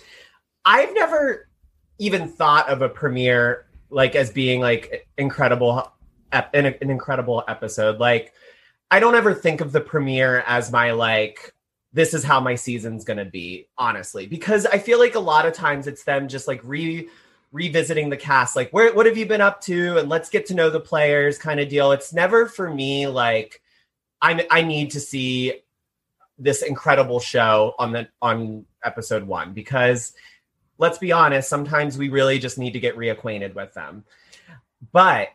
I've 0.65 0.95
never 0.95 1.49
even 1.99 2.29
thought 2.29 2.69
of 2.69 2.83
a 2.83 2.89
premiere 2.89 3.67
like 3.91 4.15
as 4.17 4.31
being 4.31 4.61
like 4.61 5.07
incredible, 5.19 5.93
an, 6.33 6.67
an 6.67 6.91
incredible 6.91 7.45
episode. 7.47 7.99
Like, 7.99 8.33
I 8.91 9.01
don't 9.01 9.15
ever 9.15 9.35
think 9.35 9.61
of 9.61 9.73
the 9.73 9.81
premiere 9.81 10.45
as 10.47 10.73
my 10.73 10.93
like 10.93 11.55
this 11.97 12.13
is 12.13 12.23
how 12.23 12.39
my 12.39 12.55
season's 12.55 13.05
going 13.05 13.17
to 13.17 13.25
be 13.25 13.67
honestly 13.79 14.27
because 14.27 14.67
i 14.67 14.79
feel 14.79 14.99
like 14.99 15.15
a 15.15 15.21
lot 15.21 15.47
of 15.47 15.55
times 15.55 15.87
it's 15.87 16.05
them 16.05 16.29
just 16.29 16.47
like 16.47 16.61
re 16.63 17.09
revisiting 17.53 18.11
the 18.11 18.17
cast 18.17 18.55
like 18.55 18.71
where 18.71 18.93
what 18.93 19.07
have 19.07 19.17
you 19.17 19.25
been 19.25 19.41
up 19.41 19.61
to 19.63 19.97
and 19.97 20.09
let's 20.09 20.29
get 20.29 20.45
to 20.45 20.55
know 20.55 20.69
the 20.69 20.79
players 20.79 21.39
kind 21.39 21.59
of 21.59 21.69
deal 21.69 21.93
it's 21.93 22.13
never 22.13 22.47
for 22.47 22.73
me 22.73 23.07
like 23.07 23.63
i'm 24.27 24.41
i 24.51 24.63
need 24.63 24.91
to 24.91 25.01
see 25.01 25.61
this 26.39 26.63
incredible 26.63 27.21
show 27.21 27.75
on 27.79 27.93
the 27.93 28.09
on 28.21 28.65
episode 28.85 29.27
1 29.27 29.53
because 29.53 30.13
let's 30.79 30.99
be 30.99 31.13
honest 31.13 31.49
sometimes 31.49 31.97
we 31.97 32.09
really 32.09 32.39
just 32.39 32.59
need 32.59 32.73
to 32.73 32.81
get 32.81 32.97
reacquainted 32.97 33.55
with 33.55 33.73
them 33.75 34.05
but 34.93 35.33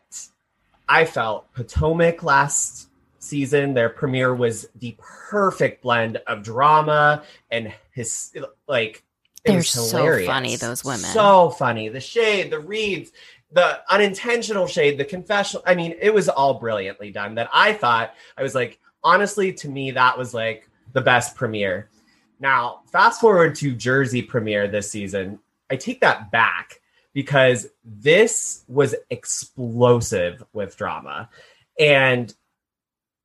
i 0.88 1.04
felt 1.04 1.52
potomac 1.52 2.22
last 2.22 2.88
season. 3.22 3.74
Their 3.74 3.88
premiere 3.88 4.34
was 4.34 4.68
the 4.76 4.96
perfect 4.98 5.82
blend 5.82 6.18
of 6.26 6.42
drama 6.42 7.22
and 7.50 7.72
his 7.92 8.32
like. 8.68 9.04
They're 9.44 9.62
so 9.64 9.96
hilarious. 9.96 10.28
funny, 10.28 10.56
those 10.56 10.84
women. 10.84 11.00
So 11.00 11.50
funny. 11.50 11.88
The 11.88 12.00
shade, 12.00 12.52
the 12.52 12.60
reads, 12.60 13.10
the 13.50 13.80
unintentional 13.90 14.68
shade, 14.68 14.98
the 14.98 15.04
confessional. 15.04 15.64
I 15.66 15.74
mean, 15.74 15.96
it 16.00 16.14
was 16.14 16.28
all 16.28 16.54
brilliantly 16.54 17.10
done. 17.10 17.34
That 17.36 17.48
I 17.52 17.72
thought 17.72 18.14
I 18.36 18.42
was 18.42 18.54
like, 18.54 18.78
honestly, 19.04 19.52
to 19.54 19.68
me, 19.68 19.90
that 19.92 20.16
was 20.16 20.34
like 20.34 20.68
the 20.92 21.00
best 21.00 21.34
premiere. 21.36 21.88
Now, 22.40 22.80
fast 22.90 23.20
forward 23.20 23.54
to 23.56 23.74
Jersey 23.74 24.22
premiere 24.22 24.68
this 24.68 24.90
season. 24.90 25.38
I 25.70 25.76
take 25.76 26.00
that 26.00 26.30
back 26.30 26.80
because 27.12 27.68
this 27.84 28.64
was 28.68 28.94
explosive 29.10 30.42
with 30.52 30.76
drama. 30.76 31.28
And 31.78 32.34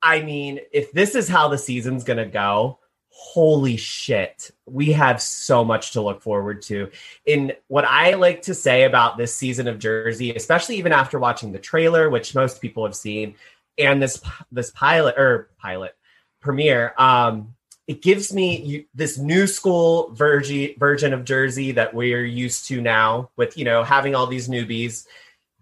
I 0.02 0.22
mean, 0.22 0.60
if 0.72 0.92
this 0.92 1.16
is 1.16 1.28
how 1.28 1.48
the 1.48 1.58
season's 1.58 2.04
going 2.04 2.18
to 2.18 2.26
go, 2.26 2.80
holy 3.10 3.78
shit, 3.78 4.52
we 4.68 4.92
have 4.92 5.20
so 5.20 5.66
much 5.66 5.92
to 5.92 6.02
look 6.02 6.22
forward 6.22 6.62
to. 6.62 6.92
In 7.26 7.54
what 7.68 7.86
I 7.86 8.14
like 8.14 8.44
to 8.44 8.54
say 8.54 8.84
about 8.84 9.18
this 9.18 9.36
season 9.36 9.68
of 9.68 9.80
Jersey, 9.80 10.36
especially 10.36 10.76
even 10.76 10.92
after 10.92 11.18
watching 11.18 11.52
the 11.52 11.58
trailer, 11.58 12.12
which 12.12 12.36
most 12.36 12.62
people 12.62 12.86
have 12.86 12.96
seen, 12.96 13.34
and 13.78 14.02
this 14.02 14.22
this 14.52 14.72
pilot 14.72 15.16
or 15.18 15.50
pilot 15.60 15.96
premiere, 16.40 16.94
um, 16.98 17.56
it 17.88 18.02
gives 18.02 18.34
me 18.34 18.62
you, 18.62 18.86
this 18.94 19.18
new 19.18 19.48
school 19.48 20.12
version 20.14 20.74
version 20.78 21.14
of 21.14 21.24
Jersey 21.26 21.72
that 21.74 21.94
we're 21.94 22.26
used 22.26 22.68
to 22.68 22.82
now, 22.82 23.30
with 23.38 23.58
you 23.58 23.66
know 23.66 23.84
having 23.84 24.16
all 24.16 24.28
these 24.28 24.50
newbies, 24.50 25.08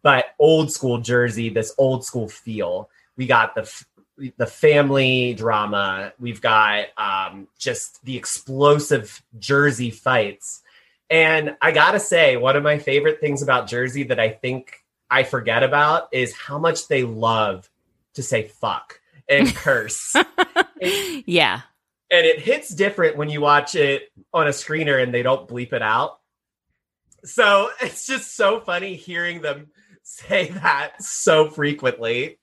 but 0.02 0.26
old 0.40 0.72
school 0.72 1.00
Jersey, 1.00 1.50
this 1.50 1.74
old 1.78 2.04
school 2.06 2.28
feel. 2.28 2.90
We 3.18 3.28
got 3.28 3.56
the 3.56 3.72
the 4.38 4.48
family 4.48 5.34
drama. 5.34 6.14
We've 6.20 6.42
got 6.42 6.88
um, 6.98 7.48
just 7.58 8.04
the 8.06 8.18
explosive 8.18 9.22
Jersey 9.38 9.92
fights. 9.92 10.62
And 11.10 11.56
I 11.62 11.72
gotta 11.72 12.00
say, 12.00 12.38
one 12.38 12.56
of 12.56 12.64
my 12.64 12.80
favorite 12.80 13.20
things 13.20 13.44
about 13.44 13.68
Jersey 13.68 14.04
that 14.04 14.20
I 14.20 14.30
think 14.30 14.84
I 15.10 15.24
forget 15.24 15.62
about 15.62 16.08
is 16.12 16.34
how 16.36 16.58
much 16.58 16.88
they 16.88 17.04
love 17.04 17.70
to 18.16 18.24
say 18.24 18.48
fuck 18.48 19.00
and 19.30 19.48
curse. 19.56 20.16
yeah. 21.26 21.62
And 22.12 22.26
it 22.26 22.40
hits 22.40 22.70
different 22.70 23.18
when 23.18 23.30
you 23.30 23.42
watch 23.42 23.76
it 23.76 24.12
on 24.34 24.48
a 24.48 24.52
screener 24.52 25.02
and 25.02 25.14
they 25.14 25.24
don't 25.24 25.48
bleep 25.48 25.74
it 25.74 25.82
out. 25.82 26.20
So 27.24 27.70
it's 27.82 28.06
just 28.06 28.36
so 28.36 28.60
funny 28.60 28.96
hearing 28.96 29.42
them 29.42 29.68
say 30.04 30.50
that 30.50 31.02
so 31.02 31.50
frequently 31.50 32.38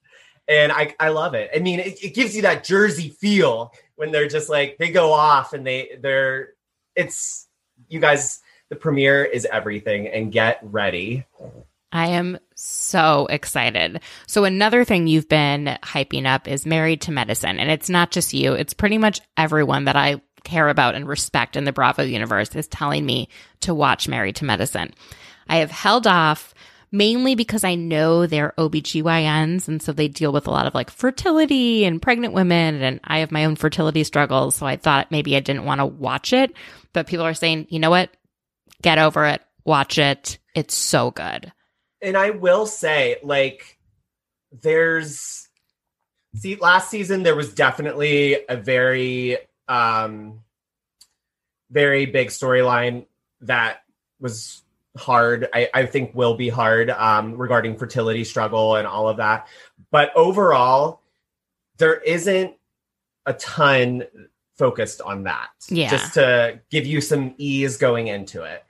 and 0.48 0.72
I, 0.72 0.94
I 0.98 1.10
love 1.10 1.34
it. 1.34 1.50
I 1.54 1.60
mean, 1.60 1.80
it, 1.80 2.02
it 2.02 2.14
gives 2.14 2.34
you 2.34 2.42
that 2.42 2.64
Jersey 2.64 3.10
feel 3.10 3.72
when 3.94 4.10
they're 4.10 4.28
just 4.28 4.48
like 4.48 4.76
they 4.78 4.90
go 4.90 5.12
off 5.12 5.52
and 5.52 5.66
they 5.66 5.98
they're 6.00 6.50
it's 6.96 7.48
you 7.88 8.00
guys. 8.00 8.40
The 8.68 8.76
premiere 8.76 9.22
is 9.22 9.44
everything, 9.44 10.08
and 10.08 10.32
get 10.32 10.58
ready. 10.62 11.26
I 11.92 12.08
am 12.08 12.38
so 12.64 13.26
excited. 13.26 14.00
So 14.26 14.44
another 14.44 14.84
thing 14.84 15.06
you've 15.06 15.28
been 15.28 15.78
hyping 15.82 16.26
up 16.26 16.48
is 16.48 16.66
Married 16.66 17.02
to 17.02 17.12
Medicine, 17.12 17.58
and 17.58 17.70
it's 17.70 17.90
not 17.90 18.10
just 18.10 18.34
you; 18.34 18.54
it's 18.54 18.74
pretty 18.74 18.98
much 18.98 19.20
everyone 19.36 19.84
that 19.84 19.96
I 19.96 20.20
care 20.44 20.68
about 20.68 20.94
and 20.94 21.06
respect 21.06 21.56
in 21.56 21.64
the 21.64 21.72
Bravo 21.72 22.02
universe 22.02 22.54
is 22.54 22.66
telling 22.66 23.06
me 23.06 23.28
to 23.60 23.74
watch 23.74 24.08
Married 24.08 24.36
to 24.36 24.44
Medicine. 24.44 24.92
I 25.48 25.56
have 25.56 25.70
held 25.70 26.06
off 26.06 26.54
mainly 26.92 27.34
because 27.34 27.64
I 27.64 27.74
know 27.74 28.26
they're 28.26 28.52
OBGYNs. 28.58 29.66
And 29.66 29.82
so 29.82 29.92
they 29.92 30.08
deal 30.08 30.32
with 30.32 30.46
a 30.46 30.50
lot 30.50 30.66
of 30.66 30.74
like 30.74 30.90
fertility 30.90 31.84
and 31.84 32.02
pregnant 32.02 32.34
women. 32.34 32.82
And 32.82 33.00
I 33.02 33.18
have 33.18 33.32
my 33.32 33.46
own 33.46 33.56
fertility 33.56 34.04
struggles. 34.04 34.56
So 34.56 34.66
I 34.66 34.76
thought 34.76 35.10
maybe 35.10 35.34
I 35.34 35.40
didn't 35.40 35.64
want 35.64 35.80
to 35.80 35.86
watch 35.86 36.32
it. 36.32 36.52
But 36.92 37.06
people 37.06 37.24
are 37.24 37.34
saying, 37.34 37.66
you 37.70 37.78
know 37.78 37.90
what? 37.90 38.10
Get 38.82 38.98
over 38.98 39.24
it. 39.26 39.40
Watch 39.64 39.98
it. 39.98 40.38
It's 40.54 40.74
so 40.74 41.10
good. 41.10 41.50
And 42.02 42.16
I 42.16 42.30
will 42.30 42.66
say, 42.66 43.16
like, 43.22 43.78
there's 44.60 45.48
see 46.34 46.56
last 46.56 46.90
season 46.90 47.22
there 47.22 47.36
was 47.36 47.54
definitely 47.54 48.38
a 48.48 48.56
very 48.56 49.36
um 49.68 50.40
very 51.70 52.06
big 52.06 52.28
storyline 52.28 53.06
that 53.40 53.82
was 54.20 54.62
hard. 54.96 55.48
I, 55.54 55.68
I 55.72 55.86
think 55.86 56.14
will 56.14 56.34
be 56.34 56.48
hard 56.48 56.90
um, 56.90 57.36
regarding 57.36 57.76
fertility 57.76 58.24
struggle 58.24 58.76
and 58.76 58.86
all 58.86 59.08
of 59.08 59.16
that. 59.16 59.48
But 59.90 60.14
overall, 60.14 61.00
there 61.78 61.94
isn't 61.94 62.54
a 63.26 63.32
ton 63.34 64.04
focused 64.56 65.00
on 65.00 65.24
that. 65.24 65.48
Yeah. 65.68 65.90
Just 65.90 66.14
to 66.14 66.60
give 66.70 66.86
you 66.86 67.00
some 67.00 67.34
ease 67.38 67.76
going 67.76 68.08
into 68.08 68.42
it. 68.42 68.64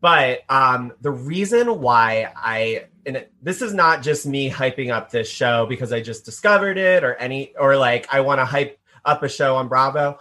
But 0.00 0.40
um, 0.48 0.92
the 1.00 1.10
reason 1.10 1.80
why 1.80 2.32
I 2.36 2.86
and 3.04 3.26
this 3.42 3.62
is 3.62 3.72
not 3.72 4.02
just 4.02 4.26
me 4.26 4.50
hyping 4.50 4.92
up 4.92 5.10
this 5.10 5.28
show 5.28 5.66
because 5.66 5.92
I 5.92 6.00
just 6.00 6.24
discovered 6.24 6.76
it 6.76 7.02
or 7.02 7.14
any 7.14 7.54
or 7.56 7.76
like 7.76 8.06
I 8.12 8.20
want 8.20 8.40
to 8.40 8.44
hype 8.44 8.78
up 9.04 9.22
a 9.22 9.28
show 9.28 9.56
on 9.56 9.68
Bravo. 9.68 10.18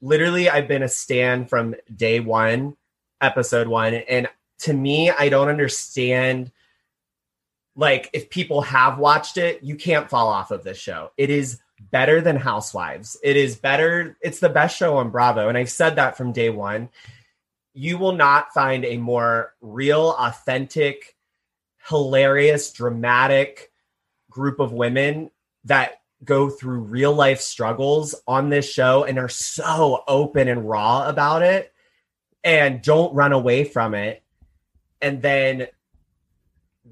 Literally, 0.00 0.48
I've 0.48 0.68
been 0.68 0.82
a 0.82 0.88
stan 0.88 1.46
from 1.46 1.74
day 1.94 2.20
one, 2.20 2.76
episode 3.20 3.68
one, 3.68 3.94
and 3.94 4.28
to 4.60 4.72
me, 4.72 5.10
I 5.10 5.28
don't 5.28 5.48
understand. 5.48 6.50
Like, 7.76 8.08
if 8.12 8.30
people 8.30 8.62
have 8.62 8.98
watched 8.98 9.36
it, 9.36 9.62
you 9.62 9.76
can't 9.76 10.08
fall 10.08 10.28
off 10.28 10.50
of 10.50 10.62
this 10.62 10.78
show. 10.78 11.10
It 11.16 11.28
is 11.28 11.60
better 11.90 12.20
than 12.20 12.36
Housewives. 12.36 13.16
It 13.22 13.36
is 13.36 13.56
better. 13.56 14.16
It's 14.20 14.38
the 14.38 14.48
best 14.48 14.76
show 14.76 14.96
on 14.98 15.10
Bravo. 15.10 15.48
And 15.48 15.58
I've 15.58 15.70
said 15.70 15.96
that 15.96 16.16
from 16.16 16.32
day 16.32 16.50
one. 16.50 16.88
You 17.74 17.98
will 17.98 18.12
not 18.12 18.54
find 18.54 18.84
a 18.84 18.96
more 18.96 19.54
real, 19.60 20.14
authentic, 20.18 21.16
hilarious, 21.88 22.72
dramatic 22.72 23.72
group 24.30 24.60
of 24.60 24.72
women 24.72 25.30
that 25.64 26.00
go 26.24 26.48
through 26.48 26.78
real 26.80 27.12
life 27.12 27.40
struggles 27.40 28.14
on 28.26 28.48
this 28.48 28.70
show 28.70 29.04
and 29.04 29.18
are 29.18 29.28
so 29.28 30.02
open 30.08 30.48
and 30.48 30.68
raw 30.68 31.08
about 31.08 31.42
it 31.42 31.72
and 32.42 32.80
don't 32.80 33.14
run 33.14 33.32
away 33.32 33.64
from 33.64 33.94
it 33.94 34.22
and 35.04 35.20
then 35.20 35.66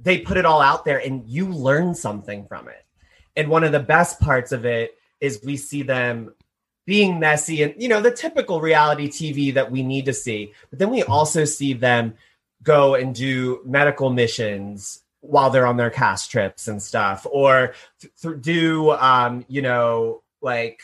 they 0.02 0.18
put 0.18 0.36
it 0.36 0.44
all 0.44 0.60
out 0.60 0.84
there 0.84 0.98
and 0.98 1.26
you 1.26 1.46
learn 1.46 1.94
something 1.94 2.44
from 2.46 2.68
it. 2.68 2.84
And 3.36 3.48
one 3.48 3.64
of 3.64 3.72
the 3.72 3.80
best 3.80 4.20
parts 4.20 4.52
of 4.52 4.66
it 4.66 4.98
is 5.20 5.40
we 5.42 5.56
see 5.56 5.82
them 5.82 6.34
being 6.84 7.20
messy 7.20 7.62
and 7.62 7.74
you 7.80 7.88
know 7.88 8.00
the 8.00 8.10
typical 8.10 8.60
reality 8.60 9.08
TV 9.08 9.54
that 9.54 9.70
we 9.70 9.82
need 9.82 10.04
to 10.06 10.12
see. 10.12 10.52
But 10.70 10.78
then 10.78 10.90
we 10.90 11.02
also 11.02 11.44
see 11.44 11.72
them 11.72 12.14
go 12.62 12.94
and 12.94 13.14
do 13.14 13.60
medical 13.64 14.10
missions 14.10 15.02
while 15.20 15.50
they're 15.50 15.66
on 15.66 15.76
their 15.76 15.90
cast 15.90 16.30
trips 16.30 16.66
and 16.66 16.82
stuff 16.82 17.26
or 17.30 17.74
th- 18.00 18.12
th- 18.20 18.40
do 18.40 18.90
um 18.92 19.44
you 19.48 19.62
know 19.62 20.22
like 20.40 20.80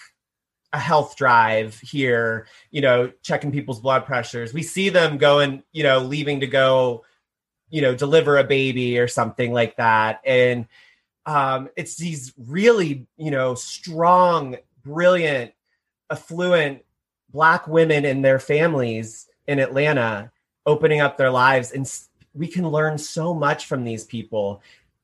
a 0.72 0.78
health 0.78 1.16
drive 1.16 1.78
here, 1.80 2.46
you 2.70 2.82
know, 2.82 3.11
checking 3.22 3.51
people's 3.51 3.80
blood 3.80 4.05
pressures. 4.05 4.53
We 4.53 4.62
see 4.62 4.90
them 4.90 5.16
going, 5.16 5.62
you 5.72 5.82
know, 5.82 5.99
leaving 6.01 6.40
to 6.40 6.46
go 6.46 7.05
you 7.70 7.82
know, 7.82 7.94
deliver 7.94 8.38
a 8.38 8.44
baby 8.44 8.99
or 8.99 9.09
something 9.09 9.53
like 9.53 9.76
that. 9.76 10.20
And 10.24 10.66
um, 11.26 11.68
it's 11.76 11.96
these 11.96 12.32
really, 12.38 13.07
you 13.16 13.30
know, 13.30 13.55
strong, 13.55 14.57
brilliant, 14.82 15.53
affluent 16.11 16.84
black 17.30 17.66
women 17.68 18.04
and 18.04 18.24
their 18.24 18.38
families 18.38 19.28
in 19.46 19.59
Atlanta 19.59 20.30
opening 20.66 21.00
up 21.00 21.16
their 21.16 21.30
lives. 21.30 21.72
And 21.72 21.90
we 22.34 22.46
can 22.46 22.68
learn 22.68 22.98
so 22.98 23.34
much 23.34 23.66
from 23.66 23.84
these 23.84 24.04
people. 24.04 24.62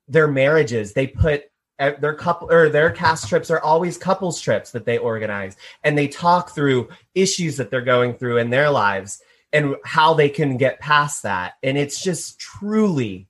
Their 0.09 0.29
marriages, 0.29 0.93
they 0.93 1.07
put 1.07 1.51
eh, 1.79 1.95
their 2.01 2.15
couple 2.15 2.51
or 2.51 2.69
their 2.69 2.91
cast 2.91 3.29
trips 3.29 3.51
are 3.51 3.61
always 3.61 3.97
couples 3.97 4.41
trips 4.41 4.71
that 4.73 4.85
they 4.85 4.99
organize 4.99 5.57
and 5.83 5.97
they 5.97 6.09
talk 6.09 6.55
through 6.55 6.89
issues 7.15 7.57
that 7.57 7.71
they're 7.71 7.81
going 7.81 8.15
through 8.15 8.39
in 8.39 8.51
their 8.51 8.71
lives 8.71 9.23
and 9.53 9.77
how 9.85 10.15
they 10.15 10.29
can 10.29 10.57
get 10.57 10.81
past 10.81 11.23
that. 11.23 11.55
And 11.63 11.79
it's 11.79 12.03
just 12.03 12.39
truly 12.39 13.29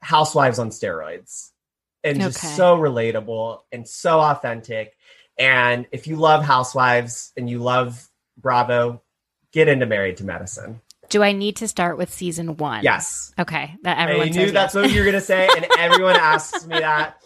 housewives 0.00 0.58
on 0.58 0.70
steroids 0.70 1.50
and 2.02 2.16
okay. 2.16 2.26
just 2.26 2.56
so 2.56 2.76
relatable 2.76 3.60
and 3.70 3.86
so 3.86 4.20
authentic. 4.20 4.96
And 5.42 5.86
if 5.92 6.06
you 6.06 6.16
love 6.16 6.44
housewives 6.44 7.32
and 7.36 7.48
you 7.50 7.58
love 7.58 8.08
Bravo, 8.36 9.02
get 9.52 9.68
into 9.68 9.86
Married 9.86 10.18
to 10.18 10.24
Medicine. 10.24 10.80
Do 11.08 11.22
I 11.22 11.32
need 11.32 11.56
to 11.56 11.68
start 11.68 11.98
with 11.98 12.12
season 12.12 12.56
one? 12.56 12.84
Yes. 12.84 13.34
Okay. 13.38 13.74
That 13.82 13.98
everyone 13.98 14.28
I 14.28 14.30
knew 14.30 14.50
that's 14.50 14.74
what 14.74 14.90
you 14.90 15.00
were 15.00 15.06
gonna 15.06 15.20
say, 15.20 15.48
and 15.54 15.66
everyone 15.78 16.16
asks 16.16 16.66
me 16.66 16.78
that. 16.78 17.22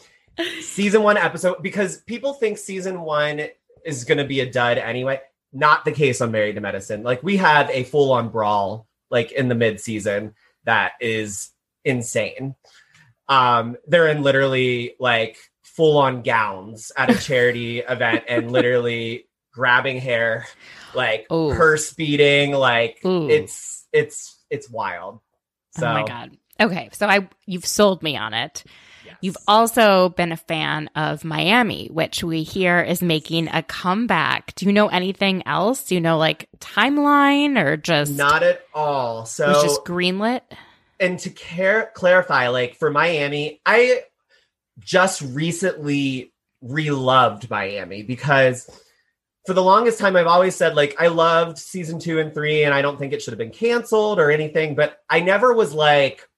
Season 0.61 1.03
one 1.03 1.17
episode 1.17 1.63
because 1.63 1.99
people 1.99 2.35
think 2.35 2.59
season 2.59 3.03
one 3.03 3.43
is 3.85 4.05
gonna 4.05 4.25
be 4.25 4.41
a 4.41 4.51
dud 4.51 4.77
anyway 4.77 5.21
not 5.57 5.85
the 5.85 5.93
case 5.93 6.21
on 6.21 6.31
Married 6.31 6.55
to 6.57 6.61
Medicine. 6.61 7.03
Like 7.03 7.23
we 7.23 7.37
had 7.37 7.71
a 7.71 7.85
full 7.85 8.13
on 8.13 8.29
brawl 8.29 8.87
like 9.11 9.33
in 9.33 9.49
the 9.49 9.55
mid 9.55 9.81
season 9.81 10.35
that 10.65 10.93
is 11.01 11.51
insane. 11.85 12.55
Um, 13.29 13.77
they're 13.87 14.09
in 14.09 14.23
literally 14.23 14.95
like 15.01 15.39
full 15.77 15.99
on 15.99 16.23
gowns 16.23 16.91
at 16.97 17.11
a 17.11 17.15
charity 17.21 17.81
event 17.81 18.25
and 18.29 18.51
literally 18.51 19.27
grabbing 19.53 20.01
hair, 20.01 20.47
like 20.95 21.31
Ooh. 21.33 21.55
purse 21.55 21.93
beating, 21.93 22.53
like 22.53 22.99
Ooh. 23.05 23.29
it's 23.29 23.87
it's 23.93 24.45
it's 24.51 24.71
wild. 24.71 25.21
So, 25.73 25.87
oh 25.87 25.93
my 25.93 26.05
god. 26.05 26.37
Okay, 26.59 26.89
so 26.93 27.07
I 27.07 27.29
you've 27.47 27.67
sold 27.67 28.03
me 28.03 28.17
on 28.17 28.35
it. 28.35 28.65
You've 29.21 29.37
also 29.49 30.11
been 30.11 30.33
a 30.33 30.37
fan 30.37 30.91
of 30.95 31.25
Miami, 31.25 31.89
which 31.89 32.23
we 32.23 32.43
hear 32.43 32.81
is 32.81 33.03
making 33.03 33.49
a 33.49 33.63
comeback. 33.63 34.55
Do 34.55 34.67
you 34.67 34.73
know 34.73 34.89
anything 34.89 35.47
else? 35.47 35.85
Do 35.85 35.95
you 35.95 36.01
know 36.01 36.19
like 36.19 36.49
timeline 36.59 37.63
or 37.63 37.77
just 37.77 38.13
not 38.13 38.43
at 38.43 38.63
all? 38.75 39.27
So 39.27 39.49
was 39.49 39.63
just 39.63 39.85
greenlit. 39.85 40.43
And 40.99 41.19
to 41.21 41.31
care 41.31 41.91
clarify, 41.95 42.49
like 42.49 42.77
for 42.77 42.91
Miami, 42.91 43.61
I 43.67 44.03
just 44.79 45.23
recently 45.23 46.33
reloved 46.61 47.51
Miami 47.51 48.03
because 48.03 48.69
for 49.47 49.55
the 49.55 49.63
longest 49.63 49.99
time, 49.99 50.17
I've 50.17 50.27
always 50.27 50.57
said, 50.57 50.75
like, 50.75 50.97
I 51.01 51.07
loved 51.07 51.57
season 51.57 52.01
two 52.01 52.19
and 52.19 52.35
three, 52.35 52.65
and 52.65 52.75
I 52.75 52.83
don't 52.83 52.99
think 52.99 53.13
it 53.13 53.23
should 53.23 53.33
have 53.33 53.39
been 53.39 53.51
canceled 53.51 54.19
or 54.19 54.31
anything, 54.31 54.75
but 54.75 54.99
I 55.09 55.21
never 55.21 55.55
was 55.55 55.73
like 55.73 56.29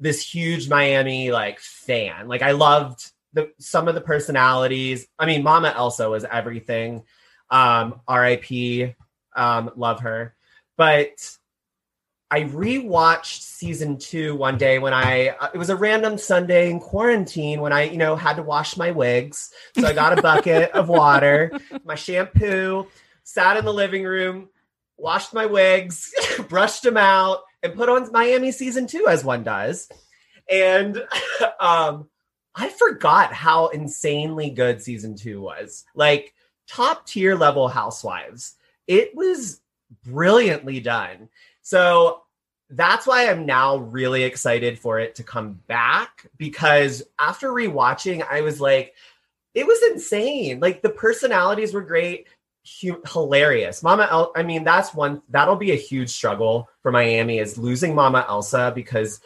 this 0.00 0.20
huge 0.20 0.68
Miami 0.68 1.30
like 1.30 1.60
fan. 1.60 2.26
Like, 2.26 2.42
I 2.42 2.50
loved 2.50 3.12
the 3.32 3.52
some 3.58 3.86
of 3.86 3.94
the 3.94 4.00
personalities. 4.00 5.06
I 5.18 5.26
mean, 5.26 5.44
Mama 5.44 5.72
Elsa 5.76 6.10
was 6.10 6.24
everything. 6.24 7.04
Um, 7.48 8.00
RIP, 8.10 8.96
um, 9.36 9.70
love 9.76 10.00
her. 10.00 10.34
But 10.76 11.36
I 12.30 12.42
rewatched 12.42 13.42
season 13.42 13.98
two 13.98 14.34
one 14.34 14.58
day 14.58 14.78
when 14.78 14.92
I 14.92 15.28
uh, 15.28 15.50
it 15.54 15.58
was 15.58 15.70
a 15.70 15.76
random 15.76 16.18
Sunday 16.18 16.70
in 16.70 16.80
quarantine 16.80 17.60
when 17.60 17.72
I 17.72 17.84
you 17.84 17.98
know 17.98 18.16
had 18.16 18.36
to 18.36 18.42
wash 18.42 18.76
my 18.76 18.90
wigs. 18.90 19.50
So 19.78 19.86
I 19.86 19.92
got 19.92 20.18
a 20.18 20.22
bucket 20.22 20.70
of 20.74 20.88
water, 20.88 21.52
my 21.84 21.94
shampoo, 21.94 22.88
sat 23.22 23.56
in 23.56 23.64
the 23.64 23.72
living 23.72 24.04
room, 24.04 24.48
washed 24.96 25.34
my 25.34 25.46
wigs, 25.46 26.12
brushed 26.48 26.82
them 26.82 26.96
out, 26.96 27.42
and 27.62 27.74
put 27.74 27.88
on 27.88 28.10
Miami 28.10 28.50
season 28.50 28.86
two 28.86 29.06
as 29.08 29.24
one 29.24 29.44
does. 29.44 29.88
And 30.50 31.02
um, 31.60 32.08
I 32.56 32.70
forgot 32.70 33.32
how 33.32 33.68
insanely 33.68 34.50
good 34.50 34.82
season 34.82 35.16
two 35.16 35.40
was. 35.40 35.84
Like 35.94 36.34
top 36.66 37.06
tier 37.06 37.36
level 37.36 37.68
housewives. 37.68 38.54
It 38.88 39.14
was 39.14 39.60
brilliantly 40.04 40.80
done. 40.80 41.28
So 41.66 42.22
that's 42.70 43.08
why 43.08 43.28
I'm 43.28 43.44
now 43.44 43.78
really 43.78 44.22
excited 44.22 44.78
for 44.78 45.00
it 45.00 45.16
to 45.16 45.24
come 45.24 45.54
back 45.66 46.30
because 46.36 47.02
after 47.18 47.48
rewatching, 47.48 48.24
I 48.24 48.42
was 48.42 48.60
like, 48.60 48.94
it 49.52 49.66
was 49.66 49.82
insane. 49.90 50.60
Like 50.60 50.80
the 50.80 50.90
personalities 50.90 51.74
were 51.74 51.80
great, 51.80 52.28
hu- 52.80 53.02
hilarious. 53.12 53.82
Mama, 53.82 54.06
El- 54.08 54.30
I 54.36 54.44
mean, 54.44 54.62
that's 54.62 54.94
one 54.94 55.22
that'll 55.30 55.56
be 55.56 55.72
a 55.72 55.76
huge 55.76 56.10
struggle 56.10 56.68
for 56.82 56.92
Miami 56.92 57.40
is 57.40 57.58
losing 57.58 57.96
Mama 57.96 58.24
Elsa 58.28 58.70
because 58.72 59.18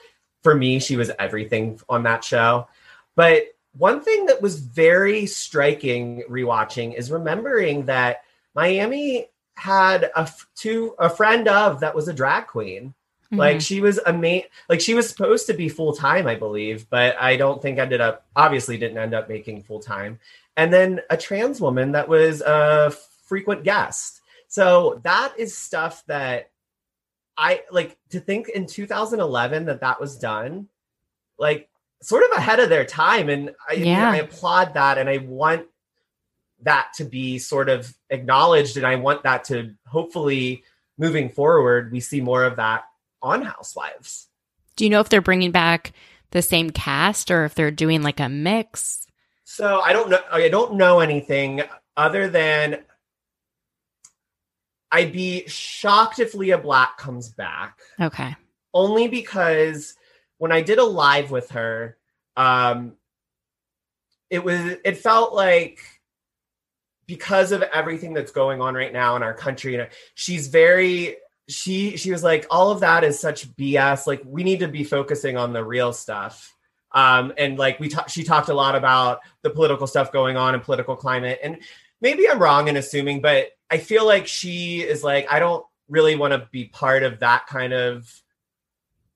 for 0.42 0.54
me, 0.54 0.78
she 0.78 0.96
was 0.96 1.10
everything 1.18 1.78
on 1.90 2.04
that 2.04 2.24
show. 2.24 2.68
But 3.16 3.48
one 3.76 4.00
thing 4.00 4.24
that 4.26 4.40
was 4.40 4.60
very 4.60 5.26
striking 5.26 6.22
rewatching 6.26 6.94
is 6.94 7.10
remembering 7.10 7.84
that 7.84 8.22
Miami 8.54 9.26
had 9.60 10.04
a 10.04 10.20
f- 10.20 10.46
two 10.54 10.94
a 10.98 11.10
friend 11.10 11.46
of 11.46 11.80
that 11.80 11.94
was 11.94 12.08
a 12.08 12.14
drag 12.14 12.46
queen. 12.46 12.94
Mm-hmm. 13.26 13.36
Like 13.36 13.60
she 13.60 13.80
was 13.82 13.98
amazing. 14.06 14.48
Like 14.70 14.80
she 14.80 14.94
was 14.94 15.08
supposed 15.08 15.46
to 15.48 15.54
be 15.54 15.68
full 15.68 15.92
time, 15.92 16.26
I 16.26 16.34
believe, 16.34 16.88
but 16.88 17.14
I 17.20 17.36
don't 17.36 17.60
think 17.60 17.78
ended 17.78 18.00
up. 18.00 18.24
Obviously, 18.34 18.78
didn't 18.78 18.96
end 18.98 19.14
up 19.14 19.28
making 19.28 19.62
full 19.62 19.80
time. 19.80 20.18
And 20.56 20.72
then 20.72 21.00
a 21.10 21.16
trans 21.16 21.60
woman 21.60 21.92
that 21.92 22.08
was 22.08 22.40
a 22.40 22.92
frequent 23.26 23.62
guest. 23.62 24.22
So 24.48 25.00
that 25.04 25.34
is 25.38 25.56
stuff 25.56 26.02
that 26.06 26.50
I 27.36 27.62
like 27.70 27.98
to 28.10 28.20
think 28.20 28.48
in 28.48 28.66
2011 28.66 29.66
that 29.66 29.80
that 29.82 30.00
was 30.00 30.16
done. 30.18 30.68
Like 31.38 31.68
sort 32.02 32.24
of 32.24 32.38
ahead 32.38 32.60
of 32.60 32.70
their 32.70 32.86
time, 32.86 33.28
and 33.28 33.54
I, 33.68 33.74
Yeah. 33.74 34.10
I 34.10 34.16
applaud 34.16 34.72
that, 34.74 34.96
and 34.96 35.08
I 35.08 35.18
want 35.18 35.66
that 36.62 36.88
to 36.96 37.04
be 37.04 37.38
sort 37.38 37.68
of 37.68 37.94
acknowledged 38.10 38.76
and 38.76 38.86
i 38.86 38.96
want 38.96 39.22
that 39.22 39.44
to 39.44 39.74
hopefully 39.86 40.62
moving 40.98 41.28
forward 41.30 41.90
we 41.92 42.00
see 42.00 42.20
more 42.20 42.44
of 42.44 42.56
that 42.56 42.84
on 43.22 43.42
housewives 43.42 44.28
Do 44.76 44.84
you 44.84 44.90
know 44.90 45.00
if 45.00 45.08
they're 45.08 45.20
bringing 45.20 45.50
back 45.52 45.92
the 46.30 46.42
same 46.42 46.70
cast 46.70 47.30
or 47.30 47.44
if 47.44 47.54
they're 47.54 47.70
doing 47.70 48.02
like 48.02 48.20
a 48.20 48.28
mix? 48.28 49.06
so 49.44 49.80
i 49.80 49.92
don't 49.92 50.10
know 50.10 50.20
i 50.30 50.48
don't 50.48 50.74
know 50.74 51.00
anything 51.00 51.62
other 51.96 52.28
than 52.28 52.82
i'd 54.92 55.12
be 55.12 55.46
shocked 55.48 56.18
if 56.18 56.34
lea 56.34 56.54
black 56.56 56.96
comes 56.98 57.28
back 57.30 57.78
Okay. 58.00 58.34
only 58.72 59.08
because 59.08 59.94
when 60.38 60.52
I 60.52 60.62
did 60.62 60.78
a 60.78 60.84
live 60.84 61.30
with 61.30 61.50
her, 61.50 61.98
um, 62.34 62.94
it 64.30 64.42
was 64.42 64.58
it 64.86 64.96
felt 64.96 65.34
like 65.34 65.80
because 67.10 67.50
of 67.50 67.60
everything 67.62 68.14
that's 68.14 68.30
going 68.30 68.60
on 68.60 68.72
right 68.72 68.92
now 68.92 69.16
in 69.16 69.22
our 69.24 69.34
country, 69.34 69.74
and 69.74 69.88
she's 70.14 70.46
very 70.46 71.16
she 71.48 71.96
she 71.96 72.12
was 72.12 72.22
like 72.22 72.46
all 72.50 72.70
of 72.70 72.80
that 72.80 73.02
is 73.02 73.18
such 73.18 73.48
BS. 73.56 74.06
Like 74.06 74.22
we 74.24 74.44
need 74.44 74.60
to 74.60 74.68
be 74.68 74.84
focusing 74.84 75.36
on 75.36 75.52
the 75.52 75.64
real 75.64 75.92
stuff. 75.92 76.54
Um, 76.92 77.32
and 77.36 77.58
like 77.58 77.80
we 77.80 77.88
ta- 77.88 78.06
she 78.06 78.22
talked 78.22 78.48
a 78.48 78.54
lot 78.54 78.76
about 78.76 79.22
the 79.42 79.50
political 79.50 79.88
stuff 79.88 80.12
going 80.12 80.36
on 80.36 80.54
and 80.54 80.62
political 80.62 80.94
climate, 80.94 81.40
and 81.42 81.58
maybe 82.00 82.28
I'm 82.28 82.38
wrong 82.38 82.68
in 82.68 82.76
assuming, 82.76 83.20
but 83.20 83.48
I 83.68 83.78
feel 83.78 84.06
like 84.06 84.28
she 84.28 84.82
is 84.82 85.02
like 85.02 85.26
I 85.28 85.40
don't 85.40 85.66
really 85.88 86.14
want 86.14 86.32
to 86.32 86.48
be 86.52 86.66
part 86.66 87.02
of 87.02 87.18
that 87.18 87.48
kind 87.48 87.72
of 87.72 88.08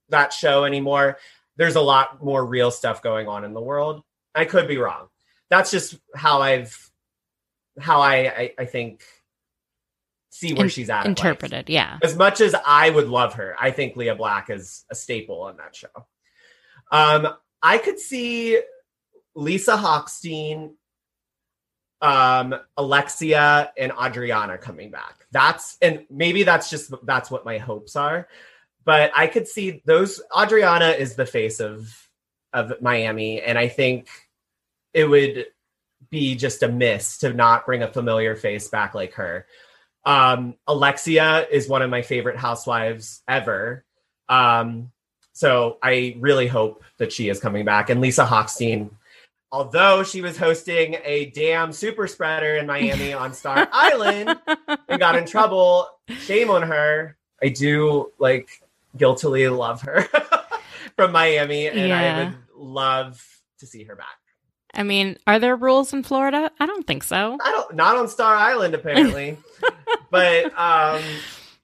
that 0.09 0.32
show 0.32 0.64
anymore. 0.64 1.18
There's 1.57 1.76
a 1.76 1.80
lot 1.80 2.24
more 2.24 2.45
real 2.45 2.72
stuff 2.72 3.03
going 3.03 3.28
on 3.28 3.45
in 3.45 3.55
the 3.55 3.62
world. 3.62 4.03
I 4.34 4.47
could 4.47 4.66
be 4.66 4.78
wrong. 4.78 5.07
That's 5.49 5.70
just 5.70 5.97
how 6.16 6.42
I've 6.42 6.90
how 7.79 8.01
I 8.01 8.16
I, 8.16 8.55
I 8.61 8.64
think 8.64 9.03
see 10.31 10.53
where 10.53 10.64
In- 10.64 10.70
she's 10.70 10.91
at. 10.91 11.07
Interpreted. 11.07 11.70
Yeah. 11.70 11.99
As 12.03 12.16
much 12.16 12.41
as 12.41 12.55
I 12.66 12.91
would 12.91 13.09
love 13.09 13.35
her, 13.35 13.55
I 13.59 13.70
think 13.70 13.97
Lea 13.97 14.14
Black 14.14 14.51
is 14.51 14.85
a 14.91 14.95
staple 14.95 15.43
on 15.43 15.57
that 15.59 15.77
show. 15.77 16.07
Um, 16.91 17.35
I 17.62 17.79
could 17.79 17.99
see 17.99 18.61
Lisa 19.35 19.77
Hochstein, 19.77 20.72
um, 22.01 22.55
Alexia, 22.77 23.72
and 23.79 23.93
Adriana 23.93 24.59
coming 24.59 24.91
back. 24.91 25.27
That's 25.33 25.79
and 25.81 26.05
maybe 26.11 26.43
that's 26.43 26.68
just 26.68 26.93
that's 27.05 27.31
what 27.31 27.45
my 27.45 27.59
hopes 27.59 27.97
are. 27.97 28.29
But 28.85 29.12
I 29.16 29.29
could 29.29 29.49
see 29.49 29.83
those. 29.87 30.20
Adriana 30.37 30.91
is 30.91 31.14
the 31.14 31.27
face 31.27 31.61
of 31.61 31.93
of 32.53 32.81
Miami, 32.83 33.41
and 33.41 33.57
I 33.59 33.68
think 33.68 34.09
it 34.93 35.05
would 35.07 35.47
be 36.14 36.34
just 36.34 36.62
a 36.62 36.68
miss 36.68 37.18
to 37.18 37.32
not 37.32 37.66
bring 37.66 37.82
a 37.82 37.92
familiar 37.92 38.36
face 38.36 38.68
back 38.68 38.94
like 38.94 39.14
her. 39.14 39.46
Um, 40.06 40.54
Alexia 40.66 41.46
is 41.50 41.68
one 41.68 41.82
of 41.82 41.90
my 41.90 42.02
favorite 42.02 42.36
housewives 42.36 43.22
ever. 43.28 43.84
Um, 44.28 44.90
so 45.32 45.78
I 45.82 46.16
really 46.20 46.46
hope 46.46 46.84
that 46.98 47.12
she 47.12 47.28
is 47.28 47.40
coming 47.40 47.64
back. 47.64 47.90
And 47.90 48.00
Lisa 48.00 48.24
Hochstein, 48.24 48.90
although 49.50 50.02
she 50.02 50.20
was 50.20 50.36
hosting 50.36 50.96
a 51.04 51.26
damn 51.26 51.72
super 51.72 52.06
spreader 52.06 52.56
in 52.56 52.66
Miami 52.66 53.12
on 53.12 53.32
Star 53.32 53.68
Island 53.72 54.38
and 54.88 55.00
got 55.00 55.16
in 55.16 55.26
trouble, 55.26 55.88
shame 56.20 56.50
on 56.50 56.62
her. 56.62 57.16
I 57.42 57.48
do 57.48 58.12
like 58.18 58.48
guiltily 58.96 59.48
love 59.48 59.82
her 59.82 60.06
from 60.96 61.12
Miami, 61.12 61.66
and 61.66 61.92
I 61.92 62.24
would 62.24 62.34
love 62.56 63.24
to 63.58 63.66
see 63.66 63.84
her 63.84 63.96
back. 63.96 64.24
I 64.77 64.83
mean, 64.83 65.18
are 65.27 65.39
there 65.39 65.57
rules 65.57 65.93
in 65.93 66.03
Florida? 66.03 66.51
I 66.59 66.66
don't 66.66 66.87
think 66.87 67.03
so. 67.03 67.39
I 67.43 67.51
don't 67.51 67.75
not 67.75 67.97
on 67.97 68.09
Star 68.09 68.35
Island 68.35 68.75
apparently. 68.75 69.37
but 70.11 70.47
um 70.59 71.03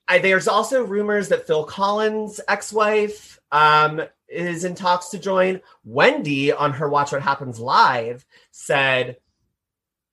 I, 0.09 0.19
there's 0.19 0.49
also 0.49 0.83
rumors 0.83 1.29
that 1.29 1.47
Phil 1.47 1.65
Collins' 1.65 2.41
ex-wife 2.49 3.39
um 3.53 4.03
is 4.29 4.65
in 4.65 4.75
talks 4.75 5.09
to 5.11 5.19
join. 5.19 5.61
Wendy 5.85 6.53
on 6.53 6.73
her 6.73 6.89
Watch 6.89 7.13
What 7.13 7.23
Happens 7.23 7.59
live 7.61 8.25
said, 8.51 9.19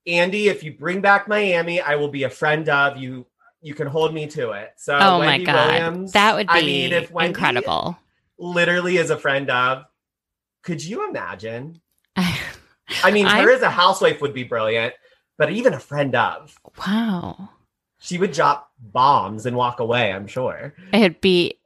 "Andy, 0.05 0.49
if 0.49 0.63
you 0.63 0.73
bring 0.73 1.01
back 1.01 1.27
Miami, 1.27 1.81
I 1.81 1.95
will 1.95 2.09
be 2.09 2.23
a 2.23 2.29
friend 2.29 2.67
of 2.69 2.97
you. 2.97 3.25
You 3.61 3.73
can 3.73 3.87
hold 3.87 4.13
me 4.13 4.27
to 4.27 4.51
it." 4.51 4.73
So 4.77 4.97
oh 4.99 5.19
Wendy 5.19 5.45
my 5.45 5.51
god. 5.51 5.67
Williams, 5.67 6.11
that 6.13 6.35
would 6.35 6.47
be 6.47 6.53
I 6.53 6.61
mean, 6.61 6.93
if 6.93 7.11
Wendy 7.11 7.29
incredible. 7.29 7.97
Literally 8.37 8.97
is 8.97 9.09
a 9.09 9.17
friend 9.17 9.49
of. 9.49 9.85
Could 10.63 10.83
you 10.83 11.07
imagine? 11.09 11.81
I 13.03 13.11
mean, 13.11 13.25
her 13.25 13.51
as 13.51 13.61
a 13.61 13.69
housewife 13.69 14.21
would 14.21 14.33
be 14.33 14.43
brilliant, 14.43 14.93
but 15.37 15.51
even 15.51 15.73
a 15.73 15.79
friend 15.79 16.15
of. 16.15 16.57
wow. 16.77 17.49
She 17.99 18.19
would 18.19 18.31
drop 18.31 18.71
bombs 18.79 19.45
and 19.47 19.55
walk 19.55 19.79
away, 19.79 20.13
I'm 20.13 20.27
sure. 20.27 20.75
It'd 20.93 21.19
be 21.19 21.57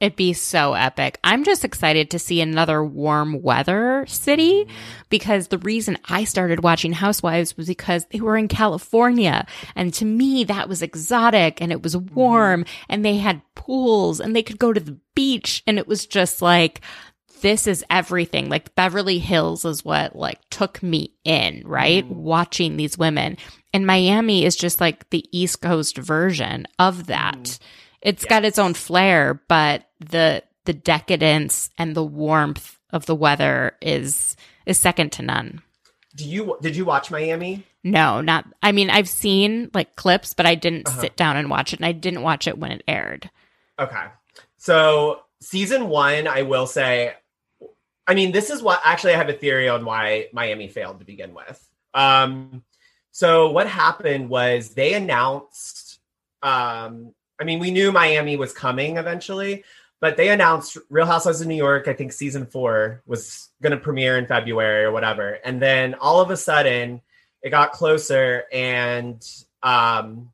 it'd 0.00 0.16
be 0.16 0.32
so 0.32 0.72
epic. 0.72 1.18
I'm 1.22 1.44
just 1.44 1.64
excited 1.64 2.10
to 2.10 2.18
see 2.18 2.40
another 2.40 2.82
warm 2.82 3.42
weather 3.42 4.04
city 4.08 4.64
mm-hmm. 4.64 4.72
because 5.10 5.48
the 5.48 5.58
reason 5.58 5.98
I 6.08 6.24
started 6.24 6.62
watching 6.62 6.94
Housewives 6.94 7.56
was 7.56 7.68
because 7.68 8.06
they 8.06 8.20
were 8.20 8.36
in 8.36 8.48
California 8.48 9.46
and 9.76 9.92
to 9.94 10.04
me 10.06 10.44
that 10.44 10.68
was 10.68 10.82
exotic 10.82 11.60
and 11.60 11.70
it 11.70 11.82
was 11.82 11.94
mm-hmm. 11.94 12.14
warm 12.14 12.64
and 12.88 13.04
they 13.04 13.18
had 13.18 13.42
pools 13.54 14.20
and 14.20 14.34
they 14.34 14.42
could 14.42 14.58
go 14.58 14.72
to 14.72 14.80
the 14.80 14.98
beach 15.14 15.62
and 15.66 15.78
it 15.78 15.86
was 15.86 16.06
just 16.06 16.40
like 16.40 16.80
this 17.40 17.66
is 17.66 17.84
everything. 17.90 18.48
Like 18.48 18.74
Beverly 18.74 19.18
Hills 19.18 19.64
is 19.64 19.84
what 19.84 20.16
like 20.16 20.38
took 20.50 20.82
me 20.82 21.12
in, 21.24 21.62
right? 21.66 22.06
Watching 22.06 22.76
these 22.76 22.96
women. 22.98 23.36
And 23.72 23.86
Miami 23.86 24.44
is 24.44 24.56
just 24.56 24.80
like 24.80 25.08
the 25.10 25.24
East 25.36 25.60
Coast 25.60 25.96
version 25.98 26.66
of 26.78 27.06
that. 27.06 27.58
It's 28.02 28.24
got 28.24 28.44
its 28.44 28.58
own 28.58 28.74
flair, 28.74 29.40
but 29.48 29.86
the 30.00 30.42
the 30.64 30.72
decadence 30.74 31.70
and 31.78 31.94
the 31.94 32.04
warmth 32.04 32.78
of 32.90 33.06
the 33.06 33.14
weather 33.14 33.72
is 33.80 34.36
is 34.66 34.78
second 34.78 35.12
to 35.12 35.22
none. 35.22 35.62
Do 36.16 36.28
you 36.28 36.56
did 36.60 36.74
you 36.76 36.84
watch 36.84 37.10
Miami? 37.10 37.64
No, 37.84 38.20
not. 38.20 38.44
I 38.62 38.72
mean, 38.72 38.90
I've 38.90 39.08
seen 39.08 39.70
like 39.72 39.96
clips, 39.96 40.34
but 40.34 40.44
I 40.46 40.54
didn't 40.54 40.88
Uh-huh. 40.88 41.00
sit 41.00 41.16
down 41.16 41.36
and 41.36 41.48
watch 41.48 41.72
it, 41.72 41.78
and 41.78 41.86
I 41.86 41.92
didn't 41.92 42.22
watch 42.22 42.46
it 42.46 42.58
when 42.58 42.72
it 42.72 42.82
aired. 42.88 43.30
Okay. 43.78 44.04
So 44.58 45.20
season 45.40 45.88
one, 45.88 46.26
I 46.26 46.42
will 46.42 46.66
say, 46.66 47.14
I 48.10 48.14
mean, 48.14 48.32
this 48.32 48.50
is 48.50 48.60
what 48.60 48.80
actually 48.84 49.14
I 49.14 49.18
have 49.18 49.28
a 49.28 49.34
theory 49.34 49.68
on 49.68 49.84
why 49.84 50.26
Miami 50.32 50.66
failed 50.66 50.98
to 50.98 51.04
begin 51.04 51.32
with. 51.32 51.64
Um, 51.94 52.64
so 53.12 53.52
what 53.52 53.68
happened 53.68 54.28
was 54.28 54.70
they 54.70 54.94
announced, 54.94 56.00
um, 56.42 57.14
I 57.40 57.44
mean, 57.44 57.60
we 57.60 57.70
knew 57.70 57.92
Miami 57.92 58.36
was 58.36 58.52
coming 58.52 58.96
eventually, 58.96 59.62
but 60.00 60.16
they 60.16 60.30
announced 60.30 60.76
Real 60.88 61.06
Housewives 61.06 61.40
of 61.40 61.46
New 61.46 61.54
York, 61.54 61.86
I 61.86 61.92
think 61.92 62.12
season 62.12 62.46
four 62.46 63.00
was 63.06 63.48
going 63.62 63.70
to 63.70 63.76
premiere 63.76 64.18
in 64.18 64.26
February 64.26 64.82
or 64.82 64.90
whatever. 64.90 65.38
And 65.44 65.62
then 65.62 65.94
all 65.94 66.20
of 66.20 66.32
a 66.32 66.36
sudden 66.36 67.02
it 67.42 67.50
got 67.50 67.70
closer 67.70 68.42
and, 68.52 69.24
um, 69.62 70.32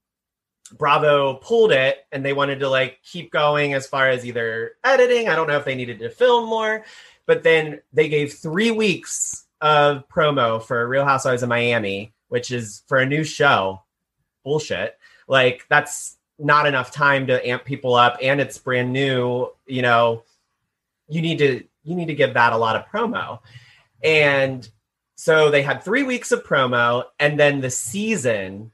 Bravo 0.73 1.35
pulled 1.35 1.73
it 1.73 1.99
and 2.11 2.25
they 2.25 2.33
wanted 2.33 2.61
to 2.61 2.69
like 2.69 2.99
keep 3.05 3.31
going 3.31 3.75
as 3.75 3.87
far 3.87 4.09
as 4.09 4.27
either 4.27 4.73
editing. 4.83 5.29
I 5.29 5.37
don't 5.37 5.47
know 5.47 5.59
if 5.59 5.65
they 5.65 5.77
needed 5.77 6.01
to 6.01 6.11
film 6.11 6.49
more, 6.49 6.85
but 7.27 7.43
then 7.43 7.81
they 7.93 8.09
gave 8.09 8.33
three 8.33 8.71
weeks 8.71 9.47
of 9.61 10.09
promo 10.09 10.63
for 10.63 10.87
Real 10.87 11.05
Housewives 11.05 11.43
of 11.43 11.49
Miami, 11.49 12.13
which 12.29 12.51
is 12.51 12.83
for 12.87 12.99
a 12.99 13.07
new 13.07 13.25
show. 13.25 13.83
Bullshit. 14.45 14.97
Like 15.29 15.65
that's 15.69 16.17
not 16.39 16.67
enough 16.67 16.93
time 16.93 17.27
to 17.27 17.47
amp 17.47 17.65
people 17.65 17.95
up 17.95 18.17
and 18.23 18.41
it's 18.41 18.59
brand 18.59 18.93
new, 18.93 19.49
you 19.67 19.83
know. 19.83 20.23
You 21.09 21.23
need 21.23 21.39
to 21.39 21.65
you 21.83 21.95
need 21.95 22.07
to 22.07 22.15
give 22.15 22.35
that 22.35 22.53
a 22.53 22.57
lot 22.57 22.77
of 22.77 22.87
promo. 22.87 23.41
And 24.03 24.69
so 25.15 25.51
they 25.51 25.63
had 25.63 25.83
3 25.83 26.03
weeks 26.03 26.31
of 26.33 26.45
promo 26.45 27.05
and 27.19 27.41
then 27.41 27.61
the 27.61 27.71
season 27.71 28.73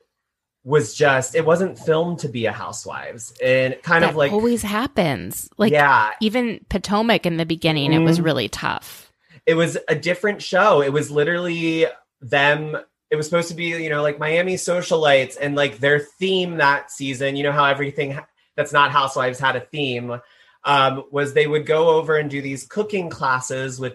was 0.64 0.94
just 0.94 1.34
it 1.34 1.44
wasn't 1.44 1.78
filmed 1.78 2.20
to 2.20 2.28
be 2.28 2.46
a 2.46 2.52
housewives 2.52 3.32
and 3.42 3.76
kind 3.82 4.04
that 4.04 4.10
of 4.10 4.16
like 4.16 4.30
always 4.32 4.62
happens. 4.62 5.48
Like 5.58 5.72
yeah 5.72 6.12
even 6.20 6.64
Potomac 6.68 7.26
in 7.26 7.36
the 7.36 7.46
beginning, 7.46 7.92
it 7.92 7.98
was 7.98 8.20
Mhm. 8.20 8.24
really 8.24 8.48
tough. 8.48 9.10
it 9.44 9.54
was 9.54 9.76
a 9.88 9.94
different 9.96 10.40
show 10.40 10.80
it 10.82 10.92
was 10.92 11.10
literally 11.10 11.86
them 12.20 12.76
it 13.10 13.16
was 13.16 13.26
supposed 13.26 13.48
to 13.48 13.54
be 13.56 13.64
you 13.82 13.90
know 13.90 14.00
like 14.02 14.20
miami 14.20 14.54
socialites 14.54 15.36
and 15.40 15.56
like 15.56 15.78
their 15.78 15.98
theme 15.98 16.58
that 16.58 16.92
season 16.92 17.34
you 17.34 17.42
know 17.42 17.50
how 17.50 17.64
everything 17.64 18.16
that's 18.56 18.72
not 18.72 18.92
housewives 18.92 19.40
had 19.40 19.56
a 19.56 19.60
theme 19.60 20.20
um, 20.64 21.02
was 21.10 21.34
they 21.34 21.48
would 21.48 21.66
go 21.66 21.88
over 21.88 22.16
and 22.16 22.30
do 22.30 22.40
these 22.40 22.64
cooking 22.68 23.10
classes 23.10 23.80
with 23.80 23.94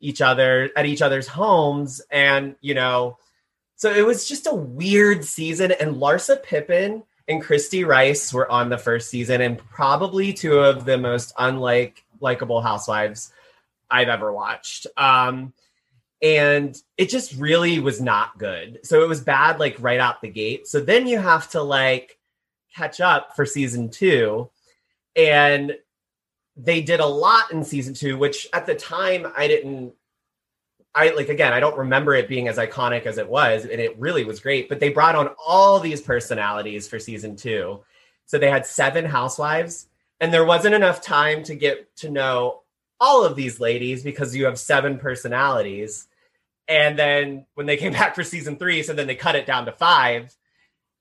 each 0.00 0.20
other 0.20 0.70
at 0.74 0.84
each 0.86 1.00
other's 1.02 1.28
homes 1.28 2.00
and 2.10 2.56
you 2.60 2.74
know 2.74 3.16
so 3.78 3.90
it 3.90 4.04
was 4.04 4.28
just 4.28 4.46
a 4.46 4.54
weird 4.54 5.24
season 5.24 5.72
and 5.72 5.96
larsa 5.96 6.42
pippen 6.42 7.02
and 7.28 7.42
cristy 7.42 7.86
rice 7.86 8.32
were 8.32 8.50
on 8.50 8.68
the 8.68 8.76
first 8.76 9.08
season 9.08 9.40
and 9.40 9.56
probably 9.56 10.32
two 10.32 10.58
of 10.58 10.84
the 10.84 10.98
most 10.98 11.32
unlike 11.38 12.04
likable 12.20 12.60
housewives 12.60 13.32
i've 13.90 14.08
ever 14.08 14.32
watched. 14.32 14.86
Um 14.96 15.54
and 16.20 16.76
it 16.96 17.10
just 17.10 17.36
really 17.36 17.78
was 17.78 18.00
not 18.00 18.36
good. 18.38 18.80
So 18.82 19.04
it 19.04 19.08
was 19.08 19.20
bad 19.20 19.60
like 19.60 19.76
right 19.78 20.00
out 20.00 20.20
the 20.20 20.28
gate. 20.28 20.66
So 20.66 20.80
then 20.80 21.06
you 21.06 21.16
have 21.16 21.48
to 21.50 21.62
like 21.62 22.18
catch 22.74 23.00
up 23.00 23.36
for 23.36 23.46
season 23.46 23.88
two 23.88 24.50
and 25.14 25.76
they 26.56 26.80
did 26.80 27.00
a 27.00 27.06
lot 27.06 27.52
in 27.52 27.64
season 27.64 27.94
two 27.94 28.18
which 28.18 28.46
at 28.52 28.66
the 28.66 28.74
time 28.74 29.26
i 29.36 29.46
didn't 29.48 29.92
I 30.98 31.10
like 31.14 31.28
again, 31.28 31.52
I 31.52 31.60
don't 31.60 31.78
remember 31.78 32.14
it 32.14 32.28
being 32.28 32.48
as 32.48 32.56
iconic 32.56 33.06
as 33.06 33.18
it 33.18 33.28
was, 33.28 33.62
and 33.62 33.80
it 33.80 33.96
really 34.00 34.24
was 34.24 34.40
great. 34.40 34.68
But 34.68 34.80
they 34.80 34.88
brought 34.88 35.14
on 35.14 35.30
all 35.46 35.78
these 35.78 36.02
personalities 36.02 36.88
for 36.88 36.98
season 36.98 37.36
two. 37.36 37.84
So 38.26 38.36
they 38.36 38.50
had 38.50 38.66
seven 38.66 39.04
housewives, 39.04 39.86
and 40.20 40.34
there 40.34 40.44
wasn't 40.44 40.74
enough 40.74 41.00
time 41.00 41.44
to 41.44 41.54
get 41.54 41.94
to 41.98 42.10
know 42.10 42.62
all 43.00 43.24
of 43.24 43.36
these 43.36 43.60
ladies 43.60 44.02
because 44.02 44.34
you 44.34 44.46
have 44.46 44.58
seven 44.58 44.98
personalities. 44.98 46.08
And 46.66 46.98
then 46.98 47.46
when 47.54 47.66
they 47.66 47.76
came 47.76 47.92
back 48.00 48.16
for 48.16 48.24
season 48.24 48.56
three, 48.56 48.82
so 48.82 48.92
then 48.92 49.06
they 49.06 49.14
cut 49.14 49.36
it 49.36 49.46
down 49.46 49.66
to 49.66 49.72
five. 49.72 50.34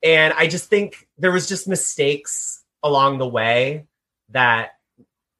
And 0.04 0.32
I 0.38 0.46
just 0.46 0.70
think 0.70 1.08
there 1.18 1.32
was 1.32 1.48
just 1.48 1.68
mistakes 1.68 2.64
along 2.84 3.18
the 3.18 3.28
way 3.28 3.88
that 4.30 4.76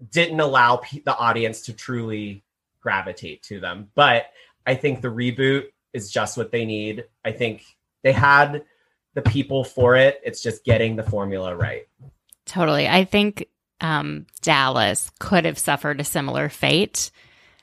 didn't 0.10 0.40
allow 0.40 0.78
pe- 0.78 1.02
the 1.02 1.16
audience 1.16 1.62
to 1.64 1.74
truly 1.74 2.44
gravitate 2.82 3.44
to 3.44 3.60
them. 3.60 3.90
But 3.94 4.28
I 4.68 4.76
think 4.76 5.02
the 5.02 5.08
reboot 5.08 5.64
is 5.94 6.12
just 6.12 6.38
what 6.38 6.52
they 6.52 6.66
need. 6.66 7.06
I 7.26 7.32
think 7.32 7.64
they 8.04 8.12
had 8.12 8.64
the 9.16 9.22
people 9.22 9.64
for 9.64 9.96
it. 9.96 10.22
It's 10.24 10.44
just 10.44 10.64
getting 10.64 10.96
the 10.96 11.04
formula 11.04 11.56
right. 11.56 11.88
Totally. 12.46 12.88
I 12.88 13.06
think 13.06 13.48
um, 13.82 14.28
Dallas 14.42 15.12
could 15.20 15.46
have 15.46 15.58
suffered 15.58 16.00
a 16.00 16.04
similar 16.04 16.50
fate 16.50 17.10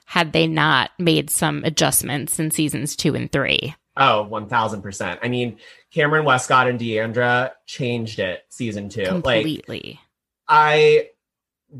had 0.06 0.32
they 0.32 0.46
not 0.46 0.90
made 0.98 1.30
some 1.30 1.62
adjustments 1.64 2.38
in 2.38 2.50
seasons 2.50 2.96
two 2.96 3.14
and 3.14 3.30
three. 3.30 3.74
Oh, 3.96 4.26
1000%. 4.30 5.18
I 5.22 5.28
mean, 5.28 5.58
Cameron 5.92 6.24
Westcott 6.24 6.68
and 6.68 6.78
D'Andra 6.78 7.52
changed 7.66 8.18
it 8.18 8.42
season 8.48 8.88
two. 8.88 9.02
Like, 9.02 9.08
Completely. 9.08 10.00
I 10.48 11.10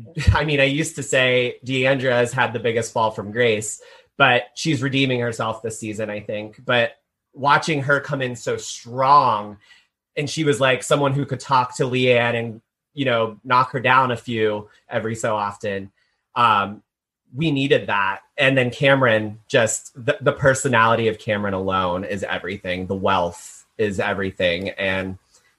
I 0.33 0.45
mean, 0.45 0.59
I 0.59 0.65
used 0.65 0.95
to 0.95 1.03
say 1.03 1.57
D'Andra 1.63 2.13
has 2.13 2.33
had 2.33 2.53
the 2.53 2.59
biggest 2.59 2.93
fall 2.93 3.11
from 3.11 3.31
grace, 3.31 3.81
but 4.17 4.43
she's 4.55 4.81
redeeming 4.81 5.19
herself 5.19 5.61
this 5.61 5.79
season, 5.79 6.09
I 6.09 6.19
think. 6.19 6.63
But 6.65 6.93
watching 7.33 7.81
her 7.83 7.99
come 7.99 8.21
in 8.21 8.35
so 8.35 8.57
strong, 8.57 9.57
and 10.15 10.29
she 10.29 10.43
was 10.43 10.59
like 10.59 10.83
someone 10.83 11.13
who 11.13 11.25
could 11.25 11.39
talk 11.39 11.75
to 11.77 11.83
LeeAnne 11.83 12.35
and 12.35 12.61
you 12.93 13.05
know 13.05 13.37
knock 13.43 13.71
her 13.71 13.79
down 13.79 14.11
a 14.11 14.17
few 14.17 14.69
every 14.89 15.15
so 15.15 15.35
often. 15.35 15.91
Um, 16.35 16.81
we 17.33 17.51
needed 17.51 17.87
that, 17.87 18.21
and 18.37 18.57
then 18.57 18.71
Cameron 18.71 19.39
just 19.47 19.93
the, 19.93 20.17
the 20.21 20.31
personality 20.31 21.07
of 21.07 21.19
Cameron 21.19 21.53
alone 21.53 22.03
is 22.03 22.23
everything. 22.23 22.87
The 22.87 22.95
wealth 22.95 23.65
is 23.77 23.99
everything, 23.99 24.69
and 24.69 25.17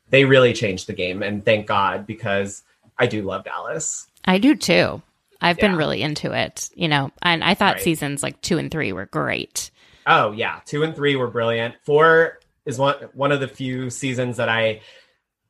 they 0.08 0.24
really 0.24 0.52
changed 0.52 0.86
the 0.86 0.92
game. 0.92 1.22
And 1.22 1.44
thank 1.44 1.66
God 1.66 2.06
because 2.06 2.62
I 2.98 3.06
do 3.06 3.22
love 3.22 3.44
Dallas. 3.44 4.08
I 4.24 4.38
do 4.38 4.54
too. 4.54 5.02
I've 5.40 5.58
been 5.58 5.76
really 5.76 6.02
into 6.02 6.32
it, 6.32 6.70
you 6.74 6.88
know, 6.88 7.10
and 7.22 7.44
I 7.44 7.54
thought 7.54 7.74
Right. 7.74 7.82
seasons 7.82 8.22
like 8.22 8.40
two 8.40 8.58
and 8.58 8.70
three 8.70 8.92
were 8.92 9.06
great. 9.06 9.70
Oh 10.06 10.32
yeah, 10.32 10.60
two 10.64 10.82
and 10.82 10.94
three 10.94 11.16
were 11.16 11.28
brilliant. 11.28 11.74
Four 11.84 12.38
is 12.64 12.78
one 12.78 12.94
one 13.14 13.32
of 13.32 13.40
the 13.40 13.48
few 13.48 13.90
seasons 13.90 14.36
that 14.38 14.48
I 14.48 14.80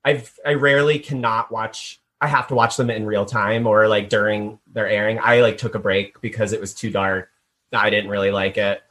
I've 0.04 0.38
I 0.44 0.54
rarely 0.54 0.98
cannot 0.98 1.50
watch. 1.50 2.00
I 2.20 2.28
have 2.28 2.46
to 2.48 2.54
watch 2.54 2.76
them 2.76 2.88
in 2.90 3.04
real 3.06 3.26
time 3.26 3.66
or 3.66 3.88
like 3.88 4.08
during 4.08 4.58
their 4.72 4.88
airing. 4.88 5.18
I 5.22 5.40
like 5.40 5.58
took 5.58 5.74
a 5.74 5.78
break 5.78 6.20
because 6.20 6.52
it 6.52 6.60
was 6.60 6.72
too 6.74 6.90
dark. 6.90 7.30
I 7.72 7.90
didn't 7.90 8.10
really 8.10 8.30
like 8.30 8.56
it. 8.56 8.82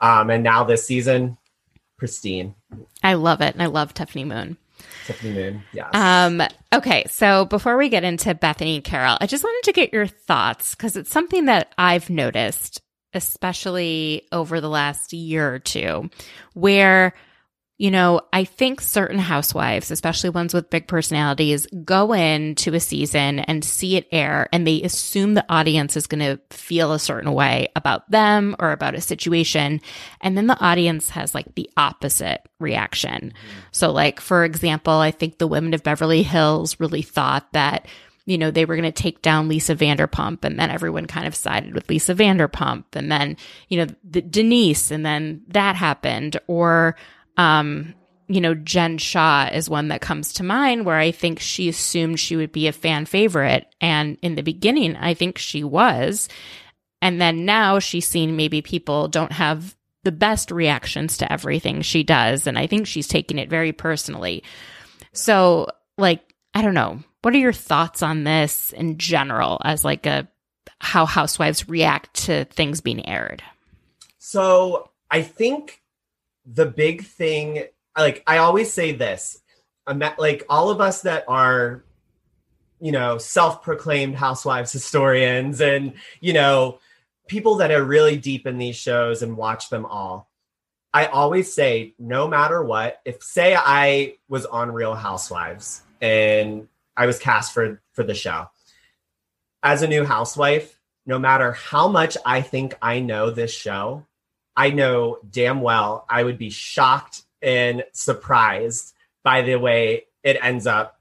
Um, 0.00 0.28
and 0.28 0.42
now 0.42 0.64
this 0.64 0.84
season, 0.86 1.38
pristine. 1.96 2.54
I 3.02 3.14
love 3.14 3.40
it. 3.40 3.54
And 3.54 3.62
I 3.62 3.66
love 3.66 3.94
Tiffany 3.94 4.24
Moon. 4.24 4.58
Tiffany 5.06 5.32
Moon. 5.32 5.62
Um, 5.92 6.42
okay, 6.72 7.04
so 7.08 7.44
before 7.44 7.76
we 7.76 7.88
get 7.88 8.04
into 8.04 8.34
Bethenny 8.34 8.82
Carole, 8.82 9.18
I 9.20 9.26
just 9.26 9.44
wanted 9.44 9.64
to 9.66 9.72
get 9.72 9.92
your 9.92 10.06
thoughts 10.06 10.74
because 10.74 10.96
it's 10.96 11.10
something 11.10 11.46
that 11.46 11.72
I've 11.78 12.10
noticed, 12.10 12.80
especially 13.14 14.26
over 14.32 14.60
the 14.60 14.68
last 14.68 15.12
year 15.12 15.54
or 15.54 15.58
two, 15.58 16.10
where 16.54 17.14
you 17.78 17.90
know, 17.90 18.22
I 18.32 18.44
think 18.44 18.80
certain 18.80 19.18
housewives, 19.18 19.90
especially 19.90 20.30
ones 20.30 20.54
with 20.54 20.70
big 20.70 20.88
personalities, 20.88 21.66
go 21.84 22.14
into 22.14 22.72
a 22.72 22.80
season 22.80 23.40
and 23.40 23.62
see 23.62 23.96
it 23.96 24.08
air 24.10 24.48
and 24.50 24.66
they 24.66 24.82
assume 24.82 25.34
the 25.34 25.44
audience 25.50 25.94
is 25.94 26.06
going 26.06 26.20
to 26.20 26.40
feel 26.56 26.92
a 26.92 26.98
certain 26.98 27.34
way 27.34 27.68
about 27.76 28.10
them 28.10 28.56
or 28.58 28.72
about 28.72 28.94
a 28.94 29.00
situation. 29.02 29.82
And 30.22 30.38
then 30.38 30.46
the 30.46 30.58
audience 30.58 31.10
has 31.10 31.34
like 31.34 31.54
the 31.54 31.68
opposite 31.76 32.48
reaction. 32.58 33.34
Mm-hmm. 33.34 33.60
So, 33.72 33.92
like, 33.92 34.20
for 34.20 34.44
example, 34.44 34.94
I 34.94 35.10
think 35.10 35.36
the 35.36 35.46
women 35.46 35.74
of 35.74 35.82
Beverly 35.82 36.22
Hills 36.22 36.80
really 36.80 37.02
thought 37.02 37.52
that 37.52 37.86
you 38.28 38.36
know, 38.36 38.50
they 38.50 38.64
were 38.64 38.74
going 38.74 38.82
to 38.82 38.90
take 38.90 39.22
down 39.22 39.46
Lisa 39.46 39.76
Vanderpump 39.76 40.44
and 40.44 40.58
then 40.58 40.68
everyone 40.68 41.06
kind 41.06 41.28
of 41.28 41.34
sided 41.36 41.74
with 41.74 41.88
Lisa 41.88 42.12
Vanderpump 42.12 42.82
and 42.94 43.10
then, 43.10 43.36
you 43.68 43.78
know, 43.78 43.94
the, 44.02 44.20
Denise 44.20 44.90
and 44.90 45.06
then 45.06 45.42
that 45.46 45.76
happened 45.76 46.36
or, 46.48 46.96
um, 47.36 47.94
you 48.28 48.40
know, 48.40 48.54
Jen 48.54 48.98
Shah 48.98 49.50
is 49.52 49.70
one 49.70 49.88
that 49.88 50.00
comes 50.00 50.34
to 50.34 50.42
mind 50.42 50.84
where 50.84 50.96
I 50.96 51.12
think 51.12 51.38
she 51.38 51.68
assumed 51.68 52.18
she 52.18 52.36
would 52.36 52.52
be 52.52 52.66
a 52.66 52.72
fan 52.72 53.06
favorite. 53.06 53.66
And 53.80 54.18
in 54.22 54.34
the 54.34 54.42
beginning, 54.42 54.96
I 54.96 55.14
think 55.14 55.38
she 55.38 55.62
was. 55.62 56.28
And 57.00 57.20
then 57.20 57.44
now 57.44 57.78
she's 57.78 58.06
seen 58.06 58.36
maybe 58.36 58.62
people 58.62 59.08
don't 59.08 59.32
have 59.32 59.76
the 60.02 60.12
best 60.12 60.50
reactions 60.50 61.18
to 61.18 61.32
everything 61.32 61.82
she 61.82 62.02
does. 62.02 62.46
And 62.46 62.58
I 62.58 62.66
think 62.66 62.86
she's 62.86 63.08
taking 63.08 63.38
it 63.38 63.50
very 63.50 63.72
personally. 63.72 64.42
So, 65.12 65.68
like, 65.98 66.34
I 66.54 66.62
don't 66.62 66.74
know. 66.74 67.00
What 67.22 67.34
are 67.34 67.38
your 67.38 67.52
thoughts 67.52 68.02
on 68.02 68.24
this 68.24 68.72
in 68.72 68.98
general 68.98 69.60
as 69.64 69.84
like 69.84 70.06
a 70.06 70.28
how 70.80 71.06
housewives 71.06 71.68
react 71.68 72.14
to 72.26 72.44
things 72.46 72.80
being 72.80 73.06
aired? 73.08 73.42
So 74.18 74.90
I 75.10 75.22
think 75.22 75.80
the 76.46 76.66
big 76.66 77.04
thing, 77.04 77.64
like 77.96 78.22
I 78.26 78.38
always 78.38 78.72
say 78.72 78.92
this, 78.92 79.40
I'm 79.86 80.02
at, 80.02 80.18
like 80.18 80.44
all 80.48 80.70
of 80.70 80.80
us 80.80 81.02
that 81.02 81.24
are, 81.28 81.84
you 82.80 82.92
know, 82.92 83.18
self-proclaimed 83.18 84.14
housewives 84.14 84.72
historians, 84.72 85.60
and 85.60 85.94
you 86.20 86.32
know, 86.32 86.78
people 87.26 87.56
that 87.56 87.70
are 87.70 87.82
really 87.82 88.16
deep 88.16 88.46
in 88.46 88.58
these 88.58 88.76
shows 88.76 89.22
and 89.22 89.36
watch 89.36 89.70
them 89.70 89.86
all. 89.86 90.28
I 90.92 91.06
always 91.06 91.52
say, 91.52 91.94
no 91.98 92.26
matter 92.28 92.62
what, 92.62 93.00
if 93.04 93.22
say 93.22 93.54
I 93.54 94.16
was 94.28 94.46
on 94.46 94.72
Real 94.72 94.94
Housewives 94.94 95.82
and 96.00 96.68
I 96.96 97.06
was 97.06 97.18
cast 97.18 97.52
for 97.52 97.82
for 97.92 98.02
the 98.02 98.14
show, 98.14 98.48
as 99.62 99.82
a 99.82 99.88
new 99.88 100.04
housewife, 100.04 100.78
no 101.06 101.18
matter 101.18 101.52
how 101.52 101.88
much 101.88 102.16
I 102.24 102.40
think 102.40 102.74
I 102.80 103.00
know 103.00 103.30
this 103.30 103.52
show, 103.52 104.06
I 104.56 104.70
know 104.70 105.18
damn 105.30 105.60
well 105.60 106.06
I 106.08 106.22
would 106.22 106.38
be 106.38 106.50
shocked 106.50 107.22
and 107.42 107.84
surprised 107.92 108.94
by 109.22 109.42
the 109.42 109.56
way 109.56 110.06
it 110.22 110.38
ends 110.42 110.66
up 110.66 111.00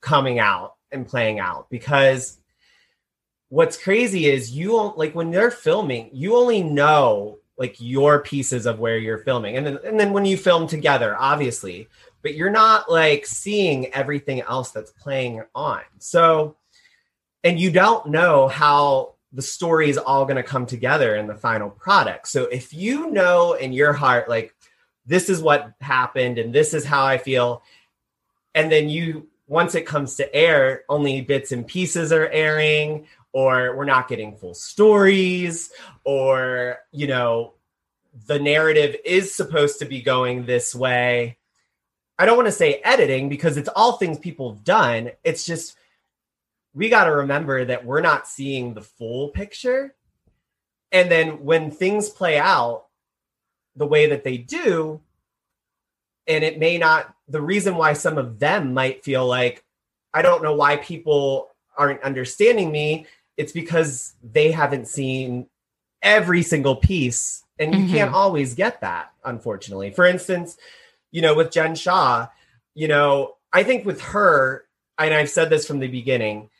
coming 0.00 0.38
out 0.38 0.74
and 0.90 1.06
playing 1.06 1.38
out. 1.38 1.68
Because 1.70 2.38
what's 3.48 3.76
crazy 3.76 4.26
is 4.26 4.50
you 4.50 4.92
like 4.96 5.14
when 5.14 5.30
they're 5.30 5.50
filming 5.50 6.10
you 6.12 6.36
only 6.36 6.62
know 6.62 7.38
like 7.58 7.76
your 7.78 8.20
pieces 8.20 8.66
of 8.66 8.78
where 8.78 8.98
you're 8.98 9.18
filming. 9.18 9.56
And 9.56 9.66
then, 9.66 9.78
and 9.84 9.98
then 9.98 10.12
when 10.12 10.24
you 10.24 10.36
film 10.36 10.66
together 10.66 11.16
obviously 11.18 11.88
but 12.22 12.34
you're 12.34 12.50
not 12.50 12.90
like 12.90 13.24
seeing 13.24 13.92
everything 13.94 14.40
else 14.40 14.72
that's 14.72 14.90
playing 14.90 15.44
on. 15.54 15.82
So 15.98 16.56
and 17.44 17.60
you 17.60 17.70
don't 17.70 18.06
know 18.06 18.48
how 18.48 19.15
the 19.36 19.42
story 19.42 19.90
is 19.90 19.98
all 19.98 20.24
going 20.24 20.36
to 20.36 20.42
come 20.42 20.66
together 20.66 21.16
in 21.16 21.26
the 21.26 21.34
final 21.34 21.70
product. 21.70 22.26
So 22.26 22.44
if 22.44 22.72
you 22.72 23.10
know 23.10 23.52
in 23.52 23.72
your 23.72 23.92
heart 23.92 24.28
like 24.28 24.54
this 25.06 25.28
is 25.28 25.40
what 25.40 25.72
happened 25.80 26.38
and 26.38 26.52
this 26.52 26.74
is 26.74 26.84
how 26.84 27.06
i 27.06 27.16
feel 27.16 27.62
and 28.54 28.70
then 28.70 28.88
you 28.88 29.28
once 29.46 29.74
it 29.74 29.86
comes 29.86 30.16
to 30.16 30.34
air 30.34 30.82
only 30.88 31.20
bits 31.20 31.52
and 31.52 31.66
pieces 31.66 32.12
are 32.12 32.28
airing 32.28 33.06
or 33.32 33.76
we're 33.76 33.84
not 33.84 34.08
getting 34.08 34.36
full 34.36 34.54
stories 34.54 35.70
or 36.04 36.78
you 36.90 37.06
know 37.06 37.54
the 38.26 38.38
narrative 38.38 38.96
is 39.04 39.34
supposed 39.34 39.78
to 39.78 39.84
be 39.84 40.02
going 40.02 40.44
this 40.44 40.74
way 40.74 41.38
i 42.18 42.26
don't 42.26 42.36
want 42.36 42.48
to 42.48 42.52
say 42.52 42.80
editing 42.84 43.28
because 43.28 43.56
it's 43.56 43.68
all 43.76 43.92
things 43.92 44.18
people 44.18 44.52
have 44.54 44.64
done. 44.64 45.10
It's 45.22 45.44
just 45.46 45.76
we 46.76 46.90
got 46.90 47.04
to 47.04 47.10
remember 47.10 47.64
that 47.64 47.86
we're 47.86 48.02
not 48.02 48.28
seeing 48.28 48.74
the 48.74 48.82
full 48.82 49.30
picture. 49.30 49.94
And 50.92 51.10
then 51.10 51.42
when 51.42 51.70
things 51.70 52.10
play 52.10 52.38
out 52.38 52.84
the 53.76 53.86
way 53.86 54.06
that 54.06 54.24
they 54.24 54.36
do 54.36 55.00
and 56.26 56.44
it 56.44 56.58
may 56.58 56.76
not 56.76 57.14
the 57.28 57.40
reason 57.40 57.76
why 57.76 57.92
some 57.92 58.18
of 58.18 58.38
them 58.38 58.72
might 58.72 59.04
feel 59.04 59.26
like 59.26 59.62
i 60.14 60.22
don't 60.22 60.42
know 60.42 60.54
why 60.54 60.76
people 60.76 61.50
aren't 61.76 62.02
understanding 62.02 62.72
me 62.72 63.06
it's 63.36 63.52
because 63.52 64.14
they 64.22 64.50
haven't 64.50 64.88
seen 64.88 65.46
every 66.02 66.42
single 66.42 66.76
piece. 66.76 67.44
And 67.58 67.74
you 67.74 67.82
mm-hmm. 67.82 67.92
can't 67.92 68.14
always 68.14 68.54
get 68.54 68.80
that 68.80 69.12
unfortunately. 69.24 69.90
For 69.90 70.06
instance 70.06 70.56
you 71.12 71.22
know 71.22 71.34
with 71.34 71.50
jen 71.50 71.74
Shah, 71.74 72.28
you 72.74 72.88
know 72.88 73.36
i 73.52 73.62
think 73.62 73.84
with 73.84 74.00
her 74.00 74.66
and 74.98 75.14
i've 75.14 75.30
said 75.30 75.50
this 75.50 75.66
from 75.66 75.78
the 75.78 75.88
beginning 75.88 76.50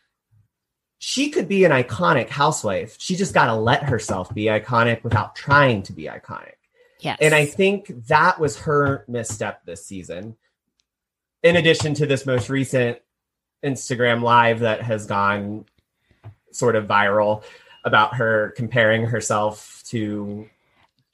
she 0.98 1.30
could 1.30 1.48
be 1.48 1.64
an 1.64 1.72
iconic 1.72 2.28
housewife 2.28 2.96
she 2.98 3.16
just 3.16 3.34
got 3.34 3.46
to 3.46 3.54
let 3.54 3.82
herself 3.82 4.32
be 4.34 4.44
iconic 4.44 5.02
without 5.04 5.34
trying 5.34 5.82
to 5.82 5.92
be 5.92 6.04
iconic 6.04 6.54
yes 7.00 7.18
and 7.20 7.34
i 7.34 7.44
think 7.44 7.92
that 8.06 8.38
was 8.40 8.58
her 8.58 9.04
misstep 9.08 9.64
this 9.64 9.84
season 9.84 10.36
in 11.42 11.56
addition 11.56 11.94
to 11.94 12.06
this 12.06 12.26
most 12.26 12.48
recent 12.48 12.98
instagram 13.64 14.22
live 14.22 14.60
that 14.60 14.82
has 14.82 15.06
gone 15.06 15.64
sort 16.52 16.76
of 16.76 16.86
viral 16.86 17.42
about 17.84 18.16
her 18.16 18.52
comparing 18.56 19.06
herself 19.06 19.82
to 19.86 20.48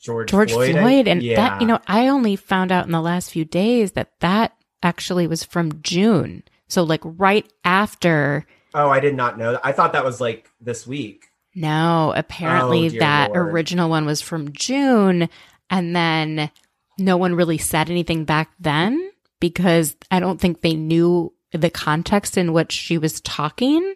George, 0.00 0.30
George 0.30 0.52
Floyd. 0.52 0.72
Floyd. 0.72 1.06
And 1.06 1.22
yeah. 1.22 1.36
that, 1.36 1.60
you 1.60 1.66
know, 1.66 1.78
I 1.86 2.08
only 2.08 2.34
found 2.34 2.72
out 2.72 2.86
in 2.86 2.92
the 2.92 3.00
last 3.00 3.30
few 3.30 3.44
days 3.44 3.92
that 3.92 4.10
that 4.20 4.56
actually 4.82 5.28
was 5.28 5.44
from 5.44 5.80
June. 5.82 6.42
So, 6.68 6.82
like, 6.82 7.00
right 7.04 7.50
after. 7.64 8.46
Oh, 8.74 8.88
I 8.88 9.00
did 9.00 9.14
not 9.14 9.38
know 9.38 9.52
that. 9.52 9.60
I 9.64 9.72
thought 9.72 9.92
that 9.92 10.04
was 10.04 10.20
like 10.20 10.50
this 10.60 10.86
week. 10.86 11.26
No, 11.54 12.12
apparently 12.16 12.86
oh, 12.86 12.98
that 13.00 13.32
Lord. 13.32 13.48
original 13.48 13.90
one 13.90 14.06
was 14.06 14.22
from 14.22 14.52
June. 14.52 15.28
And 15.68 15.94
then 15.94 16.50
no 16.98 17.16
one 17.16 17.34
really 17.34 17.58
said 17.58 17.90
anything 17.90 18.24
back 18.24 18.50
then 18.58 19.10
because 19.40 19.96
I 20.10 20.20
don't 20.20 20.40
think 20.40 20.60
they 20.60 20.74
knew 20.74 21.32
the 21.52 21.70
context 21.70 22.38
in 22.38 22.52
which 22.52 22.72
she 22.72 22.98
was 22.98 23.20
talking. 23.20 23.94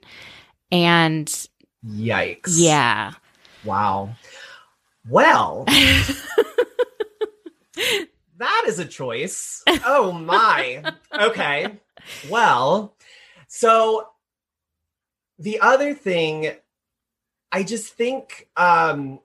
And 0.70 1.26
yikes. 1.86 2.54
Yeah. 2.56 3.12
Wow. 3.64 4.16
Well, 5.08 5.64
that 8.38 8.64
is 8.66 8.78
a 8.78 8.84
choice. 8.84 9.62
Oh 9.84 10.12
my. 10.12 10.82
Okay. 11.18 11.72
Well, 12.28 12.94
so 13.48 14.08
the 15.38 15.60
other 15.60 15.94
thing 15.94 16.52
I 17.52 17.62
just 17.62 17.92
think 17.94 18.48
um 18.56 19.20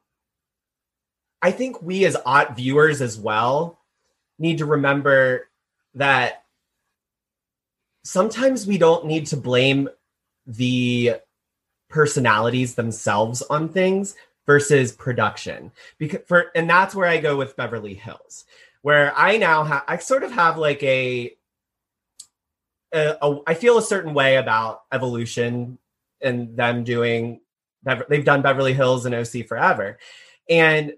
I 1.41 1.51
think 1.51 1.81
we 1.81 2.05
as 2.05 2.17
odd 2.25 2.55
viewers 2.55 3.01
as 3.01 3.17
well 3.17 3.79
need 4.37 4.59
to 4.59 4.65
remember 4.65 5.49
that 5.95 6.43
sometimes 8.03 8.67
we 8.67 8.77
don't 8.77 9.05
need 9.05 9.27
to 9.27 9.37
blame 9.37 9.89
the 10.45 11.15
personalities 11.89 12.75
themselves 12.75 13.41
on 13.43 13.69
things 13.69 14.15
versus 14.45 14.91
production. 14.91 15.71
Because 15.97 16.21
for 16.27 16.51
and 16.55 16.69
that's 16.69 16.95
where 16.95 17.07
i 17.07 17.17
go 17.17 17.37
with 17.37 17.55
beverly 17.55 17.93
hills 17.93 18.45
where 18.81 19.13
i 19.15 19.37
now 19.37 19.63
have 19.63 19.83
i 19.87 19.97
sort 19.97 20.23
of 20.23 20.31
have 20.31 20.57
like 20.57 20.81
a, 20.83 21.35
a, 22.93 23.17
a 23.21 23.39
I 23.47 23.53
feel 23.53 23.77
a 23.77 23.83
certain 23.83 24.13
way 24.13 24.37
about 24.37 24.83
evolution 24.91 25.77
and 26.23 26.55
them 26.55 26.83
doing 26.83 27.41
they've 28.09 28.25
done 28.25 28.41
beverly 28.41 28.73
hills 28.73 29.05
and 29.05 29.15
oc 29.15 29.47
forever 29.47 29.97
and 30.49 30.93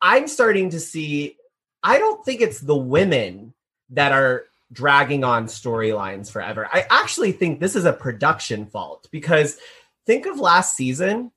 i'm 0.00 0.26
starting 0.26 0.70
to 0.70 0.80
see 0.80 1.36
i 1.82 1.98
don't 1.98 2.24
think 2.24 2.40
it's 2.40 2.60
the 2.60 2.76
women 2.76 3.54
that 3.90 4.12
are 4.12 4.44
dragging 4.72 5.22
on 5.22 5.46
storylines 5.46 6.30
forever. 6.30 6.68
I 6.72 6.86
actually 6.90 7.32
think 7.32 7.60
this 7.60 7.76
is 7.76 7.84
a 7.84 7.92
production 7.92 8.66
fault 8.66 9.08
because 9.12 9.58
think 10.06 10.26
of 10.26 10.40
last 10.40 10.76
season 10.76 11.30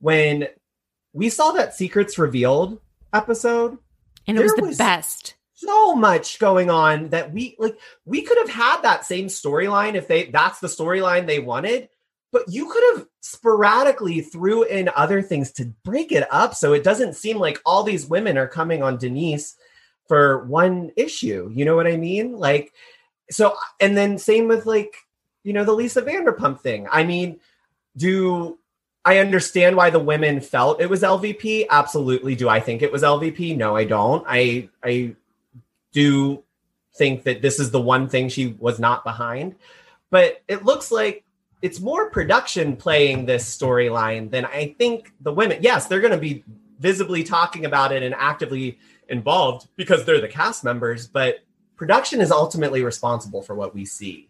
when 0.00 0.48
we 1.12 1.28
saw 1.28 1.52
that 1.52 1.74
Secrets 1.74 2.18
Revealed 2.18 2.80
episode. 3.12 3.78
And 4.26 4.38
it 4.38 4.42
was 4.42 4.54
the 4.54 4.62
was 4.62 4.78
best. 4.78 5.34
So 5.54 5.94
much 5.94 6.38
going 6.38 6.70
on 6.70 7.10
that 7.10 7.32
we 7.32 7.54
like 7.58 7.78
we 8.06 8.22
could 8.22 8.38
have 8.38 8.48
had 8.48 8.80
that 8.82 9.04
same 9.04 9.26
storyline 9.26 9.94
if 9.94 10.08
they 10.08 10.24
that's 10.26 10.60
the 10.60 10.68
storyline 10.68 11.26
they 11.26 11.38
wanted, 11.38 11.90
but 12.32 12.44
you 12.48 12.70
could 12.70 12.82
have 12.94 13.06
sporadically 13.20 14.20
threw 14.20 14.62
in 14.62 14.90
other 14.94 15.22
things 15.22 15.50
to 15.52 15.66
break 15.84 16.12
it 16.12 16.26
up 16.30 16.54
so 16.54 16.72
it 16.72 16.84
doesn't 16.84 17.16
seem 17.16 17.38
like 17.38 17.60
all 17.66 17.82
these 17.82 18.06
women 18.06 18.38
are 18.38 18.46
coming 18.46 18.82
on 18.82 18.98
Denise 18.98 19.56
for 20.06 20.44
one 20.46 20.90
issue. 20.96 21.50
You 21.54 21.64
know 21.64 21.76
what 21.76 21.86
I 21.86 21.96
mean? 21.96 22.36
Like, 22.36 22.72
so, 23.30 23.56
and 23.78 23.96
then 23.96 24.18
same 24.18 24.48
with 24.48 24.66
like, 24.66 24.94
you 25.44 25.52
know, 25.52 25.64
the 25.64 25.72
Lisa 25.72 26.02
Vanderpump 26.02 26.60
thing. 26.60 26.86
I 26.90 27.04
mean, 27.04 27.40
do 27.96 28.58
I 29.04 29.18
understand 29.18 29.76
why 29.76 29.90
the 29.90 29.98
women 29.98 30.40
felt 30.40 30.80
it 30.80 30.90
was 30.90 31.02
LVP? 31.02 31.66
Absolutely. 31.70 32.34
Do 32.34 32.48
I 32.48 32.60
think 32.60 32.82
it 32.82 32.92
was 32.92 33.02
LVP? 33.02 33.56
No, 33.56 33.76
I 33.76 33.84
don't. 33.84 34.24
I, 34.28 34.68
I 34.84 35.14
do 35.92 36.42
think 36.96 37.24
that 37.24 37.42
this 37.42 37.58
is 37.58 37.70
the 37.70 37.80
one 37.80 38.08
thing 38.08 38.28
she 38.28 38.48
was 38.58 38.78
not 38.78 39.04
behind. 39.04 39.54
But 40.10 40.42
it 40.48 40.64
looks 40.64 40.90
like 40.90 41.24
it's 41.62 41.80
more 41.80 42.10
production 42.10 42.76
playing 42.76 43.26
this 43.26 43.44
storyline 43.44 44.30
than 44.30 44.44
I 44.46 44.74
think 44.78 45.12
the 45.20 45.32
women. 45.32 45.58
Yes, 45.60 45.86
they're 45.86 46.00
going 46.00 46.12
to 46.12 46.18
be 46.18 46.44
visibly 46.78 47.22
talking 47.22 47.64
about 47.64 47.92
it 47.92 48.02
and 48.02 48.14
actively 48.14 48.78
involved 49.08 49.68
because 49.76 50.04
they're 50.04 50.20
the 50.20 50.28
cast 50.28 50.64
members, 50.64 51.06
but 51.06 51.40
production 51.76 52.20
is 52.20 52.30
ultimately 52.30 52.82
responsible 52.82 53.42
for 53.42 53.54
what 53.54 53.74
we 53.74 53.84
see. 53.84 54.28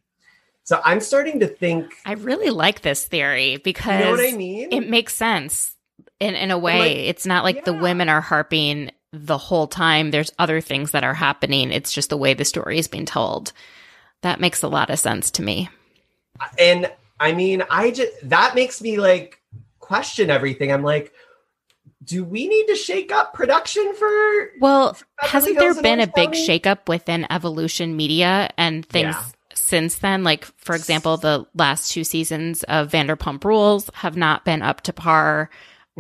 So 0.65 0.81
I'm 0.85 1.01
starting 1.01 1.41
to 1.41 1.47
think 1.47 1.95
I 2.05 2.13
really 2.13 2.51
like 2.51 2.83
this 2.83 3.05
theory 3.05 3.57
because 3.59 3.99
you 3.99 4.05
know 4.05 4.11
what 4.13 4.35
I 4.35 4.37
mean? 4.37 4.69
It 4.73 4.89
makes 4.89 5.15
sense 5.15 5.75
in 6.19 6.35
in 6.35 6.51
a 6.51 6.59
way. 6.59 6.79
Like, 6.79 6.97
it's 6.97 7.27
not 7.27 7.45
like 7.45 7.57
yeah. 7.57 7.65
the 7.67 7.75
women 7.75 8.09
are 8.09 8.21
harping 8.21 8.91
the 9.13 9.39
whole 9.39 9.67
time. 9.67 10.11
There's 10.11 10.33
other 10.39 10.61
things 10.61 10.93
that 10.93 11.05
are 11.05 11.15
happening. 11.15 11.73
It's 11.73 11.93
just 11.93 12.11
the 12.11 12.17
way 12.17 12.35
the 12.35 12.45
story 12.45 12.79
is 12.79 12.89
being 12.89 13.07
told. 13.07 13.53
That 14.23 14.41
makes 14.41 14.63
a 14.63 14.69
lot 14.69 14.91
of 14.91 14.99
sense 14.99 15.31
to 15.33 15.43
me. 15.43 15.69
And 16.59 16.91
I 17.21 17.33
mean, 17.33 17.63
I 17.71 17.91
just 17.91 18.11
that 18.31 18.55
makes 18.55 18.81
me 18.81 18.97
like 18.99 19.41
question 19.79 20.31
everything. 20.31 20.73
I'm 20.73 20.83
like, 20.83 21.13
do 22.03 22.25
we 22.25 22.49
need 22.49 22.67
to 22.69 22.77
shake 22.77 23.13
up 23.13 23.35
production 23.35 23.95
for 23.95 24.09
Well, 24.59 24.97
Beverly 25.21 25.55
hasn't 25.55 25.59
there 25.59 25.83
been 25.83 26.01
a 26.01 26.07
big 26.07 26.31
shakeup 26.31 26.89
within 26.89 27.31
Evolution 27.31 27.95
Media 27.97 28.49
and 28.57 28.87
things 28.87 29.15
Yeah. 29.15 29.23
since 29.55 29.99
then? 29.99 30.25
Like, 30.25 30.47
for 30.57 30.75
example, 30.75 31.19
the 31.19 31.45
last 31.55 31.93
two 31.93 32.05
seasons 32.05 32.63
of 32.65 32.91
Vanderpump 32.91 33.45
Rules 33.45 33.91
have 33.95 34.17
not 34.17 34.45
been 34.47 34.63
up 34.63 34.81
to 34.83 34.93
par. 34.95 35.51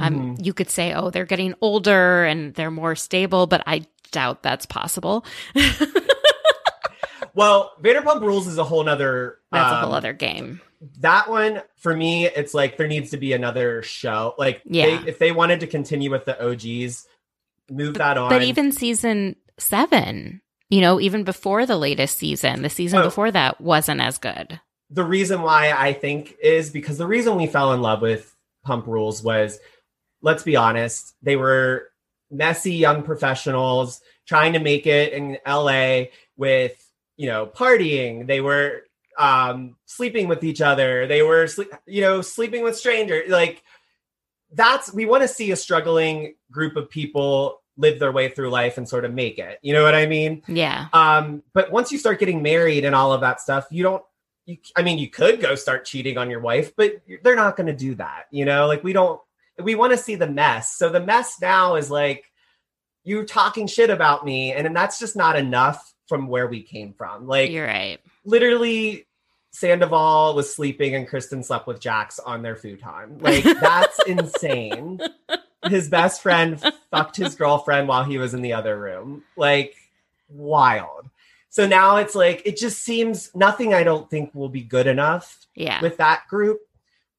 Um, 0.01 0.15
Mm-hmm. 0.15 0.45
you 0.45 0.55
could 0.55 0.71
say, 0.71 0.95
oh, 0.95 1.11
they're 1.11 1.27
getting 1.27 1.55
older 1.61 2.25
and 2.25 2.55
they're 2.55 2.71
more 2.71 2.95
stable, 2.97 3.47
but 3.47 3.63
I 3.67 3.85
doubt 4.13 4.43
that's 4.43 4.65
possible. 4.65 5.27
well 7.35 7.73
vanderpump 7.83 8.21
rules 8.23 8.47
is 8.47 8.59
a 8.59 8.65
whole 8.65 8.83
nother 8.83 9.39
That's 9.53 9.73
a 9.73 9.77
um, 9.77 9.85
whole 9.85 9.95
other 9.95 10.13
game. 10.13 10.61
That 11.01 11.29
one 11.29 11.61
for 11.77 11.95
me 11.95 12.27
it's 12.27 12.55
like 12.55 12.77
there 12.79 12.87
needs 12.89 13.11
to 13.11 13.17
be 13.19 13.33
another 13.35 13.83
show 13.83 14.35
like 14.39 14.63
Yeah. 14.65 14.87
they, 15.03 15.11
if 15.11 15.19
they 15.19 15.31
wanted 15.33 15.61
to 15.61 15.67
continue 15.67 16.11
with 16.11 16.25
the 16.25 16.41
og's 16.43 17.07
move 17.71 17.95
that 17.95 18.17
on 18.17 18.31
But 18.31 18.43
even 18.43 18.73
season 18.73 19.37
seven, 19.59 20.41
you 20.71 20.81
know, 20.81 20.99
even 21.01 21.23
before 21.25 21.67
the 21.67 21.77
latest 21.77 22.17
season, 22.19 22.63
the 22.63 22.71
season 22.71 23.01
Oh. 23.01 23.05
before 23.05 23.31
that 23.31 23.61
wasn't 23.61 24.01
as 24.01 24.19
good. 24.19 24.59
the 24.93 25.05
reason 25.05 25.43
why 25.43 25.71
i 25.73 25.93
think 25.93 26.35
is 26.43 26.71
because 26.71 26.99
the 26.99 27.07
reason 27.07 27.37
we 27.37 27.47
fell 27.47 27.73
in 27.75 27.81
love 27.83 28.01
with 28.03 28.35
pump 28.65 28.87
rules 28.89 29.23
was 29.23 29.59
let's 30.23 30.43
be 30.43 30.57
honest 30.57 31.15
they 31.23 31.37
were 31.37 31.87
messy 32.31 32.75
young 32.75 33.03
professionals 33.03 34.01
trying 34.27 34.53
to 34.55 34.59
make 34.59 34.87
it 34.87 35.13
in 35.13 35.39
la 35.47 36.03
with 36.37 36.75
you 37.17 37.27
know 37.29 37.47
partying 37.47 38.27
they 38.27 38.41
were 38.41 38.83
um 39.21 39.77
sleeping 39.85 40.27
with 40.29 40.43
each 40.43 40.61
other. 40.63 41.07
They 41.07 41.23
were 41.23 41.47
sleep, 41.47 41.71
you 41.87 42.01
know 42.01 42.23
sleeping 42.23 42.65
with 42.65 42.77
strangers. 42.77 43.31
Like 43.31 43.63
that's 44.53 44.93
we 44.93 45.05
want 45.05 45.23
to 45.23 45.29
see 45.29 45.51
a 45.51 45.57
struggling 45.57 46.35
group 46.51 46.77
of 46.77 46.91
people 46.91 47.63
live 47.77 47.99
their 47.99 48.13
way 48.13 48.29
through 48.29 48.51
life 48.51 48.79
and 48.79 48.89
sort 48.89 49.05
of 49.05 49.13
make 49.13 49.39
it. 49.39 49.59
You 49.63 49.75
know 49.75 49.83
what 49.85 49.95
i 49.95 50.07
mean? 50.07 50.43
Yeah. 50.49 50.89
um 50.93 51.43
but 51.53 51.71
once 51.71 51.93
you 51.93 51.99
start 51.99 52.19
getting 52.19 52.43
married 52.43 52.85
and 52.85 52.95
all 52.95 53.13
of 53.13 53.21
that 53.21 53.41
stuff 53.41 53.67
you 53.71 53.83
don't 53.83 54.03
you, 54.47 54.57
i 54.77 54.83
mean 54.83 54.99
you 54.99 55.09
could 55.09 55.41
go 55.41 55.55
start 55.55 55.85
cheating 55.85 56.19
on 56.19 56.31
your 56.31 56.41
wife 56.41 56.75
but 56.75 57.01
they're 57.23 57.37
not 57.37 57.57
going 57.57 57.67
to 57.69 57.77
do 57.77 57.95
that 57.97 58.25
you 58.31 58.45
know? 58.45 58.67
Like 58.67 58.83
we 58.83 58.93
don't 58.93 59.21
we 59.63 59.75
want 59.75 59.93
to 59.93 59.99
see 59.99 60.15
the 60.15 60.27
mess. 60.27 60.77
So 60.77 60.89
the 60.89 61.01
mess 61.01 61.37
now 61.41 61.77
is 61.77 61.91
like 61.91 62.25
you're 63.05 63.27
talking 63.27 63.67
shit 63.67 63.91
about 63.91 64.25
me 64.25 64.53
and, 64.53 64.67
and 64.67 64.75
that's 64.75 64.99
just 64.99 65.15
not 65.15 65.37
enough 65.37 65.95
from 66.09 66.27
where 66.27 66.49
we 66.49 66.63
came 66.63 66.93
from. 66.93 67.27
Like 67.27 67.51
You're 67.51 67.67
right. 67.67 67.99
literally 68.25 69.07
Sandoval 69.53 70.35
was 70.35 70.55
sleeping 70.55 70.95
and 70.95 71.09
Kristen 71.09 71.43
slept 71.43 71.67
with 71.67 71.81
Jax 71.81 72.19
on 72.19 72.43
their 72.43 72.57
futon. 72.57 73.19
Like 73.21 73.45
that's 73.45 73.99
insane. 74.07 75.01
His 75.69 75.89
best 75.89 76.23
friend 76.23 76.61
fucked 76.91 77.17
his 77.17 77.35
girlfriend 77.35 77.89
while 77.89 78.05
he 78.05 78.17
was 78.19 78.33
in 78.35 78.43
the 78.43 78.53
other 78.53 78.79
room. 78.79 79.23
Like 79.37 79.75
wild. 80.29 81.11
So 81.49 81.67
now 81.67 81.97
it's 81.97 82.15
like 82.15 82.43
it 82.45 82.57
just 82.57 82.83
seems 82.85 83.35
nothing 83.35 83.75
I 83.75 83.83
don't 83.83 84.09
think 84.09 84.35
will 84.35 84.49
be 84.49 84.63
good 84.63 84.87
enough 84.87 85.47
Yeah. 85.57 85.81
with 85.83 85.97
that 85.97 86.23
group. 86.29 86.61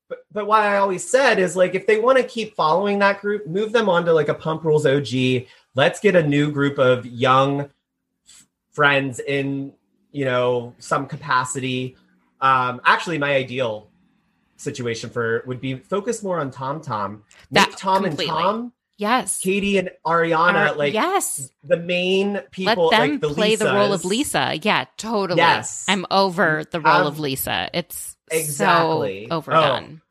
But 0.08 0.20
but 0.32 0.48
what 0.48 0.62
I 0.62 0.78
always 0.78 1.10
said 1.10 1.38
is 1.38 1.56
like 1.56 1.76
if 1.76 1.86
they 1.86 2.00
want 2.00 2.18
to 2.18 2.24
keep 2.24 2.56
following 2.56 3.00
that 3.00 3.20
group, 3.22 3.46
move 3.46 3.74
them 3.74 3.90
onto 3.90 4.12
like 4.12 4.30
a 4.30 4.34
Pump 4.34 4.64
Rules 4.64 4.86
OG. 4.86 5.48
Let's 5.76 6.00
get 6.00 6.16
a 6.16 6.24
new 6.26 6.52
group 6.52 6.80
of 6.80 7.06
young 7.06 7.70
f- 8.26 8.46
friends 8.72 9.20
in 9.20 9.74
you 10.14 10.26
know 10.26 10.74
some 10.80 11.06
capacity. 11.08 11.96
Um, 12.42 12.82
actually, 12.84 13.18
my 13.18 13.36
ideal 13.36 13.88
situation 14.58 15.10
for 15.10 15.44
would 15.48 15.62
be 15.62 15.76
focus 15.76 16.22
more 16.24 16.40
on 16.40 16.52
Tom 16.52 16.82
Tom. 16.82 17.24
Make 17.52 17.70
That- 17.70 17.78
Tom 17.78 18.04
completely. 18.04 18.26
and 18.28 18.34
Tom, 18.44 18.74
yes. 18.98 19.40
Katie 19.40 19.78
and 19.78 19.90
Ariana, 20.06 20.76
like 20.76 20.94
yes. 20.94 21.52
the 21.64 21.78
main 21.78 22.40
people. 22.52 22.88
Let 22.90 23.00
them 23.00 23.12
like 23.12 23.22
the 23.22 23.30
play 23.30 23.56
the 23.56 23.66
role 23.74 23.94
of 23.94 24.06
Lisa. 24.06 24.60
Yeah, 24.62 24.86
totally. 24.98 25.38
Yes. 25.40 25.86
I'm 25.88 26.06
over 26.12 26.64
the 26.70 26.80
role 26.82 26.94
Have- 26.94 27.06
of 27.08 27.20
Lisa. 27.20 27.70
It's 27.74 28.16
Exactly. 28.30 29.28
so 29.30 29.36
overdone. 29.36 30.02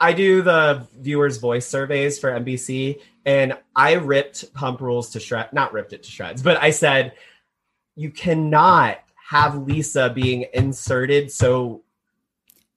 I 0.00 0.14
do 0.14 0.40
the 0.42 0.86
viewers' 0.98 1.36
voice 1.38 1.66
surveys 1.66 2.18
for 2.18 2.30
NBC, 2.30 3.00
and 3.26 3.56
I 3.76 3.92
ripped 3.94 4.52
Pump 4.54 4.80
Rules 4.80 5.10
to 5.10 5.20
shreds. 5.20 5.52
Not 5.52 5.72
ripped 5.74 5.92
it 5.92 6.02
to 6.04 6.10
shreds, 6.10 6.42
but 6.42 6.62
I 6.62 6.70
said 6.70 7.12
you 7.94 8.10
cannot 8.10 8.98
have 9.28 9.56
Lisa 9.56 10.10
being 10.10 10.46
inserted 10.52 11.30
so 11.32 11.82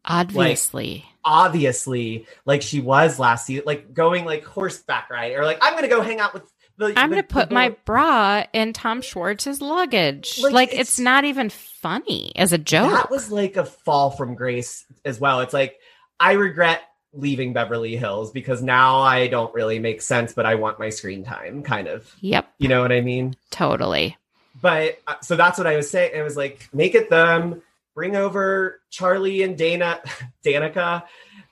Obviously. 0.06 1.04
obviously 1.26 2.26
like 2.46 2.62
she 2.62 2.80
was 2.80 3.20
last 3.20 3.46
season, 3.46 3.64
like 3.66 3.94
going 3.94 4.24
like 4.24 4.46
horseback 4.46 5.10
ride, 5.10 5.34
or 5.34 5.44
like 5.44 5.58
I'm 5.62 5.74
gonna 5.74 5.90
go 5.90 6.02
hang 6.02 6.20
out 6.22 6.34
with 6.34 6.44
the. 6.78 6.94
I'm 6.96 7.10
going 7.10 7.22
to 7.22 7.28
put 7.28 7.50
the- 7.50 7.56
my 7.56 7.70
bra 7.86 8.44
in 8.54 8.72
Tom 8.72 9.02
Schwartz's 9.02 9.62
luggage. 9.62 10.40
Like, 10.42 10.54
Like, 10.54 10.70
it's, 10.70 10.80
it's- 10.80 11.00
not 11.00 11.26
even 11.26 11.50
funny 11.50 12.32
as 12.38 12.54
a 12.54 12.58
joke. 12.60 12.92
That 12.92 13.10
was 13.10 13.32
like 13.32 13.58
a 13.58 13.66
fall 13.66 14.12
from 14.12 14.36
grace 14.36 14.86
as 15.04 15.20
well. 15.20 15.42
It's 15.42 15.54
like 15.56 15.76
I 16.20 16.34
regret 16.34 16.84
leaving 17.14 17.52
Beverly 17.52 17.98
Hills 17.98 18.32
because 18.32 18.62
now 18.62 19.00
I 19.00 19.26
don't 19.28 19.52
really 19.56 19.80
make 19.80 20.02
sense, 20.04 20.34
but 20.34 20.46
I 20.46 20.54
want 20.56 20.78
my 20.80 20.90
screen 20.90 21.24
time, 21.24 21.64
kind 21.64 21.88
of. 21.88 22.10
yep, 22.22 22.48
You 22.60 22.68
know 22.70 22.82
what 22.82 22.92
I 22.92 23.02
mean? 23.02 23.36
totally. 23.50 24.16
But 24.62 25.00
uh, 25.08 25.16
so 25.22 25.36
that's 25.36 25.58
what 25.58 25.68
I 25.68 25.76
was 25.76 25.90
saying. 25.90 26.12
It 26.14 26.22
was 26.22 26.38
like, 26.38 26.68
make 26.74 26.96
it 26.96 27.10
them, 27.10 27.62
bring 27.96 28.16
over 28.16 28.82
Charlie 28.90 29.44
and 29.44 29.58
Dana, 29.58 30.02
Danica, 30.46 31.04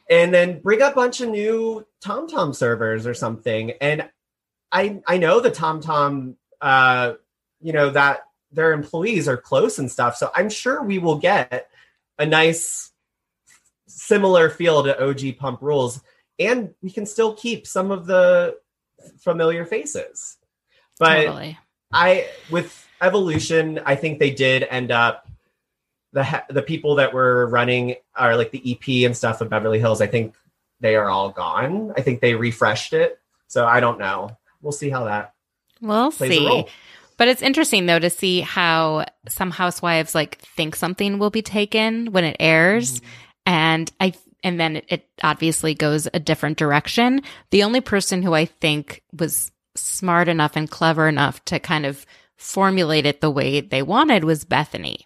and 0.10 0.34
then 0.34 0.62
bring 0.62 0.82
a 0.82 0.91
bunch 0.91 1.22
of 1.22 1.30
new 1.30 1.86
TomTom 2.03 2.56
servers 2.56 3.08
or 3.08 3.14
something. 3.14 3.72
And 3.82 4.10
I 4.72 5.01
I 5.08 5.18
know 5.18 5.39
the 5.39 5.51
TomTom, 5.51 6.36
uh, 6.62 7.14
you 7.62 7.74
know 7.74 7.89
that 7.91 8.26
their 8.51 8.74
employees 8.74 9.28
are 9.28 9.38
close 9.38 9.80
and 9.80 9.91
stuff, 9.91 10.16
so 10.16 10.32
I'm 10.36 10.49
sure 10.49 10.84
we 10.84 10.99
will 10.99 11.18
get 11.18 11.70
a 12.18 12.26
nice 12.26 12.91
similar 13.88 14.49
feel 14.49 14.84
to 14.84 15.03
OG 15.03 15.38
Pump 15.38 15.62
Rules, 15.62 16.01
and 16.39 16.74
we 16.82 16.91
can 16.91 17.06
still 17.06 17.34
keep 17.34 17.68
some 17.68 17.91
of 17.91 18.06
the 18.06 18.58
familiar 19.18 19.66
faces. 19.66 20.38
But 20.99 21.26
totally. 21.26 21.58
I 21.91 22.28
with 22.49 22.84
evolution, 23.06 23.80
I 23.86 23.95
think 23.95 24.20
they 24.20 24.32
did 24.32 24.64
end 24.70 24.91
up 24.91 25.28
the 26.14 26.43
the 26.49 26.62
people 26.62 26.95
that 26.95 27.14
were 27.14 27.47
running 27.47 27.95
are 28.16 28.36
like 28.36 28.51
the 28.51 28.72
EP 28.72 29.06
and 29.06 29.16
stuff 29.16 29.41
of 29.41 29.49
Beverly 29.49 29.80
Hills. 29.80 30.01
I 30.01 30.08
think 30.08 30.36
they 30.80 30.95
are 30.95 31.10
all 31.10 31.30
gone. 31.30 31.93
I 31.97 32.01
think 32.01 32.22
they 32.22 32.36
refreshed 32.36 32.93
it, 32.93 33.20
so 33.47 33.66
I 33.66 33.80
don't 33.80 33.99
know. 33.99 34.36
We'll 34.62 34.72
see 34.72 34.89
how 34.89 35.06
that 35.06 35.34
We'll 35.82 36.12
see. 36.12 36.66
But 37.18 37.28
it's 37.30 37.41
interesting 37.41 37.86
though 37.86 37.99
to 37.99 38.10
see 38.10 38.41
how 38.41 39.06
some 39.30 39.51
housewives 39.51 40.14
like 40.16 40.39
think 40.39 40.76
something 40.76 41.18
will 41.20 41.30
be 41.30 41.41
taken 41.41 42.12
when 42.12 42.24
it 42.24 42.38
airs, 42.39 42.99
Mm-hmm. 42.99 43.08
and 43.47 43.91
I 43.99 44.14
and 44.43 44.60
then 44.60 44.78
it, 44.78 44.86
it 44.89 45.10
obviously 45.24 45.74
goes 45.74 46.08
a 46.14 46.20
different 46.20 46.58
direction. 46.58 47.22
The 47.51 47.64
only 47.64 47.82
person 47.82 48.22
who 48.22 48.34
I 48.34 48.45
think 48.45 49.01
was 49.18 49.51
smart 49.76 50.28
enough 50.28 50.56
and 50.56 50.70
clever 50.70 51.08
enough 51.08 51.43
to 51.45 51.60
kind 51.60 51.86
of 51.86 52.06
formulate 52.38 53.05
it 53.05 53.21
the 53.21 53.31
way 53.31 53.61
they 53.61 53.81
wanted 53.81 54.23
was 54.23 54.45
Bethenny. 54.45 54.97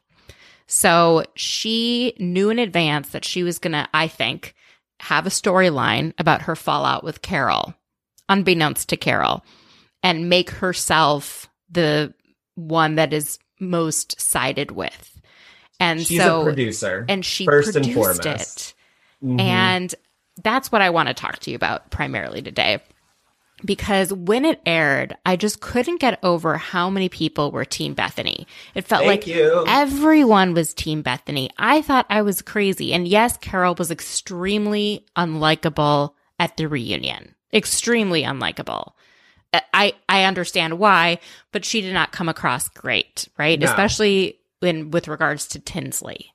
So 0.68 1.24
she 1.36 2.14
knew 2.20 2.50
in 2.50 2.60
advance 2.60 3.10
that 3.10 3.26
she 3.26 3.44
was 3.44 3.60
gonna, 3.60 3.88
I 3.94 4.08
think, 4.08 4.56
have 5.00 5.26
a 5.26 5.30
storyline 5.32 6.14
about 6.18 6.44
her 6.44 6.56
fallout 6.56 7.04
with 7.04 7.22
Carole, 7.22 7.74
unbeknownst 8.28 8.90
to 8.90 8.98
Carole, 8.98 9.44
and 10.04 10.30
make 10.30 10.50
herself 10.50 11.50
the 11.72 12.14
one 12.56 12.96
that 12.96 13.14
is 13.14 13.40
most 13.60 14.20
sided 14.20 14.72
with. 14.72 15.20
And 15.80 16.06
She's 16.06 16.22
so 16.22 16.42
a 16.42 16.44
producer, 16.44 17.06
and 17.08 17.26
she 17.26 17.46
first 17.46 17.76
and 17.76 17.94
foremost. 17.94 18.26
it. 18.26 18.74
Mhm. 19.24 19.40
And 19.40 19.96
that's 20.44 20.72
what 20.72 20.82
I 20.82 20.90
want 20.90 21.08
to 21.08 21.14
talk 21.14 21.40
to 21.40 21.52
you 21.52 21.56
about 21.56 21.90
primarily 21.90 22.42
today. 22.42 22.80
Because 23.66 24.14
when 24.14 24.46
it 24.46 24.62
aired, 24.66 25.18
I 25.26 25.36
just 25.36 25.60
couldn't 25.60 26.00
get 26.00 26.20
over 26.24 26.58
how 26.58 26.90
many 26.90 27.10
people 27.10 27.52
were 27.52 27.66
Team 27.66 27.94
Bethenny. 27.94 28.46
It 28.74 28.86
felt 28.86 29.04
Thank 29.04 29.24
like 29.24 29.28
you. 29.28 29.66
everyone 29.68 30.54
was 30.54 30.74
Team 30.74 31.04
Bethenny. 31.04 31.50
I 31.58 31.82
thought 31.82 32.06
I 32.10 32.22
was 32.22 32.42
crazy. 32.42 32.94
And 32.94 33.08
yes, 33.08 33.36
Carole 33.38 33.76
was 33.78 33.92
extremely 33.92 35.06
unlikable 35.18 36.14
at 36.40 36.56
the 36.56 36.68
reunion. 36.68 37.36
Extremely 37.54 38.24
unlikable. 38.24 38.94
I, 39.74 39.94
I 40.08 40.24
understand 40.26 40.80
why, 40.80 41.20
but 41.52 41.66
she 41.66 41.82
did 41.82 41.94
not 41.94 42.12
come 42.12 42.30
across 42.30 42.70
great, 42.70 43.28
right? 43.38 43.60
No. 43.60 43.66
Especially 43.66 44.40
in 44.62 44.92
with 44.92 45.08
regards 45.08 45.48
to 45.50 45.60
Tinsley. 45.60 46.34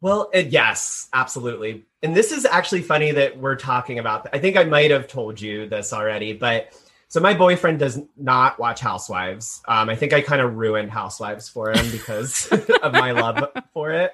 Well, 0.00 0.30
uh, 0.34 0.38
yes, 0.38 1.08
absolutely. 1.14 1.84
And 2.04 2.14
this 2.14 2.32
is 2.32 2.44
actually 2.44 2.82
funny 2.82 3.12
that 3.12 3.38
we're 3.38 3.56
talking 3.56 3.98
about. 3.98 4.28
I 4.34 4.38
think 4.38 4.58
I 4.58 4.64
might 4.64 4.90
have 4.90 5.08
told 5.08 5.40
you 5.40 5.66
this 5.66 5.90
already, 5.90 6.34
but 6.34 6.78
so 7.08 7.18
my 7.18 7.32
boyfriend 7.32 7.78
does 7.78 7.98
not 8.14 8.58
watch 8.58 8.80
Housewives. 8.80 9.62
Um, 9.66 9.88
I 9.88 9.96
think 9.96 10.12
I 10.12 10.20
kind 10.20 10.42
of 10.42 10.54
ruined 10.54 10.90
Housewives 10.90 11.48
for 11.48 11.70
him 11.70 11.90
because 11.90 12.46
of 12.82 12.92
my 12.92 13.12
love 13.12 13.48
for 13.72 13.90
it. 13.92 14.12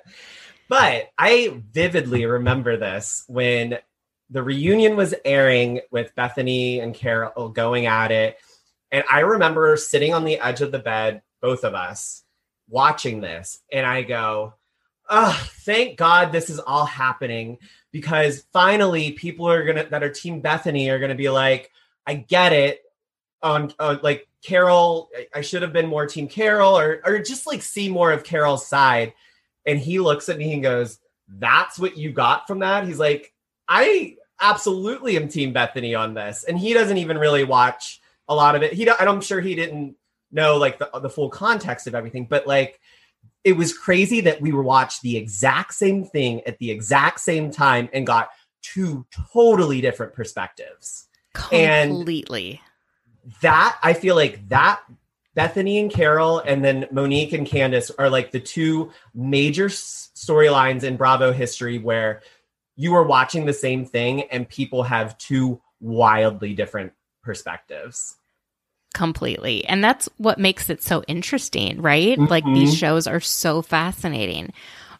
But 0.68 1.10
I 1.18 1.60
vividly 1.72 2.26
remember 2.26 2.76
this 2.76 3.24
when 3.26 3.78
the 4.30 4.44
reunion 4.44 4.94
was 4.94 5.12
airing 5.24 5.80
with 5.90 6.14
Bethenny 6.14 6.80
and 6.80 6.94
Carole 6.94 7.48
going 7.48 7.86
at 7.86 8.12
it. 8.12 8.38
And 8.92 9.02
I 9.10 9.20
remember 9.20 9.76
sitting 9.76 10.14
on 10.14 10.24
the 10.24 10.38
edge 10.38 10.60
of 10.60 10.70
the 10.70 10.78
bed, 10.78 11.22
both 11.42 11.64
of 11.64 11.74
us, 11.74 12.22
watching 12.68 13.20
this. 13.20 13.58
And 13.72 13.84
I 13.84 14.02
go, 14.02 14.54
oh, 15.08 15.48
thank 15.64 15.98
God 15.98 16.30
this 16.30 16.48
is 16.48 16.60
all 16.60 16.86
happening 16.86 17.58
because 17.92 18.44
finally 18.52 19.12
people 19.12 19.48
are 19.48 19.64
to, 19.72 19.88
that 19.90 20.02
are 20.02 20.10
Team 20.10 20.42
Bethenny 20.42 20.90
are 20.90 20.98
to 21.06 21.14
be 21.14 21.30
like, 21.30 21.70
I 22.06 22.14
get 22.14 22.52
it. 22.52 22.82
On 23.42 23.72
uh, 23.78 23.96
like 24.02 24.28
Carole, 24.42 25.08
I 25.34 25.40
should 25.40 25.62
have 25.62 25.72
been 25.72 25.86
more 25.86 26.06
Team 26.06 26.28
Carole 26.28 26.78
or, 26.78 27.00
or 27.06 27.20
just 27.20 27.46
like 27.46 27.62
see 27.62 27.88
more 27.88 28.12
of 28.12 28.22
Carole's 28.22 28.66
side. 28.66 29.14
And 29.64 29.78
he 29.78 29.98
looks 29.98 30.28
at 30.28 30.36
me 30.36 30.52
and 30.52 30.62
goes, 30.62 30.98
That's 31.26 31.78
what 31.78 31.96
you 31.96 32.12
got 32.12 32.46
from 32.46 32.58
that? 32.58 32.86
He's 32.86 32.98
like, 32.98 33.32
I 33.66 34.16
absolutely 34.40 35.16
am 35.16 35.28
Team 35.28 35.54
Bethenny 35.54 35.98
on 35.98 36.14
this. 36.14 36.44
And 36.44 36.58
he 36.58 36.74
doesn't 36.74 36.98
even 36.98 37.18
really 37.18 37.44
watch 37.44 38.00
a 38.28 38.34
lot 38.34 38.56
of 38.56 38.62
it. 38.62 38.72
He, 38.72 38.88
I'm 38.90 39.20
sure 39.20 39.40
he 39.40 39.54
didn't 39.54 39.96
know 40.32 40.56
like 40.56 40.78
the, 40.78 40.90
the 41.00 41.10
full 41.10 41.28
context 41.28 41.86
of 41.86 41.94
everything, 41.94 42.26
but 42.26 42.46
like 42.46 42.79
it 43.44 43.52
was 43.52 43.76
crazy 43.76 44.20
that 44.22 44.40
we 44.40 44.52
were 44.52 44.62
watched 44.62 45.02
the 45.02 45.16
exact 45.16 45.74
same 45.74 46.04
thing 46.04 46.42
at 46.46 46.58
the 46.58 46.70
exact 46.70 47.20
same 47.20 47.50
time 47.50 47.88
and 47.92 48.06
got 48.06 48.30
two 48.62 49.06
totally 49.32 49.80
different 49.80 50.12
perspectives. 50.12 51.08
Completely. 51.34 52.60
And 53.24 53.32
that 53.40 53.78
I 53.82 53.94
feel 53.94 54.16
like 54.16 54.48
that 54.48 54.80
Bethenny 55.36 55.80
and 55.80 55.90
Carole 55.90 56.40
and 56.40 56.64
then 56.64 56.86
Monique 56.90 57.32
and 57.32 57.46
Candace 57.46 57.90
are 57.90 58.10
like 58.10 58.30
the 58.30 58.40
two 58.40 58.90
major 59.14 59.66
storylines 59.66 60.82
in 60.82 60.96
Bravo 60.96 61.32
history 61.32 61.78
where 61.78 62.22
you 62.76 62.94
are 62.94 63.04
watching 63.04 63.46
the 63.46 63.52
same 63.52 63.84
thing 63.84 64.22
and 64.22 64.48
people 64.48 64.82
have 64.82 65.16
two 65.18 65.60
wildly 65.80 66.54
different 66.54 66.92
perspectives. 67.22 68.16
Completely. 68.94 69.64
And 69.66 69.84
that's 69.84 70.08
what 70.16 70.38
makes 70.38 70.68
it 70.68 70.82
so 70.82 71.02
interesting, 71.06 71.80
right? 71.80 72.18
Mm-hmm. 72.18 72.30
Like 72.30 72.44
these 72.44 72.76
shows 72.76 73.06
are 73.06 73.20
so 73.20 73.62
fascinating. 73.62 74.52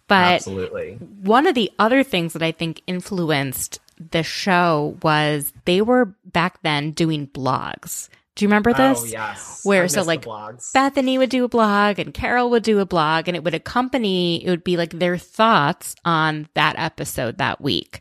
But 0.06 0.34
Absolutely. 0.34 0.94
one 1.22 1.46
of 1.46 1.54
the 1.54 1.70
other 1.78 2.02
things 2.02 2.32
that 2.32 2.42
I 2.42 2.52
think 2.52 2.82
influenced 2.86 3.80
the 4.10 4.22
show 4.22 4.96
was 5.02 5.52
they 5.66 5.82
were 5.82 6.14
back 6.24 6.62
then 6.62 6.92
doing 6.92 7.26
blogs. 7.28 8.08
Do 8.34 8.44
you 8.44 8.48
remember 8.48 8.72
this? 8.72 9.02
Oh, 9.02 9.04
yes. 9.04 9.60
Where 9.64 9.86
so 9.88 10.02
like 10.02 10.22
Bethenny 10.22 11.18
would 11.18 11.30
do 11.30 11.44
a 11.44 11.48
blog 11.48 11.98
and 11.98 12.14
Carole 12.14 12.50
would 12.50 12.62
do 12.62 12.78
a 12.78 12.86
blog 12.86 13.28
and 13.28 13.36
it 13.36 13.44
would 13.44 13.54
accompany 13.54 14.44
it 14.44 14.48
would 14.48 14.64
be 14.64 14.76
like 14.76 14.92
their 14.92 15.18
thoughts 15.18 15.94
on 16.04 16.48
that 16.54 16.76
episode 16.78 17.38
that 17.38 17.60
week. 17.60 18.00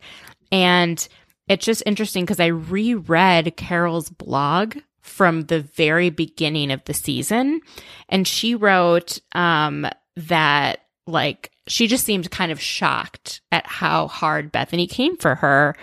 And 0.51 1.05
it's 1.47 1.65
just 1.65 1.83
interesting 1.85 2.23
because 2.23 2.39
I 2.39 2.47
reread 2.47 3.57
Carole's 3.57 4.09
blog 4.09 4.77
from 5.09 5.41
the 5.41 5.61
very 5.61 6.09
beginning 6.09 6.71
of 6.71 6.83
the 6.85 6.93
season. 6.93 7.61
And 8.07 8.27
she 8.27 8.55
wrote 8.55 9.19
um, 9.33 9.87
that, 10.15 10.85
like, 11.07 11.51
she 11.67 11.87
just 11.87 12.05
seemed 12.05 12.31
kind 12.31 12.51
of 12.51 12.61
shocked 12.61 13.41
at 13.51 13.65
how 13.67 14.07
hard 14.07 14.53
Bethenny 14.53 14.89
came 14.89 15.17
for 15.17 15.35
her 15.35 15.75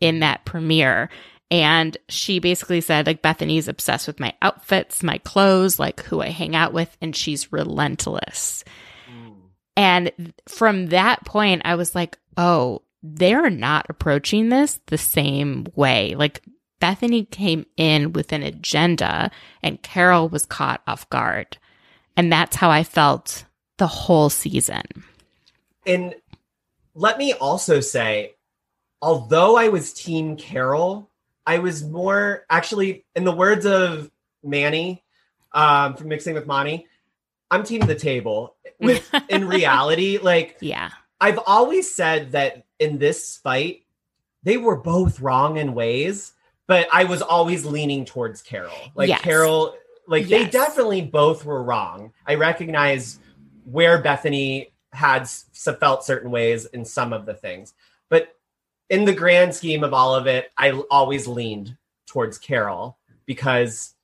in 0.00 0.20
that 0.20 0.44
premiere. 0.44 1.08
And 1.50 1.96
she 2.08 2.38
basically 2.38 2.80
said, 2.80 3.06
like, 3.06 3.22
Bethenny's 3.22 3.68
obsessed 3.68 4.06
with 4.06 4.20
my 4.20 4.34
outfits, 4.42 5.02
my 5.02 5.18
clothes, 5.18 5.78
like 5.78 6.02
who 6.02 6.20
I 6.20 6.28
hang 6.28 6.56
out 6.56 6.72
with, 6.72 6.96
and 7.00 7.14
she's 7.14 7.52
relentless. 7.52 8.64
Mm. 9.10 9.34
And 9.76 10.34
from 10.48 10.86
that 10.86 11.24
point, 11.24 11.62
I 11.64 11.74
was 11.74 11.94
like, 11.94 12.18
oh, 12.36 12.82
they're 13.02 13.50
not 13.50 13.86
approaching 13.88 14.48
this 14.48 14.80
the 14.86 14.98
same 14.98 15.66
way. 15.74 16.14
Like, 16.16 16.42
Bethenny 16.84 17.30
came 17.30 17.64
in 17.78 18.12
with 18.12 18.30
an 18.30 18.42
agenda 18.42 19.30
and 19.62 19.80
Carole 19.80 20.28
was 20.28 20.44
caught 20.44 20.82
off 20.86 21.08
guard. 21.08 21.56
And 22.14 22.30
that's 22.30 22.56
how 22.56 22.70
I 22.70 22.84
felt 22.84 23.46
the 23.78 23.86
whole 23.86 24.28
season. 24.28 24.82
And 25.86 26.14
let 26.94 27.16
me 27.16 27.32
also 27.32 27.80
say, 27.80 28.34
although 29.00 29.56
I 29.56 29.68
was 29.68 29.94
Team 29.94 30.36
Carole, 30.36 31.08
I 31.46 31.58
was 31.58 31.82
more 31.82 32.44
actually, 32.50 33.06
in 33.16 33.24
the 33.24 33.32
words 33.32 33.64
of 33.64 34.10
Manny 34.42 35.02
um, 35.52 35.94
from 35.96 36.08
Mixing 36.08 36.34
with 36.34 36.46
Monty, 36.46 36.86
I'm 37.50 37.64
Team 37.64 37.80
the 37.80 37.94
Table. 37.94 38.56
With 38.78 39.10
in 39.30 39.48
reality, 39.48 40.18
like 40.18 40.58
yeah, 40.60 40.90
I've 41.18 41.38
always 41.46 41.94
said 41.94 42.32
that 42.32 42.66
in 42.78 42.98
this 42.98 43.38
fight, 43.38 43.84
they 44.42 44.58
were 44.58 44.76
both 44.76 45.20
wrong 45.20 45.56
in 45.56 45.72
ways, 45.72 46.33
but 46.66 46.88
I 46.92 47.04
was 47.04 47.22
always 47.22 47.64
leaning 47.64 48.04
towards 48.04 48.42
Carole. 48.42 48.72
Like 48.94 49.08
yes. 49.08 49.20
Carole, 49.20 49.74
like 50.06 50.28
yes. 50.28 50.44
they 50.44 50.50
definitely 50.50 51.02
both 51.02 51.44
were 51.44 51.62
wrong. 51.62 52.12
I 52.26 52.34
recognize 52.34 53.18
where 53.64 54.02
Bethenny 54.02 54.70
had 54.92 55.28
felt 55.28 56.04
certain 56.04 56.30
ways 56.30 56.66
in 56.66 56.84
some 56.84 57.12
of 57.12 57.26
the 57.26 57.34
things, 57.34 57.74
but 58.08 58.34
in 58.88 59.04
the 59.04 59.12
grand 59.12 59.54
scheme 59.54 59.82
of 59.82 59.94
all 59.94 60.14
of 60.14 60.26
it, 60.26 60.52
I 60.56 60.70
always 60.90 61.26
leaned 61.26 61.76
towards 62.06 62.38
Carole 62.38 62.96
because 63.26 63.94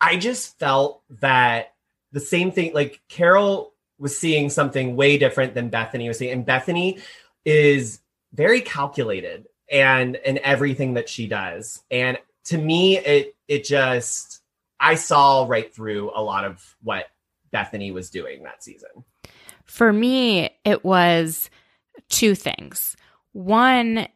I 0.00 0.16
just 0.16 0.58
felt 0.58 1.02
that 1.20 1.74
the 2.12 2.20
same 2.20 2.52
thing, 2.52 2.72
like 2.72 3.00
Carole 3.08 3.74
was 3.98 4.18
seeing 4.18 4.48
something 4.48 4.96
way 4.96 5.18
different 5.18 5.54
than 5.54 5.70
Bethenny 5.70 6.08
was 6.08 6.18
seeing, 6.18 6.32
and 6.32 6.46
Bethenny 6.46 7.00
is 7.44 8.00
very 8.32 8.60
calculated 8.60 9.46
and 9.70 10.16
in 10.16 10.38
everything 10.38 10.94
that 10.94 11.08
she 11.08 11.26
does. 11.26 11.82
And 11.90 12.18
to 12.44 12.58
me, 12.58 12.98
it 12.98 13.36
it 13.48 13.64
just 13.64 14.42
I 14.78 14.94
saw 14.94 15.46
right 15.48 15.72
through 15.72 16.10
a 16.14 16.22
lot 16.22 16.44
of 16.44 16.76
what 16.82 17.06
Bethenny 17.52 17.92
was 17.92 18.10
doing 18.10 18.42
that 18.42 18.62
season. 18.62 18.90
For 19.64 19.92
me, 19.92 20.50
it 20.64 20.84
was 20.84 21.50
two 22.08 22.34
things. 22.34 22.96
One 23.32 24.08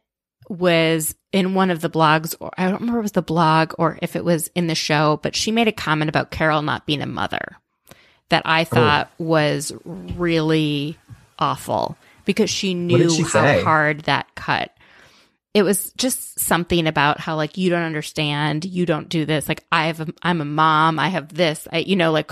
was 0.49 1.15
in 1.31 1.53
one 1.53 1.71
of 1.71 1.81
the 1.81 1.89
blogs, 1.89 2.35
or 2.39 2.51
I 2.57 2.65
don't 2.65 2.81
remember 2.81 2.99
if 2.99 3.03
it 3.03 3.03
was 3.03 3.11
the 3.13 3.21
blog 3.21 3.73
or 3.77 3.97
if 4.01 4.15
it 4.15 4.25
was 4.25 4.49
in 4.55 4.67
the 4.67 4.75
show, 4.75 5.19
but 5.23 5.35
she 5.35 5.51
made 5.51 5.67
a 5.67 5.71
comment 5.71 6.09
about 6.09 6.31
Carole 6.31 6.61
not 6.61 6.85
being 6.85 7.01
a 7.01 7.07
mother 7.07 7.57
that 8.29 8.43
I 8.45 8.61
oh. 8.61 8.65
thought 8.65 9.11
oh. 9.19 9.23
was 9.23 9.71
really 9.85 10.97
awful 11.39 11.97
because 12.25 12.49
she 12.49 12.73
knew 12.73 13.09
she 13.09 13.23
how 13.23 13.29
say? 13.29 13.63
hard 13.63 14.01
that 14.01 14.33
cut 14.35 14.74
it 15.55 15.63
was 15.63 15.93
just 15.93 16.37
something 16.37 16.85
about 16.85 17.19
how 17.19 17.37
like 17.37 17.57
you 17.57 17.69
don't 17.69 17.81
understand 17.81 18.65
you 18.65 18.85
don't 18.85 19.09
do 19.09 19.25
this 19.25 19.47
like 19.47 19.63
i 19.71 19.87
have 19.87 20.01
a, 20.01 20.07
i'm 20.21 20.41
a 20.41 20.45
mom 20.45 20.99
i 20.99 21.07
have 21.07 21.33
this 21.33 21.67
I, 21.71 21.79
you 21.79 21.95
know 21.95 22.11
like 22.11 22.31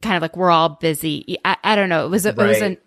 kind 0.00 0.16
of 0.16 0.22
like 0.22 0.36
we're 0.36 0.50
all 0.50 0.70
busy 0.70 1.36
i, 1.44 1.56
I 1.62 1.76
don't 1.76 1.90
know 1.90 2.06
it 2.06 2.10
was 2.10 2.24
a, 2.24 2.32
right. 2.32 2.46
it 2.46 2.48
was 2.48 2.62
an 2.62 2.78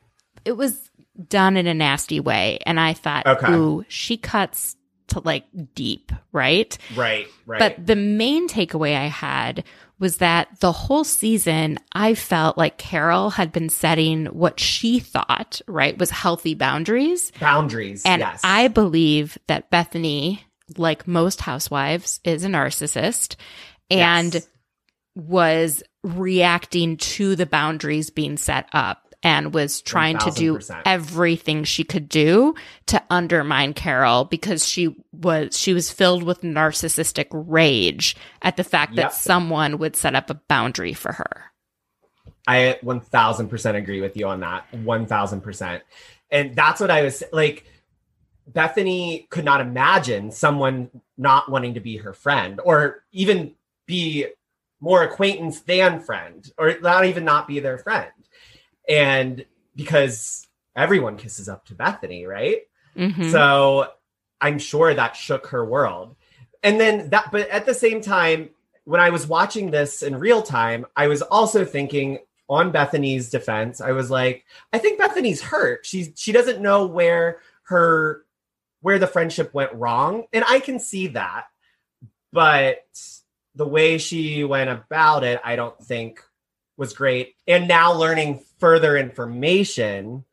it 0.45 0.51
was 0.53 0.89
done 1.27 1.57
in 1.57 1.67
a 1.67 1.73
nasty 1.73 2.19
way 2.19 2.59
and 2.65 2.79
i 2.79 2.93
thought 2.93 3.27
okay. 3.27 3.51
ooh 3.51 3.85
she 3.89 4.17
cuts 4.17 4.75
to 5.07 5.19
like 5.19 5.45
deep 5.75 6.11
right 6.31 6.77
right 6.95 7.27
right 7.45 7.59
but 7.59 7.85
the 7.85 7.95
main 7.95 8.47
takeaway 8.47 8.95
i 8.95 9.07
had 9.07 9.63
was 9.99 10.17
that 10.17 10.59
the 10.59 10.71
whole 10.71 11.03
season, 11.03 11.79
I 11.91 12.13
felt 12.13 12.57
like 12.57 12.77
Carole 12.77 13.31
had 13.31 13.51
been 13.51 13.69
setting 13.69 14.27
what 14.27 14.59
she 14.59 14.99
thought, 14.99 15.61
right, 15.67 15.97
was 15.97 16.11
healthy 16.11 16.53
boundaries. 16.53 17.31
Boundaries. 17.39 18.03
And 18.05 18.19
yes. 18.19 18.41
I 18.43 18.67
believe 18.67 19.37
that 19.47 19.71
Bethenny, 19.71 20.41
like 20.77 21.07
most 21.07 21.41
housewives, 21.41 22.19
is 22.23 22.43
a 22.43 22.47
narcissist 22.47 23.35
and 23.89 24.35
yes. 24.35 24.47
was 25.15 25.83
reacting 26.03 26.97
to 26.97 27.35
the 27.35 27.45
boundaries 27.45 28.09
being 28.09 28.37
set 28.37 28.67
up 28.73 29.06
and 29.23 29.53
was 29.53 29.81
trying 29.81 30.17
1, 30.17 30.31
to 30.31 30.39
do 30.39 30.59
everything 30.85 31.63
she 31.63 31.83
could 31.83 32.07
do 32.07 32.53
to 32.85 33.01
undermine 33.09 33.73
Carole 33.73 34.25
because 34.25 34.67
she 34.67 34.95
was 35.11 35.57
she 35.57 35.73
was 35.73 35.91
filled 35.91 36.23
with 36.23 36.41
narcissistic 36.41 37.27
rage 37.31 38.15
at 38.41 38.57
the 38.57 38.63
fact 38.63 38.93
yep. 38.93 39.05
that 39.05 39.13
someone 39.13 39.77
would 39.79 39.95
set 39.95 40.15
up 40.15 40.29
a 40.29 40.35
boundary 40.35 40.93
for 40.93 41.13
her. 41.13 41.45
I 42.47 42.79
1000% 42.81 43.75
agree 43.75 43.99
with 43.99 44.15
you 44.15 44.27
on 44.27 44.39
that. 44.39 44.71
1000%. 44.71 45.81
And 46.31 46.55
that's 46.55 46.79
what 46.79 46.91
I 46.91 47.01
was 47.01 47.23
like 47.33 47.65
Bethenny 48.51 49.29
could 49.29 49.43
not 49.43 49.59
imagine 49.59 50.31
someone 50.31 50.89
not 51.17 51.51
wanting 51.51 51.73
to 51.73 51.79
be 51.79 51.97
her 51.97 52.13
friend 52.13 52.61
or 52.63 53.03
even 53.11 53.55
be 53.85 54.27
more 54.79 55.03
acquaintance 55.03 55.61
than 55.61 55.99
friend 55.99 56.49
or 56.57 56.79
not 56.79 57.05
even 57.05 57.25
not 57.25 57.47
be 57.47 57.59
their 57.59 57.77
friend 57.77 58.11
and 58.87 59.45
because 59.75 60.47
everyone 60.75 61.17
kisses 61.17 61.49
up 61.49 61.65
to 61.65 61.75
Bethenny, 61.75 62.27
right? 62.27 62.61
Mm-hmm. 62.95 63.31
So 63.31 63.91
I'm 64.41 64.59
sure 64.59 64.93
that 64.93 65.15
shook 65.15 65.47
her 65.47 65.65
world. 65.65 66.15
And 66.63 66.79
then 66.79 67.09
that, 67.11 67.31
but 67.31 67.49
at 67.49 67.65
the 67.65 67.73
same 67.73 68.01
time, 68.01 68.49
when 68.85 69.01
I 69.01 69.09
was 69.09 69.27
watching 69.27 69.71
this 69.71 70.01
in 70.01 70.17
real 70.17 70.41
time, 70.41 70.85
I 70.95 71.07
was 71.07 71.21
also 71.21 71.65
thinking 71.65 72.19
on 72.49 72.71
Bethenny's 72.71 73.29
defense, 73.29 73.81
I 73.81 73.91
was 73.91 74.09
like, 74.09 74.45
I 74.71 74.77
think 74.77 74.99
Bethenny's 74.99 75.41
hurt. 75.41 75.85
She's 75.85 76.11
she 76.15 76.31
doesn't 76.31 76.61
know 76.61 76.85
where 76.85 77.39
her 77.63 78.23
where 78.81 78.99
the 78.99 79.07
friendship 79.07 79.53
went 79.53 79.73
wrong. 79.73 80.25
And 80.31 80.45
I 80.47 80.59
can 80.59 80.79
see 80.79 81.07
that. 81.07 81.45
But 82.31 82.85
the 83.55 83.67
way 83.67 83.97
she 83.97 84.43
went 84.43 84.69
about 84.69 85.23
it, 85.23 85.41
I 85.43 85.55
don't 85.55 85.77
think 85.79 86.21
was 86.77 86.93
great. 86.93 87.35
And 87.47 87.67
now 87.67 87.93
learning 87.93 88.41
further 88.59 88.97
information 88.97 90.23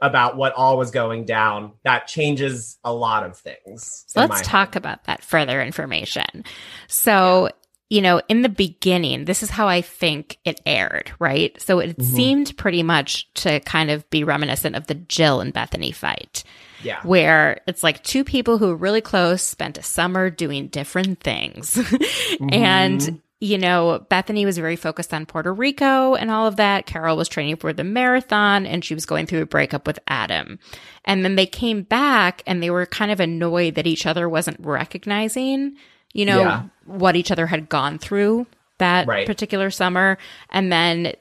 about 0.00 0.36
what 0.36 0.52
all 0.54 0.78
was 0.78 0.90
going 0.90 1.24
down, 1.24 1.72
that 1.84 2.06
changes 2.06 2.78
a 2.84 2.92
lot 2.92 3.24
of 3.24 3.36
things. 3.36 4.04
So 4.06 4.20
let's 4.20 4.42
talk 4.42 4.76
about 4.76 5.04
that 5.04 5.24
further 5.24 5.60
information. 5.60 6.44
So, 6.86 7.50
you 7.90 8.00
know, 8.00 8.20
in 8.28 8.42
the 8.42 8.48
beginning, 8.48 9.24
this 9.24 9.42
is 9.42 9.50
how 9.50 9.66
I 9.66 9.80
think 9.80 10.38
it 10.44 10.60
aired, 10.64 11.10
right? 11.18 11.60
So 11.60 11.80
it 11.80 11.98
mm-hmm. 11.98 12.14
seemed 12.14 12.56
pretty 12.56 12.82
much 12.82 13.32
to 13.34 13.60
kind 13.60 13.90
of 13.90 14.08
be 14.10 14.22
reminiscent 14.22 14.76
of 14.76 14.86
the 14.86 14.94
Jill 14.94 15.40
and 15.40 15.52
Bethenny 15.52 15.94
fight. 15.94 16.44
Yeah. 16.84 17.00
Where 17.02 17.60
it's 17.66 17.82
like 17.82 18.04
two 18.04 18.22
people 18.22 18.58
who 18.58 18.68
were 18.68 18.76
really 18.76 19.00
close 19.00 19.42
spent 19.42 19.78
a 19.78 19.82
summer 19.82 20.30
doing 20.30 20.68
different 20.68 21.20
things. 21.20 21.74
mm-hmm. 21.74 22.52
And 22.52 23.20
you 23.40 23.56
know, 23.56 24.04
Bethenny 24.10 24.44
was 24.44 24.58
very 24.58 24.74
focused 24.74 25.14
on 25.14 25.24
Puerto 25.24 25.52
Rico 25.52 26.14
and 26.14 26.30
all 26.30 26.46
of 26.46 26.56
that. 26.56 26.86
Carole 26.86 27.16
was 27.16 27.28
training 27.28 27.56
for 27.56 27.72
the 27.72 27.84
marathon 27.84 28.66
and 28.66 28.84
she 28.84 28.94
was 28.94 29.06
going 29.06 29.26
through 29.26 29.42
a 29.42 29.46
breakup 29.46 29.86
with 29.86 30.00
Adam. 30.08 30.58
And 31.04 31.24
then 31.24 31.36
they 31.36 31.46
came 31.46 31.82
back 31.82 32.42
and 32.46 32.60
they 32.60 32.70
were 32.70 32.84
kind 32.84 33.12
of 33.12 33.20
annoyed 33.20 33.76
that 33.76 33.86
each 33.86 34.06
other 34.06 34.28
wasn't 34.28 34.58
recognizing, 34.60 35.76
you 36.12 36.24
know, 36.24 36.40
yeah. 36.40 36.62
what 36.84 37.14
each 37.14 37.30
other 37.30 37.46
had 37.46 37.68
gone 37.68 37.98
through 37.98 38.46
that 38.78 39.06
right. 39.06 39.26
particular 39.26 39.70
summer. 39.70 40.18
And 40.50 40.72
then 40.72 41.12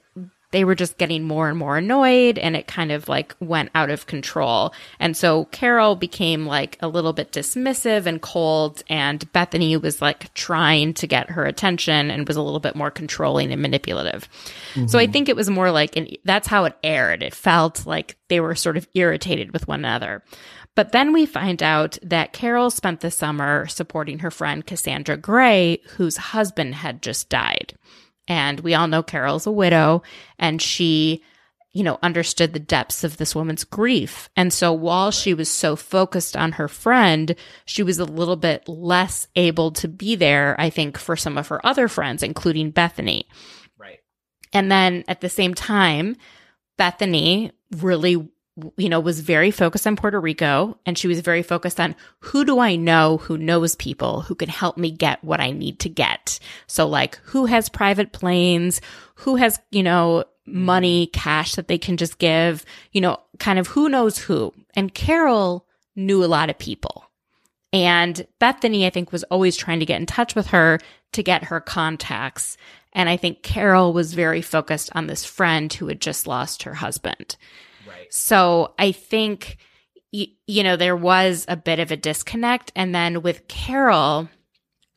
they 0.52 0.64
were 0.64 0.76
just 0.76 0.98
getting 0.98 1.24
more 1.24 1.50
and 1.50 1.58
more 1.58 1.78
annoyed 1.78 2.38
and 2.38 2.56
it 2.56 2.68
kind 2.68 2.92
of 2.92 3.10
like 3.10 3.36
went 3.40 3.70
out 3.76 3.90
of 3.90 4.08
control. 4.08 4.74
And 5.00 5.16
so 5.16 5.46
Carole 5.46 5.96
became 5.96 6.46
like 6.46 6.78
a 6.80 6.88
little 6.88 7.12
bit 7.12 7.32
dismissive 7.32 8.06
and 8.06 8.22
cold 8.22 8.82
and 8.90 9.32
Bethenny 9.34 9.82
was 9.82 10.02
like 10.02 10.34
trying 10.34 10.94
to 10.96 11.08
get 11.08 11.32
her 11.32 11.46
attention 11.46 12.10
and 12.10 12.28
was 12.28 12.38
a 12.38 12.42
little 12.42 12.62
bit 12.62 12.76
more 12.76 12.92
controlling 12.92 13.52
and 13.52 13.62
manipulative. 13.62 14.30
Mm-hmm. 14.74 14.88
So 14.88 14.98
I 14.98 15.08
think 15.08 15.28
it 15.28 15.36
was 15.36 15.50
more 15.50 15.72
like 15.72 15.98
an, 15.98 16.08
that's 16.24 16.48
how 16.48 16.64
it 16.64 16.78
aired. 16.82 17.24
It 17.24 17.36
felt 17.36 17.86
like 17.86 18.16
they 18.30 18.40
were 18.40 18.56
sort 18.56 18.78
of 18.78 18.88
irritated 18.94 19.52
with 19.52 19.68
one 19.68 19.80
another. 19.80 20.24
But 20.76 20.92
then 20.92 21.12
we 21.12 21.26
find 21.26 21.64
out 21.64 21.98
that 22.04 22.34
Carole 22.34 22.70
spent 22.70 23.02
the 23.02 23.10
summer 23.10 23.66
supporting 23.66 24.20
her 24.20 24.30
friend 24.30 24.64
Cassandra 24.66 25.18
Grey, 25.18 25.82
whose 25.96 26.18
husband 26.18 26.76
had 26.76 27.02
just 27.02 27.30
died. 27.30 27.74
And 28.28 28.60
we 28.60 28.74
all 28.74 28.88
know 28.88 29.04
Carole's 29.04 29.48
a 29.48 29.52
widow 29.52 30.04
and 30.38 30.62
she, 30.62 31.24
you 31.72 31.84
know, 31.84 32.00
understood 32.02 32.54
the 32.54 32.60
depths 32.60 33.04
of 33.04 33.18
this 33.18 33.36
woman's 33.36 33.64
grief. 33.64 34.30
And 34.36 34.52
so 34.52 34.74
while 34.74 35.12
she 35.12 35.34
was 35.34 35.50
so 35.50 35.76
focused 35.76 36.36
on 36.36 36.54
her 36.54 36.68
friend, 36.68 37.36
she 37.66 37.84
was 37.84 38.00
a 38.00 38.06
little 38.06 38.36
bit 38.36 38.68
less 38.68 39.28
able 39.36 39.72
to 39.72 39.88
be 39.88 40.16
there, 40.16 40.56
I 40.60 40.70
think, 40.70 40.98
for 40.98 41.16
some 41.16 41.38
of 41.38 41.48
her 41.48 41.66
other 41.66 41.88
friends, 41.88 42.24
including 42.24 42.74
Bethenny. 42.74 43.26
Right. 43.78 44.00
And 44.54 44.72
then 44.72 45.04
at 45.08 45.22
the 45.22 45.30
same 45.30 45.54
time, 45.54 46.18
Bethenny 46.78 47.52
really 47.72 48.28
you 48.76 48.90
know, 48.90 49.00
was 49.00 49.20
very 49.20 49.52
focused 49.52 49.86
on 49.86 49.96
Puerto 49.96 50.20
Rico 50.20 50.78
and 50.86 50.98
she 50.98 51.08
was 51.08 51.20
very 51.20 51.44
focused 51.44 51.80
on 51.80 51.96
who 52.20 52.44
do 52.44 52.60
I 52.60 52.76
know 52.76 53.18
who 53.18 53.38
knows 53.38 53.76
people 53.76 54.22
who 54.22 54.36
can 54.36 54.50
help 54.50 54.78
me 54.78 54.92
get 54.92 55.24
what 55.24 55.40
I 55.40 55.52
need 55.52 55.80
to 55.82 55.90
get. 55.90 56.40
So 56.66 56.88
like 56.88 57.18
who 57.24 57.46
has 57.46 57.70
private 57.70 58.12
planes, 58.12 58.82
who 59.16 59.36
has, 59.36 59.60
you 59.72 59.84
know, 59.84 60.26
money, 60.46 61.08
mm-hmm. 61.08 61.20
cash 61.20 61.56
that 61.56 61.68
they 61.68 61.78
can 61.78 61.98
just 61.98 62.18
give, 62.18 62.66
you 62.92 63.02
know, 63.02 63.20
kind 63.40 63.60
of 63.60 63.68
who 63.68 63.90
knows 63.90 64.18
who. 64.18 64.54
And 64.76 64.94
Carole 64.94 65.68
knew 65.96 66.24
a 66.24 66.26
lot 66.26 66.50
of 66.50 66.58
people. 66.58 67.04
And 67.74 68.26
Bethenny, 68.40 68.86
I 68.86 68.90
think, 68.90 69.12
was 69.12 69.24
always 69.26 69.58
trying 69.58 69.80
to 69.80 69.86
get 69.86 70.00
in 70.00 70.06
touch 70.06 70.36
with 70.36 70.48
her 70.48 70.80
to 71.12 71.24
get 71.24 71.46
her 71.46 71.60
contacts. 71.60 72.58
And 72.94 73.10
I 73.10 73.18
think 73.18 73.44
Carole 73.44 73.94
was 73.94 74.14
very 74.14 74.42
focused 74.42 74.90
on 74.96 75.08
this 75.08 75.26
friend 75.26 75.72
who 75.72 75.88
had 75.88 76.00
just 76.00 76.28
lost 76.28 76.64
her 76.64 76.76
husband. 76.76 77.36
So 78.10 78.74
I 78.80 78.92
think, 78.92 79.58
you, 80.12 80.28
you 80.46 80.64
know, 80.64 80.76
there 80.76 80.96
was 80.96 81.46
a 81.48 81.56
bit 81.56 81.80
of 81.80 81.92
a 81.92 81.98
disconnect. 81.98 82.72
And 82.76 82.94
then 82.94 83.22
with 83.22 83.48
Carole, 83.48 84.30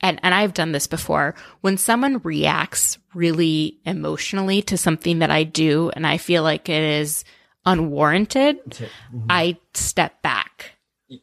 and, 0.00 0.20
and 0.22 0.34
I've 0.34 0.54
done 0.54 0.72
this 0.72 0.86
before, 0.86 1.34
when 1.60 1.76
someone 1.76 2.18
reacts 2.18 2.98
really 3.14 3.78
emotionally 3.84 4.62
to 4.62 4.76
something 4.76 5.18
that 5.18 5.30
I 5.30 5.44
do 5.44 5.90
and 5.90 6.06
I 6.06 6.16
feel 6.16 6.42
like 6.42 6.68
it 6.68 6.82
is 6.82 7.24
unwarranted, 7.66 8.64
mm-hmm. 8.64 9.26
I 9.28 9.58
step 9.74 10.22
back. 10.22 10.72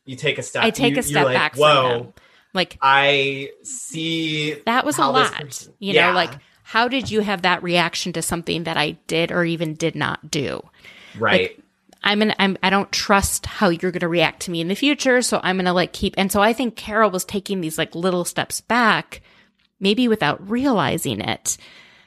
You 0.06 0.16
take 0.16 0.38
a 0.38 0.44
step. 0.44 0.62
Back. 0.62 0.68
I 0.68 0.70
take 0.72 0.94
you, 0.94 1.00
a 1.00 1.04
step 1.04 1.26
like, 1.26 1.36
back. 1.36 1.56
Whoa. 1.56 2.14
Like 2.54 2.78
I 2.82 3.52
see 3.64 4.56
that 4.66 4.86
was 4.86 4.98
a 4.98 5.06
lot. 5.06 5.32
Person, 5.34 5.74
you 5.80 5.94
yeah. 5.94 6.10
know, 6.10 6.16
like 6.16 6.34
how 6.64 6.88
did 6.88 7.10
you 7.10 7.22
have 7.22 7.44
that 7.44 7.64
reaction 7.64 8.12
to 8.14 8.22
something 8.22 8.64
that 8.66 8.78
I 8.78 8.92
did 9.08 9.32
or 9.32 9.46
even 9.46 9.76
did 9.76 9.96
not 9.96 10.30
do? 10.30 10.62
Right. 11.18 11.56
Like, 11.56 11.64
I'm 12.04 12.20
gonna 12.20 12.36
I'm 12.40 12.58
I 12.64 12.70
don't 12.70 12.92
trust 12.92 13.46
how 13.46 13.70
you're 13.70 13.92
gonna 13.92 14.08
react 14.08 14.42
to 14.44 14.52
me 14.52 14.62
in 14.62 14.68
the 14.68 14.76
future, 14.76 15.22
so 15.22 15.40
I'm 15.44 15.58
gonna 15.58 15.74
like 15.74 15.94
keep 15.94 16.14
and 16.18 16.32
so 16.32 16.42
I 16.42 16.54
think 16.54 16.76
Carole 16.76 17.12
was 17.12 17.26
taking 17.26 17.62
these 17.62 17.78
like 17.78 17.96
little 17.96 18.24
steps 18.24 18.62
back, 18.62 19.22
maybe 19.80 20.08
without 20.08 20.50
realizing 20.50 21.20
it. 21.22 21.58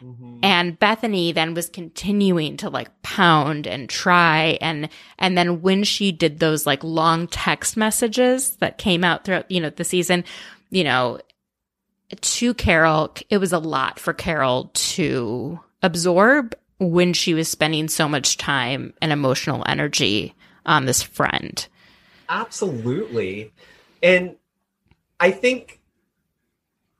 Mm-hmm. 0.03 0.39
And 0.43 0.81
Bethenny 0.81 1.35
then 1.35 1.53
was 1.53 1.69
continuing 1.69 2.57
to 2.59 2.71
like 2.71 3.03
pound 3.03 3.67
and 3.67 3.89
try 3.89 4.59
and 4.63 4.89
and 5.19 5.37
then 5.37 5.61
when 5.61 5.85
she 5.85 6.13
did 6.13 6.39
those 6.39 6.67
like 6.67 6.83
long 6.83 7.27
text 7.27 7.77
messages 7.77 8.57
that 8.57 8.79
came 8.79 9.05
out 9.05 9.25
throughout 9.25 9.51
you 9.51 9.61
know 9.61 9.71
the 9.71 9.85
season, 9.85 10.25
you 10.71 10.85
know, 10.85 11.21
to 12.19 12.55
Carole, 12.55 13.15
it 13.29 13.39
was 13.39 13.53
a 13.53 13.59
lot 13.59 13.99
for 13.99 14.13
Carole 14.13 14.71
to 14.73 15.61
absorb 15.83 16.55
when 16.81 17.13
she 17.13 17.35
was 17.35 17.49
spending 17.49 17.89
so 17.89 18.09
much 18.09 18.39
time 18.39 18.95
and 19.01 19.13
emotional 19.13 19.63
energy 19.67 20.35
on 20.65 20.87
this 20.87 21.03
friend. 21.03 21.69
Absolutely. 22.29 23.53
And 24.03 24.37
I 25.21 25.31
think 25.31 25.81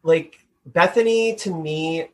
like 0.03 0.47
Bethenny 0.71 1.37
to 1.39 1.55
me 1.55 2.09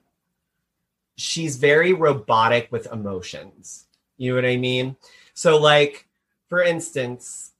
she's 1.17 1.57
very 1.57 1.93
robotic 1.93 2.69
with 2.71 2.91
emotions. 2.93 3.87
You 4.17 4.31
know 4.31 4.37
what 4.37 4.49
I 4.49 4.57
mean? 4.57 4.97
So 5.35 5.59
like 5.59 6.07
for 6.49 6.63
instance, 6.63 7.53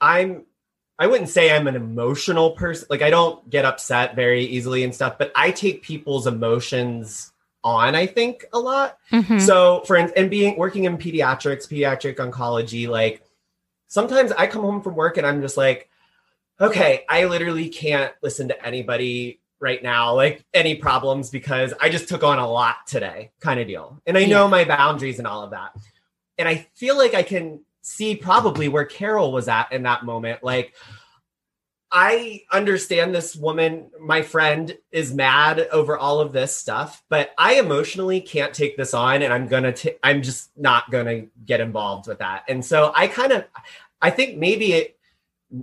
I'm 0.00 0.44
I 0.98 1.08
wouldn't 1.08 1.28
say 1.28 1.54
I'm 1.54 1.66
an 1.66 1.76
emotional 1.76 2.52
person. 2.52 2.86
Like 2.88 3.02
I 3.02 3.10
don't 3.10 3.50
get 3.50 3.66
upset 3.66 4.16
very 4.16 4.44
easily 4.44 4.82
and 4.82 4.94
stuff, 4.94 5.18
but 5.18 5.30
I 5.34 5.50
take 5.50 5.82
people's 5.82 6.26
emotions 6.26 7.32
on, 7.66 7.96
I 7.96 8.06
think, 8.06 8.44
a 8.52 8.60
lot. 8.60 8.96
Mm-hmm. 9.10 9.40
So, 9.40 9.82
for 9.86 9.96
and 9.96 10.30
being 10.30 10.56
working 10.56 10.84
in 10.84 10.96
pediatrics, 10.96 11.68
pediatric 11.68 12.16
oncology, 12.16 12.88
like 12.88 13.22
sometimes 13.88 14.30
I 14.32 14.46
come 14.46 14.62
home 14.62 14.80
from 14.80 14.94
work 14.94 15.16
and 15.16 15.26
I'm 15.26 15.42
just 15.42 15.56
like, 15.56 15.90
okay, 16.60 17.04
I 17.08 17.24
literally 17.24 17.68
can't 17.68 18.14
listen 18.22 18.48
to 18.48 18.66
anybody 18.66 19.40
right 19.58 19.82
now, 19.82 20.14
like 20.14 20.44
any 20.54 20.76
problems 20.76 21.28
because 21.30 21.74
I 21.80 21.88
just 21.88 22.08
took 22.08 22.22
on 22.22 22.38
a 22.38 22.48
lot 22.48 22.86
today, 22.86 23.32
kind 23.40 23.58
of 23.58 23.66
deal. 23.66 24.00
And 24.06 24.16
I 24.16 24.20
yeah. 24.20 24.28
know 24.28 24.48
my 24.48 24.64
boundaries 24.64 25.18
and 25.18 25.26
all 25.26 25.42
of 25.42 25.50
that. 25.50 25.72
And 26.38 26.48
I 26.48 26.68
feel 26.74 26.96
like 26.96 27.14
I 27.14 27.24
can 27.24 27.60
see 27.82 28.14
probably 28.14 28.68
where 28.68 28.84
Carole 28.84 29.32
was 29.32 29.48
at 29.48 29.72
in 29.72 29.82
that 29.82 30.04
moment. 30.04 30.44
Like, 30.44 30.74
I 31.92 32.42
understand 32.52 33.14
this 33.14 33.36
woman, 33.36 33.90
my 34.00 34.22
friend, 34.22 34.76
is 34.90 35.14
mad 35.14 35.60
over 35.70 35.96
all 35.96 36.20
of 36.20 36.32
this 36.32 36.54
stuff, 36.54 37.02
but 37.08 37.30
I 37.38 37.54
emotionally 37.54 38.20
can't 38.20 38.52
take 38.52 38.76
this 38.76 38.92
on, 38.92 39.22
and 39.22 39.32
I'm 39.32 39.46
gonna, 39.46 39.74
i 39.84 39.96
I'm 40.02 40.22
just 40.22 40.50
not 40.56 40.90
gonna 40.90 41.26
get 41.44 41.60
involved 41.60 42.08
with 42.08 42.18
that. 42.18 42.44
And 42.48 42.64
so 42.64 42.92
I 42.94 43.06
kind 43.06 43.32
of, 43.32 43.44
I 44.02 44.10
think 44.10 44.36
maybe 44.36 44.72
it, 44.72 44.98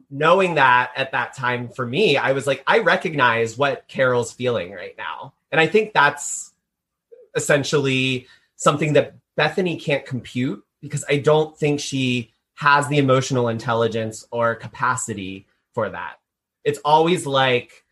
knowing 0.09 0.55
that 0.55 0.91
at 0.95 1.11
that 1.11 1.33
time 1.33 1.67
for 1.67 1.85
me, 1.85 2.15
I 2.15 2.31
was 2.31 2.47
like, 2.47 2.63
I 2.65 2.79
recognize 2.79 3.57
what 3.57 3.87
Carole's 3.89 4.31
feeling 4.31 4.71
right 4.71 4.95
now, 4.97 5.33
and 5.51 5.59
I 5.59 5.67
think 5.67 5.93
that's 5.93 6.53
essentially 7.35 8.27
something 8.55 8.93
that 8.93 9.15
Bethenny 9.37 9.81
can't 9.81 10.05
compute 10.05 10.63
because 10.81 11.03
I 11.09 11.17
don't 11.17 11.57
think 11.57 11.79
she 11.79 12.31
has 12.55 12.87
the 12.87 12.97
emotional 12.97 13.49
intelligence 13.49 14.25
or 14.31 14.55
capacity 14.55 15.47
for 15.73 15.89
that. 15.89 16.19
It's 16.63 16.79
always 16.85 17.25
like 17.25 17.83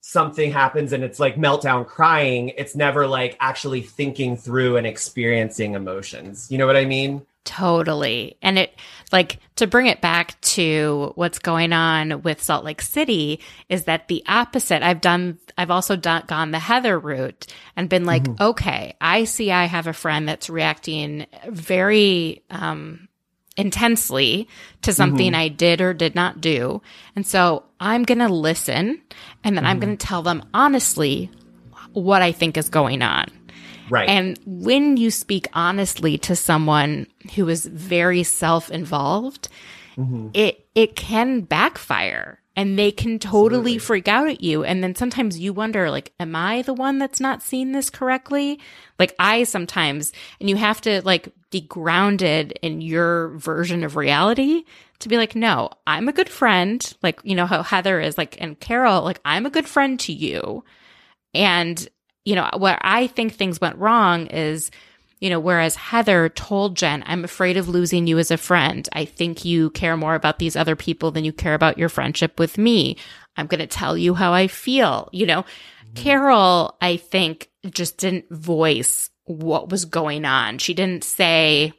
something 0.00 0.50
happens 0.50 0.92
and 0.92 1.04
it's 1.04 1.20
like 1.20 1.36
meltdown 1.36 1.86
crying. 1.86 2.50
It's 2.56 2.74
never 2.74 3.06
like 3.06 3.36
actually 3.40 3.82
thinking 3.82 4.36
through 4.36 4.76
and 4.76 4.86
experiencing 4.86 5.74
emotions. 5.74 6.50
You 6.50 6.58
know 6.58 6.66
what 6.66 6.76
I 6.76 6.86
mean? 6.86 7.26
Totally. 7.44 8.36
And 8.42 8.58
it, 8.58 8.74
like, 9.10 9.38
to 9.56 9.66
bring 9.66 9.86
it 9.86 10.02
back 10.02 10.38
to 10.42 11.12
what's 11.14 11.38
going 11.38 11.72
on 11.72 12.20
with 12.20 12.42
Salt 12.42 12.62
Lake 12.62 12.82
City 12.82 13.40
is 13.70 13.84
that 13.84 14.08
the 14.08 14.22
opposite. 14.28 14.82
I've 14.82 15.00
done, 15.00 15.38
I've 15.56 15.70
also 15.70 15.96
done, 15.96 16.24
gone 16.26 16.50
the 16.50 16.58
Heather 16.58 16.98
route 16.98 17.46
and 17.74 17.88
been 17.88 18.04
like, 18.04 18.24
mm-hmm. 18.24 18.42
okay, 18.42 18.96
I 19.00 19.24
see 19.24 19.50
I 19.50 19.64
have 19.64 19.86
a 19.86 19.94
friend 19.94 20.28
that's 20.28 20.50
reacting 20.50 21.26
very, 21.48 22.42
um, 22.50 23.07
intensely 23.58 24.48
to 24.82 24.94
something 24.94 25.32
mm-hmm. 25.32 25.40
I 25.40 25.48
did 25.48 25.82
or 25.82 25.92
did 25.92 26.14
not 26.14 26.40
do. 26.40 26.80
And 27.14 27.26
so 27.26 27.64
I'm 27.80 28.04
going 28.04 28.20
to 28.20 28.28
listen 28.28 29.02
and 29.44 29.56
then 29.56 29.66
I'm 29.66 29.78
mm-hmm. 29.78 29.86
going 29.86 29.98
to 29.98 30.06
tell 30.06 30.22
them 30.22 30.48
honestly 30.54 31.30
what 31.92 32.22
I 32.22 32.32
think 32.32 32.56
is 32.56 32.68
going 32.70 33.02
on. 33.02 33.26
Right. 33.90 34.08
And 34.08 34.38
when 34.46 34.96
you 34.96 35.10
speak 35.10 35.48
honestly 35.52 36.16
to 36.18 36.36
someone 36.36 37.06
who 37.34 37.48
is 37.48 37.66
very 37.66 38.22
self-involved, 38.22 39.48
mm-hmm. 39.96 40.28
it 40.34 40.66
it 40.74 40.94
can 40.94 41.40
backfire 41.40 42.40
and 42.58 42.76
they 42.76 42.90
can 42.90 43.20
totally 43.20 43.78
freak 43.78 44.08
out 44.08 44.28
at 44.28 44.40
you 44.40 44.64
and 44.64 44.82
then 44.82 44.92
sometimes 44.92 45.38
you 45.38 45.52
wonder 45.52 45.92
like 45.92 46.12
am 46.18 46.34
I 46.34 46.62
the 46.62 46.74
one 46.74 46.98
that's 46.98 47.20
not 47.20 47.40
seeing 47.40 47.70
this 47.70 47.88
correctly? 47.88 48.58
Like 48.98 49.14
I 49.16 49.44
sometimes 49.44 50.12
and 50.40 50.50
you 50.50 50.56
have 50.56 50.80
to 50.80 51.00
like 51.02 51.32
be 51.52 51.60
grounded 51.60 52.58
in 52.60 52.80
your 52.80 53.28
version 53.28 53.84
of 53.84 53.94
reality 53.94 54.64
to 54.98 55.08
be 55.08 55.16
like 55.16 55.36
no, 55.36 55.70
I'm 55.86 56.08
a 56.08 56.12
good 56.12 56.28
friend, 56.28 56.92
like 57.00 57.20
you 57.22 57.36
know 57.36 57.46
how 57.46 57.62
Heather 57.62 58.00
is 58.00 58.18
like 58.18 58.36
and 58.40 58.58
Carole 58.58 59.02
like 59.02 59.20
I'm 59.24 59.46
a 59.46 59.50
good 59.50 59.68
friend 59.68 59.98
to 60.00 60.12
you. 60.12 60.64
And 61.34 61.88
you 62.24 62.34
know, 62.34 62.50
where 62.58 62.78
I 62.82 63.06
think 63.06 63.34
things 63.34 63.60
went 63.60 63.78
wrong 63.78 64.26
is, 64.26 64.70
you 65.20 65.30
know, 65.30 65.40
whereas 65.40 65.74
Heather 65.74 66.28
told 66.28 66.76
Jen, 66.76 67.02
I'm 67.06 67.24
afraid 67.24 67.56
of 67.56 67.68
losing 67.68 68.06
you 68.06 68.18
as 68.18 68.30
a 68.30 68.36
friend. 68.36 68.88
I 68.92 69.04
think 69.04 69.44
you 69.44 69.70
care 69.70 69.96
more 69.96 70.14
about 70.14 70.38
these 70.38 70.56
other 70.56 70.76
people 70.76 71.10
than 71.10 71.24
you 71.24 71.32
care 71.32 71.54
about 71.54 71.78
your 71.78 71.88
friendship 71.88 72.38
with 72.38 72.56
me. 72.56 72.96
I'm 73.36 73.46
going 73.46 73.60
to 73.60 73.66
tell 73.66 73.96
you 73.96 74.14
how 74.14 74.32
I 74.32 74.46
feel. 74.46 75.08
You 75.12 75.26
know, 75.26 75.42
mm-hmm. 75.42 75.94
Carole, 75.94 76.76
I 76.80 76.96
think, 76.96 77.50
just 77.68 77.98
didn't 77.98 78.30
voice 78.30 79.10
what 79.24 79.70
was 79.70 79.84
going 79.84 80.24
on. 80.24 80.58
She 80.58 80.74
didn't 80.74 81.04
say, 81.04 81.72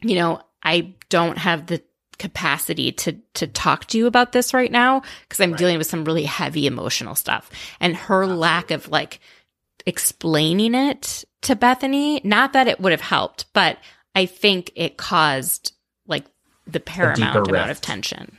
you 0.00 0.14
know, 0.14 0.40
I 0.62 0.94
don't 1.10 1.38
have 1.38 1.66
the 1.66 1.82
capacity 2.18 2.92
to 2.92 3.12
to 3.34 3.46
talk 3.46 3.84
to 3.84 3.98
you 3.98 4.06
about 4.06 4.32
this 4.32 4.54
right 4.54 4.72
now 4.72 5.02
because 5.22 5.38
I'm 5.38 5.54
dealing 5.54 5.76
with 5.76 5.86
some 5.86 6.04
really 6.04 6.24
heavy 6.24 6.66
emotional 6.66 7.14
stuff. 7.14 7.50
And 7.78 7.94
her 7.94 8.26
lack 8.26 8.70
of 8.70 8.88
like 8.88 9.20
explaining 9.84 10.74
it 10.74 11.24
to 11.46 11.56
Bethenny, 11.56 12.24
not 12.24 12.52
that 12.52 12.68
it 12.68 12.80
would 12.80 12.92
have 12.92 13.00
helped, 13.00 13.46
but 13.52 13.78
I 14.14 14.26
think 14.26 14.72
it 14.74 14.96
caused 14.96 15.72
like 16.06 16.24
the 16.66 16.80
paramount 16.80 17.48
amount 17.48 17.70
of 17.70 17.80
tension. 17.80 18.36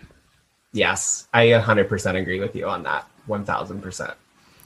yes, 0.74 1.28
I 1.34 1.48
100% 1.48 2.16
agree 2.20 2.40
with 2.40 2.56
you 2.56 2.68
on 2.68 2.84
that. 2.84 3.08
1000%. 3.30 4.16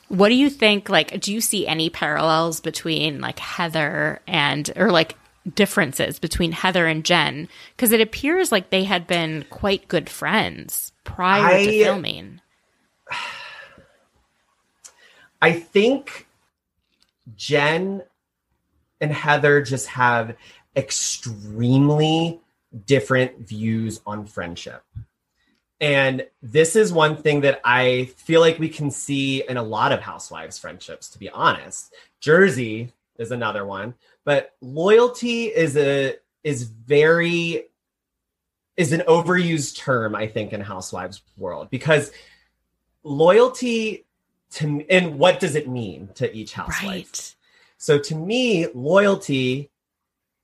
What 0.08 0.30
do 0.30 0.36
you 0.36 0.50
think? 0.50 0.90
Like, 0.90 1.20
do 1.22 1.34
you 1.34 1.40
see 1.40 1.68
any 1.68 1.90
parallels 1.90 2.60
between 2.60 3.22
like 3.22 3.40
Heather 3.40 4.20
and, 4.28 4.70
or 4.76 4.92
like 4.92 5.16
differences 5.54 6.20
between 6.20 6.52
Heather 6.52 6.88
and 6.88 7.06
Jen? 7.06 7.48
Because 7.76 7.92
it 7.92 8.02
appears 8.02 8.52
like 8.52 8.72
they 8.72 8.84
had 8.84 9.08
been 9.08 9.46
quite 9.50 9.88
good 9.88 10.10
friends 10.10 10.92
prior 11.04 11.64
to 11.64 11.72
filming. 11.72 12.42
I 15.42 15.54
think 15.54 16.28
Jen 17.36 18.04
and 19.02 19.11
Heather 19.11 19.61
just 19.61 19.88
have 19.88 20.36
extremely 20.76 22.40
different 22.86 23.40
views 23.40 24.02
on 24.06 24.26
friendship. 24.26 24.84
And 25.82 26.28
this 26.44 26.76
is 26.76 26.94
one 26.94 27.18
thing 27.18 27.41
that 27.41 27.60
I 27.65 28.06
feel 28.15 28.40
like 28.40 28.60
we 28.60 28.69
can 28.69 28.91
see 28.91 29.44
in 29.49 29.57
a 29.57 29.64
lot 29.64 29.91
of 29.91 29.99
housewives' 29.99 30.60
friendships, 30.60 31.10
to 31.10 31.19
be 31.19 31.30
honest. 31.30 31.94
Jersey 32.19 32.94
is 33.18 33.32
another 33.32 33.65
one, 33.65 33.95
but 34.23 34.53
loyalty 34.61 35.45
is 35.45 35.76
a 35.76 36.15
is 36.44 36.64
very 36.64 37.65
is 38.78 38.94
an 38.94 39.02
overused 39.07 39.78
term, 39.78 40.15
I 40.15 40.28
think, 40.28 40.53
in 40.53 40.61
housewives 40.61 41.23
world 41.36 41.69
because 41.72 42.11
loyalty 43.03 44.06
to 44.52 44.86
and 44.88 45.18
what 45.18 45.40
does 45.40 45.56
it 45.56 45.68
mean 45.68 46.10
to 46.15 46.32
each 46.32 46.53
housewife? 46.53 46.86
Right. 46.86 47.36
So 47.82 47.98
to 47.98 48.16
me, 48.16 48.68
loyalty 48.76 49.72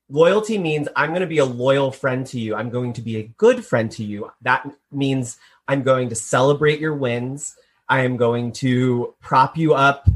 loyalty 0.10 0.58
means 0.58 0.88
I'm 0.96 1.10
going 1.10 1.22
to 1.22 1.28
be 1.28 1.38
a 1.38 1.46
loyal 1.46 1.92
friend 1.92 2.26
to 2.28 2.40
you. 2.40 2.56
I'm 2.56 2.72
going 2.72 2.94
to 2.94 3.02
be 3.02 3.18
a 3.18 3.28
good 3.38 3.64
friend 3.64 3.92
to 3.92 4.04
you. 4.04 4.32
That 4.42 4.68
means 4.92 5.38
I'm 5.68 5.84
going 5.84 6.10
to 6.10 6.16
celebrate 6.16 6.80
your 6.80 6.96
wins. 6.96 7.56
I 7.88 8.02
am 8.02 8.18
going 8.18 8.54
to 8.54 9.14
prop 9.22 9.56
you 9.56 9.76
up 9.76 10.10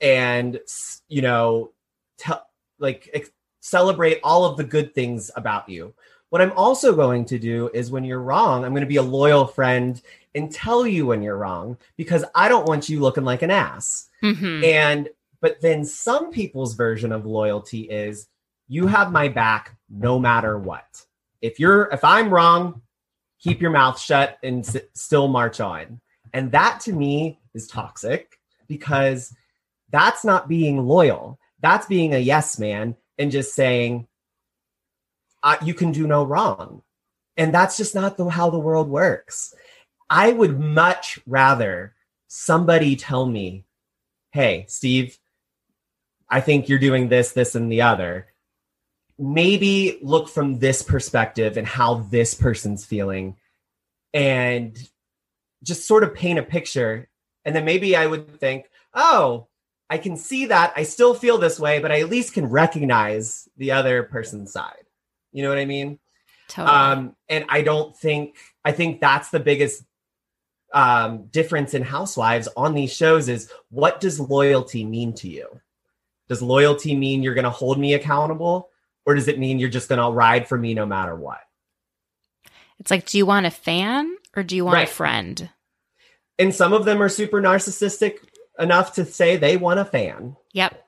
and 0.00 0.58
you 1.06 1.22
know 1.22 1.70
tell 2.18 2.44
like 2.80 3.08
ex- 3.14 3.30
celebrate 3.60 4.18
all 4.24 4.44
of 4.44 4.56
the 4.56 4.64
good 4.64 4.96
things 4.96 5.30
about 5.36 5.68
you. 5.68 5.94
What 6.30 6.42
I'm 6.42 6.52
also 6.56 6.92
going 6.92 7.24
to 7.26 7.38
do 7.38 7.70
is 7.72 7.92
when 7.92 8.02
you're 8.02 8.20
wrong, 8.20 8.64
I'm 8.64 8.72
going 8.72 8.80
to 8.80 8.88
be 8.88 8.96
a 8.96 9.02
loyal 9.02 9.46
friend 9.46 10.02
and 10.34 10.50
tell 10.50 10.84
you 10.84 11.06
when 11.06 11.22
you're 11.22 11.38
wrong 11.38 11.76
because 11.96 12.24
I 12.34 12.48
don't 12.48 12.66
want 12.66 12.88
you 12.88 12.98
looking 12.98 13.24
like 13.24 13.42
an 13.42 13.52
ass. 13.52 14.10
hmm 14.20 14.64
And 14.64 15.08
but 15.44 15.60
then 15.60 15.84
some 15.84 16.30
people's 16.30 16.72
version 16.72 17.12
of 17.12 17.26
loyalty 17.26 17.82
is 17.82 18.28
you 18.66 18.86
have 18.86 19.12
my 19.12 19.28
back 19.28 19.76
no 19.90 20.18
matter 20.18 20.58
what. 20.58 21.04
If 21.42 21.60
you're 21.60 21.90
if 21.92 22.02
I'm 22.02 22.32
wrong, 22.32 22.80
keep 23.38 23.60
your 23.60 23.70
mouth 23.70 24.00
shut 24.00 24.38
and 24.42 24.66
s- 24.66 24.78
still 24.94 25.28
march 25.28 25.60
on. 25.60 26.00
And 26.32 26.50
that 26.52 26.80
to 26.84 26.94
me 26.94 27.40
is 27.52 27.66
toxic 27.66 28.40
because 28.68 29.36
that's 29.90 30.24
not 30.24 30.48
being 30.48 30.86
loyal. 30.86 31.38
That's 31.60 31.84
being 31.84 32.14
a 32.14 32.18
yes 32.18 32.58
man 32.58 32.96
and 33.18 33.30
just 33.30 33.54
saying 33.54 34.08
uh, 35.42 35.56
you 35.62 35.74
can 35.74 35.92
do 35.92 36.06
no 36.06 36.24
wrong. 36.24 36.80
And 37.36 37.52
that's 37.52 37.76
just 37.76 37.94
not 37.94 38.16
the, 38.16 38.30
how 38.30 38.48
the 38.48 38.58
world 38.58 38.88
works. 38.88 39.54
I 40.08 40.32
would 40.32 40.58
much 40.58 41.18
rather 41.26 41.94
somebody 42.28 42.96
tell 42.96 43.26
me, 43.26 43.66
hey, 44.30 44.64
Steve, 44.68 45.18
I 46.34 46.40
think 46.40 46.68
you're 46.68 46.80
doing 46.80 47.08
this, 47.08 47.30
this, 47.30 47.54
and 47.54 47.70
the 47.70 47.82
other. 47.82 48.26
Maybe 49.16 50.00
look 50.02 50.28
from 50.28 50.58
this 50.58 50.82
perspective 50.82 51.56
and 51.56 51.64
how 51.64 51.94
this 52.10 52.34
person's 52.34 52.84
feeling 52.84 53.36
and 54.12 54.76
just 55.62 55.86
sort 55.86 56.02
of 56.02 56.12
paint 56.12 56.40
a 56.40 56.42
picture. 56.42 57.08
And 57.44 57.54
then 57.54 57.64
maybe 57.64 57.94
I 57.94 58.06
would 58.06 58.40
think, 58.40 58.66
oh, 58.94 59.46
I 59.88 59.98
can 59.98 60.16
see 60.16 60.46
that. 60.46 60.72
I 60.74 60.82
still 60.82 61.14
feel 61.14 61.38
this 61.38 61.60
way, 61.60 61.78
but 61.78 61.92
I 61.92 62.00
at 62.00 62.10
least 62.10 62.34
can 62.34 62.46
recognize 62.46 63.48
the 63.56 63.70
other 63.70 64.02
person's 64.02 64.50
side. 64.50 64.86
You 65.30 65.44
know 65.44 65.50
what 65.50 65.58
I 65.58 65.66
mean? 65.66 66.00
Totally. 66.48 66.76
Um, 66.76 67.16
and 67.28 67.44
I 67.48 67.62
don't 67.62 67.96
think 67.96 68.36
I 68.64 68.72
think 68.72 69.00
that's 69.00 69.30
the 69.30 69.38
biggest 69.38 69.84
um, 70.72 71.26
difference 71.26 71.74
in 71.74 71.82
housewives 71.82 72.48
on 72.56 72.74
these 72.74 72.92
shows 72.92 73.28
is 73.28 73.52
what 73.70 74.00
does 74.00 74.18
loyalty 74.18 74.84
mean 74.84 75.12
to 75.14 75.28
you? 75.28 75.60
Does 76.28 76.40
loyalty 76.42 76.96
mean 76.96 77.22
you're 77.22 77.34
going 77.34 77.44
to 77.44 77.50
hold 77.50 77.78
me 77.78 77.94
accountable, 77.94 78.70
or 79.06 79.14
does 79.14 79.28
it 79.28 79.38
mean 79.38 79.58
you're 79.58 79.68
just 79.68 79.88
going 79.88 80.00
to 80.00 80.10
ride 80.14 80.48
for 80.48 80.56
me 80.58 80.74
no 80.74 80.86
matter 80.86 81.14
what? 81.14 81.38
it's 82.80 82.90
like, 82.90 83.06
do 83.06 83.16
you 83.18 83.24
want 83.24 83.46
a 83.46 83.50
fan 83.50 84.16
or 84.36 84.42
do 84.42 84.56
you 84.56 84.64
want 84.64 84.74
Right. 84.74 84.88
a 84.88 84.92
friend? 84.92 85.48
And 86.40 86.52
some 86.54 86.72
of 86.72 86.84
them 86.84 87.00
are 87.02 87.08
super 87.08 87.40
narcissistic 87.40 88.16
enough 88.58 88.94
to 88.94 89.04
say 89.04 89.36
they 89.36 89.56
want 89.56 89.78
a 89.78 89.84
fan. 89.84 90.36
Yep. 90.52 90.84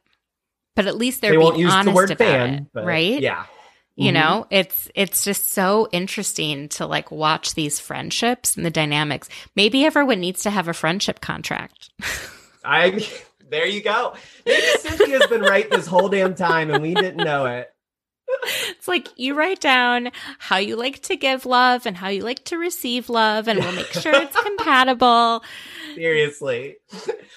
But 0.74 0.86
at 0.86 0.96
least 0.96 1.20
they're 1.20 1.30
they 1.30 1.36
being 1.36 1.44
won't 1.44 1.58
use 1.58 1.72
honest 1.72 1.86
the 1.86 1.94
word 1.94 2.10
about 2.10 2.18
fan, 2.28 2.54
it, 2.54 2.64
but 2.72 2.84
right? 2.84 3.20
Yeah. 3.20 3.46
You 3.94 4.10
Mhm. 4.10 4.14
know, 4.14 4.46
it's 4.50 4.90
it's 4.96 5.24
just 5.24 5.52
so 5.52 5.88
interesting 5.92 6.68
to 6.70 6.86
like 6.86 7.10
watch 7.12 7.54
these 7.54 7.78
friendships 7.80 8.56
and 8.56 8.66
the 8.66 8.70
dynamics. 8.70 9.28
Maybe 9.54 9.84
everyone 9.86 10.20
needs 10.20 10.42
to 10.42 10.50
have 10.50 10.66
a 10.68 10.74
friendship 10.74 11.20
contract. 11.20 11.88
I 12.64 13.08
there 13.50 13.66
you 13.66 13.82
go. 13.82 14.14
Maybe 14.44 14.66
Cynthia's 14.78 15.26
been 15.26 15.42
right 15.42 15.70
this 15.70 15.86
whole 15.86 16.08
damn 16.08 16.34
time 16.34 16.70
and 16.70 16.82
we 16.82 16.94
didn't 16.94 17.24
know 17.24 17.46
it. 17.46 17.68
It's 18.68 18.88
like 18.88 19.08
you 19.16 19.34
write 19.34 19.60
down 19.60 20.10
how 20.38 20.56
you 20.56 20.76
like 20.76 21.00
to 21.02 21.16
give 21.16 21.46
love 21.46 21.86
and 21.86 21.96
how 21.96 22.08
you 22.08 22.22
like 22.22 22.44
to 22.46 22.58
receive 22.58 23.08
love, 23.08 23.48
and 23.48 23.58
we'll 23.58 23.72
make 23.72 23.92
sure 23.92 24.14
it's 24.14 24.40
compatible. 24.42 25.42
Seriously. 25.94 26.76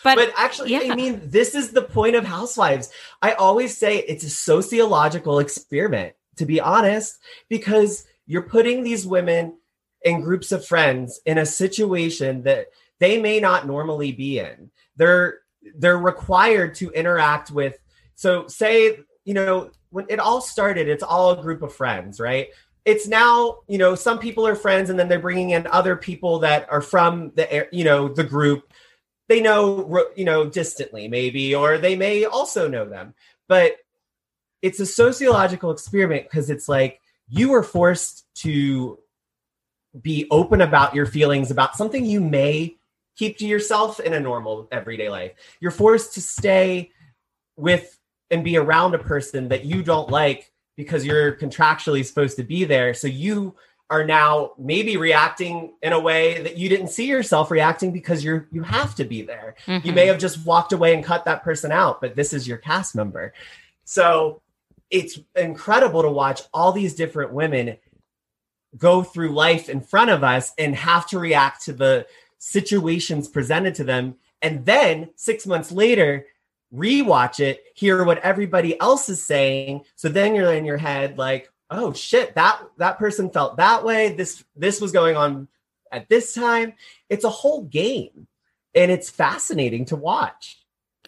But, 0.03 0.15
But, 0.15 0.33
actually, 0.35 0.71
yeah. 0.71 0.91
I 0.91 0.95
mean, 0.95 1.21
this 1.23 1.55
is 1.55 1.71
the 1.71 1.81
point 1.81 2.15
of 2.15 2.25
Housewives. 2.25 2.91
I 3.21 3.33
always 3.33 3.77
say 3.77 3.99
it's 3.99 4.23
a 4.23 4.29
sociological 4.29 5.39
experiment, 5.39 6.15
to 6.37 6.45
be 6.45 6.59
honest, 6.59 7.17
because 7.49 8.05
you're 8.25 8.41
putting 8.43 8.83
these 8.83 9.05
women 9.05 9.57
and 10.05 10.23
groups 10.23 10.51
of 10.51 10.65
friends 10.65 11.19
in 11.25 11.37
a 11.37 11.45
situation 11.45 12.43
that 12.43 12.67
they 12.99 13.21
may 13.21 13.39
not 13.39 13.67
normally 13.67 14.11
be 14.11 14.39
in. 14.39 14.71
They're 14.95 15.39
they're 15.77 15.97
required 15.97 16.75
to 16.75 16.89
interact 16.91 17.51
with. 17.51 17.77
So, 18.15 18.47
say 18.47 18.99
you 19.25 19.33
know 19.33 19.71
when 19.91 20.05
it 20.09 20.19
all 20.19 20.41
started, 20.41 20.87
it's 20.87 21.03
all 21.03 21.31
a 21.31 21.41
group 21.41 21.61
of 21.61 21.73
friends, 21.73 22.19
right? 22.19 22.49
It's 22.85 23.07
now 23.07 23.59
you 23.67 23.77
know 23.77 23.95
some 23.95 24.19
people 24.19 24.47
are 24.47 24.55
friends, 24.55 24.89
and 24.89 24.99
then 24.99 25.07
they're 25.07 25.19
bringing 25.19 25.51
in 25.51 25.67
other 25.67 25.95
people 25.95 26.39
that 26.39 26.67
are 26.71 26.81
from 26.81 27.31
the 27.35 27.67
you 27.71 27.83
know 27.83 28.07
the 28.07 28.23
group 28.23 28.71
they 29.29 29.39
know 29.39 30.07
you 30.15 30.25
know 30.25 30.49
distantly 30.49 31.07
maybe 31.07 31.55
or 31.55 31.77
they 31.77 31.95
may 31.95 32.25
also 32.25 32.67
know 32.67 32.83
them 32.83 33.13
but 33.47 33.77
it's 34.61 34.81
a 34.81 34.85
sociological 34.85 35.71
experiment 35.71 36.23
because 36.23 36.49
it's 36.49 36.67
like 36.67 36.99
you 37.29 37.53
are 37.53 37.63
forced 37.63 38.25
to 38.35 38.99
be 40.01 40.27
open 40.29 40.61
about 40.61 40.93
your 40.93 41.05
feelings 41.05 41.51
about 41.51 41.75
something 41.75 42.05
you 42.05 42.19
may 42.19 42.75
keep 43.19 43.37
to 43.37 43.45
yourself 43.45 43.99
in 43.99 44.13
a 44.13 44.19
normal 44.19 44.69
everyday 44.71 45.09
life. 45.09 45.33
You're 45.59 45.71
forced 45.71 46.13
to 46.13 46.21
stay 46.21 46.91
with 47.57 47.99
and 48.31 48.45
be 48.45 48.55
around 48.55 48.95
a 48.95 48.99
person 48.99 49.49
that 49.49 49.65
you 49.65 49.83
don't 49.83 50.09
like 50.09 50.53
because 50.77 51.05
you're 51.05 51.33
contractually 51.33 52.05
supposed 52.05 52.37
to 52.37 52.43
be 52.43 52.63
there. 52.63 52.93
So 52.93 53.07
you 53.07 53.55
are 53.89 54.05
now 54.05 54.51
maybe 54.57 54.95
reacting 54.95 55.73
in 55.81 55.91
a 55.91 55.99
way 55.99 56.41
that 56.43 56.57
you 56.57 56.69
didn't 56.69 56.87
see 56.87 57.07
yourself 57.07 57.51
reacting 57.51 57.91
because 57.91 58.23
you're 58.23 58.47
you 58.51 58.63
have 58.63 58.95
to 58.95 59.03
be 59.03 59.21
there. 59.23 59.55
Mm-hmm. 59.67 59.85
You 59.85 59.93
may 59.93 60.05
have 60.05 60.19
just 60.19 60.45
walked 60.45 60.71
away 60.71 60.93
and 60.93 61.03
cut 61.03 61.25
that 61.25 61.43
person 61.43 61.73
out, 61.73 61.99
but 61.99 62.15
this 62.15 62.31
is 62.31 62.47
your 62.47 62.57
cast 62.57 62.95
member. 62.95 63.33
So 63.83 64.41
it's 64.89 65.19
incredible 65.35 66.03
to 66.03 66.09
watch 66.09 66.43
all 66.53 66.71
these 66.71 66.95
different 66.95 67.33
women 67.33 67.77
go 68.77 69.03
through 69.03 69.33
life 69.33 69.67
in 69.67 69.81
front 69.81 70.11
of 70.11 70.23
us 70.23 70.53
and 70.57 70.75
have 70.75 71.07
to 71.07 71.19
react 71.19 71.65
to 71.65 71.73
the 71.73 72.05
situations 72.39 73.27
presented 73.27 73.75
to 73.75 73.83
them 73.83 74.15
and 74.41 74.65
then 74.65 75.09
6 75.15 75.45
months 75.45 75.71
later 75.71 76.25
rewatch 76.73 77.39
it 77.39 77.63
hear 77.75 78.03
what 78.03 78.19
everybody 78.19 78.79
else 78.79 79.09
is 79.09 79.23
saying. 79.23 79.83
So 79.95 80.09
then 80.09 80.35
you're 80.35 80.53
in 80.53 80.65
your 80.65 80.77
head 80.77 81.17
like 81.17 81.51
oh 81.69 81.93
shit 81.93 82.35
that 82.35 82.61
that 82.77 82.97
person 82.97 83.29
felt 83.29 83.57
that 83.57 83.83
way. 83.83 84.13
This 84.13 84.43
this 84.55 84.81
was 84.81 84.91
going 84.91 85.15
on 85.15 85.47
at 85.91 86.09
this 86.09 86.33
time. 86.33 86.73
It's 87.09 87.23
a 87.23 87.29
whole 87.29 87.63
game 87.63 88.27
and 88.73 88.91
it's 88.91 89.09
fascinating 89.09 89.85
to 89.85 89.95
watch. 89.95 90.57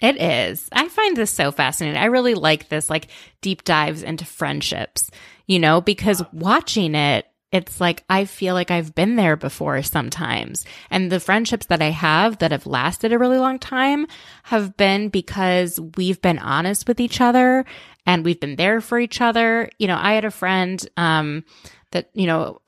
It 0.01 0.19
is. 0.19 0.67
I 0.71 0.87
find 0.89 1.15
this 1.15 1.31
so 1.31 1.51
fascinating. 1.51 2.01
I 2.01 2.05
really 2.05 2.33
like 2.33 2.69
this 2.69 2.89
like 2.89 3.07
deep 3.41 3.63
dives 3.63 4.01
into 4.01 4.25
friendships, 4.25 5.11
you 5.45 5.59
know, 5.59 5.79
because 5.79 6.23
watching 6.33 6.95
it, 6.95 7.27
it's 7.51 7.81
like 7.81 8.03
I 8.09 8.25
feel 8.25 8.53
like 8.53 8.71
I've 8.71 8.95
been 8.95 9.15
there 9.15 9.35
before 9.35 9.81
sometimes. 9.83 10.65
And 10.89 11.11
the 11.11 11.19
friendships 11.19 11.65
that 11.67 11.81
I 11.81 11.89
have 11.89 12.39
that 12.39 12.51
have 12.51 12.65
lasted 12.65 13.11
a 13.11 13.19
really 13.19 13.37
long 13.37 13.59
time 13.59 14.07
have 14.43 14.77
been 14.77 15.09
because 15.09 15.79
we've 15.97 16.21
been 16.21 16.39
honest 16.39 16.87
with 16.87 16.99
each 16.99 17.19
other 17.19 17.65
and 18.05 18.23
we've 18.23 18.39
been 18.39 18.55
there 18.55 18.79
for 18.81 18.99
each 18.99 19.21
other. 19.21 19.69
You 19.79 19.87
know, 19.87 19.97
I 19.99 20.13
had 20.13 20.25
a 20.25 20.31
friend 20.31 20.85
um 20.97 21.43
that, 21.91 22.09
you 22.13 22.25
know, 22.25 22.61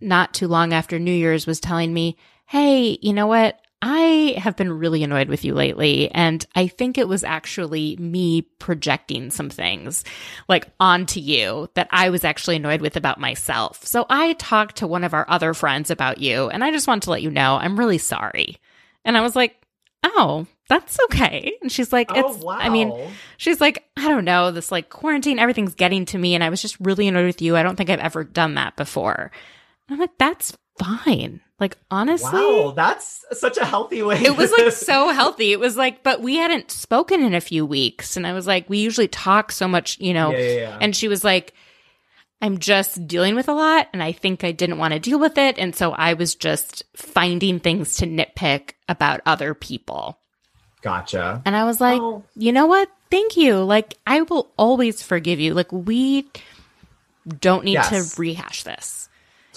not 0.00 0.34
too 0.34 0.48
long 0.48 0.72
after 0.72 0.98
New 0.98 1.12
Year's 1.12 1.46
was 1.46 1.60
telling 1.60 1.92
me, 1.92 2.16
"Hey, 2.46 2.98
you 3.00 3.12
know 3.12 3.26
what? 3.26 3.58
I 3.82 4.34
have 4.36 4.56
been 4.56 4.78
really 4.78 5.02
annoyed 5.02 5.28
with 5.28 5.44
you 5.44 5.54
lately. 5.54 6.10
And 6.10 6.44
I 6.54 6.66
think 6.66 6.98
it 6.98 7.08
was 7.08 7.24
actually 7.24 7.96
me 7.96 8.42
projecting 8.42 9.30
some 9.30 9.48
things 9.48 10.04
like 10.48 10.68
onto 10.78 11.20
you 11.20 11.68
that 11.74 11.88
I 11.90 12.10
was 12.10 12.24
actually 12.24 12.56
annoyed 12.56 12.82
with 12.82 12.96
about 12.96 13.18
myself. 13.18 13.86
So 13.86 14.04
I 14.10 14.34
talked 14.34 14.76
to 14.76 14.86
one 14.86 15.04
of 15.04 15.14
our 15.14 15.24
other 15.28 15.54
friends 15.54 15.90
about 15.90 16.18
you 16.18 16.48
and 16.48 16.62
I 16.62 16.72
just 16.72 16.88
want 16.88 17.04
to 17.04 17.10
let 17.10 17.22
you 17.22 17.30
know 17.30 17.56
I'm 17.56 17.78
really 17.78 17.98
sorry. 17.98 18.58
And 19.04 19.16
I 19.16 19.22
was 19.22 19.34
like, 19.34 19.56
oh, 20.04 20.46
that's 20.68 20.98
okay. 21.04 21.54
And 21.62 21.72
she's 21.72 21.92
like, 21.92 22.10
oh, 22.10 22.34
it's, 22.34 22.44
wow. 22.44 22.58
I 22.58 22.68
mean, 22.68 22.92
she's 23.38 23.60
like, 23.60 23.84
I 23.96 24.08
don't 24.08 24.24
know, 24.24 24.50
this 24.50 24.70
like 24.70 24.90
quarantine, 24.90 25.38
everything's 25.38 25.74
getting 25.74 26.04
to 26.06 26.18
me. 26.18 26.34
And 26.34 26.44
I 26.44 26.50
was 26.50 26.62
just 26.62 26.78
really 26.80 27.08
annoyed 27.08 27.26
with 27.26 27.42
you. 27.42 27.56
I 27.56 27.62
don't 27.62 27.76
think 27.76 27.90
I've 27.90 27.98
ever 28.00 28.24
done 28.24 28.54
that 28.54 28.76
before. 28.76 29.30
And 29.88 29.94
I'm 29.94 30.00
like, 30.00 30.18
that's 30.18 30.56
fine. 30.78 31.40
Like 31.60 31.76
honestly, 31.90 32.40
wow, 32.40 32.72
that's 32.74 33.22
such 33.32 33.58
a 33.58 33.66
healthy 33.66 34.02
way. 34.02 34.18
It 34.22 34.34
was 34.34 34.50
like 34.50 34.72
so 34.72 35.08
healthy. 35.12 35.52
It 35.52 35.60
was 35.60 35.76
like, 35.76 36.02
but 36.02 36.22
we 36.22 36.36
hadn't 36.36 36.70
spoken 36.70 37.22
in 37.22 37.34
a 37.34 37.40
few 37.40 37.66
weeks, 37.66 38.16
and 38.16 38.26
I 38.26 38.32
was 38.32 38.46
like, 38.46 38.70
we 38.70 38.78
usually 38.78 39.08
talk 39.08 39.52
so 39.52 39.68
much, 39.68 40.00
you 40.00 40.14
know. 40.14 40.30
Yeah, 40.30 40.38
yeah, 40.38 40.54
yeah. 40.54 40.78
And 40.80 40.96
she 40.96 41.06
was 41.06 41.22
like, 41.22 41.52
I'm 42.40 42.58
just 42.58 43.06
dealing 43.06 43.34
with 43.34 43.48
a 43.48 43.52
lot, 43.52 43.88
and 43.92 44.02
I 44.02 44.12
think 44.12 44.42
I 44.42 44.52
didn't 44.52 44.78
want 44.78 44.94
to 44.94 45.00
deal 45.00 45.20
with 45.20 45.36
it, 45.36 45.58
and 45.58 45.76
so 45.76 45.92
I 45.92 46.14
was 46.14 46.34
just 46.34 46.82
finding 46.96 47.60
things 47.60 47.96
to 47.96 48.06
nitpick 48.06 48.70
about 48.88 49.20
other 49.26 49.52
people. 49.52 50.18
Gotcha. 50.80 51.42
And 51.44 51.54
I 51.54 51.64
was 51.64 51.78
like, 51.78 52.00
oh. 52.00 52.24
you 52.36 52.52
know 52.52 52.64
what? 52.64 52.88
Thank 53.10 53.36
you. 53.36 53.56
Like, 53.56 53.98
I 54.06 54.22
will 54.22 54.50
always 54.56 55.02
forgive 55.02 55.40
you. 55.40 55.52
Like, 55.52 55.70
we 55.70 56.30
don't 57.28 57.64
need 57.64 57.74
yes. 57.74 58.14
to 58.14 58.20
rehash 58.20 58.62
this. 58.62 59.09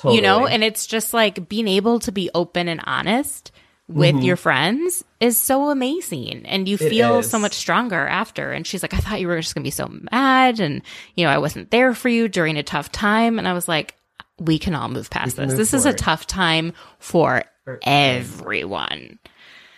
Totally. 0.04 0.18
You 0.18 0.22
know, 0.22 0.46
and 0.46 0.66
it's 0.66 0.86
just 0.86 1.14
like 1.14 1.48
being 1.48 1.70
able 1.70 2.00
to 2.00 2.12
be 2.12 2.30
open 2.36 2.68
and 2.68 2.82
honest 2.84 3.54
with 3.88 4.16
mm-hmm. 4.16 4.26
your 4.26 4.36
friends 4.36 5.06
is 5.22 5.38
so 5.38 5.70
amazing 5.70 6.46
and 6.46 6.68
you 6.68 6.78
feel 6.78 7.24
so 7.24 7.40
much 7.40 7.54
stronger 7.54 8.06
after. 8.06 8.52
And 8.52 8.68
she's 8.68 8.82
like 8.82 8.94
i 8.94 8.98
thought 8.98 9.22
you 9.22 9.30
were 9.30 9.40
just 9.40 9.56
going 9.56 9.64
to 9.64 9.68
be 9.68 9.72
so 9.72 9.90
mad 10.12 10.60
and 10.60 10.82
you 11.16 11.26
know 11.26 11.32
i 11.32 11.38
wasn't 11.38 11.72
there 11.72 11.94
for 11.94 12.10
you 12.10 12.28
during 12.28 12.58
a 12.58 12.64
tough 12.64 12.92
time. 12.92 13.40
And 13.40 13.48
i 13.48 13.54
was 13.54 13.70
like 13.70 13.96
we 14.40 14.60
can 14.60 14.76
all 14.76 14.90
move 14.90 15.10
past 15.10 15.38
this. 15.38 15.54
this 15.54 15.72
forward. 15.72 15.88
is 15.88 15.94
a 15.94 15.94
tough 15.94 16.28
time 16.28 16.74
for, 17.00 17.46
for 17.64 17.80
everyone. 17.84 19.20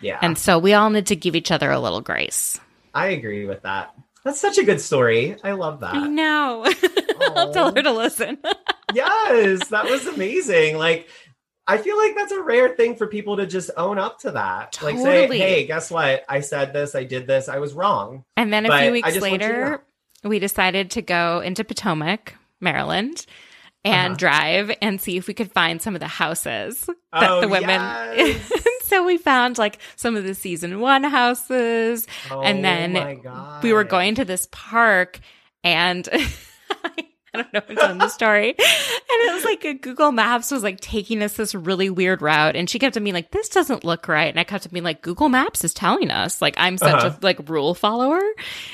Yeah. 0.01 0.17
And 0.23 0.39
so 0.39 0.57
we 0.57 0.73
all 0.73 0.89
need 0.89 1.07
to 1.07 1.15
give 1.15 1.35
each 1.35 1.51
other 1.51 1.69
a 1.69 1.79
little 1.79 2.01
grace. 2.01 2.59
I 2.95 3.07
agree 3.09 3.45
with 3.45 3.61
that. 3.61 3.93
That's 4.23 4.41
such 4.41 4.57
a 4.57 4.63
good 4.63 4.81
story. 4.81 5.37
I 5.43 5.51
love 5.51 5.81
that. 5.81 5.93
I 5.93 6.07
know 6.07 6.65
i'll 7.21 7.53
tell 7.53 7.73
her 7.73 7.81
to 7.81 7.91
listen 7.91 8.37
yes, 8.95 9.67
that 9.69 9.85
was 9.85 10.05
amazing. 10.07 10.77
Like, 10.77 11.07
I 11.67 11.77
feel 11.77 11.97
like 11.97 12.15
that's 12.15 12.31
a 12.31 12.41
rare 12.41 12.75
thing 12.75 12.95
for 12.95 13.07
people 13.07 13.37
to 13.37 13.47
just 13.47 13.71
own 13.77 13.97
up 13.97 14.19
to 14.19 14.31
that. 14.31 14.71
Totally. 14.71 15.01
Like, 15.01 15.29
say, 15.29 15.37
hey, 15.37 15.67
guess 15.67 15.89
what? 15.89 16.23
I 16.29 16.41
said 16.41 16.73
this, 16.73 16.95
I 16.95 17.03
did 17.03 17.27
this, 17.27 17.49
I 17.49 17.59
was 17.59 17.73
wrong. 17.73 18.23
And 18.37 18.53
then 18.53 18.65
a 18.65 18.79
few 18.79 18.91
weeks 18.91 19.17
later, 19.19 19.83
we 20.23 20.39
decided 20.39 20.91
to 20.91 21.01
go 21.01 21.39
into 21.39 21.63
Potomac, 21.63 22.35
Maryland 22.61 23.25
and 23.83 24.11
uh-huh. 24.11 24.17
drive 24.17 24.71
and 24.81 24.99
see 24.99 25.17
if 25.17 25.27
we 25.27 25.33
could 25.33 25.51
find 25.51 25.81
some 25.81 25.95
of 25.95 25.99
the 25.99 26.07
houses 26.07 26.89
that 27.13 27.29
oh, 27.29 27.41
the 27.41 27.47
women. 27.47 27.79
Yes. 27.79 28.51
so 28.83 29.05
we 29.05 29.17
found 29.17 29.57
like 29.57 29.79
some 29.95 30.15
of 30.15 30.23
the 30.23 30.33
season 30.33 30.79
one 30.79 31.03
houses. 31.03 32.07
Oh, 32.31 32.41
and 32.41 32.63
then 32.63 33.21
we 33.61 33.73
were 33.73 33.83
going 33.83 34.15
to 34.15 34.25
this 34.25 34.47
park 34.51 35.19
and 35.63 36.07
I 36.69 37.04
don't 37.35 37.53
know 37.53 37.61
what's 37.65 37.83
on 37.83 37.97
the 37.97 38.09
story. 38.09 38.55
And 39.07 39.29
it 39.29 39.33
was 39.33 39.45
like 39.45 39.81
Google 39.81 40.11
Maps 40.11 40.51
was 40.51 40.63
like 40.63 40.79
taking 40.79 41.21
us 41.21 41.33
this 41.33 41.55
really 41.55 41.89
weird 41.89 42.21
route. 42.21 42.55
And 42.55 42.69
she 42.69 42.79
kept 42.79 42.95
to 42.95 42.99
being 42.99 43.13
like, 43.13 43.31
this 43.31 43.47
doesn't 43.49 43.85
look 43.85 44.07
right. 44.07 44.27
And 44.27 44.39
I 44.39 44.43
kept 44.43 44.69
being 44.71 44.83
like, 44.83 45.01
Google 45.01 45.29
Maps 45.29 45.63
is 45.63 45.73
telling 45.73 46.11
us. 46.11 46.41
Like, 46.41 46.55
I'm 46.57 46.77
such 46.77 46.93
uh-huh. 46.93 47.17
a 47.21 47.23
like 47.23 47.47
rule 47.47 47.75
follower. 47.75 48.21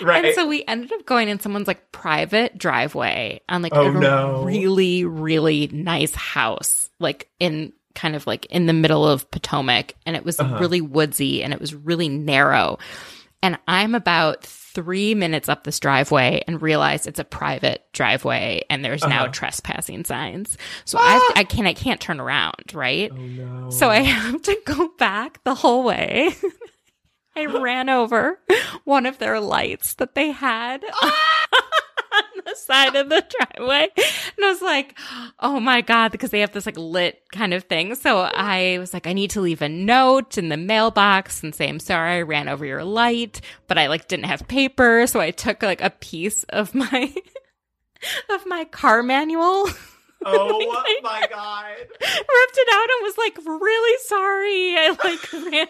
Right. 0.01 0.25
And 0.25 0.33
so 0.33 0.47
we 0.47 0.63
ended 0.67 0.91
up 0.93 1.05
going 1.05 1.27
in 1.29 1.39
someone's 1.39 1.67
like 1.67 1.91
private 1.91 2.57
driveway 2.57 3.41
on 3.49 3.61
like 3.61 3.75
oh, 3.75 3.89
a 3.89 3.91
no. 3.91 4.43
really, 4.43 5.05
really 5.05 5.67
nice 5.67 6.15
house, 6.15 6.89
like 6.99 7.29
in 7.39 7.73
kind 7.93 8.15
of 8.15 8.25
like 8.25 8.45
in 8.47 8.65
the 8.65 8.73
middle 8.73 9.05
of 9.07 9.29
Potomac. 9.29 9.93
And 10.05 10.15
it 10.15 10.25
was 10.25 10.39
uh-huh. 10.39 10.57
really 10.59 10.81
woodsy 10.81 11.43
and 11.43 11.53
it 11.53 11.59
was 11.59 11.75
really 11.75 12.09
narrow. 12.09 12.79
And 13.43 13.59
I'm 13.67 13.95
about 13.95 14.45
three 14.73 15.15
minutes 15.15 15.49
up 15.49 15.63
this 15.63 15.79
driveway 15.79 16.43
and 16.47 16.61
realize 16.61 17.05
it's 17.05 17.19
a 17.19 17.23
private 17.23 17.85
driveway 17.93 18.63
and 18.69 18.83
there's 18.83 19.03
uh-huh. 19.03 19.25
now 19.25 19.27
trespassing 19.27 20.05
signs. 20.05 20.57
So 20.85 20.97
ah! 20.99 21.31
I, 21.35 21.41
I 21.41 21.43
can't, 21.43 21.67
I 21.67 21.73
can't 21.73 21.99
turn 21.99 22.19
around, 22.19 22.73
right? 22.73 23.11
Oh, 23.11 23.15
no. 23.15 23.69
So 23.69 23.89
I 23.89 23.99
have 23.99 24.41
to 24.43 24.57
go 24.65 24.89
back 24.97 25.43
the 25.43 25.55
whole 25.55 25.83
way. 25.83 26.29
I 27.35 27.45
ran 27.45 27.89
over 27.89 28.39
one 28.83 29.05
of 29.05 29.17
their 29.17 29.39
lights 29.39 29.93
that 29.95 30.15
they 30.15 30.31
had. 30.31 30.83
Ah! 30.91 31.40
the 32.45 32.55
side 32.55 32.95
of 32.95 33.09
the 33.09 33.23
driveway. 33.29 33.89
And 33.95 34.45
I 34.45 34.49
was 34.49 34.61
like, 34.61 34.97
oh 35.39 35.59
my 35.59 35.81
God, 35.81 36.11
because 36.11 36.31
they 36.31 36.39
have 36.41 36.51
this 36.51 36.65
like 36.65 36.77
lit 36.77 37.21
kind 37.31 37.53
of 37.53 37.63
thing. 37.65 37.95
So 37.95 38.19
I 38.19 38.77
was 38.79 38.93
like, 38.93 39.07
I 39.07 39.13
need 39.13 39.31
to 39.31 39.41
leave 39.41 39.61
a 39.61 39.69
note 39.69 40.37
in 40.37 40.49
the 40.49 40.57
mailbox 40.57 41.43
and 41.43 41.53
say, 41.53 41.67
I'm 41.67 41.79
sorry, 41.79 42.17
I 42.17 42.21
ran 42.21 42.49
over 42.49 42.65
your 42.65 42.83
light, 42.83 43.41
but 43.67 43.77
I 43.77 43.87
like 43.87 44.07
didn't 44.07 44.25
have 44.25 44.47
paper. 44.47 45.05
So 45.07 45.19
I 45.19 45.31
took 45.31 45.61
like 45.63 45.81
a 45.81 45.89
piece 45.89 46.43
of 46.45 46.73
my, 46.73 47.13
of 48.29 48.45
my 48.45 48.65
car 48.65 49.03
manual. 49.03 49.67
Oh 50.23 50.83
my 51.01 51.25
God. 51.31 51.75
Ripped 51.79 51.99
it 51.99 52.67
out 52.71 52.89
and 52.91 53.01
was 53.01 53.17
like, 53.17 53.35
really 53.43 53.97
sorry. 54.05 54.75
I 54.77 54.95
like 55.03 55.33
ran, 55.33 55.67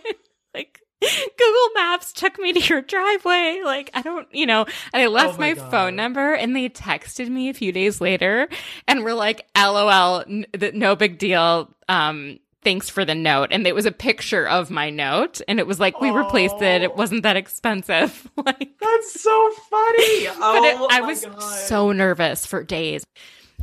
like, 0.54 0.81
Google 1.38 1.70
Maps 1.74 2.14
took 2.14 2.38
me 2.40 2.54
to 2.54 2.60
your 2.60 2.82
driveway. 2.82 3.62
Like, 3.66 3.90
I 3.94 4.02
don't, 4.02 4.28
you 4.34 4.46
know, 4.46 4.66
and 4.94 5.02
I 5.02 5.08
left 5.08 5.36
oh 5.36 5.42
my, 5.42 5.54
my 5.56 5.70
phone 5.70 5.96
number 5.96 6.34
and 6.34 6.56
they 6.56 6.70
texted 6.70 7.28
me 7.28 7.50
a 7.50 7.54
few 7.54 7.72
days 7.72 8.00
later 8.00 8.48
and 8.88 9.04
were 9.04 9.14
like, 9.14 9.48
LOL, 9.58 10.24
n- 10.28 10.46
no 10.74 10.96
big 10.96 11.18
deal. 11.18 11.74
Um, 11.90 12.40
thanks 12.64 12.90
for 12.90 13.04
the 13.04 13.16
note. 13.16 13.50
And 13.52 13.66
it 13.66 13.74
was 13.74 13.88
a 13.88 13.92
picture 13.92 14.48
of 14.48 14.70
my 14.70 14.92
note 14.92 15.42
and 15.48 15.60
it 15.60 15.66
was 15.66 15.80
like, 15.80 16.00
we 16.00 16.12
oh. 16.12 16.16
replaced 16.16 16.62
it. 16.62 16.84
It 16.84 16.96
wasn't 16.96 17.24
that 17.24 17.36
expensive. 17.36 18.30
like, 18.38 18.72
that's 18.80 19.22
so 19.22 19.50
funny. 19.70 20.28
Oh, 20.44 20.64
it, 20.64 20.92
I 20.92 21.02
was 21.02 21.26
God. 21.26 21.40
so 21.40 21.92
nervous 21.92 22.46
for 22.46 22.64
days. 22.64 23.04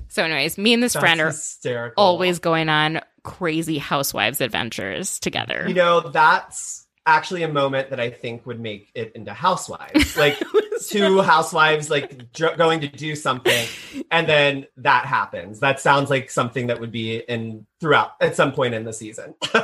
So, 0.09 0.25
anyways, 0.25 0.59
me 0.59 0.73
and 0.73 0.83
this 0.83 0.93
that's 0.93 1.03
friend 1.03 1.21
are 1.21 1.29
hysterical. 1.29 2.03
always 2.03 2.39
going 2.39 2.69
on 2.69 3.01
crazy 3.23 3.79
housewives 3.79 4.41
adventures 4.41 5.19
together. 5.19 5.65
You 5.67 5.75
know, 5.75 6.01
that's 6.01 6.78
actually 7.09 7.43
a 7.43 7.49
moment 7.49 7.91
that 7.91 7.99
I 7.99 8.11
think 8.11 8.47
would 8.47 8.61
make 8.61 8.91
it 8.95 9.13
into 9.15 9.33
Housewives. 9.33 10.17
Like 10.19 10.43
two 10.89 11.21
housewives 11.23 11.91
like 11.91 12.33
dr- 12.33 12.57
going 12.57 12.81
to 12.81 12.89
do 12.89 13.15
something 13.15 13.67
and 14.11 14.29
then 14.29 14.67
that 14.77 15.07
happens. 15.07 15.61
That 15.61 15.81
sounds 15.81 16.11
like 16.11 16.31
something 16.31 16.69
that 16.69 16.81
would 16.81 16.93
be 16.93 17.17
in 17.17 17.67
throughout 17.81 18.13
at 18.21 18.37
some 18.37 18.53
point 18.53 18.75
in 18.75 18.85
the 18.85 18.93
season. 18.93 19.35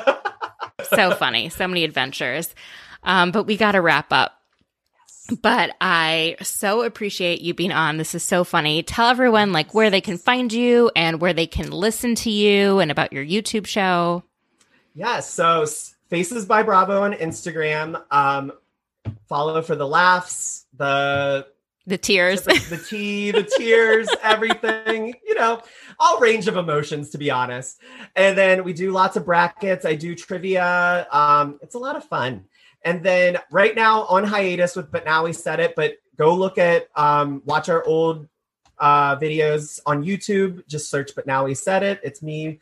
so 0.94 1.14
funny. 1.14 1.48
So 1.48 1.66
many 1.66 1.84
adventures. 1.84 2.54
Um, 3.02 3.30
but 3.30 3.44
we 3.44 3.56
got 3.56 3.72
to 3.72 3.80
wrap 3.80 4.12
up. 4.12 4.32
But 5.40 5.74
I 5.80 6.36
so 6.42 6.82
appreciate 6.82 7.40
you 7.40 7.54
being 7.54 7.72
on. 7.72 7.96
This 7.96 8.14
is 8.14 8.22
so 8.22 8.44
funny. 8.44 8.82
Tell 8.82 9.08
everyone 9.08 9.52
like 9.52 9.72
where 9.72 9.90
they 9.90 10.00
can 10.00 10.18
find 10.18 10.52
you 10.52 10.90
and 10.94 11.20
where 11.20 11.32
they 11.32 11.46
can 11.46 11.70
listen 11.70 12.14
to 12.16 12.30
you 12.30 12.80
and 12.80 12.90
about 12.90 13.12
your 13.12 13.24
YouTube 13.24 13.66
show. 13.66 14.22
Yeah, 14.94 15.20
so 15.20 15.64
Faces 16.09 16.47
by 16.47 16.62
Bravo 16.62 17.02
on 17.02 17.12
Instagram. 17.14 18.02
Um, 18.10 18.52
follow 19.28 19.62
for 19.62 19.76
the 19.76 19.86
laughs, 19.86 20.66
the 20.76 21.47
the 21.86 21.98
tears, 21.98 22.43
the, 22.43 22.82
tea, 22.89 23.31
the 23.31 23.43
tears, 23.43 24.09
everything. 24.22 25.14
You 25.26 25.35
know, 25.35 25.60
all 25.98 26.18
range 26.18 26.48
of 26.48 26.56
emotions, 26.56 27.10
to 27.10 27.18
be 27.18 27.31
honest. 27.31 27.78
And 28.16 28.39
then 28.39 28.64
we 28.64 28.72
do 28.72 28.90
lots 28.90 29.16
of 29.16 29.26
brackets. 29.26 29.85
I 29.85 29.94
do 29.94 30.14
trivia. 30.14 31.06
Um, 31.12 31.59
it's 31.60 31.74
a 31.74 31.78
lot 31.78 31.97
of 31.97 32.05
fun. 32.05 32.44
And 32.85 33.02
then 33.02 33.39
right 33.51 33.74
now 33.74 34.05
on 34.05 34.24
hiatus 34.24 34.76
with, 34.76 34.90
but 34.90 35.05
now 35.05 35.24
we 35.24 35.32
said 35.32 35.60
it. 35.60 35.74
But 35.74 35.97
go 36.16 36.35
look 36.35 36.56
at, 36.59 36.89
um, 36.97 37.43
watch 37.44 37.68
our 37.68 37.85
old 37.85 38.28
uh, 38.78 39.16
videos 39.16 39.81
on 39.85 40.05
YouTube. 40.05 40.66
Just 40.66 40.90
search, 40.90 41.14
but 41.14 41.26
now 41.26 41.44
we 41.44 41.55
said 41.55 41.82
it. 41.82 42.01
It's 42.02 42.22
me, 42.22 42.60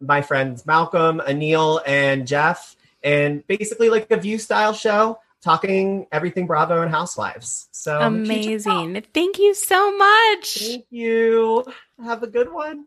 my 0.00 0.22
friends 0.22 0.66
Malcolm, 0.66 1.20
Anil, 1.26 1.80
and 1.86 2.26
Jeff, 2.26 2.74
and 3.02 3.46
basically 3.46 3.90
like 3.90 4.10
a 4.10 4.16
view 4.16 4.38
style 4.38 4.72
show 4.72 5.18
talking 5.42 6.06
everything 6.12 6.46
Bravo 6.46 6.82
and 6.82 6.90
Housewives. 6.90 7.68
So 7.72 8.00
amazing. 8.00 9.02
Thank 9.12 9.38
you 9.38 9.54
so 9.54 9.96
much. 9.96 10.58
Thank 10.60 10.86
you. 10.90 11.64
Have 12.02 12.22
a 12.22 12.28
good 12.28 12.52
one. 12.52 12.86